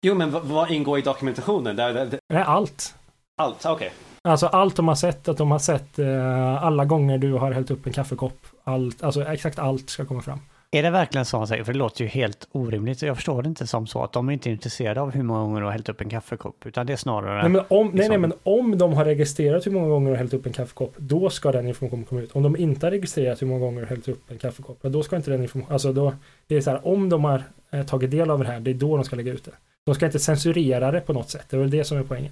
Jo, 0.06 0.16
men 0.16 0.32
vad 0.32 0.72
ingår 0.72 1.00
i 1.00 1.02
dokumentationen? 1.02 1.76
Det, 1.76 1.94
det, 1.94 2.06
det... 2.06 2.20
Nej, 2.34 2.44
allt. 2.44 2.96
Allt, 3.42 3.66
okej. 3.66 3.74
Okay. 3.74 3.90
Alltså 4.24 4.48
allt 4.48 4.76
de 4.76 4.88
har 4.88 4.96
sett, 4.96 5.28
att 5.28 5.38
de 5.38 5.52
har 5.52 5.60
sett 5.60 6.00
eh, 6.00 6.64
alla 6.64 6.86
gånger 6.86 7.18
du 7.18 7.34
har 7.34 7.52
hällt 7.52 7.72
upp 7.72 7.88
en 7.88 7.94
kaffekopp. 7.94 8.46
Allt, 8.64 9.04
alltså 9.04 9.26
exakt 9.26 9.60
allt 9.60 9.90
ska 9.90 10.06
komma 10.06 10.22
fram. 10.22 10.40
Är 10.72 10.84
det 10.84 10.90
verkligen 10.90 11.26
så 11.26 11.38
han 11.38 11.48
säger? 11.48 11.64
För 11.64 11.74
det 11.74 11.80
låter 11.80 12.04
ju 12.04 12.08
helt 12.08 12.48
orimligt. 12.52 13.02
Jag 13.02 13.16
förstår 13.16 13.42
det 13.42 13.50
inte 13.50 13.68
som 13.68 13.88
så 13.88 14.04
att 14.04 14.14
de 14.14 14.30
är 14.30 14.34
inte 14.34 14.50
intresserade 14.50 15.02
av 15.02 15.12
hur 15.12 15.24
många 15.24 15.40
gånger 15.40 15.60
du 15.60 15.66
har 15.66 15.72
hällt 15.72 15.90
upp 15.90 16.02
en 16.02 16.10
kaffekopp. 16.10 16.66
Utan 16.66 16.86
det 16.86 16.94
är 16.94 16.98
snarare... 16.98 17.42
Nej, 17.42 17.50
men 17.50 17.62
om, 17.68 17.86
liksom... 17.86 17.98
nej, 17.98 18.10
nej, 18.10 18.18
men 18.18 18.34
om 18.44 18.78
de 18.78 18.94
har 18.94 19.06
registrerat 19.06 19.66
hur 19.66 19.72
många 19.72 19.88
gånger 19.88 20.06
du 20.06 20.12
har 20.12 20.18
hällt 20.18 20.34
upp 20.34 20.46
en 20.46 20.54
kaffekopp, 20.54 20.94
då 20.98 21.30
ska 21.30 21.52
den 21.52 21.68
informationen 21.68 22.06
komma 22.06 22.22
ut. 22.22 22.32
Om 22.32 22.44
de 22.44 22.56
inte 22.58 22.86
har 22.86 22.92
registrerat 22.92 23.42
hur 23.42 23.48
många 23.48 23.60
gånger 23.60 23.80
du 23.80 23.86
har 23.86 23.90
hällt 23.90 24.08
upp 24.08 24.32
en 24.32 24.38
kaffekopp, 24.38 24.80
då 24.82 25.04
ska 25.04 25.16
inte 25.16 25.32
den 25.32 25.42
informationen... 25.42 25.74
Alltså 25.74 25.94
då, 25.94 26.14
det 26.48 26.56
är 26.56 26.62
så 26.62 26.70
här, 26.70 26.88
om 26.88 27.10
de 27.10 27.24
har 27.24 27.44
eh, 27.72 27.86
tagit 27.86 28.12
del 28.12 28.30
av 28.30 28.40
det 28.40 28.46
här, 28.46 28.60
det 28.60 28.72
är 28.72 28.76
då 28.76 28.96
de 28.98 29.06
ska 29.06 29.16
lägga 29.16 29.34
ut 29.34 29.46
det. 29.46 29.52
De 29.86 29.96
ska 29.96 30.06
inte 30.06 30.20
censurera 30.20 30.92
det 30.92 31.02
på 31.02 31.14
något 31.14 31.30
sätt, 31.30 31.46
det 31.50 31.58
är 31.58 31.62
väl 31.62 31.72
det 31.72 31.84
som 31.84 31.98
är 31.98 32.04
poängen. 32.04 32.32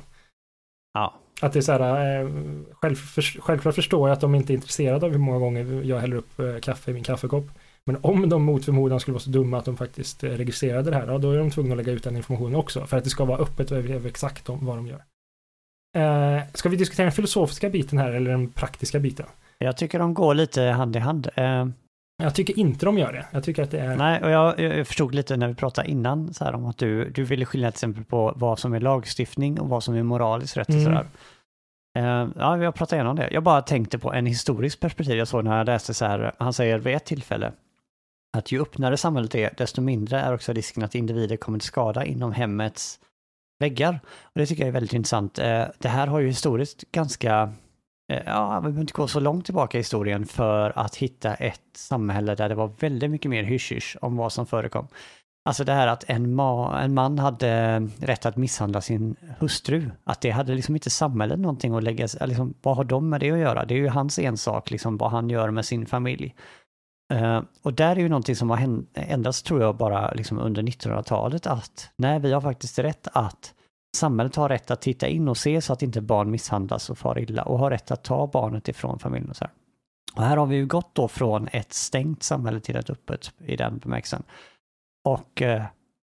Ja. 0.94 1.14
Att 1.42 1.54
det 1.54 1.60
är 1.60 1.62
så 1.62 1.72
här, 1.72 2.22
eh, 2.22 2.30
själv, 2.72 2.96
för, 2.96 3.22
självklart 3.22 3.76
förstår 3.76 4.10
jag 4.10 4.14
att 4.14 4.22
de 4.22 4.36
inte 4.36 4.54
är 4.54 4.56
intresserade 4.56 5.06
av 5.06 5.12
hur 5.12 5.20
många 5.20 5.40
gånger 5.40 5.82
jag 5.84 6.00
häller 6.00 6.16
upp 6.16 6.40
eh, 6.40 6.58
kaffe 6.62 6.92
i 6.92 6.94
min 6.94 7.04
kaffekopp. 7.04 7.46
Men 7.86 7.98
om 8.02 8.30
de 8.30 8.44
mot 8.44 8.66
förmodan 8.66 9.00
skulle 9.00 9.14
vara 9.14 9.24
så 9.24 9.30
dumma 9.30 9.58
att 9.58 9.66
de 9.66 9.78
faktiskt 9.78 10.24
eh, 10.24 10.30
registrerade 10.30 10.90
det 10.90 10.96
här, 10.96 11.08
ja, 11.08 11.18
då 11.18 11.32
är 11.32 11.38
de 11.38 11.52
tvungna 11.52 11.74
att 11.74 11.78
lägga 11.78 11.92
ut 11.92 12.04
den 12.04 12.18
informationen 12.18 12.56
också, 12.56 12.86
för 12.86 12.98
att 12.98 13.04
det 13.04 13.10
ska 13.10 13.26
vara 13.26 13.38
öppet 13.38 13.72
över 13.72 14.06
exakt 14.06 14.50
om 14.50 14.66
vad 14.66 14.78
de 14.78 14.88
gör. 14.88 15.04
Eh, 15.98 16.44
ska 16.54 16.70
vi 16.70 16.76
diskutera 16.76 17.06
den 17.06 17.12
filosofiska 17.12 17.70
biten 17.70 17.98
här, 17.98 18.12
eller 18.12 18.32
den 18.32 18.50
praktiska 18.52 19.00
biten? 19.00 19.26
Jag 19.58 19.78
tycker 19.78 20.00
de 20.00 20.14
går 20.14 20.34
lite 20.34 20.62
hand 20.62 20.96
i 20.96 21.00
hand. 21.00 21.30
Eh... 21.36 21.68
Jag 22.24 22.36
tycker 22.36 22.60
inte 22.60 22.86
de 22.86 22.98
gör 22.98 23.14
det. 23.14 23.26
Jag 23.32 23.44
tycker 23.44 23.64
att 23.64 23.72
det 23.72 23.80
är... 23.80 23.96
Nej, 23.96 24.24
och 24.24 24.30
jag, 24.30 24.60
jag 24.60 24.88
förstod 24.88 25.16
lite 25.16 25.38
när 25.38 25.48
vi 25.48 25.56
pratade 25.56 25.90
innan 25.90 26.34
så 26.34 26.46
här 26.46 26.56
om 26.56 26.66
att 26.66 26.78
du, 26.78 27.10
du 27.10 27.24
ville 27.24 27.46
skilja 27.46 27.72
till 27.72 27.76
exempel 27.76 28.04
på 28.04 28.34
vad 28.36 28.60
som 28.60 28.74
är 28.74 28.80
lagstiftning 28.80 29.60
och 29.60 29.70
vad 29.70 29.84
som 29.84 29.96
är 29.96 30.04
moraliskt 30.04 30.58
rätt. 30.58 30.68
Och 30.68 30.76
mm. 30.76 30.86
sådär. 30.86 31.08
Uh, 31.98 32.30
ja, 32.36 32.56
vi 32.56 32.66
har 32.66 32.72
pratat 32.72 32.94
igenom 32.94 33.16
det. 33.16 33.30
Jag 33.32 33.44
bara 33.44 33.62
tänkte 33.62 34.00
på 34.00 34.14
en 34.14 34.26
historisk 34.26 34.80
perspektiv 34.80 35.18
jag 35.18 35.28
såg 35.28 35.44
när 35.44 35.58
jag 35.58 35.66
läste 35.66 35.94
så 35.94 36.06
här, 36.06 36.36
han 36.40 36.54
säger 36.54 36.80
vid 36.80 36.96
ett 36.96 37.06
tillfälle 37.06 37.52
att 38.36 38.52
ju 38.52 38.62
öppnare 38.62 38.98
samhället 38.98 39.36
är, 39.36 39.54
desto 39.58 39.82
mindre 39.82 40.20
är 40.20 40.34
också 40.34 40.54
risken 40.54 40.84
att 40.84 40.96
individer 40.96 41.38
kommer 41.38 41.60
till 41.60 41.68
skada 41.68 42.06
inom 42.06 42.32
hemmets 42.32 43.00
väggar. 43.60 44.00
Och 44.24 44.40
det 44.40 44.46
tycker 44.46 44.64
jag 44.64 44.68
är 44.68 44.74
väldigt 44.74 44.94
intressant. 44.94 45.40
Eh, 45.40 45.64
det 45.78 45.90
här 45.90 46.08
har 46.08 46.20
ju 46.20 46.28
historiskt 46.28 46.92
ganska 46.92 47.54
eh, 48.12 48.22
ja, 48.26 48.60
vi 48.60 48.62
behöver 48.62 48.82
inte 48.82 48.94
gå 48.94 49.08
så 49.08 49.20
långt 49.20 49.46
tillbaka 49.46 49.78
i 49.78 49.80
historien 49.80 50.26
för 50.26 50.80
att 50.80 50.96
hitta 50.96 51.34
ett 51.34 51.62
samhälle 51.76 52.36
där 52.36 52.50
det 52.50 52.56
var 52.56 52.72
väldigt 52.80 53.12
mycket 53.12 53.32
mer 53.32 53.44
hysch 53.44 53.98
om 54.02 54.18
vad 54.18 54.34
som 54.34 54.46
förekom. 54.46 54.88
Alltså 55.50 55.64
det 55.64 55.74
här 55.74 55.88
att 55.88 56.04
en, 56.08 56.36
ma 56.36 56.80
en 56.82 56.94
man 56.94 57.20
hade 57.20 57.80
rätt 58.00 58.26
att 58.26 58.38
misshandla 58.38 58.82
sin 58.82 59.16
hustru, 59.40 59.92
att 60.04 60.22
det 60.22 60.30
hade 60.30 60.56
liksom 60.56 60.76
inte 60.76 60.90
samhället 60.90 61.40
någonting 61.40 61.76
att 61.76 61.84
lägga 61.84 62.08
sig, 62.08 62.28
liksom, 62.28 62.54
vad 62.62 62.76
har 62.76 62.84
de 62.84 63.10
med 63.10 63.20
det 63.20 63.32
att 63.32 63.38
göra? 63.38 63.66
Det 63.66 63.74
är 63.74 63.78
ju 63.78 63.88
hans 63.88 64.20
ensak, 64.20 64.72
liksom 64.72 64.98
vad 64.98 65.12
han 65.12 65.30
gör 65.30 65.52
med 65.52 65.66
sin 65.66 65.86
familj. 65.86 66.36
Uh, 67.14 67.42
och 67.62 67.74
där 67.74 67.96
är 67.96 68.00
ju 68.00 68.10
någonting 68.10 68.36
som 68.36 68.50
har 68.50 68.86
ändrats 68.94 69.44
tror 69.44 69.62
jag 69.62 69.78
bara 69.78 70.12
liksom 70.12 70.40
under 70.40 70.64
1900-talet 70.64 71.48
att 71.48 71.90
nej, 71.98 72.20
vi 72.20 72.32
har 72.32 72.42
faktiskt 72.42 72.80
rätt 72.80 73.08
att 73.14 73.54
Samhället 73.96 74.36
har 74.36 74.50
rätt 74.50 74.72
att 74.72 74.82
titta 74.82 75.08
in 75.08 75.28
och 75.28 75.38
se 75.38 75.62
så 75.62 75.74
att 75.74 75.82
inte 75.82 76.02
barn 76.02 76.32
misshandlas 76.32 76.90
och 76.90 76.98
far 76.98 77.20
illa 77.20 77.44
och 77.44 77.60
har 77.60 77.72
rätt 77.72 77.92
att 77.92 78.04
ta 78.04 78.28
barnet 78.28 78.68
ifrån 78.68 79.00
familjen. 79.00 79.30
Och, 79.30 79.36
så 79.36 79.44
här. 79.46 79.54
och 80.16 80.24
här 80.24 80.38
har 80.38 80.46
vi 80.46 80.56
ju 80.56 80.66
gått 80.66 80.96
då 80.96 81.08
från 81.08 81.48
ett 81.48 81.74
stängt 81.74 82.24
samhälle 82.24 82.60
till 82.60 82.76
ett 82.76 82.90
öppet 82.90 83.32
i 83.46 83.56
den 83.56 83.78
bemärkelsen. 83.78 84.24
Och 85.06 85.42
eh, 85.42 85.64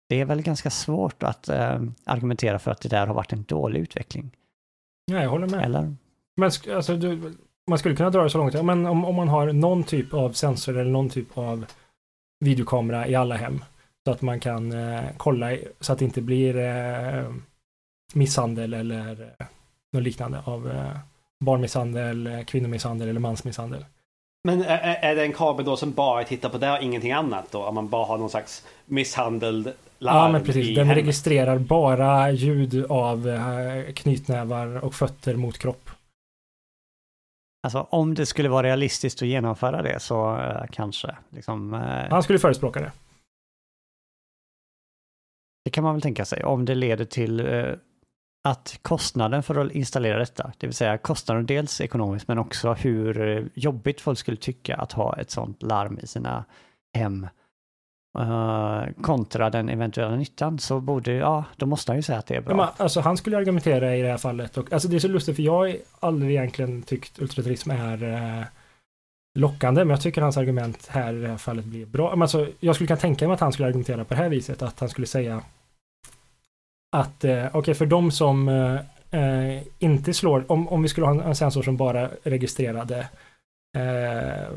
det 0.09 0.20
är 0.20 0.24
väl 0.24 0.43
ganska 0.43 0.70
svårt 0.70 1.23
att 1.23 1.48
eh, 1.48 1.81
argumentera 2.05 2.59
för 2.59 2.70
att 2.70 2.81
det 2.81 2.89
där 2.89 3.06
har 3.06 3.14
varit 3.14 3.32
en 3.32 3.43
dålig 3.43 3.81
utveckling. 3.81 4.36
Nej, 5.06 5.23
jag 5.23 5.31
håller 5.31 5.48
med. 5.48 5.64
Eller? 5.64 5.97
Men 6.36 6.51
alltså, 6.74 6.97
du, 6.97 7.35
man 7.70 7.78
skulle 7.78 7.97
kunna 7.97 8.10
dra 8.10 8.22
det 8.22 8.30
så 8.30 8.39
långt. 8.39 8.55
Ja, 8.55 8.62
Men 8.62 8.86
om, 8.86 9.05
om 9.05 9.14
man 9.14 9.28
har 9.28 9.52
någon 9.52 9.84
typ 9.84 10.14
av 10.14 10.32
sensor 10.32 10.78
eller 10.78 10.90
någon 10.90 11.09
typ 11.09 11.39
av 11.39 11.66
videokamera 12.40 13.09
i 13.09 13.14
alla 13.14 13.36
hem. 13.36 13.64
Så 14.06 14.12
att 14.12 14.22
man 14.22 14.40
kan 14.40 14.72
eh, 14.72 15.01
kolla 15.16 15.56
så 15.80 15.93
att 15.93 15.98
det 15.98 16.05
inte 16.05 16.22
blir 16.22 16.56
eh, 16.56 17.32
misshandel 18.14 18.74
eller 18.74 19.34
eh, 19.39 19.47
något 19.93 20.02
liknande 20.02 20.40
av 20.44 20.70
eh, 20.70 20.97
barnmisshandel, 21.44 22.26
eh, 22.26 22.43
kvinnomisshandel 22.44 23.09
eller 23.09 23.20
mansmisshandel. 23.20 23.84
Men 24.44 24.62
är, 24.62 24.98
är 25.02 25.14
det 25.16 25.22
en 25.22 25.32
kabel 25.32 25.64
då 25.64 25.76
som 25.76 25.93
bara 25.93 26.24
tittar 26.24 26.48
på 26.48 26.59
det 26.59 26.72
och 26.72 26.82
ingenting 26.82 27.12
annat 27.12 27.44
då? 27.51 27.64
Om 27.64 27.74
man 27.74 27.89
bara 27.89 28.05
har 28.06 28.18
någon 28.18 28.30
slags 28.30 28.66
misshandel 28.86 29.72
Ja, 30.05 30.28
men 30.32 30.44
precis. 30.44 30.76
Den 30.76 30.86
hemmet? 30.86 31.05
registrerar 31.05 31.59
bara 31.59 32.30
ljud 32.30 32.86
av 32.89 33.28
eh, 33.28 33.93
knytnävar 33.93 34.84
och 34.84 34.94
fötter 34.94 35.34
mot 35.34 35.59
kropp. 35.59 35.82
Alltså 37.62 37.86
om 37.90 38.14
det 38.14 38.26
skulle 38.26 38.48
vara 38.48 38.66
realistiskt 38.66 39.22
att 39.22 39.28
genomföra 39.28 39.82
det 39.82 40.01
så 40.01 40.36
eh, 40.36 40.64
kanske. 40.70 41.16
Liksom, 41.30 41.74
eh, 41.74 42.10
Han 42.10 42.22
skulle 42.22 42.39
förespråka 42.39 42.80
det. 42.80 42.93
Det 45.64 45.70
kan 45.70 45.84
man 45.84 45.94
väl 45.94 46.02
tänka 46.02 46.24
sig 46.24 46.44
om 46.44 46.64
det 46.64 46.74
leder 46.74 47.05
till 47.05 47.40
eh, 47.40 47.74
att 48.44 48.78
kostnaden 48.82 49.43
för 49.43 49.59
att 49.66 49.72
installera 49.72 50.18
detta, 50.18 50.52
det 50.59 50.66
vill 50.66 50.74
säga 50.76 50.98
kostnaden 50.98 51.47
dels 51.47 51.80
ekonomiskt 51.80 52.28
men 52.28 52.39
också 52.39 52.72
hur 52.72 53.20
eh, 53.20 53.44
jobbigt 53.55 54.01
folk 54.01 54.18
skulle 54.18 54.36
tycka 54.36 54.76
att 54.76 54.93
ha 54.93 55.16
ett 55.16 55.30
sånt 55.30 55.62
larm 55.62 55.98
i 56.02 56.06
sina 56.06 56.44
hem 56.94 57.26
Eh, 58.18 58.84
kontra 59.02 59.51
den 59.51 59.68
eventuella 59.68 60.16
nyttan 60.16 60.59
så 60.59 60.80
borde, 60.80 61.12
ja, 61.12 61.44
då 61.56 61.66
måste 61.66 61.93
han 61.93 61.97
ju 61.97 62.02
säga 62.02 62.18
att 62.18 62.26
det 62.26 62.36
är 62.36 62.40
bra. 62.40 62.52
Ja, 62.52 62.56
men, 62.56 62.66
alltså, 62.76 63.01
han 63.01 63.16
skulle 63.16 63.36
argumentera 63.36 63.97
i 63.97 64.02
det 64.02 64.09
här 64.09 64.18
fallet. 64.18 64.56
Och, 64.56 64.72
alltså, 64.72 64.89
det 64.89 64.97
är 64.97 65.01
så 65.01 65.09
lustigt 65.09 65.36
för 65.36 65.43
jag 65.43 65.52
har 65.52 65.76
aldrig 66.01 66.30
egentligen 66.30 66.82
tyckt 66.82 67.18
ultraturism 67.18 67.70
är 67.70 68.02
eh, 68.02 68.44
lockande. 69.39 69.84
Men 69.84 69.90
jag 69.90 70.01
tycker 70.01 70.22
hans 70.22 70.36
argument 70.36 70.86
här 70.86 71.14
i 71.14 71.20
det 71.20 71.28
här 71.28 71.36
fallet 71.36 71.64
blir 71.64 71.86
bra. 71.86 72.10
Men, 72.10 72.22
alltså, 72.22 72.48
jag 72.60 72.74
skulle 72.74 72.89
kunna 72.89 73.01
tänka 73.01 73.26
mig 73.28 73.34
att 73.34 73.40
han 73.40 73.52
skulle 73.52 73.68
argumentera 73.68 74.05
på 74.05 74.14
det 74.14 74.20
här 74.20 74.28
viset. 74.28 74.62
Att 74.62 74.80
han 74.80 74.89
skulle 74.89 75.06
säga 75.06 75.43
att 76.97 77.24
eh, 77.24 77.47
okej, 77.52 77.74
för 77.74 77.86
de 77.86 78.10
som 78.10 78.48
eh, 78.48 78.74
eh 79.20 79.62
inte 79.78 80.14
slår, 80.14 80.52
om, 80.52 80.68
om 80.68 80.82
vi 80.82 80.89
skulle 80.89 81.06
ha 81.06 81.14
en, 81.14 81.20
en 81.20 81.36
sensor 81.36 81.62
som 81.62 81.76
bara 81.76 82.10
registrerade 82.22 83.09
eh, 83.76 84.48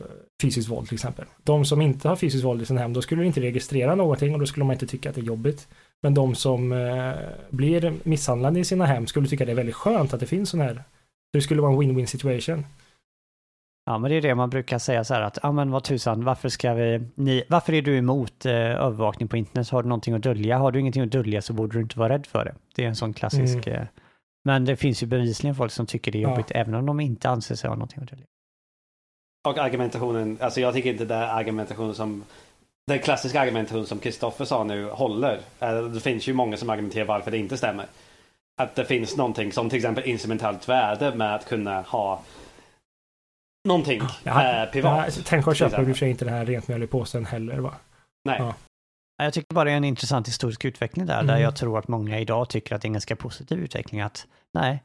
fysiskt 0.41 0.69
våld 0.69 0.87
till 0.87 0.95
exempel. 0.95 1.25
De 1.43 1.65
som 1.65 1.81
inte 1.81 2.07
har 2.09 2.15
fysiskt 2.15 2.43
våld 2.45 2.61
i 2.61 2.65
sin 2.65 2.77
hem, 2.77 2.93
då 2.93 3.01
skulle 3.01 3.21
det 3.21 3.27
inte 3.27 3.41
registrera 3.41 3.95
någonting 3.95 4.33
och 4.33 4.39
då 4.39 4.45
skulle 4.45 4.63
man 4.63 4.73
inte 4.73 4.87
tycka 4.87 5.09
att 5.09 5.15
det 5.15 5.21
är 5.21 5.25
jobbigt. 5.25 5.67
Men 6.03 6.13
de 6.13 6.35
som 6.35 6.71
eh, 6.71 7.13
blir 7.49 7.93
misshandlade 8.03 8.59
i 8.59 8.65
sina 8.65 8.85
hem 8.85 9.07
skulle 9.07 9.27
tycka 9.27 9.45
det 9.45 9.51
är 9.51 9.55
väldigt 9.55 9.75
skönt 9.75 10.13
att 10.13 10.19
det 10.19 10.25
finns 10.25 10.49
sån 10.49 10.59
här. 10.59 10.83
Det 11.33 11.41
skulle 11.41 11.61
vara 11.61 11.71
en 11.71 11.81
win-win 11.81 12.05
situation. 12.05 12.65
Ja, 13.85 13.97
men 13.97 14.11
det 14.11 14.17
är 14.17 14.21
det 14.21 14.35
man 14.35 14.49
brukar 14.49 14.79
säga 14.79 15.03
så 15.03 15.13
här 15.13 15.21
att, 15.21 15.37
ja 15.43 15.51
men 15.51 15.71
vad 15.71 15.83
tusan, 15.83 16.23
varför 16.23 16.49
ska 16.49 16.73
vi, 16.73 17.01
ni, 17.15 17.43
varför 17.49 17.73
är 17.73 17.81
du 17.81 17.97
emot 17.97 18.45
eh, 18.45 18.53
övervakning 18.53 19.27
på 19.27 19.37
internet? 19.37 19.69
Har 19.69 19.83
du 19.83 19.89
någonting 19.89 20.13
att 20.13 20.21
dölja? 20.21 20.57
Har 20.57 20.71
du 20.71 20.79
ingenting 20.79 21.03
att 21.03 21.11
dölja 21.11 21.41
så 21.41 21.53
borde 21.53 21.77
du 21.77 21.81
inte 21.81 21.99
vara 21.99 22.13
rädd 22.13 22.25
för 22.25 22.45
det. 22.45 22.55
Det 22.75 22.83
är 22.83 22.87
en 22.87 22.95
sån 22.95 23.13
klassisk, 23.13 23.67
eh, 23.67 23.83
men 24.45 24.65
det 24.65 24.75
finns 24.75 25.03
ju 25.03 25.07
bevisligen 25.07 25.55
folk 25.55 25.71
som 25.71 25.85
tycker 25.85 26.11
det 26.11 26.17
är 26.17 26.21
Ja. 26.21 26.29
jobbigt 26.29 26.51
även 26.51 26.73
om 26.73 26.85
de 26.85 26.99
inte 26.99 27.29
anser 27.29 27.55
sig 27.55 27.67
ha 27.67 27.75
någonting 27.75 28.03
att 28.03 28.09
dölja. 28.09 28.25
Och 29.45 29.57
argumentationen, 29.57 30.37
alltså 30.41 30.61
jag 30.61 30.73
tycker 30.73 30.89
inte 30.91 31.05
det 31.05 31.15
är 31.15 31.27
argumentationen 31.27 31.95
som 31.95 32.23
den 32.87 32.99
klassiska 32.99 33.41
argumentationen 33.41 33.85
som 33.85 33.99
Kristoffer 33.99 34.45
sa 34.45 34.63
nu 34.63 34.89
håller. 34.89 35.39
Eh, 35.59 35.81
Det 35.81 35.99
finns 35.99 36.27
ju 36.27 36.33
många 36.33 36.57
som 36.57 36.69
argumenterar 36.69 37.05
varför 37.05 37.31
det 37.31 37.37
inte 37.37 37.57
stämmer. 37.57 37.85
Att 38.61 38.75
det 38.75 38.85
finns 38.85 39.17
någonting 39.17 39.51
som 39.51 39.69
till 39.69 39.77
exempel 39.77 40.03
instrumentalt 40.03 40.69
värde 40.69 41.15
med 41.15 41.35
att 41.35 41.45
kunna 41.47 41.81
ha 41.81 42.21
någonting 43.67 44.01
Ja, 44.23 44.63
eh, 44.63 44.71
privat. 44.71 45.13
Ja, 45.17 45.23
tänk 45.25 45.47
att 45.47 45.57
köpa 45.57 45.81
i 45.81 45.83
och 45.83 45.87
för 45.87 45.93
sig 45.93 46.09
inte 46.09 46.25
den 46.25 46.33
här 46.33 46.45
rent 46.45 46.67
mjöl 46.67 46.83
i 46.83 46.87
påsen 46.87 47.25
heller 47.25 47.57
va? 47.57 47.73
Nej. 48.25 48.35
Ja. 48.39 48.53
Ja, 49.17 49.23
Jag 49.23 49.33
tycker 49.33 49.55
bara 49.55 49.63
det 49.65 49.71
är 49.71 49.77
en 49.77 49.83
intressant 49.83 50.27
historisk 50.27 50.65
utveckling 50.65 51.05
där, 51.05 51.23
där 51.23 51.33
Mm. 51.33 51.41
jag 51.41 51.55
tror 51.55 51.79
att 51.79 51.87
många 51.87 52.19
idag 52.19 52.49
tycker 52.49 52.75
att 52.75 52.81
det 52.81 52.85
är 52.85 52.89
en 52.89 52.93
ganska 52.93 53.15
positiv 53.15 53.59
utveckling. 53.59 54.01
Att 54.01 54.27
nej, 54.53 54.83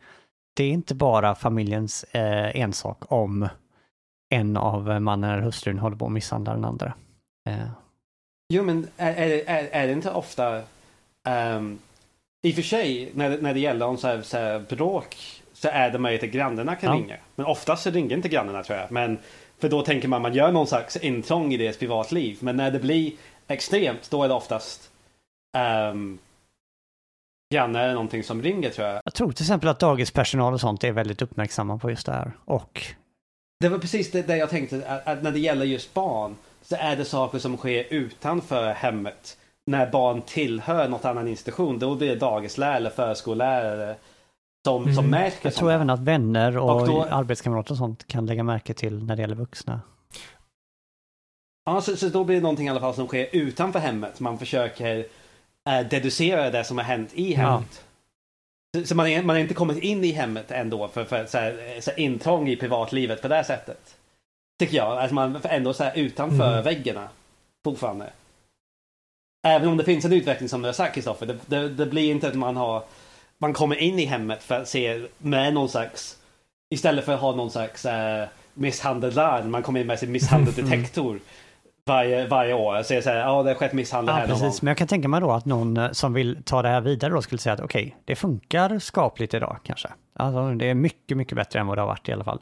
det 0.57 0.65
är 0.65 0.71
inte 0.71 0.95
bara 0.95 1.35
familjens 1.35 2.05
eh, 2.05 2.61
ensak 2.61 2.99
om 3.13 3.49
en 4.31 4.57
av 4.57 5.01
mannen 5.03 5.31
eller 5.31 5.43
hustrun 5.43 5.79
håller 5.79 5.97
på 5.97 6.07
att 6.07 6.13
misshandla 6.13 6.53
den 6.53 6.65
andra. 6.65 6.93
Eh, 7.49 7.67
Jo 8.53 8.63
men 8.63 8.89
är, 8.97 9.13
är, 9.15 9.43
är, 9.47 9.69
är 9.73 9.87
det 9.87 9.93
inte 9.93 10.11
ofta 10.11 10.63
ehm, 11.29 11.79
I 12.43 12.51
och 12.51 12.55
för 12.55 12.63
sig 12.63 13.11
när, 13.15 13.39
när 13.39 13.55
det 13.55 13.61
gäller 13.61 13.87
om 13.87 13.97
så 13.97 14.07
här, 14.09 14.23
så 14.23 14.37
här 14.39 14.59
bråk 14.59 15.17
så 15.53 15.69
är 15.69 15.91
det 15.91 15.99
möjligt 15.99 16.23
att 16.25 16.31
grannarna 16.31 16.77
kan 16.77 16.97
Ja. 16.97 17.03
ringa. 17.05 17.17
Men 17.35 17.47
oftast 17.47 17.83
så 17.83 17.91
ringer 17.91 18.17
inte 18.17 18.29
grannarna 18.29 18.63
tror 18.63 18.79
jag. 18.79 18.91
Men 18.91 19.19
för 19.59 19.69
då 19.69 19.83
tänker 19.83 20.09
man 20.09 20.23
man 20.23 20.35
gör 20.35 20.53
någon 20.53 20.67
slags 20.67 20.97
intrång 20.97 21.53
i 21.53 21.57
deras 21.57 21.79
privatliv. 21.79 22.39
Men 22.41 22.57
när 22.57 22.71
det 22.71 22.79
blir 22.79 23.13
extremt 23.49 24.11
då 24.11 24.23
är 24.25 24.29
det 24.29 24.35
oftast 24.35 24.91
um, 25.93 26.19
grannar 27.55 27.83
eller 27.83 27.95
någonting 27.95 28.23
som 28.25 28.43
ringer 28.43 28.71
tror 28.71 28.89
jag. 28.89 29.01
jag 29.05 29.15
tror 29.15 29.33
till 29.33 29.45
exempel 29.45 29.69
att 29.69 29.79
dagispersonal 29.79 30.53
och 30.55 30.61
sånt 30.61 30.85
är 30.85 30.93
väldigt 30.93 31.23
uppmärksamma 31.23 31.79
på 31.79 31.91
just 31.91 32.07
det 32.07 32.13
här. 32.13 32.33
Och 32.45 32.83
Det 33.61 33.69
var 33.69 33.79
precis 33.79 34.11
det, 34.11 34.23
det 34.23 34.37
jag 34.37 34.51
tänkte 34.51 34.83
att, 34.89 35.07
att 35.07 35.23
när 35.23 35.31
det 35.31 35.39
gäller 35.39 35.65
just 35.65 35.95
barn 35.95 36.37
så 36.63 36.77
är 36.79 36.97
det 36.97 37.05
saker 37.05 37.39
som 37.39 37.57
sker 37.57 37.85
utanför 37.91 38.73
hemmet. 38.73 39.37
När 39.67 39.91
barn 39.91 40.23
tillhör 40.23 40.89
något 40.89 41.05
annan 41.05 41.29
institution 41.29 41.79
då 41.79 41.95
blir 41.95 42.09
det 42.09 42.15
dagislärare 42.17 42.77
eller 42.77 42.91
förskollärare 42.91 43.97
som, 44.67 44.85
som 44.85 44.91
Mm. 44.93 45.11
märker 45.11 45.37
jag 45.43 45.53
sånt 45.53 45.55
tror 45.57 45.69
här. 45.69 45.75
även 45.75 45.91
att 45.91 46.01
vänner 46.01 46.57
och, 46.59 46.81
Och 46.81 46.87
då- 46.87 47.05
arbetskamrater 47.11 47.73
och 47.73 47.79
sånt 47.79 48.07
kan 48.07 48.27
lägga 48.27 48.43
märke 48.43 48.75
till 48.75 49.05
när 49.05 49.17
det 49.17 49.23
gäller 49.23 49.35
vuxna. 49.35 49.81
Ja, 51.65 51.81
så, 51.81 51.97
så 51.97 52.09
då 52.09 52.25
blir 52.25 52.37
det 52.37 52.43
någonting 52.43 52.67
i 52.67 52.71
alla 52.71 52.81
fall 52.81 52.95
som 52.95 53.07
sker 53.07 53.29
utanför 53.33 53.79
hemmet. 53.79 54.21
Man 54.21 54.39
försöker 54.39 55.07
eh, 55.71 55.87
deducera 55.91 56.51
det 56.51 56.65
som 56.65 56.79
har 56.79 56.85
hänt 56.85 57.11
i 57.15 57.35
hemmet. 57.35 57.85
Så, 58.77 58.87
så 58.87 58.95
man, 58.95 59.07
är, 59.07 59.23
man 59.23 59.37
har 59.37 59.41
inte 59.41 59.55
kommit 59.55 59.79
in 59.79 60.05
i 60.05 60.13
hemmet 60.13 60.51
ändå 60.51 60.89
för, 60.89 61.05
för 61.05 61.27
så 61.27 61.39
här, 61.39 61.81
så 61.81 61.91
här, 61.91 62.01
intrång 62.01 62.49
i 62.49 62.57
privatlivet 62.57 63.23
på 63.23 63.29
det 63.29 63.35
här 63.35 63.43
sättet. 63.43 63.97
Tycker 64.59 64.77
jag. 64.77 64.99
Alltså 64.99 65.15
man 65.15 65.41
ändå 65.45 65.73
så 65.73 65.85
här 65.85 65.99
utanför 65.99 66.53
Mm. 66.53 66.65
väggarna 66.65 67.09
fortfarande. 67.65 68.11
Även 69.47 69.69
om 69.69 69.77
det 69.77 69.85
finns 69.85 70.05
en 70.05 70.13
utveckling 70.13 70.49
som 70.49 70.63
du 70.63 70.69
har 70.69 70.73
sagt 70.73 70.95
Kristoffer. 70.95 71.27
Det, 71.27 71.39
det, 71.47 71.69
det 71.69 71.87
blir 71.87 72.11
inte 72.11 72.29
att 72.29 72.35
man 72.35 72.57
har 72.57 72.83
man 73.39 73.53
kommer 73.53 73.77
in 73.77 73.99
i 73.99 74.05
hemmet 74.05 74.43
för 74.43 74.61
att 74.61 74.69
se 74.69 75.03
med 75.19 75.55
någon 75.55 75.69
slags 75.69 76.19
istället 76.75 77.05
för 77.05 77.15
att 77.15 77.21
ha 77.21 77.35
någon 77.35 77.51
slags 77.51 77.85
eh, 77.85 78.29
misshandellarm. 78.55 79.51
Man 79.51 79.63
kommer 79.63 79.81
in 79.81 79.87
med 79.87 79.99
sin 79.99 80.13
misshandeldetektor 80.13 81.21
varje, 81.91 82.27
varje 82.27 82.55
år 82.55 82.79
och 82.79 82.87
säger 82.87 83.03
så 83.03 83.11
här, 83.11 83.17
ja 83.17 83.43
det 83.43 83.51
har 83.51 83.55
skett 83.55 83.73
misshandel 83.73 84.13
Ja, 84.15 84.19
här 84.21 84.29
någon 84.29 84.39
gång. 84.39 84.49
precis. 84.49 84.63
Men 84.63 84.69
jag 84.71 84.79
kan 84.79 84.89
tänka 84.89 85.09
mig 85.09 85.21
då 85.21 85.31
att 85.33 85.45
någon 85.45 85.77
eh, 85.77 85.91
som 85.93 86.13
vill 86.13 86.43
ta 86.45 86.63
det 86.63 86.69
här 86.69 86.81
vidare 86.81 87.13
då 87.15 87.23
skulle 87.23 87.39
säga 87.39 87.53
att 87.53 87.61
okej, 87.61 87.97
det 88.05 88.17
funkar 88.17 88.79
skapligt 88.79 89.35
idag 89.35 89.59
kanske. 89.63 89.89
Alltså 90.15 90.55
det 90.55 90.67
är 90.71 90.75
mycket, 90.75 91.17
mycket 91.17 91.37
bättre 91.37 91.61
än 91.61 91.67
vad 91.67 91.79
det 91.79 91.83
har 91.83 91.87
varit 91.89 92.09
i 92.09 92.13
alla 92.13 92.25
fall. 92.25 92.41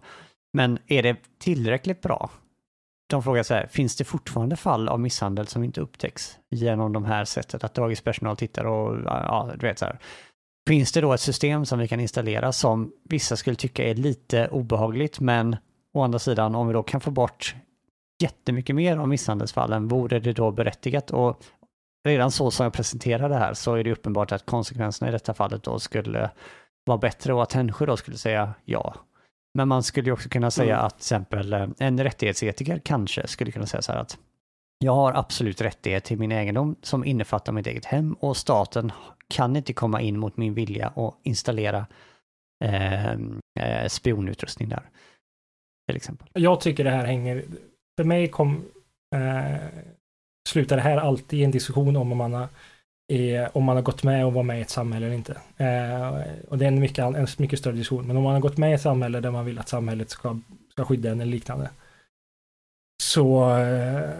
Men 0.53 0.79
är 0.87 1.03
det 1.03 1.17
tillräckligt 1.39 2.01
bra? 2.03 2.31
De 3.11 3.23
frågar 3.23 3.43
så 3.43 3.55
här, 3.55 3.67
finns 3.71 3.97
det 3.97 4.05
fortfarande 4.05 4.57
fall 4.57 4.89
av 4.89 5.01
misshandel 5.01 5.47
som 5.47 5.65
inte 5.65 5.81
upptäcks 5.81 6.39
genom 6.51 6.93
de 6.93 7.05
här 7.05 7.25
sättet 7.25 7.65
att 7.65 7.75
dagispersonal 7.75 8.37
tittar 8.37 8.65
och 8.65 8.97
ja, 9.05 9.51
du 9.59 9.67
vet 9.67 9.79
så 9.79 9.85
här. 9.85 9.99
Finns 10.69 10.93
det 10.93 11.01
då 11.01 11.13
ett 11.13 11.21
system 11.21 11.67
som 11.67 11.79
vi 11.79 11.89
kan 11.89 12.01
installera 12.01 12.53
som 12.53 12.93
vissa 13.09 13.37
skulle 13.37 13.57
tycka 13.57 13.85
är 13.85 13.95
lite 13.95 14.49
obehagligt, 14.49 15.21
men 15.21 15.57
å 15.95 16.03
andra 16.03 16.19
sidan 16.19 16.55
om 16.55 16.67
vi 16.67 16.73
då 16.73 16.83
kan 16.83 17.01
få 17.01 17.11
bort 17.11 17.55
jättemycket 18.23 18.77
mer 18.77 18.97
av 18.97 19.09
misshandelsfallen, 19.09 19.89
vore 19.89 20.19
det 20.21 20.33
då 20.33 20.51
berättigat? 20.51 21.11
Och 21.11 21.45
redan 22.05 22.31
så 22.31 22.51
som 22.51 22.65
jag 22.65 22.73
presenterar 22.73 23.29
det 23.29 23.35
här 23.35 23.55
så 23.55 23.75
är 23.75 23.85
det 23.85 23.93
uppenbart 23.93 24.33
att 24.33 24.47
konsekvenserna 24.47 25.09
i 25.09 25.13
detta 25.13 25.35
fallet 25.35 25.63
då 25.63 25.79
skulle 25.79 26.31
vara 26.85 26.99
bättre 26.99 27.35
och 27.35 27.43
att 27.43 27.51
Tännsjö 27.51 27.87
då 27.87 27.97
skulle 27.97 28.17
säga 28.17 28.55
ja. 28.65 28.95
Men 29.55 29.69
man 29.69 29.83
skulle 29.83 30.07
ju 30.09 30.13
också 30.13 30.29
kunna 30.29 30.51
säga 30.51 30.75
Mm. 30.75 30.87
att 30.87 30.95
till 30.95 31.01
exempel 31.01 31.53
eh, 31.53 31.69
en 31.79 32.03
rättighetsetiker 32.05 32.79
kanske 32.85 33.27
skulle 33.27 33.53
kunna 33.53 33.67
säga 33.67 33.83
så 33.83 33.93
här 33.93 33.99
att 34.01 34.19
jag 34.79 34.95
har 34.95 35.13
absolut 35.13 35.61
rättighet 35.61 36.05
till 36.05 36.19
min 36.19 36.33
egendom 36.33 36.77
som 36.83 37.05
innefattar 37.05 37.53
mitt 37.53 37.67
eget 37.67 37.85
hem 37.85 38.13
och 38.13 38.37
staten 38.37 38.93
kan 39.29 39.57
inte 39.57 39.73
komma 39.73 40.01
in 40.01 40.19
mot 40.19 40.37
min 40.37 40.55
vilja 40.55 40.89
och 40.89 41.21
installera 41.23 41.87
eh, 42.65 43.13
eh, 43.13 43.89
spionutrustning 43.89 44.69
där. 44.69 44.91
Till 45.87 45.97
exempel. 45.97 46.29
Jag 46.33 46.61
tycker 46.61 46.85
det 46.85 46.91
här 46.91 47.05
hänger, 47.07 47.45
för 47.99 48.05
mig 48.05 48.29
kom, 48.29 48.65
eh, 49.15 49.67
slutar 50.49 50.77
det 50.77 50.83
här 50.83 50.97
alltid 50.97 51.41
i 51.41 51.45
en 51.45 51.51
diskussion 51.51 51.97
om 51.97 52.13
om 52.13 52.19
man 52.19 52.33
har, 52.33 52.49
eh, 53.13 53.49
om 53.53 53.65
man 53.65 53.77
har 53.77 53.83
gått 53.83 54.03
med 54.03 54.27
och 54.27 54.33
var 54.33 54.43
med 54.43 54.59
i 54.59 54.63
ett 54.63 54.71
samhälle 54.71 55.07
eller 55.07 55.17
inte. 55.17 55.33
Eh, 55.57 56.49
och 56.49 56.59
det 56.59 56.65
är 56.65 56.69
en 56.69 56.81
mycket, 56.81 56.99
en 56.99 57.27
mycket 57.39 57.59
större 57.59 57.77
diskussion. 57.77 58.07
Men 58.07 58.17
om 58.17 58.23
man 58.23 58.33
har 58.33 58.41
gått 58.41 58.57
med 58.57 58.71
i 58.71 58.75
ett 58.75 58.81
samhälle 58.81 59.21
där 59.21 59.31
man 59.31 59.45
vill 59.45 59.59
att 59.59 59.69
samhället 59.69 60.11
ska, 60.11 60.39
ska 60.73 60.85
skydda 60.85 61.11
en 61.11 61.21
eller 61.21 61.33
liknande. 61.33 61.71
Så, 63.03 63.57
eh, 63.59 64.11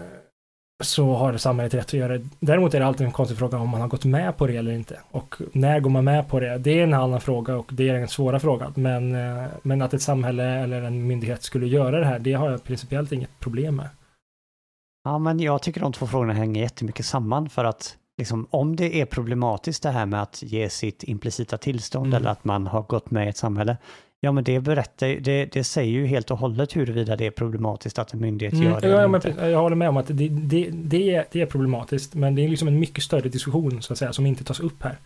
så 0.83 1.13
har 1.13 1.37
samhället 1.37 1.73
rätt 1.73 1.85
att 1.85 1.93
göra 1.93 2.17
det. 2.17 2.27
Däremot 2.39 2.73
är 2.73 2.79
det 2.79 2.85
alltid 2.85 3.05
en 3.07 3.11
konstig 3.13 3.37
fråga 3.37 3.57
om 3.57 3.69
man 3.69 3.81
har 3.81 3.87
gått 3.87 4.05
med 4.05 4.37
på 4.37 4.47
det 4.47 4.55
eller 4.57 4.71
inte. 4.71 4.99
Och 5.11 5.35
när 5.51 5.79
går 5.79 5.89
man 5.89 6.03
med 6.03 6.27
på 6.27 6.39
det? 6.39 6.57
Det 6.57 6.79
är 6.79 6.83
en 6.83 6.93
annan 6.93 7.21
fråga 7.21 7.55
och 7.57 7.69
det 7.73 7.89
är 7.89 7.93
en 7.93 8.07
svåra 8.07 8.39
fråga. 8.39 8.73
Men, 8.75 9.15
eh, 9.15 9.47
men 9.61 9.81
att 9.81 9.93
ett 9.93 10.01
samhälle 10.01 10.43
eller 10.43 10.81
en 10.81 11.07
myndighet 11.07 11.43
skulle 11.43 11.67
göra 11.67 11.99
det 11.99 12.05
här, 12.05 12.19
det 12.19 12.33
har 12.33 12.49
jag 12.51 12.63
principiellt 12.63 13.11
inget 13.11 13.39
problem 13.39 13.75
med. 13.75 13.89
Ja, 15.03 15.19
men 15.19 15.39
jag 15.39 15.61
tycker 15.61 15.81
de 15.81 15.93
två 15.93 16.07
frågorna 16.07 16.33
hänger 16.33 16.61
jättemycket 16.61 17.05
samman 17.05 17.49
för 17.49 17.65
att 17.65 17.95
liksom, 18.17 18.47
om 18.49 18.75
det 18.75 19.01
är 19.01 19.05
problematiskt 19.05 19.83
det 19.83 19.89
här 19.91 20.05
med 20.05 20.21
att 20.21 20.43
ge 20.43 20.69
sitt 20.69 21.03
implicita 21.03 21.57
tillstånd 21.57 22.05
Mm. 22.07 22.17
eller 22.17 22.29
att 22.29 22.43
man 22.45 22.67
har 22.67 22.81
gått 22.81 23.11
med 23.11 23.25
i 23.25 23.29
ett 23.29 23.37
samhälle, 23.37 23.77
ja 24.21 24.31
men 24.31 24.43
det 24.43 24.59
berättar 24.59 25.07
det, 25.07 25.45
det 25.45 25.63
säger 25.63 25.91
ju 25.91 26.05
helt 26.05 26.31
och 26.31 26.37
hållet 26.37 26.75
huruvida 26.75 27.15
det 27.15 27.25
är 27.25 27.31
problematiskt 27.31 27.99
att 27.99 28.13
en 28.13 28.19
myndighet 28.21 28.53
Mm, 28.53 28.65
gör 28.65 28.81
det 28.81 28.87
ja, 28.87 29.07
men 29.07 29.27
inte. 29.27 29.45
jag 29.47 29.59
håller 29.61 29.75
med 29.75 29.89
om 29.89 29.97
att 29.97 30.07
det, 30.07 30.29
det, 30.29 30.69
det, 30.73 31.15
är, 31.15 31.25
det 31.31 31.41
är 31.41 31.45
problematiskt, 31.45 32.15
men 32.15 32.35
det 32.35 32.41
är 32.45 32.49
liksom 32.49 32.67
en 32.67 32.79
mycket 32.79 33.03
större 33.03 33.29
diskussion 33.29 33.81
så 33.81 33.93
att 33.93 33.99
säga, 33.99 34.13
som 34.13 34.25
inte 34.25 34.43
tas 34.43 34.59
upp 34.59 34.83
här. 34.83 34.97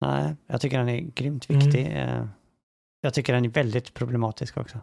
Nej, 0.00 0.34
jag 0.46 0.60
tycker 0.60 0.78
den 0.78 0.88
är 0.88 1.00
grymt 1.00 1.50
Mm. 1.50 1.60
viktig. 1.64 1.86
Eh, 1.96 2.24
Jag 3.00 3.14
tycker 3.14 3.32
den 3.32 3.44
är 3.44 3.48
väldigt 3.48 3.94
problematisk 3.94 4.56
också. 4.56 4.78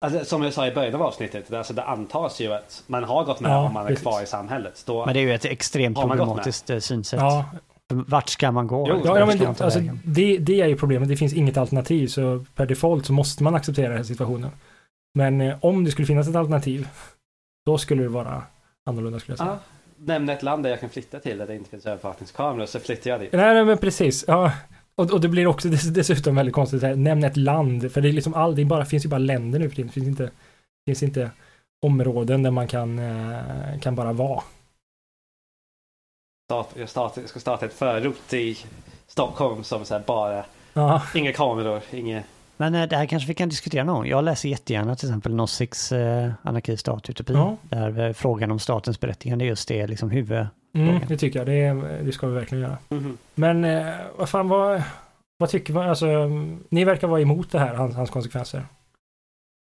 Alltså, 0.00 0.24
som 0.24 0.42
jag 0.42 0.52
sa 0.52 0.66
i 0.66 0.72
början 0.74 0.94
av 0.94 1.02
avsnittet, 1.02 1.48
det, 1.48 1.58
alltså, 1.58 1.74
det 1.74 1.82
antas 1.84 2.40
ju 2.40 2.52
att 2.52 2.84
man 2.86 3.04
har 3.04 3.24
gått 3.24 3.40
med 3.40 3.50
Ja, 3.50 3.66
om 3.66 3.72
man 3.72 3.84
är 3.84 3.88
precis. 3.88 4.02
kvar 4.02 4.22
i 4.22 4.26
samhället. 4.26 4.82
Då, 4.86 5.04
Men 5.06 5.14
det 5.14 5.20
är 5.20 5.22
ju 5.24 5.34
ett 5.34 5.44
extremt 5.44 6.00
problematiskt 6.00 6.70
eh, 6.70 6.78
synsätt. 6.78 7.20
Ja, 7.20 7.44
Vart 7.94 8.28
ska 8.28 8.52
man 8.52 8.66
gå? 8.66 8.88
Jo, 8.88 9.02
ja, 9.04 9.18
ja 9.18 9.26
men 9.26 9.46
alltså, 9.46 9.80
det, 10.04 10.38
det 10.38 10.60
är 10.60 10.66
ju 10.66 10.76
problemet, 10.76 11.08
det 11.08 11.16
finns 11.16 11.32
inget 11.32 11.56
alternativ, 11.56 12.06
så 12.06 12.44
per 12.54 12.66
default 12.66 13.06
så 13.06 13.12
måste 13.12 13.42
man 13.42 13.54
acceptera 13.54 13.88
den 13.88 13.96
här 13.96 14.04
situationen. 14.04 14.50
Men 15.14 15.40
eh, 15.40 15.56
om 15.60 15.84
det 15.84 15.90
skulle 15.90 16.06
finnas 16.06 16.28
ett 16.28 16.36
alternativ, 16.36 16.88
då 17.66 17.78
skulle 17.78 18.02
det 18.02 18.08
vara 18.08 18.42
annorlunda 18.86 19.20
skulle 19.20 19.32
jag 19.32 19.38
säga. 19.38 19.50
ja, 19.50 19.58
nämn 20.04 20.28
ett 20.28 20.42
land 20.42 20.62
där 20.62 20.70
jag 20.70 20.80
kan 20.80 20.90
flytta 20.90 21.18
till 21.18 21.38
där 21.38 21.46
det 21.46 21.56
inte 21.56 21.70
finns 21.70 21.86
övervakningskameror 21.86 22.66
så 22.66 22.80
flyttar 22.80 23.10
jag 23.10 23.20
dit. 23.20 23.32
Nej, 23.32 23.54
nej, 23.54 23.64
men 23.64 23.78
precis. 23.78 24.24
Ja. 24.28 24.52
Och, 24.94 25.12
och 25.12 25.20
det 25.20 25.28
blir 25.28 25.46
också 25.46 25.68
dess, 25.68 25.82
dessutom 25.82 26.34
väldigt 26.34 26.54
konstigt 26.54 26.84
att 26.84 26.98
nämna 26.98 27.26
ett 27.26 27.36
land, 27.36 27.92
för 27.92 28.00
det 28.00 28.08
är 28.08 28.12
liksom 28.12 28.34
all, 28.34 28.56
det 28.56 28.64
bara, 28.64 28.84
finns 28.84 29.04
ju 29.04 29.08
bara 29.08 29.18
länder 29.18 29.58
nu 29.58 29.68
för 29.68 29.76
tiden. 29.76 29.86
Det 29.86 29.92
finns 29.92 30.08
inte, 30.08 30.30
finns 30.88 31.02
inte 31.02 31.30
områden 31.86 32.42
där 32.42 32.50
man 32.50 32.66
kan, 32.66 32.98
eh, 32.98 33.80
kan 33.80 33.94
bara 33.94 34.12
vara. 34.12 34.42
Start, 36.46 36.68
jag, 36.76 36.88
startar, 36.88 37.20
jag 37.22 37.28
ska 37.30 37.40
starta 37.40 37.66
ett 37.66 37.72
förort 37.72 38.32
i 38.32 38.58
Stockholm 39.06 39.64
som 39.64 39.84
så 39.84 39.94
här 39.94 40.02
bara, 40.06 40.44
Ja, 40.72 41.02
inga 41.14 41.32
kameror, 41.32 41.80
inga... 41.92 42.22
Men 42.56 42.74
eh, 42.74 42.88
det 42.88 42.96
här 42.96 43.06
kanske 43.06 43.28
vi 43.28 43.34
kan 43.34 43.48
diskutera 43.48 43.84
någon 43.84 43.94
gång. 43.96 44.06
Jag 44.06 44.24
läser 44.24 44.48
jättegärna 44.48 44.96
till 44.96 45.08
exempel 45.08 45.34
Noziks 45.34 45.92
eh, 45.92 46.30
Anarki, 46.42 46.76
stat, 46.76 47.10
utopi. 47.10 47.32
Ja. 47.32 47.56
Där 47.62 48.00
eh, 48.06 48.12
frågan 48.12 48.50
om 48.50 48.58
statens 48.58 49.00
berättigande 49.00 49.44
just 49.44 49.68
det 49.68 49.86
liksom 49.86 50.10
huvud... 50.10 50.46
mm, 50.74 51.00
det 51.08 51.16
tycker 51.16 51.38
jag. 51.38 51.46
Det, 51.46 51.52
är- 51.54 52.02
det 52.04 52.12
ska 52.12 52.26
vi 52.26 52.34
verkligen 52.34 52.62
göra. 52.64 52.78
Mhm. 52.88 53.18
Men 53.34 53.64
eh, 53.64 53.94
vad 54.18 54.28
fan, 54.28 54.48
vad, 54.48 54.82
vad 55.38 55.48
tycker 55.50 55.72
man? 55.72 55.88
Alltså, 55.88 56.06
mm, 56.06 56.64
ni 56.70 56.84
verkar 56.84 57.08
vara 57.08 57.20
emot 57.20 57.50
det 57.52 57.58
här, 57.58 57.74
hans, 57.74 57.94
hans 57.96 58.10
konsekvenser. 58.10 58.62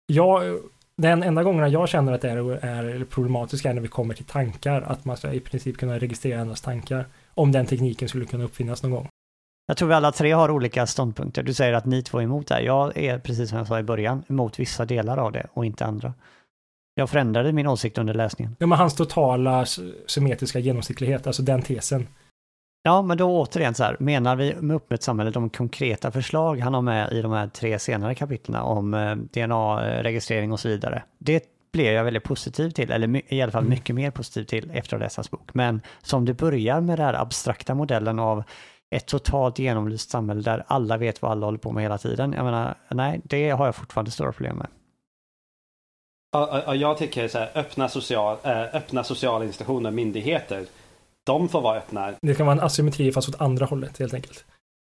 Jag, 0.05 0.59
den 0.95 1.23
enda 1.23 1.43
gången 1.43 1.71
jag 1.71 1.89
känner 1.89 2.13
att 2.13 2.21
det 2.21 2.29
är, 2.29 2.65
är 2.65 3.05
problematiskt 3.05 3.65
är 3.65 3.73
när 3.73 3.81
vi 3.81 3.87
kommer 3.87 4.13
till 4.13 4.25
tankar, 4.25 4.81
att 4.81 5.05
man 5.05 5.17
ska 5.17 5.33
i 5.33 5.39
princip 5.39 5.77
kunna 5.77 5.99
registrera 5.99 6.41
andras 6.41 6.61
tankar. 6.61 7.05
Om 7.33 7.51
den 7.51 7.65
tekniken 7.65 8.09
skulle 8.09 8.25
kunna 8.25 8.43
uppfinnas 8.43 8.83
någon 8.83 8.91
gång. 8.91 9.07
Jag 9.67 9.77
tror 9.77 9.87
vi 9.87 9.93
alla 9.93 10.11
tre 10.11 10.31
har 10.31 10.51
olika 10.51 10.87
ståndpunkter. 10.87 11.43
Du 11.43 11.53
säger 11.53 11.73
att 11.73 11.85
ni 11.85 12.03
två 12.03 12.17
är 12.19 12.23
emot 12.23 12.47
det 12.47 12.53
här. 12.53 12.61
Jag 12.61 12.97
är, 12.97 13.19
precis 13.19 13.49
som 13.49 13.57
jag 13.57 13.67
sa 13.67 13.79
i 13.79 13.83
början, 13.83 14.23
emot 14.29 14.59
vissa 14.59 14.85
delar 14.85 15.17
av 15.17 15.31
det 15.31 15.47
och 15.53 15.65
inte 15.65 15.85
andra. 15.85 16.13
Jag 16.95 17.09
förändrade 17.09 17.53
min 17.53 17.67
åsikt 17.67 17.97
under 17.97 18.13
läsningen. 18.13 18.55
Ja, 18.59 18.67
men 18.67 18.77
hans 18.77 18.95
totala 18.95 19.65
symmetriska 20.07 20.59
genomsnittlighet, 20.59 21.27
alltså 21.27 21.41
den 21.41 21.61
tesen. 21.61 22.07
Ja, 22.83 23.01
men 23.01 23.17
då 23.17 23.41
återigen 23.41 23.73
så 23.73 23.83
här, 23.83 23.97
menar 23.99 24.35
vi 24.35 24.55
med 24.55 24.75
öppet 24.75 25.03
samhälle 25.03 25.31
de 25.31 25.49
konkreta 25.49 26.11
förslag 26.11 26.59
han 26.59 26.73
har 26.73 26.81
med 26.81 27.11
i 27.13 27.21
de 27.21 27.31
här 27.31 27.47
tre 27.47 27.79
senare 27.79 28.15
kapitlen 28.15 28.61
om 28.61 28.93
eh, 28.93 29.15
DNA-registrering 29.15 30.51
och 30.51 30.59
så 30.59 30.67
vidare. 30.67 31.03
Det 31.17 31.43
blev 31.73 31.93
jag 31.93 32.03
väldigt 32.03 32.23
positiv 32.23 32.69
till, 32.69 32.91
eller 32.91 33.33
i 33.33 33.41
alla 33.41 33.51
fall 33.51 33.61
Mm. 33.63 33.69
mycket 33.69 33.95
mer 33.95 34.11
positiv 34.11 34.43
till 34.43 34.71
efter 34.73 34.95
att 34.95 35.01
ha 35.01 35.05
läst 35.05 35.15
hans 35.17 35.31
bok. 35.31 35.53
Men 35.53 35.81
som 36.01 36.25
det 36.25 36.33
börjar 36.33 36.81
med 36.81 36.99
den 36.99 37.05
här 37.05 37.13
abstrakta 37.13 37.75
modellen 37.75 38.19
av 38.19 38.43
ett 38.95 39.05
totalt 39.05 39.59
genomlyst 39.59 40.09
samhälle 40.09 40.41
där 40.41 40.63
alla 40.67 40.97
vet 40.97 41.21
vad 41.21 41.31
alla 41.31 41.45
håller 41.45 41.57
på 41.57 41.71
med 41.71 41.83
hela 41.83 41.97
tiden. 41.97 42.33
Jag 42.33 42.45
menar, 42.45 42.75
nej, 42.89 43.21
det 43.23 43.49
har 43.49 43.65
jag 43.65 43.75
fortfarande 43.75 44.11
stora 44.11 44.31
problem 44.31 44.57
med. 44.57 44.67
Jag 46.75 46.97
tycker 46.97 47.27
så 47.27 47.37
här, 47.37 47.51
öppna, 47.55 47.89
social, 47.89 48.37
äh, 48.43 48.75
öppna 48.75 49.03
sociala 49.03 49.45
institutioner, 49.45 49.91
myndigheter, 49.91 50.65
de 51.31 51.49
får 51.49 51.61
vara 51.61 51.77
öppna. 51.77 52.13
Det 52.21 52.35
kan 52.35 52.45
vara 52.45 52.57
en 52.57 52.63
asymmetri 52.63 53.11
fast 53.11 53.29
åt 53.29 53.41
andra 53.41 53.65
hållet 53.65 53.97
helt 53.97 54.13
enkelt. 54.13 54.45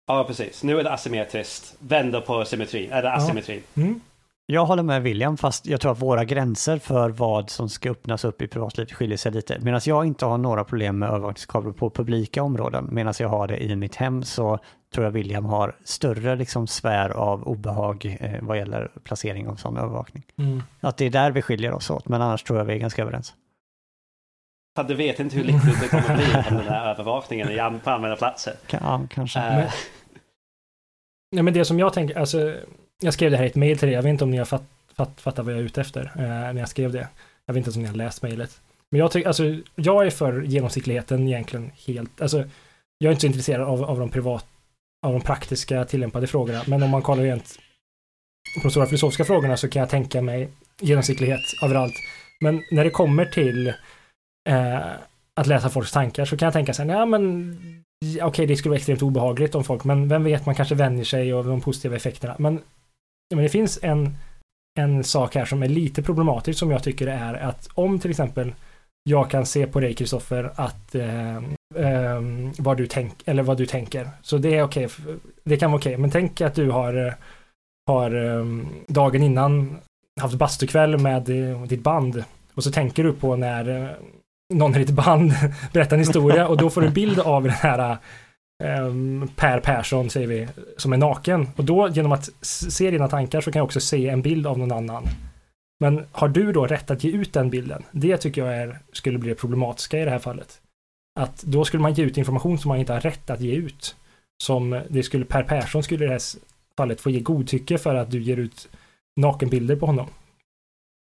Ja, 0.07 0.23
precis. 0.27 0.63
Nu 0.63 0.79
är 0.79 0.83
det 0.83 0.91
asymmetriskt. 0.91 1.75
Vänder 1.79 2.21
på 2.21 2.45
symmetrin. 2.45 2.91
Är 2.91 3.01
det 3.01 3.11
asymmetrin? 3.11 3.61
Mm. 3.75 4.01
Jag 4.45 4.65
håller 4.65 4.83
med 4.83 5.01
William, 5.01 5.37
fast 5.37 5.67
jag 5.67 5.81
tror 5.81 5.91
att 5.91 6.01
våra 6.01 6.25
gränser 6.25 6.77
för 6.77 7.09
vad 7.09 7.49
som 7.49 7.69
ska 7.69 7.91
öppnas 7.91 8.25
upp 8.25 8.41
i 8.41 8.47
privatlivet 8.47 8.93
skiljer 8.93 9.17
sig 9.17 9.31
lite. 9.31 9.59
Medan 9.61 9.81
jag 9.83 10.05
inte 10.05 10.25
har 10.25 10.37
några 10.37 10.63
problem 10.63 10.99
med 10.99 11.09
övervakningskameror 11.09 11.73
på 11.73 11.89
publika 11.89 12.43
områden, 12.43 12.89
medan 12.91 13.13
jag 13.19 13.29
har 13.29 13.47
det 13.47 13.63
i 13.63 13.75
mitt 13.75 13.95
hem, 13.95 14.23
så 14.23 14.59
tror 14.93 15.05
jag 15.05 15.11
William 15.11 15.45
har 15.45 15.75
större 15.83 16.35
liksom 16.35 16.67
sfär 16.67 17.09
av 17.09 17.43
obehag 17.43 18.17
eh, 18.19 18.31
vad 18.41 18.57
gäller 18.57 18.91
placering 19.03 19.47
av 19.47 19.55
sån 19.55 19.77
övervakning. 19.77 20.23
Mm. 20.37 20.63
Att 20.79 20.97
det 20.97 21.05
är 21.05 21.09
där 21.09 21.31
vi 21.31 21.41
skiljer 21.41 21.73
oss 21.73 21.89
åt, 21.89 22.07
men 22.07 22.21
annars 22.21 22.43
tror 22.43 22.59
jag 22.59 22.65
vi 22.65 22.73
är 22.73 22.77
ganska 22.77 23.01
överens. 23.01 23.33
För 24.75 24.83
du 24.83 24.93
vet 24.95 25.19
inte 25.19 25.35
hur 25.35 25.43
lyckligt 25.43 25.81
det 25.81 25.87
kommer 25.87 26.15
bli 26.15 26.33
med 26.33 26.45
den 26.53 26.67
här 26.73 26.91
övervakningen 26.91 27.79
på 27.79 27.89
användarplatser. 27.89 28.53
Ja, 28.69 29.01
kanske. 29.09 29.39
Äh, 29.39 29.55
Men- 29.55 29.69
Nej, 31.35 31.43
men 31.43 31.53
det 31.53 31.65
som 31.65 31.79
jag 31.79 31.93
tänker, 31.93 32.17
alltså, 32.17 32.55
jag 33.01 33.13
skrev 33.13 33.31
det 33.31 33.37
här 33.37 33.43
i 33.43 33.47
ett 33.47 33.55
mejl 33.55 33.77
till 33.77 33.89
er, 33.89 33.93
jag 33.93 34.01
vet 34.01 34.09
inte 34.09 34.23
om 34.23 34.31
ni 34.31 34.37
har 34.37 34.45
fatt, 34.45 34.63
fatt, 34.95 35.21
fattat 35.21 35.45
vad 35.45 35.53
jag 35.53 35.59
är 35.59 35.63
ute 35.65 35.81
efter 35.81 36.11
eh, 36.15 36.23
när 36.23 36.59
jag 36.59 36.69
skrev 36.69 36.91
det. 36.91 37.07
Jag 37.45 37.53
vet 37.53 37.67
inte 37.67 37.77
om 37.77 37.81
ni 37.83 37.87
har 37.87 37.95
läst 37.95 38.21
mejlet. 38.21 38.61
Men 38.91 38.99
jag 38.99 39.11
tycker, 39.11 39.27
alltså, 39.27 39.43
jag 39.75 40.05
är 40.05 40.09
för 40.09 40.41
genomsnittligheten 40.41 41.27
egentligen 41.27 41.71
helt, 41.87 42.21
alltså, 42.21 42.37
jag 42.97 43.07
är 43.07 43.11
inte 43.11 43.21
så 43.21 43.27
intresserad 43.27 43.61
av, 43.67 43.83
av 43.83 43.99
de 43.99 44.09
privat, 44.09 44.45
av 45.05 45.13
de 45.13 45.21
praktiska 45.21 45.85
tillämpade 45.85 46.27
frågorna, 46.27 46.61
men 46.67 46.83
om 46.83 46.89
man 46.89 47.01
kollar 47.01 47.23
rent 47.23 47.57
på 48.57 48.67
de 48.67 48.71
stora 48.71 48.85
filosofiska 48.85 49.25
frågorna 49.25 49.57
så 49.57 49.69
kan 49.69 49.79
jag 49.79 49.89
tänka 49.89 50.21
mig 50.21 50.49
genomsnittlighet 50.79 51.41
överallt. 51.63 51.93
Men 52.41 52.61
när 52.71 52.83
det 52.83 52.89
kommer 52.89 53.25
till 53.25 53.73
eh, 54.49 54.91
att 55.35 55.47
läsa 55.47 55.69
folks 55.69 55.91
tankar 55.91 56.25
så 56.25 56.37
kan 56.37 56.45
jag 56.45 56.53
tänka 56.53 56.73
så 56.73 56.83
här, 56.83 56.89
ja 56.89 57.05
men 57.05 57.57
okej 58.05 58.23
Okej, 58.23 58.45
det 58.45 58.55
skulle 58.55 58.69
vara 58.69 58.77
extremt 58.77 59.01
obehagligt 59.01 59.55
om 59.55 59.63
folk, 59.63 59.83
men 59.83 60.07
vem 60.07 60.23
vet, 60.23 60.45
man 60.45 60.55
kanske 60.55 60.75
vänjer 60.75 61.03
sig 61.03 61.33
och 61.33 61.45
de 61.45 61.61
positiva 61.61 61.95
effekterna. 61.95 62.35
Men, 62.39 62.61
men 63.33 63.43
det 63.43 63.49
finns 63.49 63.79
en, 63.81 64.17
en 64.79 65.03
sak 65.03 65.35
här 65.35 65.45
som 65.45 65.63
är 65.63 65.67
lite 65.67 66.03
problematisk 66.03 66.59
som 66.59 66.71
jag 66.71 66.83
tycker 66.83 67.07
är 67.07 67.33
att 67.33 67.69
om 67.73 67.99
till 67.99 68.09
exempel 68.09 68.53
jag 69.03 69.29
kan 69.29 69.45
se 69.45 69.67
på 69.67 69.79
dig 69.79 69.93
Kristoffer 69.93 70.51
att 70.55 70.95
eh, 70.95 71.35
eh, 71.75 72.21
vad 72.57 72.77
du 72.77 72.87
tänk, 72.87 73.13
eller 73.25 73.43
vad 73.43 73.57
du 73.57 73.65
tänker. 73.65 74.09
Så 74.21 74.37
det 74.37 74.57
är 74.57 74.63
okej, 74.63 74.85
okay, 74.85 75.15
det 75.43 75.57
kan 75.57 75.71
vara 75.71 75.79
okej, 75.79 75.97
men 75.97 76.11
tänk 76.11 76.41
att 76.41 76.55
du 76.55 76.69
har, 76.69 77.07
eh, 77.07 77.13
har 77.87 78.25
eh, 78.25 78.45
dagen 78.87 79.23
innan 79.23 79.77
haft 80.21 80.35
bastukväll 80.35 80.97
med 80.97 81.29
eh, 81.29 81.63
ditt 81.63 81.83
band 81.83 82.23
och 82.53 82.63
så 82.63 82.71
tänker 82.71 83.03
du 83.03 83.13
på 83.13 83.35
när 83.35 83.69
eh, 83.69 83.89
någon 84.51 84.75
i 84.75 84.79
ditt 84.79 84.95
band 84.95 85.33
berättar 85.73 85.95
en 85.95 85.99
historia 85.99 86.47
och 86.47 86.57
då 86.57 86.69
får 86.69 86.81
du 86.81 86.87
en 86.87 86.93
bild 86.93 87.19
av 87.19 87.43
den 87.43 87.51
här 87.51 87.97
um, 88.63 89.29
Per 89.35 89.59
Persson, 89.59 90.09
säger 90.09 90.27
vi, 90.27 90.47
som 90.77 90.93
är 90.93 90.97
naken. 90.97 91.49
Och 91.55 91.65
då 91.65 91.89
genom 91.89 92.11
att 92.11 92.29
se 92.41 92.91
dina 92.91 93.07
tankar 93.07 93.41
så 93.41 93.51
kan 93.51 93.59
jag 93.59 93.65
också 93.65 93.79
se 93.79 94.09
en 94.09 94.21
bild 94.21 94.47
av 94.47 94.59
någon 94.59 94.71
annan. 94.71 95.03
Men 95.79 96.05
har 96.11 96.27
du 96.27 96.51
då 96.51 96.67
rätt 96.67 96.91
att 96.91 97.03
ge 97.03 97.11
ut 97.11 97.33
den 97.33 97.49
bilden? 97.49 97.83
Det 97.91 98.17
tycker 98.17 98.45
jag 98.45 98.57
är, 98.57 98.79
skulle 98.93 99.17
bli 99.17 99.29
det 99.29 99.35
problematiska 99.35 99.99
i 99.99 100.05
det 100.05 100.11
här 100.11 100.19
fallet. 100.19 100.61
Att 101.19 101.43
då 101.43 101.65
skulle 101.65 101.83
man 101.83 101.93
ge 101.93 102.03
ut 102.03 102.17
information 102.17 102.57
som 102.57 102.69
man 102.69 102.79
inte 102.79 102.93
har 102.93 102.99
rätt 102.99 103.29
att 103.29 103.41
ge 103.41 103.55
ut. 103.55 103.95
Som 104.43 104.81
det 104.89 105.03
skulle, 105.03 105.25
Per 105.25 105.43
Persson 105.43 105.83
skulle 105.83 106.05
i 106.05 106.07
det 106.07 106.13
här 106.13 106.21
fallet 106.77 107.01
få 107.01 107.09
ge 107.09 107.19
godtycke 107.19 107.77
för 107.77 107.95
att 107.95 108.11
du 108.11 108.21
ger 108.21 108.37
ut 108.37 108.69
nakenbilder 109.21 109.75
på 109.75 109.85
honom. 109.85 110.07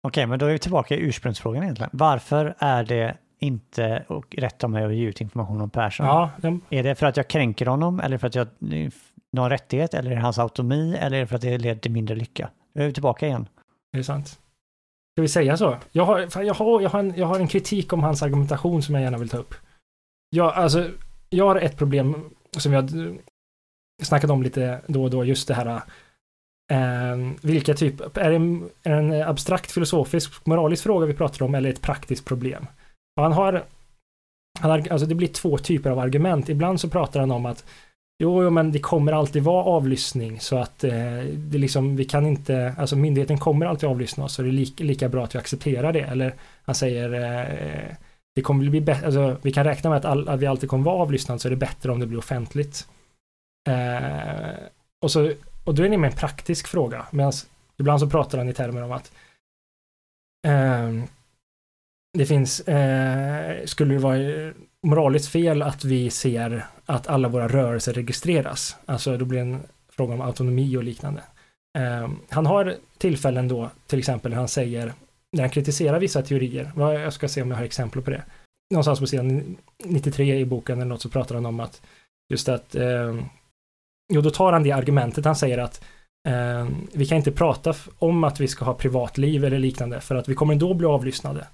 Okej, 0.03 0.27
men 0.27 0.39
då 0.39 0.47
är 0.47 0.53
vi 0.53 0.59
tillbaka 0.59 0.95
i 0.95 0.99
ursprungsfrågan 0.99 1.63
egentligen. 1.63 1.91
Varför 1.93 2.55
är 2.59 2.85
det 2.85 3.17
inte 3.39 4.05
och 4.09 4.35
rätt 4.39 4.65
av 4.65 4.71
mig 4.71 4.85
att 4.85 4.95
ge 4.95 5.07
ut 5.07 5.21
information 5.21 5.61
om 5.61 5.71
Persson? 5.71 6.07
Ja, 6.07 6.31
den, 6.37 6.61
Är 6.71 6.83
det 6.83 6.95
för 6.95 7.07
att 7.07 7.17
jag 7.17 7.29
kränker 7.29 7.67
honom 7.67 8.01
eller 8.01 8.19
för 8.19 8.27
att 8.27 8.35
jag 8.35 8.49
någon 9.33 9.51
rättighet 9.51 9.95
eller 9.95 10.11
är 10.11 10.15
det 10.15 10.21
hans 10.21 10.39
autonomi 10.39 10.97
eller 11.01 11.17
är 11.17 11.21
det 11.21 11.27
för 11.27 11.37
att 11.37 11.43
det 11.43 11.59
leder 11.59 11.81
till 11.81 11.91
mindre 11.91 12.17
lycka? 12.17 12.51
Då 12.75 12.83
är 12.83 12.87
vi 12.87 12.93
tillbaka 12.93 13.27
igen. 13.27 13.49
Det 13.93 13.99
är 13.99 14.03
sant. 14.03 14.29
Ska 14.29 15.23
vi 15.23 15.29
säga 15.29 15.57
så? 15.57 15.77
Jag 15.93 16.05
har, 16.05 16.43
jag 16.43 16.55
har, 16.55 16.81
jag 16.81 16.91
har, 16.91 17.01
en, 17.01 17.15
jag 17.17 17.27
har 17.27 17.39
en 17.39 17.49
kritik 17.49 17.93
om 17.93 18.03
hans 18.03 18.23
argumentation 18.23 18.83
som 18.83 18.95
jag 18.95 19.05
gärna 19.05 19.19
vill 19.19 19.29
ta 19.29 19.37
upp. 19.37 19.55
Jag, 20.31 20.55
alltså, 20.55 20.91
jag 21.31 21.45
har 21.45 21.57
ett 21.57 21.77
problem 21.77 22.31
som 22.59 22.73
jag 22.73 22.91
snackat 24.03 24.31
om 24.31 24.43
lite 24.43 24.81
då 24.87 25.05
och 25.05 25.11
då, 25.11 25.25
just 25.25 25.49
det 25.49 25.55
här 25.55 25.83
Eh, 26.71 27.17
vilka 27.43 27.75
typ, 27.75 28.17
är 28.17 28.31
det 28.31 28.37
en, 28.37 28.71
en 28.83 29.23
abstrakt 29.23 29.73
filosofisk 29.73 30.47
moralisk 30.47 30.83
fråga 30.83 31.07
vi 31.07 31.15
pratar 31.15 31.47
om 31.47 31.55
eller 31.55 31.71
ett 31.71 31.83
praktiskt 31.83 32.25
problem? 32.25 32.67
Han 33.23 33.33
har, 33.33 33.65
han 34.61 34.71
har, 34.71 34.89
alltså 34.91 35.07
det 35.07 35.15
blir 35.15 35.29
två 35.29 35.59
typer 35.59 35.91
av 35.91 35.99
argument. 35.99 36.49
Ibland 36.49 36.81
så 36.81 36.89
pratar 36.89 37.21
han 37.21 37.31
om 37.31 37.47
att 37.47 37.65
Jo, 38.21 38.43
jo, 38.43 38.51
men 38.51 38.73
det 38.73 38.79
kommer 38.79 39.13
alltid 39.13 39.43
vara 39.43 39.65
avlyssning 39.65 40.41
så 40.41 40.59
att 40.59 40.85
eh, 40.85 41.19
det 41.35 41.59
liksom, 41.59 41.97
vi 41.97 42.05
kan 42.05 42.27
inte, 42.27 42.75
alltså 42.79 42.97
myndigheten 42.97 43.39
kommer 43.39 43.67
alltid 43.67 43.89
avlyssna 43.89 44.25
oss 44.25 44.35
så 44.35 44.43
det 44.43 44.49
är 44.49 44.53
lika, 44.53 44.85
lika 44.85 45.09
bra 45.09 45.25
att 45.25 45.35
vi 45.35 45.39
accepterar 45.39 45.93
det. 45.93 46.01
Eller 46.01 46.35
han 46.63 46.75
säger, 46.75 47.13
eh, 47.13 47.97
det 48.35 48.43
kommer 48.43 48.71
bli 48.71 48.81
bättre, 48.81 49.07
alltså 49.07 49.37
vi 49.43 49.53
kan 49.53 49.65
räkna 49.65 49.91
med 49.91 49.97
att, 49.97 50.05
all, 50.05 50.29
att 50.29 50.41
vi 50.41 50.47
alltid 50.47 50.69
kommer 50.69 50.85
vara 50.85 51.03
avlyssnade 51.03 51.41
så 51.41 51.49
är 51.49 51.51
det 51.51 51.57
bättre 51.57 51.93
om 51.93 52.01
det 52.01 52.07
blir 52.07 52.19
offentligt. 52.19 52.89
Eh, 53.69 54.59
och, 55.03 55.11
så, 55.11 55.33
och 55.65 55.75
då 55.75 55.83
är 55.83 55.89
det 55.89 55.99
mer 55.99 56.09
en 56.09 56.15
praktisk 56.15 56.69
fråga, 56.69 57.07
medan 57.11 57.33
ibland 57.79 58.01
så 58.01 58.11
pratar 58.11 58.39
han 58.39 58.49
i 58.49 58.53
termer 58.53 58.83
om 58.83 58.93
att 58.93 59.13
eh, 60.47 61.05
det 62.19 62.27
finns, 62.27 62.61
eh, 62.61 63.65
skulle 63.65 63.95
det 63.95 64.01
vara 64.01 64.19
eh, 64.19 64.53
moraliskt 64.87 65.29
fel 65.29 65.63
att 65.63 65.85
vi 65.85 66.11
ser 66.11 66.67
att 66.87 67.07
alla 67.07 67.29
våra 67.29 67.49
rörelser 67.49 67.93
registreras. 67.93 68.77
Alltså 68.87 69.17
då 69.17 69.25
blir 69.25 69.39
det 69.39 69.51
en 69.51 69.61
fråga 69.97 70.15
om 70.15 70.21
autonomi 70.21 70.77
och 70.77 70.85
liknande. 70.85 71.23
Eh, 71.79 72.09
han 72.29 72.47
har 72.47 72.75
tillfällen 72.99 73.49
då, 73.49 73.71
till 73.87 73.99
exempel 73.99 74.31
när 74.31 74.39
han 74.39 74.49
säger, 74.49 74.93
när 75.33 75.43
han 75.43 75.51
kritiserar 75.51 76.01
vissa 76.01 76.23
teorier, 76.23 76.73
jag 76.77 77.13
ska 77.13 77.29
se 77.29 77.43
om 77.43 77.51
jag 77.51 77.57
har 77.57 77.65
exempel 77.65 78.03
på 78.03 78.11
det. 78.11 78.23
Någonstans 78.71 79.01
på 79.01 79.07
sidan 79.07 79.57
93 79.85 80.39
i 80.39 80.45
boken 80.45 80.79
eller 80.79 80.89
något 80.89 81.03
så 81.03 81.09
pratar 81.09 81.35
han 81.35 81.47
om 81.47 81.61
att 81.61 81.83
just 82.33 82.49
att, 82.49 82.75
eh, 82.75 83.15
jo 84.13 84.21
då 84.21 84.31
tar 84.31 84.53
han 84.53 84.63
det 84.63 84.73
argumentet, 84.73 85.25
han 85.25 85.37
säger 85.37 85.59
att 85.59 85.85
eh, 86.29 86.69
vi 86.93 87.07
kan 87.07 87.19
inte 87.19 87.33
prata 87.33 87.75
om 87.99 88.25
att 88.25 88.41
vi 88.41 88.49
ska 88.49 88.65
ha 88.65 88.75
privatliv 88.75 89.45
eller 89.45 89.59
liknande 89.59 90.01
för 90.01 90.15
att 90.15 90.29
vi 90.29 90.35
kommer 90.35 90.53
ändå 90.53 90.75
bli 90.75 90.87
avlyssnade. 90.87 91.47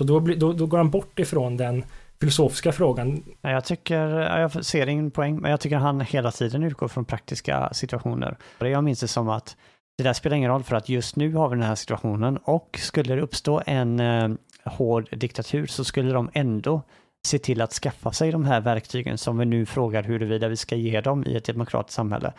Så 0.00 0.06
då, 0.06 0.20
blir, 0.20 0.36
då, 0.36 0.52
då 0.52 0.66
går 0.66 0.78
han 0.78 0.90
bort 0.90 1.18
ifrån 1.18 1.56
den 1.56 1.84
filosofiska 2.20 2.72
frågan. 2.72 3.22
Jag 3.40 3.64
tycker, 3.64 4.08
jag 4.40 4.64
ser 4.64 4.86
ingen 4.86 5.10
poäng, 5.10 5.40
men 5.40 5.50
jag 5.50 5.60
tycker 5.60 5.76
han 5.76 6.00
hela 6.00 6.30
tiden 6.30 6.62
utgår 6.62 6.88
från 6.88 7.04
praktiska 7.04 7.70
situationer. 7.72 8.36
Jag 8.58 8.84
minns 8.84 9.00
det 9.00 9.08
som 9.08 9.28
att 9.28 9.56
det 9.98 10.04
där 10.04 10.12
spelar 10.12 10.36
ingen 10.36 10.50
roll 10.50 10.62
för 10.62 10.76
att 10.76 10.88
just 10.88 11.16
nu 11.16 11.34
har 11.34 11.48
vi 11.48 11.56
den 11.56 11.64
här 11.64 11.74
situationen 11.74 12.36
och 12.36 12.78
skulle 12.82 13.14
det 13.14 13.22
uppstå 13.22 13.62
en 13.66 14.00
eh, 14.00 14.30
hård 14.64 15.18
diktatur 15.18 15.66
så 15.66 15.84
skulle 15.84 16.12
de 16.12 16.30
ändå 16.32 16.82
se 17.26 17.38
till 17.38 17.60
att 17.60 17.72
skaffa 17.72 18.12
sig 18.12 18.32
de 18.32 18.44
här 18.44 18.60
verktygen 18.60 19.18
som 19.18 19.38
vi 19.38 19.44
nu 19.44 19.66
frågar 19.66 20.02
huruvida 20.02 20.48
vi 20.48 20.56
ska 20.56 20.76
ge 20.76 21.00
dem 21.00 21.24
i 21.26 21.36
ett 21.36 21.44
demokratiskt 21.44 21.96
samhälle. 21.96 22.32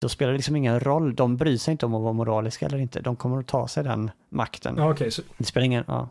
Då 0.00 0.08
spelar 0.08 0.32
det 0.32 0.38
liksom 0.38 0.56
ingen 0.56 0.80
roll, 0.80 1.14
de 1.14 1.36
bryr 1.36 1.56
sig 1.56 1.72
inte 1.72 1.86
om 1.86 1.94
att 1.94 2.02
vara 2.02 2.12
moraliska 2.12 2.66
eller 2.66 2.78
inte, 2.78 3.00
de 3.00 3.16
kommer 3.16 3.38
att 3.38 3.46
ta 3.46 3.68
sig 3.68 3.84
den 3.84 4.10
makten. 4.28 4.74
Ja, 4.78 4.90
okay, 4.90 5.10
så... 5.10 5.22
Det 5.38 5.44
spelar 5.44 5.64
ingen, 5.64 5.84
ja. 5.86 6.08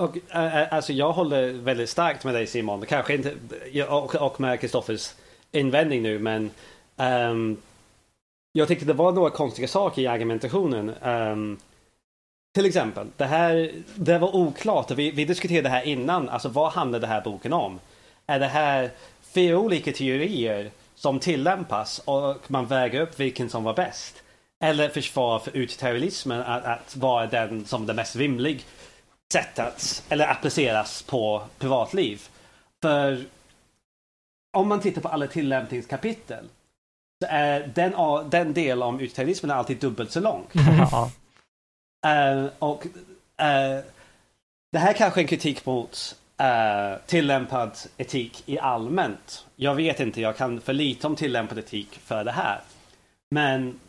Och, 0.00 0.18
eh, 0.30 0.56
eh, 0.56 0.72
alltså 0.72 0.92
jag 0.92 1.12
håller 1.12 1.52
väldigt 1.52 1.90
starkt 1.90 2.24
med 2.24 2.34
dig 2.34 2.46
Simon, 2.46 2.86
kanske 2.86 3.14
inte, 3.14 3.34
och, 3.88 4.14
och 4.14 4.40
med 4.40 4.60
Kristoffers 4.60 5.14
invändning 5.52 6.02
nu, 6.02 6.18
men 6.18 6.50
um, 6.96 7.56
jag 8.52 8.68
tyckte 8.68 8.84
det 8.84 8.92
var 8.92 9.12
några 9.12 9.30
konstiga 9.30 9.68
saker 9.68 10.02
i 10.02 10.06
argumentationen. 10.06 10.94
Um, 11.02 11.58
till 12.54 12.66
exempel, 12.66 13.06
det 13.16 13.24
här, 13.24 13.72
det 13.94 14.18
var 14.18 14.36
oklart, 14.36 14.90
vi, 14.90 15.10
vi 15.10 15.24
diskuterade 15.24 15.68
det 15.68 15.72
här 15.72 15.82
innan, 15.82 16.28
alltså 16.28 16.48
vad 16.48 16.72
handlar 16.72 16.98
den 16.98 17.10
här 17.10 17.20
boken 17.20 17.52
om? 17.52 17.80
Är 18.26 18.38
det 18.38 18.46
här 18.46 18.90
fyra 19.22 19.58
olika 19.58 19.92
teorier 19.92 20.70
som 20.94 21.20
tillämpas 21.20 21.98
och 22.04 22.36
man 22.46 22.66
väger 22.66 23.00
upp 23.00 23.20
vilken 23.20 23.50
som 23.50 23.64
var 23.64 23.74
bäst? 23.74 24.22
Eller 24.64 24.88
försvar 24.88 25.38
för 25.38 25.56
utilitarianismen 25.56 26.40
att, 26.40 26.64
att 26.64 26.96
vara 26.96 27.26
den 27.26 27.64
som 27.64 27.90
är 27.90 27.94
mest 27.94 28.16
rimlig 28.16 28.64
sättas 29.32 30.04
eller 30.08 30.28
appliceras 30.30 31.02
på 31.02 31.42
privatliv. 31.58 32.28
För 32.82 33.24
om 34.52 34.68
man 34.68 34.80
tittar 34.80 35.02
på 35.02 35.08
alla 35.08 35.26
tillämpningskapitel 35.26 36.44
så 37.22 37.28
är 37.30 37.72
den, 37.74 37.94
den 38.30 38.52
del 38.52 38.82
om 38.82 39.00
utilitarismen 39.00 39.50
alltid 39.50 39.76
dubbelt 39.76 40.12
så 40.12 40.20
lång. 40.20 40.46
uh, 42.06 42.48
och 42.58 42.86
uh, 42.86 43.84
det 44.72 44.78
här 44.78 44.92
kanske 44.92 45.20
är 45.20 45.22
en 45.22 45.28
kritik 45.28 45.66
mot 45.66 46.16
uh, 46.40 46.98
tillämpad 47.06 47.78
etik 47.96 48.42
i 48.46 48.58
allmänt. 48.58 49.46
Jag 49.56 49.74
vet 49.74 50.00
inte, 50.00 50.20
jag 50.20 50.36
kan 50.36 50.60
för 50.60 50.72
lite 50.72 51.06
om 51.06 51.16
tillämpad 51.16 51.58
etik 51.58 51.98
för 52.04 52.24
det 52.24 52.32
här. 52.32 52.60
Men 53.30 53.80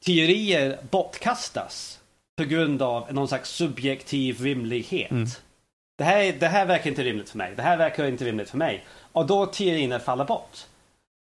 teorier 0.00 0.78
bortkastas 0.90 2.00
på 2.36 2.44
grund 2.44 2.82
av 2.82 3.14
någon 3.14 3.28
slags 3.28 3.50
subjektiv 3.50 4.40
rimlighet. 4.40 5.10
Mm. 5.10 5.28
Det, 5.98 6.04
här, 6.04 6.32
det 6.32 6.46
här 6.46 6.66
verkar 6.66 6.90
inte 6.90 7.04
rimligt 7.04 7.30
för 7.30 7.38
mig. 7.38 7.52
Det 7.56 7.62
här 7.62 7.76
verkar 7.76 8.06
inte 8.06 8.24
rimligt 8.24 8.50
för 8.50 8.58
mig. 8.58 8.84
Och 9.12 9.26
då 9.26 9.46
teorierna 9.46 9.98
faller 9.98 10.24
bort. 10.24 10.66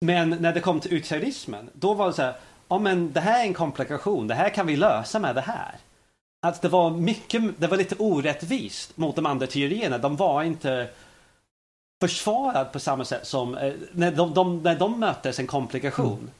Men 0.06 0.30
när 0.30 0.54
det 0.54 0.60
kom 0.60 0.80
till 0.80 0.94
utilitarismen, 0.94 1.70
då 1.74 1.94
var 1.94 2.08
det 2.08 2.14
så 2.14 2.22
här, 2.22 2.34
ja 2.68 2.80
men 2.80 3.14
det 3.14 3.20
här 3.20 3.40
är 3.40 3.44
en 3.44 3.54
komplikation, 3.54 4.28
det 4.28 4.36
här 4.36 4.50
kan 4.50 4.68
vi 4.68 4.76
lösa 4.76 5.20
med 5.20 5.36
det 5.36 5.42
här. 5.42 5.76
Att 6.42 6.62
det 6.62 6.70
var 6.70 6.90
mycket, 6.90 7.42
det 7.58 7.68
var 7.68 7.78
lite 7.78 7.96
orättvist 7.96 8.98
mot 8.98 9.16
de 9.16 9.26
andra 9.26 9.48
teorierna. 9.48 9.98
De 9.98 10.16
var 10.16 10.44
inte 10.44 10.90
försvarade 12.02 12.66
på 12.66 12.80
samma 12.80 13.06
sätt 13.06 13.28
som 13.28 13.58
eh, 13.58 13.74
när, 13.92 14.12
de, 14.12 14.34
de, 14.34 14.64
när 14.64 14.76
de 14.76 15.00
möttes 15.00 15.40
en 15.40 15.48
komplikation. 15.48 16.20
Mm. 16.20 16.32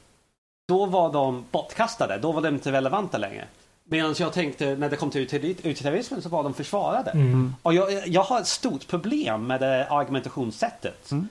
Då 0.68 0.86
var 0.86 1.12
de 1.12 1.44
bortkastade, 1.50 2.18
då 2.18 2.32
var 2.32 2.42
de 2.42 2.54
inte 2.54 2.72
relevanta 2.72 3.18
längre. 3.18 3.46
Medan 3.92 4.14
jag 4.18 4.32
tänkte 4.32 4.76
när 4.76 4.90
det 4.90 4.96
kom 4.96 5.10
till 5.10 5.22
utilitarismen 5.22 6.22
så 6.22 6.28
var 6.28 6.42
de 6.42 6.54
försvarade. 6.54 7.10
Mm. 7.10 7.54
Och 7.62 7.74
jag, 7.74 8.08
jag 8.08 8.22
har 8.22 8.40
ett 8.40 8.46
stort 8.46 8.86
problem 8.86 9.46
med 9.46 9.60
det 9.60 9.86
argumentationssättet. 9.86 11.10
Mm. 11.10 11.28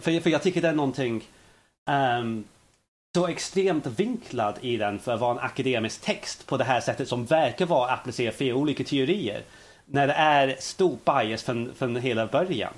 För, 0.00 0.20
för 0.20 0.30
jag 0.30 0.42
tycker 0.42 0.62
det 0.62 0.68
är 0.68 0.72
någonting 0.72 1.24
um, 2.20 2.44
så 3.14 3.26
extremt 3.26 3.86
vinklad 3.86 4.54
i 4.60 4.76
den 4.76 4.98
för 4.98 5.12
att 5.12 5.20
vara 5.20 5.32
en 5.32 5.38
akademisk 5.38 6.00
text 6.00 6.46
på 6.46 6.56
det 6.56 6.64
här 6.64 6.80
sättet 6.80 7.08
som 7.08 7.24
verkar 7.24 7.66
vara 7.66 7.90
att 7.90 8.00
applicera 8.00 8.32
flera 8.32 8.56
olika 8.56 8.84
teorier. 8.84 9.42
När 9.84 10.06
det 10.06 10.12
är 10.12 10.56
stor 10.58 10.98
bias 11.04 11.42
från, 11.42 11.74
från 11.74 11.96
hela 11.96 12.26
början. 12.26 12.72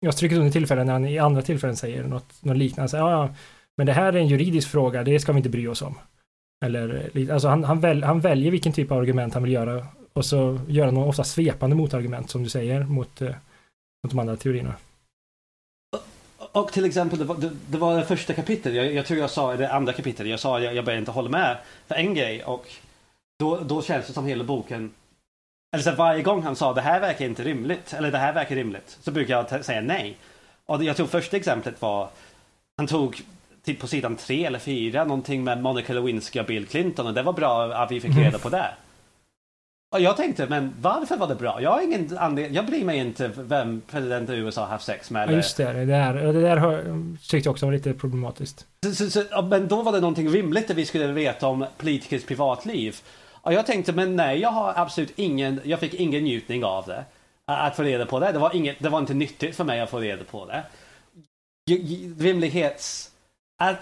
Jag 0.00 0.14
stryker 0.14 0.36
under 0.36 0.50
tillfällen 0.50 0.86
när 0.86 0.92
han 0.92 1.06
i 1.06 1.18
andra 1.18 1.42
tillfällen 1.42 1.76
säger 1.76 2.04
något, 2.04 2.42
något 2.42 2.56
liknande. 2.56 2.96
Ja, 2.96 3.10
ja, 3.10 3.34
men 3.76 3.86
det 3.86 3.92
här 3.92 4.12
är 4.12 4.16
en 4.16 4.28
juridisk 4.28 4.70
fråga, 4.70 5.02
det 5.02 5.20
ska 5.20 5.32
vi 5.32 5.38
inte 5.38 5.50
bry 5.50 5.66
oss 5.66 5.82
om. 5.82 5.94
Eller, 6.62 7.10
alltså 7.32 7.48
han, 7.48 7.64
han, 7.64 7.80
väl, 7.80 8.02
han 8.02 8.20
väljer 8.20 8.50
vilken 8.50 8.72
typ 8.72 8.90
av 8.90 8.98
argument 8.98 9.34
han 9.34 9.42
vill 9.42 9.52
göra 9.52 9.86
och 10.12 10.24
så 10.24 10.60
gör 10.68 10.84
han 10.84 10.96
ofta 10.96 11.24
svepande 11.24 11.76
motargument 11.76 12.30
som 12.30 12.42
du 12.42 12.48
säger 12.48 12.84
mot, 12.84 13.22
eh, 13.22 13.28
mot 14.04 14.10
de 14.10 14.18
andra 14.18 14.36
teorierna. 14.36 14.74
Och 16.52 16.72
till 16.72 16.84
exempel, 16.84 17.18
det 17.18 17.24
var 17.24 17.36
det, 17.36 17.50
det, 17.66 17.78
var 17.78 17.96
det 17.96 18.04
första 18.04 18.32
kapitlet, 18.32 18.74
jag, 18.74 18.94
jag 18.94 19.06
tror 19.06 19.20
jag 19.20 19.30
sa, 19.30 19.56
det 19.56 19.72
andra 19.72 19.92
kapitlet, 19.92 20.28
jag 20.28 20.40
sa 20.40 20.60
jag, 20.60 20.74
jag 20.74 20.84
börjar 20.84 20.98
inte 20.98 21.10
hålla 21.10 21.28
med 21.28 21.56
för 21.86 21.94
en 21.94 22.14
grej 22.14 22.44
och 22.44 22.66
då, 23.38 23.58
då 23.58 23.82
känns 23.82 24.06
det 24.06 24.12
som 24.12 24.26
hela 24.26 24.44
boken 24.44 24.90
eller 25.72 25.84
så 25.84 25.92
varje 25.92 26.22
gång 26.22 26.42
han 26.42 26.56
sa 26.56 26.72
det 26.72 26.80
här 26.80 27.00
verkar 27.00 27.24
inte 27.24 27.44
rimligt, 27.44 27.92
eller 27.92 28.12
det 28.12 28.18
här 28.18 28.32
verkar 28.32 28.56
rimligt, 28.56 28.98
så 29.02 29.10
brukar 29.10 29.34
jag 29.34 29.64
säga 29.64 29.80
nej. 29.80 30.16
Och 30.66 30.84
jag 30.84 30.96
tror 30.96 31.06
första 31.06 31.36
exemplet 31.36 31.82
var, 31.82 32.08
han 32.76 32.86
tog 32.86 33.22
typ 33.64 33.80
på 33.80 33.86
sidan 33.86 34.16
tre 34.16 34.44
eller 34.44 34.58
fyra 34.58 35.04
någonting 35.04 35.44
med 35.44 35.62
Monica 35.62 35.92
Lewinsky 35.92 36.40
och 36.40 36.46
Bill 36.46 36.66
Clinton 36.66 37.06
och 37.06 37.14
det 37.14 37.22
var 37.22 37.32
bra 37.32 37.64
att 37.64 37.90
vi 37.90 38.00
fick 38.00 38.16
reda 38.16 38.28
mm. 38.28 38.40
på 38.40 38.48
det. 38.48 38.70
Och 39.92 40.00
jag 40.00 40.16
tänkte, 40.16 40.46
men 40.46 40.74
varför 40.80 41.16
var 41.16 41.28
det 41.28 41.34
bra? 41.34 41.62
Jag 41.62 41.70
har 41.70 41.82
ingen 41.82 42.18
anledning, 42.18 42.54
jag 42.54 42.66
bryr 42.66 42.84
mig 42.84 42.98
inte 42.98 43.30
vem 43.36 43.80
presidenten 43.80 44.34
i 44.34 44.38
USA 44.38 44.60
har 44.60 44.68
haft 44.68 44.84
sex 44.84 45.10
med. 45.10 45.28
Ja, 45.28 45.32
just 45.32 45.56
det, 45.56 45.72
det 45.72 45.84
där, 45.84 46.14
det 46.14 46.40
där 46.40 46.86
tyckte 47.28 47.48
jag 47.48 47.52
också 47.52 47.66
var 47.66 47.72
lite 47.72 47.94
problematiskt. 47.94 48.66
Så, 48.86 48.94
så, 48.94 49.10
så, 49.10 49.42
men 49.42 49.68
då 49.68 49.82
var 49.82 49.92
det 49.92 50.00
någonting 50.00 50.28
rimligt 50.28 50.70
att 50.70 50.76
vi 50.76 50.86
skulle 50.86 51.06
veta 51.06 51.46
om 51.46 51.66
politikers 51.76 52.24
privatliv. 52.24 52.96
Och 53.30 53.52
jag 53.52 53.66
tänkte, 53.66 53.92
men 53.92 54.16
nej, 54.16 54.40
jag 54.40 54.50
har 54.50 54.72
absolut 54.76 55.12
ingen, 55.16 55.60
jag 55.64 55.80
fick 55.80 55.94
ingen 55.94 56.24
njutning 56.24 56.64
av 56.64 56.86
det. 56.86 57.04
Att 57.44 57.76
få 57.76 57.82
reda 57.82 58.06
på 58.06 58.20
det. 58.20 58.32
Det 58.32 58.38
var, 58.38 58.56
inget, 58.56 58.76
det 58.78 58.88
var 58.88 58.98
inte 58.98 59.14
nyttigt 59.14 59.56
för 59.56 59.64
mig 59.64 59.80
att 59.80 59.90
få 59.90 59.98
reda 59.98 60.24
på 60.24 60.46
det. 60.46 60.64
Rimlighets 62.18 63.11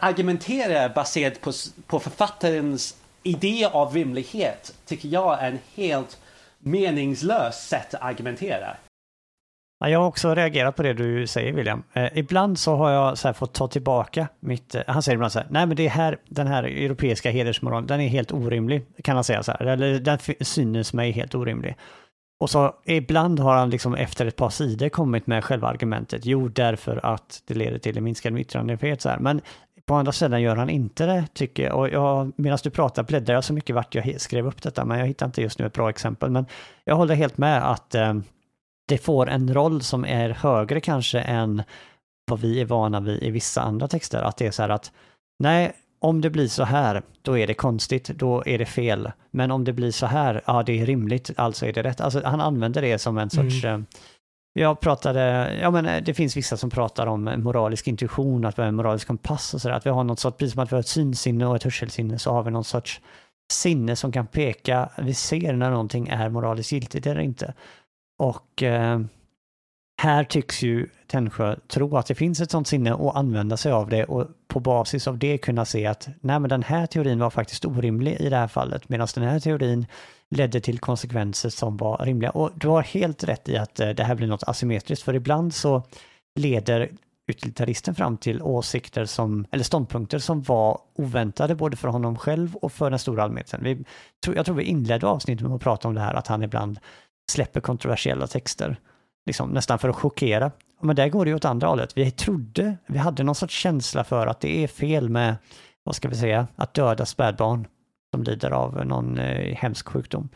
argumentera 0.01 0.89
baserat 0.89 1.41
på, 1.41 1.53
på 1.87 2.01
författarens 2.01 2.97
idé 3.23 3.69
av 3.73 3.95
rimlighet 3.95 4.75
tycker 4.87 5.09
jag 5.09 5.43
är 5.43 5.49
en 5.51 5.59
helt 5.75 6.19
meningslös 6.59 7.69
sätt 7.69 7.95
att 7.95 8.03
argumentera. 8.03 8.77
Jag 9.87 9.99
har 9.99 10.07
också 10.07 10.35
reagerat 10.35 10.77
på 10.77 10.83
det 10.83 10.93
du 10.93 11.27
säger 11.27 11.53
William. 11.53 11.83
Eh, 11.93 12.19
ibland 12.19 12.59
så 12.59 12.77
har 12.77 12.91
jag 12.91 13.19
så 13.19 13.33
fått 13.33 13.53
ta 13.53 13.69
tillbaka 13.69 14.29
mitt, 14.41 14.75
eh, 14.75 14.83
han 14.87 15.03
säger 15.03 15.15
ibland 15.15 15.33
så 15.33 15.39
här, 15.39 15.49
nej 15.51 15.67
men 15.67 15.77
det 15.77 15.89
här, 15.89 16.19
den 16.29 16.47
här 16.47 16.63
europeiska 16.63 17.31
hedersmoralen, 17.31 17.87
den 17.87 18.01
är 18.01 18.09
helt 18.09 18.33
orimlig, 18.33 18.87
kan 19.05 19.15
han 19.15 19.25
säga 19.25 19.43
så 19.43 19.53
här, 19.53 19.67
eller 19.67 20.01
den 20.01 20.19
synes 20.41 20.93
mig 20.93 21.11
helt 21.11 21.35
orimlig. 21.35 21.77
Och 22.41 22.51
så 22.51 22.75
ibland 22.85 23.41
har 23.41 23.57
han 23.57 23.71
liksom 23.71 23.95
efter 23.95 24.27
ett 24.27 24.37
par 24.37 24.51
sidor 24.51 24.89
kommit 24.89 25.27
med 25.27 25.45
själva 25.45 25.69
argumentet, 25.69 26.27
jo 26.27 26.49
därför 26.49 27.07
att 27.07 27.43
det 27.47 27.55
leder 27.55 27.79
till 27.79 27.99
en 27.99 28.05
minskad 28.05 28.39
yttrandefrihet 28.39 29.01
så 29.01 29.09
här. 29.09 29.19
Men 29.19 29.41
på 29.91 29.97
andra 29.97 30.13
sidan 30.13 30.43
gör 30.43 30.57
han 30.57 30.71
inte 30.71 31.07
det, 31.07 31.25
tycker 31.33 31.63
jag. 31.63 31.79
Och 31.79 31.89
jag, 31.89 32.33
medan 32.37 32.59
du 32.63 32.71
pratar 32.71 33.03
bläddrar 33.03 33.35
jag 33.35 33.45
så 33.45 33.53
mycket 33.53 33.77
vart 33.77 33.95
jag 33.95 34.21
skrev 34.21 34.47
upp 34.47 34.63
detta, 34.63 34.85
men 34.85 34.99
jag 34.99 35.07
hittar 35.07 35.27
inte 35.27 35.43
just 35.43 35.59
nu 35.59 35.67
ett 35.67 35.73
bra 35.73 35.91
exempel. 35.91 36.31
Men 36.31 36.47
jag 36.85 36.97
håller 36.97 37.15
helt 37.15 37.39
med 37.39 37.71
att 37.71 37.95
eh, 37.95 38.15
det 38.89 38.99
får 38.99 39.29
en 39.29 39.55
roll 39.55 39.83
som 39.83 40.05
är 40.05 40.31
högre 40.31 40.81
kanske 40.81 41.21
än 41.21 41.63
vad 42.31 42.41
vi 42.41 42.61
är 42.61 42.65
vana 42.65 43.01
vid 43.01 43.23
i 43.23 43.31
vissa 43.31 43.61
andra 43.61 43.89
texter. 43.89 44.23
Att 44.23 44.37
det 44.37 44.47
är 44.47 44.51
så 44.51 44.63
här 44.63 44.69
att, 44.69 44.93
nej, 45.39 45.73
om 46.01 46.21
det 46.21 46.31
blir 46.31 46.49
så 46.49 46.65
här, 46.65 47.03
då 47.23 47.39
är 47.39 47.47
det 47.47 47.55
konstigt, 47.55 48.09
då 48.09 48.43
är 48.47 48.59
det 48.59 48.67
fel. 48.67 49.13
Men 49.31 49.51
om 49.51 49.65
det 49.65 49.73
blir 49.73 49.91
så 49.91 50.07
här, 50.07 50.43
ja 50.47 50.63
det 50.63 50.81
är 50.81 50.87
rimligt, 50.87 51.31
alltså 51.37 51.67
är 51.67 51.73
det 51.73 51.83
rätt. 51.83 52.01
Alltså 52.01 52.23
han 52.25 52.41
använder 52.41 52.83
det 52.83 52.99
som 52.99 53.19
en 53.19 53.31
sorts 53.31 53.65
mm. 53.65 53.87
Jag 54.53 54.81
pratade, 54.81 55.55
ja 55.61 55.71
men 55.71 55.87
eh, 55.87 56.03
det 56.03 56.15
finns 56.15 56.37
vissa 56.37 56.57
som 56.57 56.71
pratar 56.71 57.07
om 57.07 57.29
eh, 57.29 57.37
moralisk 57.37 57.89
intuition, 57.89 58.45
att 58.45 58.59
vi 58.59 58.63
har 58.63 58.69
en 58.69 58.75
moralisk 58.75 59.07
kompass 59.07 59.55
och 59.55 59.61
sådär, 59.61 59.75
att 59.75 59.87
vi 59.87 59.91
har 59.91 60.05
något 60.05 60.19
sorts, 60.21 60.37
precis 60.37 60.53
som 60.53 60.63
att 60.63 60.73
vi 60.73 60.77
har 60.77 60.81
ett 60.81 60.89
synsinne 60.89 61.47
och 61.47 61.57
ett 61.57 61.63
hörselsinne 61.63 62.19
så 62.19 62.33
har 62.33 62.43
vi 62.43 62.51
någon 62.51 62.65
sorts 62.65 63.01
sinne 63.53 63.97
som 63.97 64.13
kan 64.13 64.27
peka, 64.27 64.91
vi 64.99 65.15
ser 65.15 65.53
när 65.53 65.71
någonting 65.71 66.09
är 66.09 66.29
moraliskt 66.29 66.73
giltigt 66.73 67.07
eller 67.07 67.21
inte. 67.21 67.55
Och 68.19 68.63
eh, 68.63 69.01
här 70.01 70.25
tycks 70.25 70.63
ju 70.63 70.87
Tännsjö 71.07 71.57
tro 71.69 71.97
att 71.97 72.07
det 72.07 72.15
finns 72.15 72.41
ett 72.41 72.51
sånt 72.51 72.69
sinne 72.69 72.93
och 72.93 73.19
använda 73.19 73.57
sig 73.57 73.73
av 73.73 73.89
det 73.89 74.05
och 74.05 74.27
på 74.49 74.61
basis 74.61 75.09
av 75.09 75.19
det 75.19 75.39
kunna 75.39 75.65
se 75.65 75.87
att 75.87 76.09
nej 76.21 76.41
men 76.41 76.49
den 76.51 76.63
här 76.63 76.87
teorin 76.87 77.19
var 77.19 77.31
faktiskt 77.31 77.65
orimlig 77.65 78.17
i 78.21 78.29
det 78.29 78.37
här 78.37 78.49
fallet 78.49 78.89
medan 78.89 79.09
den 79.15 79.25
här 79.25 79.41
teorin 79.41 79.87
ledde 80.31 80.61
till 80.61 80.79
konsekvenser 80.79 81.49
som 81.49 81.77
var 81.77 81.99
rimliga. 81.99 82.31
Och 82.31 82.51
du 82.55 82.69
har 82.69 82.83
helt 82.83 83.25
rätt 83.25 83.49
i 83.49 83.57
att 83.57 83.81
eh, 83.81 83.89
det 83.89 84.05
här 84.05 84.15
blir 84.15 84.27
något 84.27 84.49
asymmetriskt 84.49 85.05
för 85.05 85.15
ibland 85.15 85.55
så 85.55 85.83
leder 86.39 86.91
utilitaristen 87.31 87.95
fram 87.95 88.17
till 88.17 88.43
åsikter 88.43 89.05
som, 89.05 89.47
eller 89.51 89.65
ståndpunkter 89.65 90.19
som 90.19 90.43
var 90.43 90.81
oväntade 90.95 91.55
både 91.55 91.77
för 91.77 91.89
honom 91.89 92.17
själv 92.17 92.57
och 92.57 92.73
för 92.73 92.91
den 92.91 92.99
stora 92.99 93.23
allmänheten. 93.23 93.61
Vi, 93.63 93.85
jag 94.35 94.47
tror 94.47 94.57
vi 94.57 94.65
inledde 94.65 95.07
avsnittet 95.07 95.47
med 95.47 95.57
att 95.57 95.63
prata 95.63 95.89
om 95.89 95.95
det 95.95 96.01
här 96.01 96.15
att 96.15 96.27
han 96.27 96.43
ibland 96.43 96.79
släpper 97.31 97.61
kontroversiella 97.61 98.27
texter 98.27 98.77
liksom, 99.27 99.51
nästan 99.51 99.79
för 99.79 99.89
att 99.89 99.97
chockera. 99.97 100.51
Men 100.81 100.97
där 100.97 101.09
går 101.09 101.25
det 101.25 101.29
ju 101.29 101.35
åt 101.35 101.45
andra 101.45 101.69
hållet. 101.69 101.97
Vi 101.97 102.11
trodde, 102.11 102.77
vi 102.87 102.99
hade 102.99 103.23
någon 103.23 103.35
sorts 103.35 103.55
känsla 103.55 104.05
för 104.05 104.27
att 104.27 104.41
det 104.41 104.65
är 104.65 104.69
fel 104.69 105.09
med, 105.09 105.37
vad 105.85 105.97
ska 105.97 106.09
vi 106.09 106.15
säga, 106.15 106.47
att 106.57 106.75
döda 106.75 107.07
spädbarn 107.07 107.67
som 108.15 108.23
lider 108.23 108.51
av 108.51 108.87
någon 108.87 109.19
eh, 109.19 109.57
hemsk 109.57 109.89
sjukdom. 109.89 110.29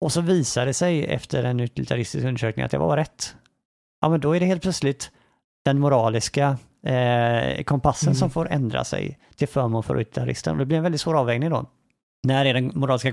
Och 0.00 0.12
så 0.12 0.20
visar 0.20 0.66
det 0.66 0.74
sig 0.74 1.04
efter 1.04 1.44
en 1.44 1.60
utilitaristisk 1.60 2.24
undersökning 2.24 2.64
att 2.64 2.70
det 2.70 2.78
var 2.78 2.96
rätt. 2.96 3.36
Ja, 4.00 4.08
men 4.08 4.20
då 4.20 4.36
är 4.36 4.40
det 4.40 4.46
helt 4.46 4.62
plötsligt 4.62 5.10
den 5.64 5.78
moraliska 5.78 6.58
eh, 6.86 7.62
kompassen 7.64 8.08
mm. 8.08 8.14
som 8.14 8.30
får 8.30 8.50
ändra 8.50 8.84
sig 8.84 9.18
till 9.36 9.48
förmån 9.48 9.82
för 9.82 9.96
utilitaristen. 9.96 10.58
Det 10.58 10.66
blir 10.66 10.76
en 10.76 10.82
väldigt 10.82 11.00
svår 11.00 11.18
avvägning 11.18 11.50
då. 11.50 11.66
När 12.26 12.44
är 12.44 12.54
den 12.54 12.72
moraliska 12.74 13.12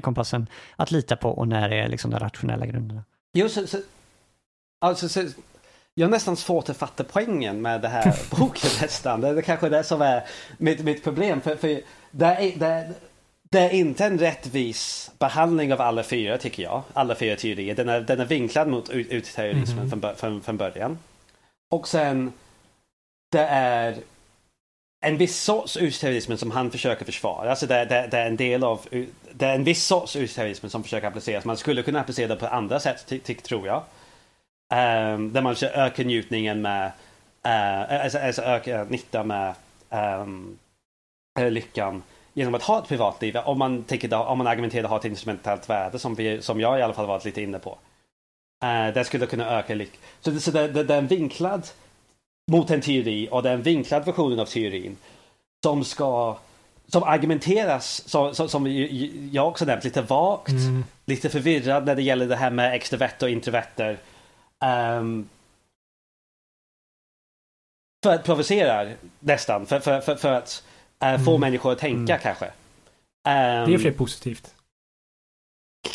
kompassen 0.00 0.46
att 0.76 0.90
lita 0.90 1.16
på 1.16 1.30
och 1.30 1.48
när 1.48 1.70
är 1.72 1.88
liksom 1.88 2.10
de 2.10 2.20
rationella 2.20 2.66
grunderna? 2.66 3.04
Jo, 3.32 3.48
så, 3.48 3.66
så, 3.66 3.78
Alltså, 4.82 5.08
så, 5.08 5.24
jag 5.94 6.06
har 6.06 6.10
nästan 6.10 6.36
svårt 6.36 6.68
att 6.68 6.76
fatta 6.76 7.04
poängen 7.04 7.62
med 7.62 7.80
det 7.80 7.88
här 7.88 8.16
boken 8.30 8.70
nästan. 8.80 9.20
Det 9.20 9.28
är 9.28 9.42
kanske 9.42 9.68
det 9.68 9.84
som 9.84 10.02
är 10.02 10.24
mitt, 10.58 10.84
mitt 10.84 11.04
problem. 11.04 11.40
För, 11.40 11.56
för 11.56 11.80
det, 12.10 12.26
är, 12.26 12.56
det, 12.56 12.90
det 13.50 13.58
är 13.58 13.70
inte 13.70 14.04
en 14.04 14.18
rättvis 14.18 15.10
behandling 15.18 15.72
av 15.72 15.80
alla 15.80 16.02
fyra 16.02 16.38
tycker 16.38 16.62
jag. 16.62 16.82
Alla 16.92 17.14
fyra 17.14 17.36
teorier. 17.36 17.74
Den 17.74 17.88
är, 17.88 18.00
den 18.00 18.20
är 18.20 18.24
vinklad 18.24 18.68
mot 18.68 18.90
uterrorismen 18.90 19.92
mm. 19.92 20.16
från, 20.16 20.42
från, 20.42 20.56
början. 20.56 20.98
Och 21.70 21.88
sen 21.88 22.32
det 23.32 23.46
är 23.46 23.96
en 25.04 25.16
viss 25.16 25.40
sorts 25.40 25.76
uterrorism 25.76 26.36
som 26.36 26.50
han 26.50 26.70
försöker 26.70 27.04
försvara. 27.04 27.50
Alltså 27.50 27.66
det, 27.66 27.84
det, 27.84 28.08
det, 28.10 28.18
är 28.18 28.26
en 28.26 28.36
del 28.36 28.64
av, 28.64 28.86
det 29.32 29.46
är 29.46 29.54
en 29.54 29.64
viss 29.64 29.84
sorts 29.84 30.16
uterrorism 30.16 30.68
som 30.68 30.82
försöker 30.82 31.06
appliceras. 31.06 31.44
Man 31.44 31.56
skulle 31.56 31.82
kunna 31.82 32.00
applicera 32.00 32.28
det 32.28 32.36
på 32.36 32.46
andra 32.46 32.80
sätt, 32.80 33.12
tror 33.42 33.66
jag. 33.66 33.82
Um, 34.72 35.32
där 35.32 35.42
man 35.42 35.56
ökar 35.62 36.04
njutningen 36.04 36.62
med, 36.62 36.86
uh, 37.46 38.04
alltså, 38.04 38.18
alltså 38.18 38.42
ökar 38.42 38.84
nytta 38.84 39.24
med 39.24 39.54
um, 39.90 40.58
lyckan 41.36 42.02
genom 42.32 42.54
att 42.54 42.62
ha 42.62 42.78
ett 42.78 42.88
privatliv. 42.88 43.36
Om 43.36 43.58
man, 43.58 43.82
tänker, 43.82 44.14
om 44.14 44.38
man 44.38 44.46
argumenterar 44.46 44.88
ha 44.88 44.98
ett 44.98 45.04
instrumentellt 45.04 45.70
värde 45.70 45.98
som, 45.98 46.14
vi, 46.14 46.42
som 46.42 46.60
jag 46.60 46.78
i 46.78 46.82
alla 46.82 46.94
fall 46.94 47.06
varit 47.06 47.24
lite 47.24 47.42
inne 47.42 47.58
på. 47.58 47.70
Uh, 48.64 48.94
det 48.94 49.04
skulle 49.04 49.26
kunna 49.26 49.58
öka 49.58 49.74
lyckan. 49.74 50.00
Så, 50.20 50.40
så 50.40 50.50
det, 50.50 50.68
det, 50.68 50.84
det 50.84 50.94
är 50.94 50.98
en 50.98 51.06
vinklad 51.06 51.68
mot 52.50 52.70
en 52.70 52.80
teori 52.80 53.28
och 53.30 53.42
det 53.42 53.50
är 53.50 53.54
en 53.54 53.62
vinklad 53.62 54.04
version 54.04 54.40
av 54.40 54.46
teorin 54.46 54.96
som 55.64 55.84
ska 55.84 56.36
som 56.86 57.02
argumenteras, 57.02 58.08
som, 58.08 58.34
som, 58.34 58.48
som 58.48 58.66
jag 59.32 59.48
också 59.48 59.64
nämnt, 59.64 59.84
lite 59.84 60.02
vagt, 60.02 60.48
mm. 60.48 60.84
lite 61.04 61.28
förvirrad 61.28 61.86
när 61.86 61.94
det 61.94 62.02
gäller 62.02 62.26
det 62.26 62.36
här 62.36 62.50
med 62.50 62.74
extroverter 62.74 63.26
och 63.26 63.30
introverter. 63.30 63.98
Um, 64.62 65.28
för 68.04 68.14
att 68.14 68.24
provocera 68.24 68.92
nästan, 69.20 69.66
för, 69.66 69.80
för, 69.80 70.00
för, 70.00 70.16
för 70.16 70.32
att 70.32 70.64
uh, 71.04 71.24
få 71.24 71.30
mm. 71.30 71.40
människor 71.40 71.72
att 71.72 71.78
tänka 71.78 72.12
mm. 72.12 72.22
kanske. 72.22 72.46
Um, 72.46 72.52
det 73.70 73.74
är 73.74 73.78
för 73.78 73.90
positivt. 73.90 74.54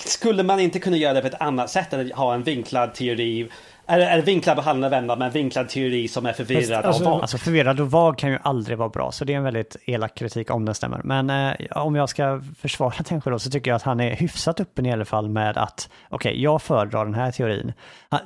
Skulle 0.05 0.43
man 0.43 0.59
inte 0.59 0.79
kunna 0.79 0.97
göra 0.97 1.13
det 1.13 1.21
på 1.21 1.27
ett 1.27 1.41
annat 1.41 1.69
sätt 1.69 1.93
än 1.93 2.11
att 2.11 2.17
ha 2.17 2.33
en 2.33 2.43
vinklad 2.43 2.93
teori 2.93 3.49
är, 3.87 3.99
är 3.99 4.21
vinklad 4.21 4.57
behandlad 4.57 4.91
vända 4.91 5.15
med 5.15 5.25
en 5.25 5.31
vinklad 5.31 5.69
teori 5.69 6.07
som 6.07 6.25
är 6.25 6.33
förvirrad 6.33 6.85
alltså, 6.85 7.03
och 7.03 7.11
vag. 7.11 7.21
Alltså 7.21 7.37
förvirrad 7.37 7.79
och 7.79 7.91
vag 7.91 8.17
kan 8.17 8.31
ju 8.31 8.37
aldrig 8.41 8.77
vara 8.77 8.89
bra, 8.89 9.11
så 9.11 9.25
det 9.25 9.33
är 9.33 9.37
en 9.37 9.43
väldigt 9.43 9.75
elak 9.85 10.15
kritik 10.15 10.51
om 10.51 10.65
den 10.65 10.75
stämmer. 10.75 11.01
Men 11.03 11.29
eh, 11.29 11.77
om 11.77 11.95
jag 11.95 12.09
ska 12.09 12.41
försvara 12.59 12.91
Tännsjö 13.03 13.31
då, 13.31 13.39
så 13.39 13.49
tycker 13.49 13.71
jag 13.71 13.75
att 13.75 13.83
han 13.83 13.99
är 13.99 14.15
hyfsat 14.15 14.59
öppen 14.59 14.85
i 14.85 14.91
alla 14.91 15.05
fall 15.05 15.29
med 15.29 15.57
att 15.57 15.89
okej, 16.09 16.29
okay, 16.29 16.41
jag 16.41 16.61
föredrar 16.61 17.05
den 17.05 17.13
här 17.13 17.31
teorin. 17.31 17.73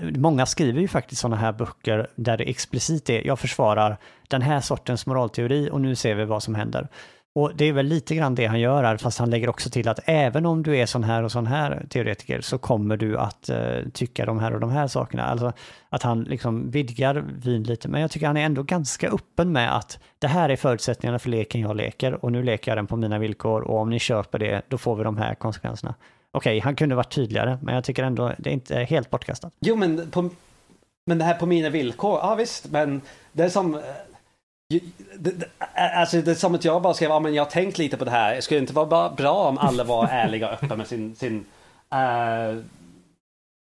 Många 0.01 0.45
skriver 0.45 0.81
ju 0.81 0.87
faktiskt 0.87 1.21
sådana 1.21 1.35
här 1.35 1.51
böcker 1.51 2.07
där 2.15 2.37
det 2.37 2.43
explicit 2.43 3.09
är, 3.09 3.27
jag 3.27 3.39
försvarar 3.39 3.97
den 4.27 4.41
här 4.41 4.61
sortens 4.61 5.05
moralteori 5.05 5.69
och 5.71 5.81
nu 5.81 5.95
ser 5.95 6.15
vi 6.15 6.25
vad 6.25 6.43
som 6.43 6.55
händer. 6.55 6.87
Och 7.33 7.55
det 7.55 7.65
är 7.65 7.73
väl 7.73 7.85
lite 7.85 8.15
grann 8.15 8.35
det 8.35 8.45
han 8.45 8.59
gör 8.59 8.83
här, 8.83 8.97
fast 8.97 9.19
han 9.19 9.29
lägger 9.29 9.49
också 9.49 9.69
till 9.69 9.87
att 9.87 9.99
även 10.05 10.45
om 10.45 10.63
du 10.63 10.77
är 10.77 10.85
sån 10.85 11.03
här 11.03 11.23
och 11.23 11.31
sån 11.31 11.47
här 11.47 11.85
teoretiker 11.89 12.41
så 12.41 12.57
kommer 12.57 12.97
du 12.97 13.17
att 13.17 13.49
eh, 13.49 13.79
tycka 13.93 14.25
de 14.25 14.39
här 14.39 14.53
och 14.53 14.59
de 14.59 14.69
här 14.69 14.87
sakerna. 14.87 15.23
Alltså 15.23 15.53
att 15.89 16.03
han 16.03 16.23
liksom 16.23 16.71
vidgar 16.71 17.23
vin 17.43 17.63
lite. 17.63 17.87
Men 17.87 18.01
jag 18.01 18.11
tycker 18.11 18.27
han 18.27 18.37
är 18.37 18.45
ändå 18.45 18.63
ganska 18.63 19.09
öppen 19.09 19.51
med 19.51 19.75
att 19.77 19.99
det 20.19 20.27
här 20.27 20.49
är 20.49 20.55
förutsättningarna 20.55 21.19
för 21.19 21.29
leken 21.29 21.61
jag 21.61 21.75
leker 21.75 22.25
och 22.25 22.31
nu 22.31 22.43
leker 22.43 22.71
jag 22.71 22.77
den 22.77 22.87
på 22.87 22.95
mina 22.95 23.19
villkor 23.19 23.61
och 23.61 23.79
om 23.79 23.89
ni 23.89 23.99
köper 23.99 24.39
det 24.39 24.61
då 24.67 24.77
får 24.77 24.95
vi 24.95 25.03
de 25.03 25.17
här 25.17 25.35
konsekvenserna. 25.35 25.95
Okej, 26.31 26.57
okay, 26.57 26.61
han 26.61 26.75
kunde 26.75 26.95
varit 26.95 27.15
tydligare, 27.15 27.57
men 27.61 27.75
jag 27.75 27.83
tycker 27.83 28.03
ändå 28.03 28.33
det 28.37 28.49
är 28.49 28.53
inte 28.53 28.75
helt 28.75 29.09
bortkastat. 29.09 29.53
Jo, 29.59 29.75
men, 29.75 30.11
på, 30.11 30.29
men 31.05 31.17
det 31.17 31.23
här 31.23 31.33
på 31.33 31.45
mina 31.45 31.69
villkor, 31.69 32.19
ja 32.23 32.35
visst, 32.35 32.71
men 32.71 33.01
det 33.31 33.43
är 33.43 33.49
som 33.49 33.81
Alltså 35.75 36.21
det 36.21 36.31
är 36.31 36.35
som 36.35 36.55
att 36.55 36.65
jag 36.65 36.81
bara 36.81 36.93
skrev, 36.93 37.09
ja 37.09 37.19
men 37.19 37.33
jag 37.33 37.43
har 37.43 37.51
tänkt 37.51 37.77
lite 37.77 37.97
på 37.97 38.05
det 38.05 38.11
här. 38.11 38.35
Det 38.35 38.41
skulle 38.41 38.59
inte 38.59 38.73
vara 38.73 39.09
bra 39.09 39.33
om 39.33 39.57
alla 39.57 39.83
var 39.83 40.07
ärliga 40.11 40.47
och 40.47 40.53
öppna 40.53 40.75
med 40.75 40.87
sin, 40.87 41.15
sin, 41.15 41.45
uh, 41.93 42.63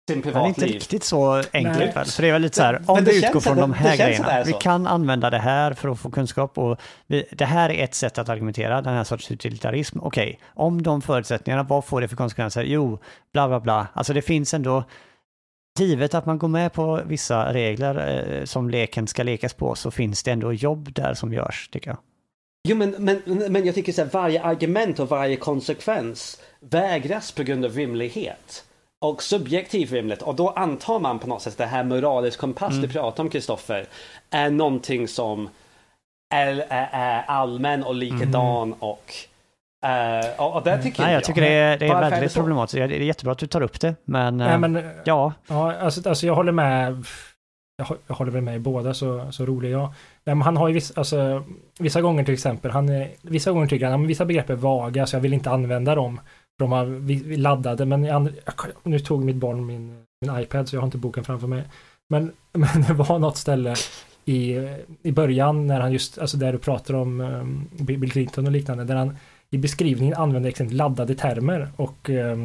sin 0.09 0.23
privatliv? 0.23 0.55
Det 0.55 0.63
är 0.63 0.67
inte 0.67 0.67
riktigt 0.67 1.05
så 1.05 1.43
enkelt 1.53 1.97
väl? 1.97 2.07
För 2.07 2.23
det 2.23 2.29
är 2.29 2.33
väl 2.33 2.43
lite 2.43 2.57
så 2.57 2.63
här, 2.63 2.83
om 2.87 3.05
vi 3.05 3.27
utgår 3.27 3.41
från 3.41 3.57
de 3.57 3.73
här 3.73 3.97
grejerna. 3.97 4.43
Vi 4.47 4.53
kan 4.53 4.87
använda 4.87 5.31
det 5.31 5.39
här 5.39 5.73
för 5.73 5.89
att 5.89 6.01
få 6.01 6.11
kunskap 6.11 6.59
och 6.59 6.81
vi, 7.07 7.25
det 7.33 7.45
här 7.45 7.71
är 7.71 7.85
ett 7.85 7.95
sätt 7.95 8.19
att 8.19 8.29
argumentera, 8.29 8.83
den 8.83 8.95
här 8.95 9.05
sorts 9.05 9.31
utilitarism. 9.31 9.99
Okej, 10.03 10.25
okay, 10.25 10.37
om 10.55 10.83
de 10.83 11.03
förutsättningarna, 11.03 11.63
vad 11.63 11.85
får 11.85 12.01
det 12.01 12.09
för 12.09 12.17
konsekvenser? 12.17 12.65
Jo, 12.65 12.99
bla 13.33 13.49
bla 13.49 13.61
bla. 13.61 13.87
Alltså 13.93 14.13
det 14.13 14.23
finns 14.23 14.55
ändå 14.55 14.85
givet 15.79 16.15
att 16.15 16.27
man 16.27 16.39
går 16.39 16.49
med 16.49 16.73
på 16.73 17.03
vissa 17.07 17.53
regler 17.53 18.25
eh, 18.39 18.45
som 18.45 18.71
leken 18.71 19.07
ska 19.07 19.23
lekas 19.23 19.55
på 19.55 19.75
så 19.75 19.91
finns 19.91 20.23
det 20.23 20.31
ändå 20.31 20.53
jobb 20.53 20.93
där 20.95 21.15
som 21.15 21.33
görs, 21.33 21.69
tycker 21.69 21.91
jag. 21.91 21.99
Jo, 22.69 22.77
men, 22.77 22.91
men, 22.99 23.23
men 23.53 23.67
jag 23.67 23.75
tycker 23.75 24.03
att 24.03 24.15
varje 24.15 24.43
argument 24.43 24.99
och 24.99 25.09
varje 25.09 25.37
konsekvens 25.37 26.41
vägras 26.61 27.33
på 27.33 27.43
grund 27.43 27.65
av 27.65 27.73
rimlighet 27.73 28.65
och 29.01 29.23
subjektiv 29.23 29.93
rimlighet 29.93 30.23
och 30.23 30.35
då 30.35 30.49
antar 30.49 30.99
man 30.99 31.19
på 31.19 31.27
något 31.27 31.43
sätt 31.43 31.59
det 31.59 31.67
här 31.67 31.85
moralisk 31.85 32.39
kompass 32.39 32.71
mm. 32.71 32.83
du 32.83 32.89
pratar 32.89 33.23
om 33.23 33.31
Kristoffer 33.31 33.87
är 34.31 34.51
någonting 34.51 35.09
som 35.09 35.49
är, 36.35 36.67
är, 36.69 36.89
är 36.93 37.23
allmän 37.23 37.85
och 37.85 37.95
likadan 37.95 38.63
mm. 38.63 38.79
och 38.79 39.13
Uh, 39.85 40.41
och 40.55 40.63
det 40.65 40.83
tycker 40.83 41.03
Nej, 41.03 41.13
jag. 41.13 41.17
jag 41.17 41.25
tycker 41.25 41.41
det 41.41 41.49
är, 41.49 41.79
det 41.79 41.87
är 41.87 42.01
väldigt 42.01 42.19
är 42.19 42.23
det 42.23 42.35
problematiskt. 42.35 42.75
Det 42.75 42.97
är 42.97 43.01
jättebra 43.01 43.33
att 43.33 43.39
du 43.39 43.47
tar 43.47 43.61
upp 43.61 43.81
det, 43.81 43.95
men, 44.05 44.37
Nej, 44.37 44.59
men 44.59 44.83
ja. 45.05 45.33
Ja, 45.47 45.75
alltså, 45.75 46.09
alltså 46.09 46.27
jag 46.27 46.35
håller 46.35 46.53
med. 46.53 47.05
Jag, 48.07 48.15
håller 48.15 48.33
väl 48.33 48.43
med 48.43 48.57
i 48.57 48.59
båda, 48.59 48.95
så, 48.95 49.33
så 49.33 49.47
rolig 49.47 49.71
jag. 49.71 49.93
Nej, 50.25 50.35
men 50.37 50.43
han 50.43 50.57
har 50.57 50.69
ju 50.69 50.75
vissa, 50.75 50.95
alltså, 50.97 51.45
vissa 51.79 52.01
gånger 52.01 52.25
till 52.25 52.35
exempel, 52.35 52.71
han 52.71 52.89
är, 52.89 53.11
vissa 53.23 53.53
gånger 53.53 53.67
tycker 53.67 53.87
han 53.87 54.03
att 54.03 54.09
vissa 54.09 54.25
begrepp 54.25 54.51
är 54.51 54.55
vaga, 54.55 55.07
så 55.07 55.17
jag 55.17 55.21
vill 55.21 55.35
inte 55.35 55.51
använda 55.51 55.95
dem. 55.95 56.21
De 56.59 56.73
har 56.73 57.37
laddade, 57.37 57.85
men 57.85 58.05
jag, 58.05 58.29
nu 58.83 58.99
tog 58.99 59.25
mitt 59.25 59.37
barn 59.37 59.67
min, 59.67 60.05
min 60.21 60.41
iPad, 60.41 60.69
så 60.69 60.77
jag 60.77 60.81
har 60.81 60.87
inte 60.87 60.99
boken 60.99 61.25
framför 61.25 61.47
mig. 61.47 61.63
Men, 62.09 62.33
men 62.53 62.83
det 62.83 62.93
var 62.93 63.19
något 63.19 63.37
ställe 63.37 63.75
i, 64.25 64.59
i 65.03 65.13
början 65.13 65.67
när 65.67 65.81
han 65.81 65.93
just, 65.93 66.19
alltså 66.19 66.37
där 66.37 66.53
du 66.53 66.59
pratar 66.59 66.95
om 66.95 67.21
um, 67.21 67.69
Bill 67.73 68.13
Clinton 68.13 68.47
och 68.47 68.53
liknande, 68.53 68.85
där 68.85 68.97
han 68.97 69.17
i 69.51 69.59
beskrivningen 69.59 70.15
använder 70.15 70.51
exempelvis 70.51 70.79
laddade 70.79 71.15
termer 71.15 71.69
och 71.77 72.11
eh, 72.11 72.37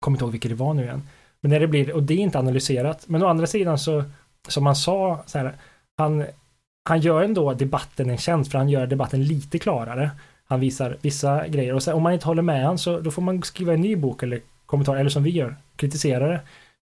kommer 0.00 0.16
inte 0.16 0.24
ihåg 0.24 0.32
vilket 0.32 0.50
det 0.50 0.54
var 0.54 0.74
nu 0.74 0.82
igen. 0.82 1.02
Men 1.40 1.50
när 1.50 1.60
det 1.60 1.66
blir, 1.66 1.92
och 1.92 2.02
det 2.02 2.14
är 2.14 2.18
inte 2.18 2.38
analyserat, 2.38 3.08
men 3.08 3.22
å 3.22 3.26
andra 3.26 3.46
sidan 3.46 3.78
så, 3.78 4.04
som 4.48 4.66
han 4.66 4.76
sa, 4.76 5.22
så 5.26 5.38
här, 5.38 5.52
han, 5.96 6.24
han 6.88 7.00
gör 7.00 7.22
ändå 7.22 7.54
debatten 7.54 8.10
en 8.10 8.18
tjänst, 8.18 8.50
för 8.50 8.58
han 8.58 8.68
gör 8.68 8.86
debatten 8.86 9.24
lite 9.24 9.58
klarare. 9.58 10.10
Han 10.44 10.60
visar 10.60 10.96
vissa 11.00 11.48
grejer 11.48 11.74
och 11.74 11.82
sen, 11.82 11.94
om 11.94 12.02
man 12.02 12.12
inte 12.12 12.26
håller 12.26 12.42
med 12.42 12.66
han 12.66 12.78
så 12.78 13.00
då 13.00 13.10
får 13.10 13.22
man 13.22 13.42
skriva 13.42 13.72
en 13.72 13.80
ny 13.80 13.96
bok 13.96 14.22
eller 14.22 14.40
kommentar, 14.66 14.96
eller 14.96 15.10
som 15.10 15.22
vi 15.22 15.30
gör, 15.30 15.56
kritisera 15.76 16.28
det. 16.28 16.40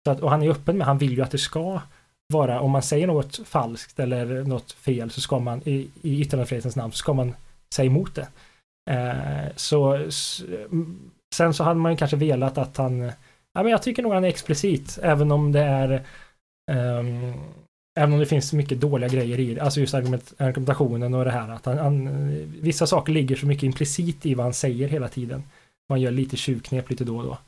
Så 0.06 0.10
att, 0.12 0.20
och 0.20 0.30
han 0.30 0.42
är 0.42 0.50
öppen 0.50 0.78
med, 0.78 0.86
han 0.86 0.98
vill 0.98 1.12
ju 1.12 1.22
att 1.22 1.30
det 1.30 1.38
ska 1.38 1.80
vara, 2.32 2.60
om 2.60 2.70
man 2.70 2.82
säger 2.82 3.06
något 3.06 3.40
falskt 3.44 4.00
eller 4.00 4.44
något 4.44 4.72
fel 4.72 5.10
så 5.10 5.20
ska 5.20 5.38
man 5.38 5.62
i, 5.64 5.88
i 6.02 6.20
yttrandefrihetens 6.20 6.76
namn 6.76 6.92
så 6.92 6.96
ska 6.96 7.12
man 7.12 7.34
säga 7.74 7.86
emot 7.86 8.14
det. 8.14 8.28
Eh, 8.88 9.52
så 9.56 10.08
sen 11.34 11.54
så 11.54 11.64
hade 11.64 11.80
man 11.80 11.92
ju 11.92 11.98
kanske 11.98 12.16
velat 12.16 12.58
att 12.58 12.76
han, 12.76 13.00
ja 13.54 13.62
men 13.62 13.66
jag 13.66 13.82
tycker 13.82 14.02
nog 14.02 14.12
han 14.12 14.24
är 14.24 14.28
explicit, 14.28 14.98
även 15.02 15.32
om 15.32 15.52
det 15.52 15.60
är 15.60 16.02
um, 16.70 17.34
Även 17.98 18.12
om 18.12 18.20
det 18.20 18.26
finns 18.26 18.52
mycket 18.52 18.80
dåliga 18.80 19.08
grejer 19.08 19.40
i 19.40 19.54
det, 19.54 19.60
alltså 19.60 19.80
just 19.80 19.94
argument, 19.94 20.34
argumentationen 20.38 21.14
och 21.14 21.24
det 21.24 21.30
här 21.30 21.48
att 21.48 21.66
han, 21.66 21.78
han, 21.78 22.08
vissa 22.60 22.86
saker 22.86 23.12
ligger 23.12 23.36
så 23.36 23.46
mycket 23.46 23.62
implicit 23.62 24.26
i 24.26 24.34
vad 24.34 24.46
han 24.46 24.54
säger 24.54 24.88
hela 24.88 25.08
tiden. 25.08 25.42
Man 25.88 26.00
gör 26.00 26.10
lite 26.10 26.36
tjuvknep 26.36 26.90
lite 26.90 27.04
då 27.04 27.18
och 27.18 27.24
då. 27.24 27.38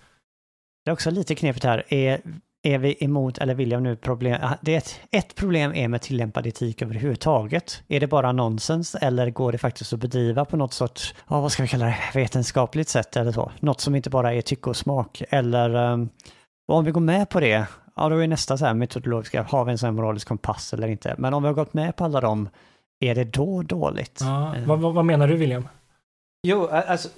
Det 0.84 0.90
är 0.90 0.92
också 0.92 1.10
lite 1.10 1.34
knepigt 1.34 1.64
här. 1.64 1.94
Är, 1.94 2.20
är 2.62 2.78
vi 2.78 3.04
emot, 3.04 3.38
eller 3.38 3.54
vill 3.54 3.70
jag 3.70 3.82
nu 3.82 3.96
problem, 3.96 4.40
det 4.60 4.74
är 4.74 4.78
ett, 4.78 5.00
ett 5.10 5.34
problem 5.34 5.74
är 5.74 5.88
med 5.88 6.02
tillämpad 6.02 6.46
etik 6.46 6.82
överhuvudtaget. 6.82 7.82
Är 7.88 8.00
det 8.00 8.06
bara 8.06 8.32
nonsens 8.32 8.94
eller 8.94 9.30
går 9.30 9.52
det 9.52 9.58
faktiskt 9.58 9.92
att 9.92 10.00
bedriva 10.00 10.44
på 10.44 10.56
något 10.56 10.72
sorts, 10.72 11.14
ja, 11.28 11.40
vad 11.40 11.52
ska 11.52 11.62
vi 11.62 11.68
kalla 11.68 11.84
det, 11.84 11.98
vetenskapligt 12.14 12.88
sätt 12.88 13.16
eller 13.16 13.32
så? 13.32 13.52
Något 13.60 13.80
som 13.80 13.94
inte 13.94 14.10
bara 14.10 14.34
är 14.34 14.40
tycke 14.40 14.70
och 14.70 14.76
smak. 14.76 15.22
Eller 15.30 15.74
um, 15.74 16.08
om 16.72 16.84
vi 16.84 16.90
går 16.90 17.00
med 17.00 17.28
på 17.28 17.40
det, 17.40 17.66
ja 17.96 18.08
då 18.08 18.16
är 18.16 18.28
nästa 18.28 18.58
så 18.58 18.66
här 18.66 18.74
metodologiska, 18.74 19.42
har 19.42 19.64
vi 19.64 19.72
en 19.72 19.78
sån 19.78 19.86
här 19.86 19.92
moralisk 19.92 20.28
kompass 20.28 20.72
eller 20.72 20.88
inte? 20.88 21.14
Men 21.18 21.34
om 21.34 21.42
vi 21.42 21.46
har 21.46 21.54
gått 21.54 21.74
med 21.74 21.96
på 21.96 22.04
alla 22.04 22.20
dem, 22.20 22.48
är 23.00 23.14
det 23.14 23.24
då 23.24 23.62
dåligt? 23.62 24.18
Ja, 24.20 24.54
vad, 24.66 24.80
vad 24.80 25.04
menar 25.04 25.28
du 25.28 25.36
William? 25.36 25.68
Jo, 26.42 26.66
alltså 26.66 27.08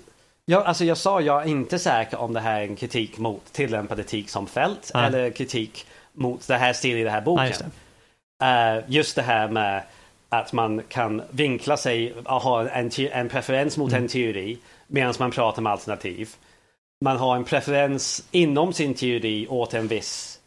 Ja, 0.44 0.64
alltså 0.64 0.85
jag 0.85 0.97
sa 0.97 1.20
jag 1.20 1.43
är 1.43 1.48
inte 1.48 1.78
säker 1.78 2.19
om 2.19 2.32
det 2.32 2.40
här 2.40 2.60
är 2.60 2.64
en 2.64 2.77
kritik 2.77 3.19
mot 3.19 3.52
tillämpad 3.52 4.01
etik 4.01 4.31
som 4.31 4.47
fält 4.47 4.90
Nej. 4.94 5.06
eller 5.06 5.31
kritik 5.31 5.86
mot 6.12 6.48
det 6.48 6.56
här 6.56 6.73
stilen 6.73 7.01
i 7.01 7.05
den 7.05 7.12
här 7.12 7.20
boken. 7.20 7.47
Just 7.47 7.64
det. 8.39 8.77
Uh, 8.78 8.85
just 8.90 9.16
det 9.16 9.23
här 9.23 9.48
med 9.48 9.82
att 10.28 10.52
man 10.52 10.82
kan 10.89 11.23
vinkla 11.31 11.77
sig 11.77 12.14
och 12.14 12.43
ha 12.43 12.69
en, 12.69 12.90
en 12.98 13.28
preferens 13.28 13.77
mot 13.77 13.93
mm. 13.93 14.02
en 14.02 14.09
teori 14.09 14.59
medan 14.86 15.14
man 15.19 15.31
pratar 15.31 15.62
om 15.62 15.66
alternativ. 15.66 16.28
Man 17.05 17.16
har 17.16 17.36
en 17.36 17.44
preferens 17.44 18.28
inom 18.31 18.73
sin 18.73 18.94
teori 18.94 19.47
åt 19.48 19.74
en 19.74 19.89
viss 19.89 20.40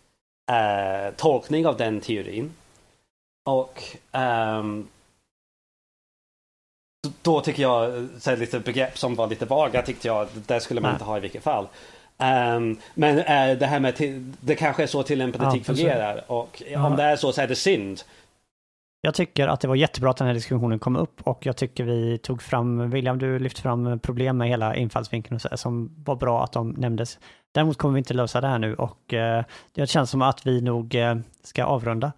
uh, 0.52 1.16
tolkning 1.16 1.68
av 1.68 1.78
den 1.78 2.02
teorin. 2.02 2.52
Och 3.46 3.84
um, 4.12 4.88
då 7.22 7.42
tycker 7.42 7.62
jag, 7.62 8.08
så 8.20 8.36
lite 8.36 8.60
begrepp 8.60 8.98
som 8.98 9.16
var 9.16 9.28
lite 9.28 9.46
vaga 9.46 9.82
tyckte 9.82 10.08
jag, 10.08 10.28
det 10.34 10.60
skulle 10.60 10.82
man 10.82 10.90
Nej. 10.90 10.96
inte 10.96 11.06
ha 11.06 11.18
i 11.18 11.20
vilket 11.20 11.44
fall. 11.44 11.68
Um, 12.18 12.78
men 12.94 13.18
uh, 13.18 13.60
det 13.60 13.66
här 13.66 13.80
med, 13.80 13.96
till, 13.96 14.34
det 14.42 14.56
kanske 14.56 14.84
är 14.84 14.88
så 14.88 15.04
tillämpad 15.04 15.42
ja, 15.42 15.50
etik 15.50 15.66
fungerar 15.66 16.32
och 16.32 16.64
ja. 16.72 16.88
om 16.88 16.96
det 16.96 17.04
är 17.04 17.16
så 17.16 17.32
så 17.32 17.42
är 17.42 17.48
det 17.48 17.56
synd. 17.56 18.02
Jag 19.02 19.14
tycker 19.14 19.48
att 19.48 19.62
det 19.62 19.68
var 19.68 19.76
jättebra 19.76 20.10
att 20.10 20.18
den 20.18 20.28
här 20.28 20.34
diskussionen 20.34 20.80
kom 20.80 20.96
upp 20.96 21.22
och 21.24 21.46
jag 21.46 21.58
tycker 21.58 21.84
vi 21.84 22.18
tog 22.18 22.42
fram, 22.42 22.90
William 22.90 23.20
du 23.20 23.40
lyfte 23.40 23.62
fram 23.62 24.00
problem 24.00 24.38
med 24.38 24.48
hela 24.48 24.76
infallsvinkeln 24.76 25.36
och 25.36 25.42
så, 25.42 25.58
som 25.58 26.04
var 26.06 26.16
bra 26.16 26.44
att 26.44 26.52
de 26.52 26.70
nämndes. 26.70 27.20
Däremot 27.54 27.78
kommer 27.78 27.94
vi 27.94 27.98
inte 27.98 28.14
lösa 28.14 28.42
det 28.42 28.48
här 28.48 28.60
nu 28.60 28.76
och 28.76 29.14
uh, 29.14 29.44
det 29.76 29.90
känns 29.90 30.10
som 30.10 30.22
att 30.22 30.48
vi 30.48 30.62
nog 30.62 30.96
uh, 30.96 31.16
ska 31.44 31.66
avrunda. 31.66 32.12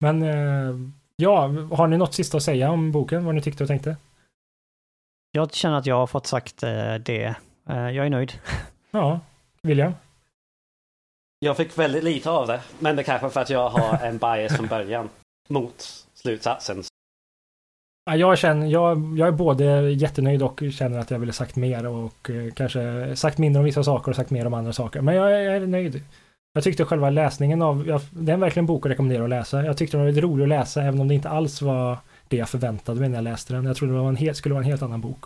Men 0.00 0.22
Ja, 1.16 1.54
har 1.72 1.86
ni 1.86 1.96
något 1.96 2.14
sista 2.14 2.36
att 2.36 2.42
säga 2.42 2.70
om 2.70 2.92
boken? 2.92 3.24
Vad 3.24 3.34
ni 3.34 3.40
tyckte 3.42 3.64
och 3.64 3.68
tänkte? 3.68 3.96
Jag 5.36 5.54
känner 5.54 5.78
att 5.78 5.86
jag 5.86 5.96
har 5.96 6.06
fått 6.06 6.26
sagt 6.26 6.62
eh, 6.62 6.94
det. 6.94 7.34
Eh, 7.68 7.90
jag 7.90 8.06
är 8.06 8.10
nöjd. 8.10 8.32
Ja, 8.90 9.20
William? 9.62 9.92
Jag 11.38 11.56
fick 11.56 11.78
väldigt 11.78 12.04
lite 12.04 12.30
av 12.30 12.46
det, 12.46 12.60
men 12.78 12.96
det 12.96 13.02
kanske 13.02 13.30
för 13.30 13.40
att 13.40 13.50
jag 13.50 13.68
har 13.68 13.98
en 14.06 14.18
bias 14.18 14.56
från 14.56 14.66
början 14.66 15.08
mot 15.48 16.06
slutsatsen. 16.14 16.82
jag, 18.04 18.38
känner, 18.38 18.66
jag, 18.66 19.18
jag 19.18 19.28
är 19.28 19.32
både 19.32 19.90
jättenöjd 19.90 20.42
och 20.42 20.62
känner 20.72 20.98
att 20.98 21.10
jag 21.10 21.18
ville 21.18 21.32
sagt 21.32 21.56
mer 21.56 21.86
och 21.86 22.30
eh, 22.30 22.52
kanske 22.52 23.16
sagt 23.16 23.38
mindre 23.38 23.58
om 23.60 23.64
vissa 23.64 23.84
saker 23.84 24.10
och 24.10 24.16
sagt 24.16 24.30
mer 24.30 24.46
om 24.46 24.54
andra 24.54 24.72
saker. 24.72 25.00
Men 25.00 25.14
jag, 25.14 25.30
jag 25.30 25.56
är 25.56 25.66
nöjd. 25.66 26.02
Jag 26.52 26.64
tyckte 26.64 26.84
själva 26.84 27.10
läsningen 27.10 27.62
av, 27.62 27.88
jag, 27.88 28.00
det 28.10 28.32
är 28.32 28.36
verkligen 28.36 28.62
en 28.62 28.66
bok 28.66 28.86
att 28.86 28.92
rekommendera 28.92 29.24
att 29.24 29.30
läsa. 29.30 29.64
Jag 29.64 29.76
tyckte 29.76 29.96
den 29.96 30.00
var 30.00 30.06
väldigt 30.06 30.24
rolig 30.24 30.42
att 30.42 30.48
läsa 30.48 30.82
även 30.82 31.00
om 31.00 31.08
det 31.08 31.14
inte 31.14 31.28
alls 31.28 31.62
var 31.62 31.98
det 32.28 32.36
jag 32.36 32.48
förväntade 32.48 33.00
mig 33.00 33.08
när 33.08 33.16
jag 33.16 33.24
läste 33.24 33.54
den. 33.54 33.64
Jag 33.64 33.76
trodde 33.76 33.92
det 33.94 34.00
var 34.00 34.08
en 34.08 34.16
helt, 34.16 34.36
skulle 34.36 34.54
vara 34.54 34.64
en 34.64 34.70
helt 34.70 34.82
annan 34.82 35.00
bok. 35.00 35.24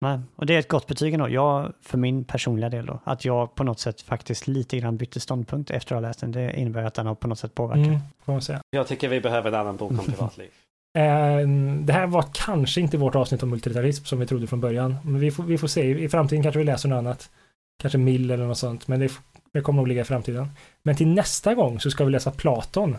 Nej, 0.00 0.20
och 0.36 0.46
det 0.46 0.54
är 0.54 0.58
ett 0.58 0.68
gott 0.68 0.86
betyg 0.86 1.14
ändå. 1.14 1.28
Jag, 1.28 1.72
för 1.80 1.98
min 1.98 2.24
personliga 2.24 2.68
del 2.68 2.86
då, 2.86 3.00
att 3.04 3.24
jag 3.24 3.54
på 3.54 3.64
något 3.64 3.80
sätt 3.80 4.00
faktiskt 4.00 4.46
lite 4.46 4.78
grann 4.78 4.96
bytte 4.96 5.20
ståndpunkt 5.20 5.70
efter 5.70 5.94
att 5.94 6.02
ha 6.02 6.08
läst 6.08 6.20
den. 6.20 6.32
Det 6.32 6.60
innebär 6.60 6.82
att 6.82 6.94
den 6.94 7.06
har 7.06 7.14
på 7.14 7.28
något 7.28 7.38
sätt 7.38 7.54
påverkat. 7.54 7.86
Mm, 7.86 8.00
får 8.24 8.32
man 8.32 8.42
säga. 8.42 8.60
Jag 8.70 8.86
tycker 8.86 9.08
vi 9.08 9.20
behöver 9.20 9.48
en 9.48 9.54
annan 9.60 9.76
bok 9.76 9.90
om 9.90 9.98
privatliv. 9.98 10.48
Eh, 10.98 11.48
det 11.80 11.92
här 11.92 12.06
var 12.06 12.24
kanske 12.32 12.80
inte 12.80 12.98
vårt 12.98 13.14
avsnitt 13.14 13.42
om 13.42 13.50
multiliterarism 13.50 14.04
som 14.04 14.18
vi 14.18 14.26
trodde 14.26 14.46
från 14.46 14.60
början. 14.60 14.96
Men 15.04 15.20
vi 15.20 15.30
får, 15.30 15.42
vi 15.42 15.58
får 15.58 15.68
se. 15.68 16.04
I 16.04 16.08
framtiden 16.08 16.42
kanske 16.42 16.58
vi 16.58 16.64
läser 16.64 16.88
något 16.88 16.96
annat. 16.96 17.30
Kanske 17.82 17.98
Mill 17.98 18.30
eller 18.30 18.46
något 18.46 18.58
sånt. 18.58 18.88
Men 18.88 19.00
det 19.00 19.12
det 19.52 19.60
kommer 19.60 19.76
nog 19.76 19.88
ligga 19.88 20.00
i 20.00 20.04
framtiden. 20.04 20.48
Men 20.82 20.96
till 20.96 21.08
nästa 21.08 21.54
gång 21.54 21.80
så 21.80 21.90
ska 21.90 22.04
vi 22.04 22.10
läsa 22.10 22.30
Platon. 22.30 22.96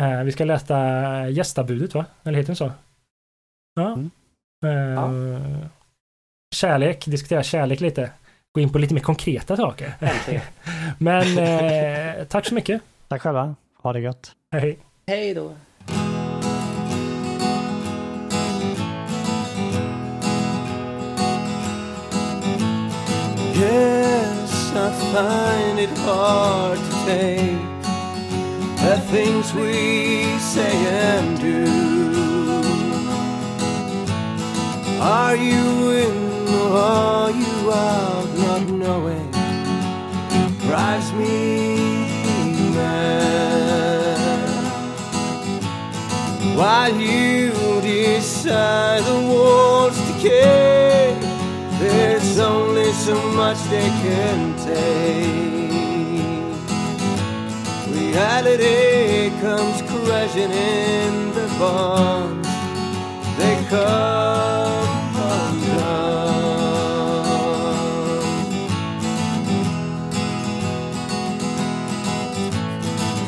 Eh, 0.00 0.22
vi 0.24 0.32
ska 0.32 0.44
läsa 0.44 1.28
gästabudet 1.28 1.94
va? 1.94 2.04
Eller 2.24 2.38
heter 2.38 2.52
det 2.52 2.56
så? 2.56 2.72
Ja. 3.74 3.92
Mm. 3.92 4.10
Eh, 4.66 4.94
ja. 4.94 5.10
Kärlek, 6.54 7.04
diskutera 7.06 7.42
kärlek 7.42 7.80
lite. 7.80 8.10
Gå 8.52 8.60
in 8.60 8.72
på 8.72 8.78
lite 8.78 8.94
mer 8.94 9.00
konkreta 9.00 9.56
saker. 9.56 9.92
Men 10.98 11.38
eh, 11.38 12.24
tack 12.24 12.46
så 12.46 12.54
mycket. 12.54 12.82
Tack 13.08 13.22
själva. 13.22 13.54
Ha 13.82 13.92
det 13.92 14.00
gött. 14.00 14.32
Hej. 14.52 14.78
Hej 15.06 15.34
då. 15.34 15.52
Yeah. 23.60 23.98
I 24.78 24.90
find 25.12 25.78
it 25.80 25.98
hard 25.98 26.78
to 26.78 26.92
take 27.04 27.77
the 28.82 28.96
things 29.10 29.52
we 29.54 30.38
say 30.38 30.74
and 30.86 31.40
do. 31.40 31.66
Are 35.00 35.36
you 35.36 35.90
in 35.90 36.48
or 36.48 36.76
are 36.76 37.30
you 37.30 37.72
out? 37.72 38.28
Not 38.38 38.62
knowing 38.68 39.30
drives 40.68 41.12
me 41.12 42.06
mad. 42.74 43.38
While 46.56 46.94
you 46.94 47.52
decide 47.80 49.02
the 49.04 49.20
walls 49.30 49.96
to 49.98 50.12
decay, 50.12 51.16
there's 51.80 52.38
only 52.38 52.92
so 52.92 53.14
much 53.32 53.58
they 53.70 53.88
can 54.02 54.56
take. 54.58 55.67
Reality 58.18 59.30
comes 59.40 59.78
crashing 59.82 60.50
in 60.50 61.32
the 61.34 61.46
bonds. 61.56 62.48
They 63.38 63.56
come 63.70 65.16
undone. 65.38 65.78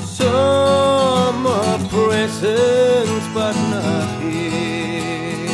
Some 0.03 1.47
are 1.47 1.79
present 1.89 3.23
but 3.33 3.55
not 3.71 4.09
here. 4.21 5.47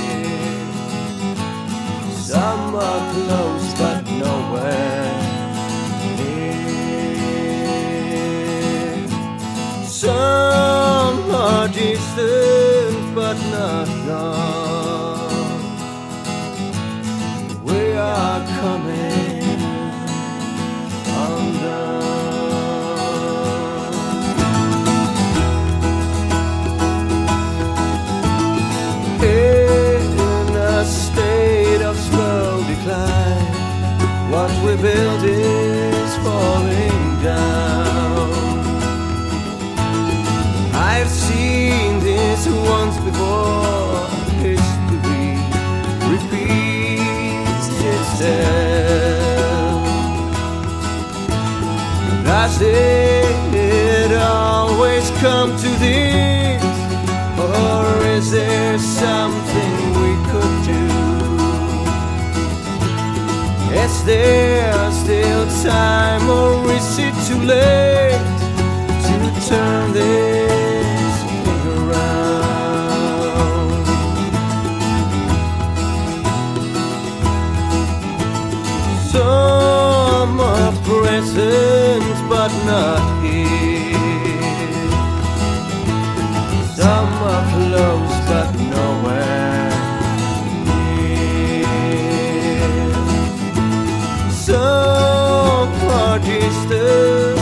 Some 2.32 2.74
are 2.74 3.02
close 3.12 3.68
but 3.78 4.02
nowhere. 4.06 4.95
Distant 11.76 13.14
but 13.14 13.36
not 13.52 13.86
gone. 14.06 15.60
We 17.64 17.92
are 17.92 18.40
Does 52.58 52.68
it 53.54 54.12
always 54.16 55.10
come 55.20 55.50
to 55.58 55.68
this? 55.78 56.64
Or 57.38 58.02
is 58.06 58.30
there 58.30 58.78
something 58.78 59.72
we 60.00 60.16
could 60.30 60.64
do? 60.64 60.86
Is 63.76 64.04
there 64.06 64.90
still 64.90 65.46
time 65.64 66.30
or 66.30 66.72
is 66.72 66.98
it 66.98 67.14
too 67.28 67.40
late 67.44 68.38
to 69.04 69.16
turn 69.50 69.92
this 69.92 71.14
thing 71.44 71.66
around? 71.76 72.26
Some 79.12 80.40
are 80.40 80.72
present 80.84 81.85
but 81.85 81.85
not 82.66 83.22
here. 83.22 83.94
Some 86.74 87.12
are 87.32 87.44
close 87.54 88.16
but 88.28 88.50
nowhere 88.74 89.70
near. 90.66 91.68
Some 94.30 95.74
are 95.98 96.18
distant. 96.18 97.35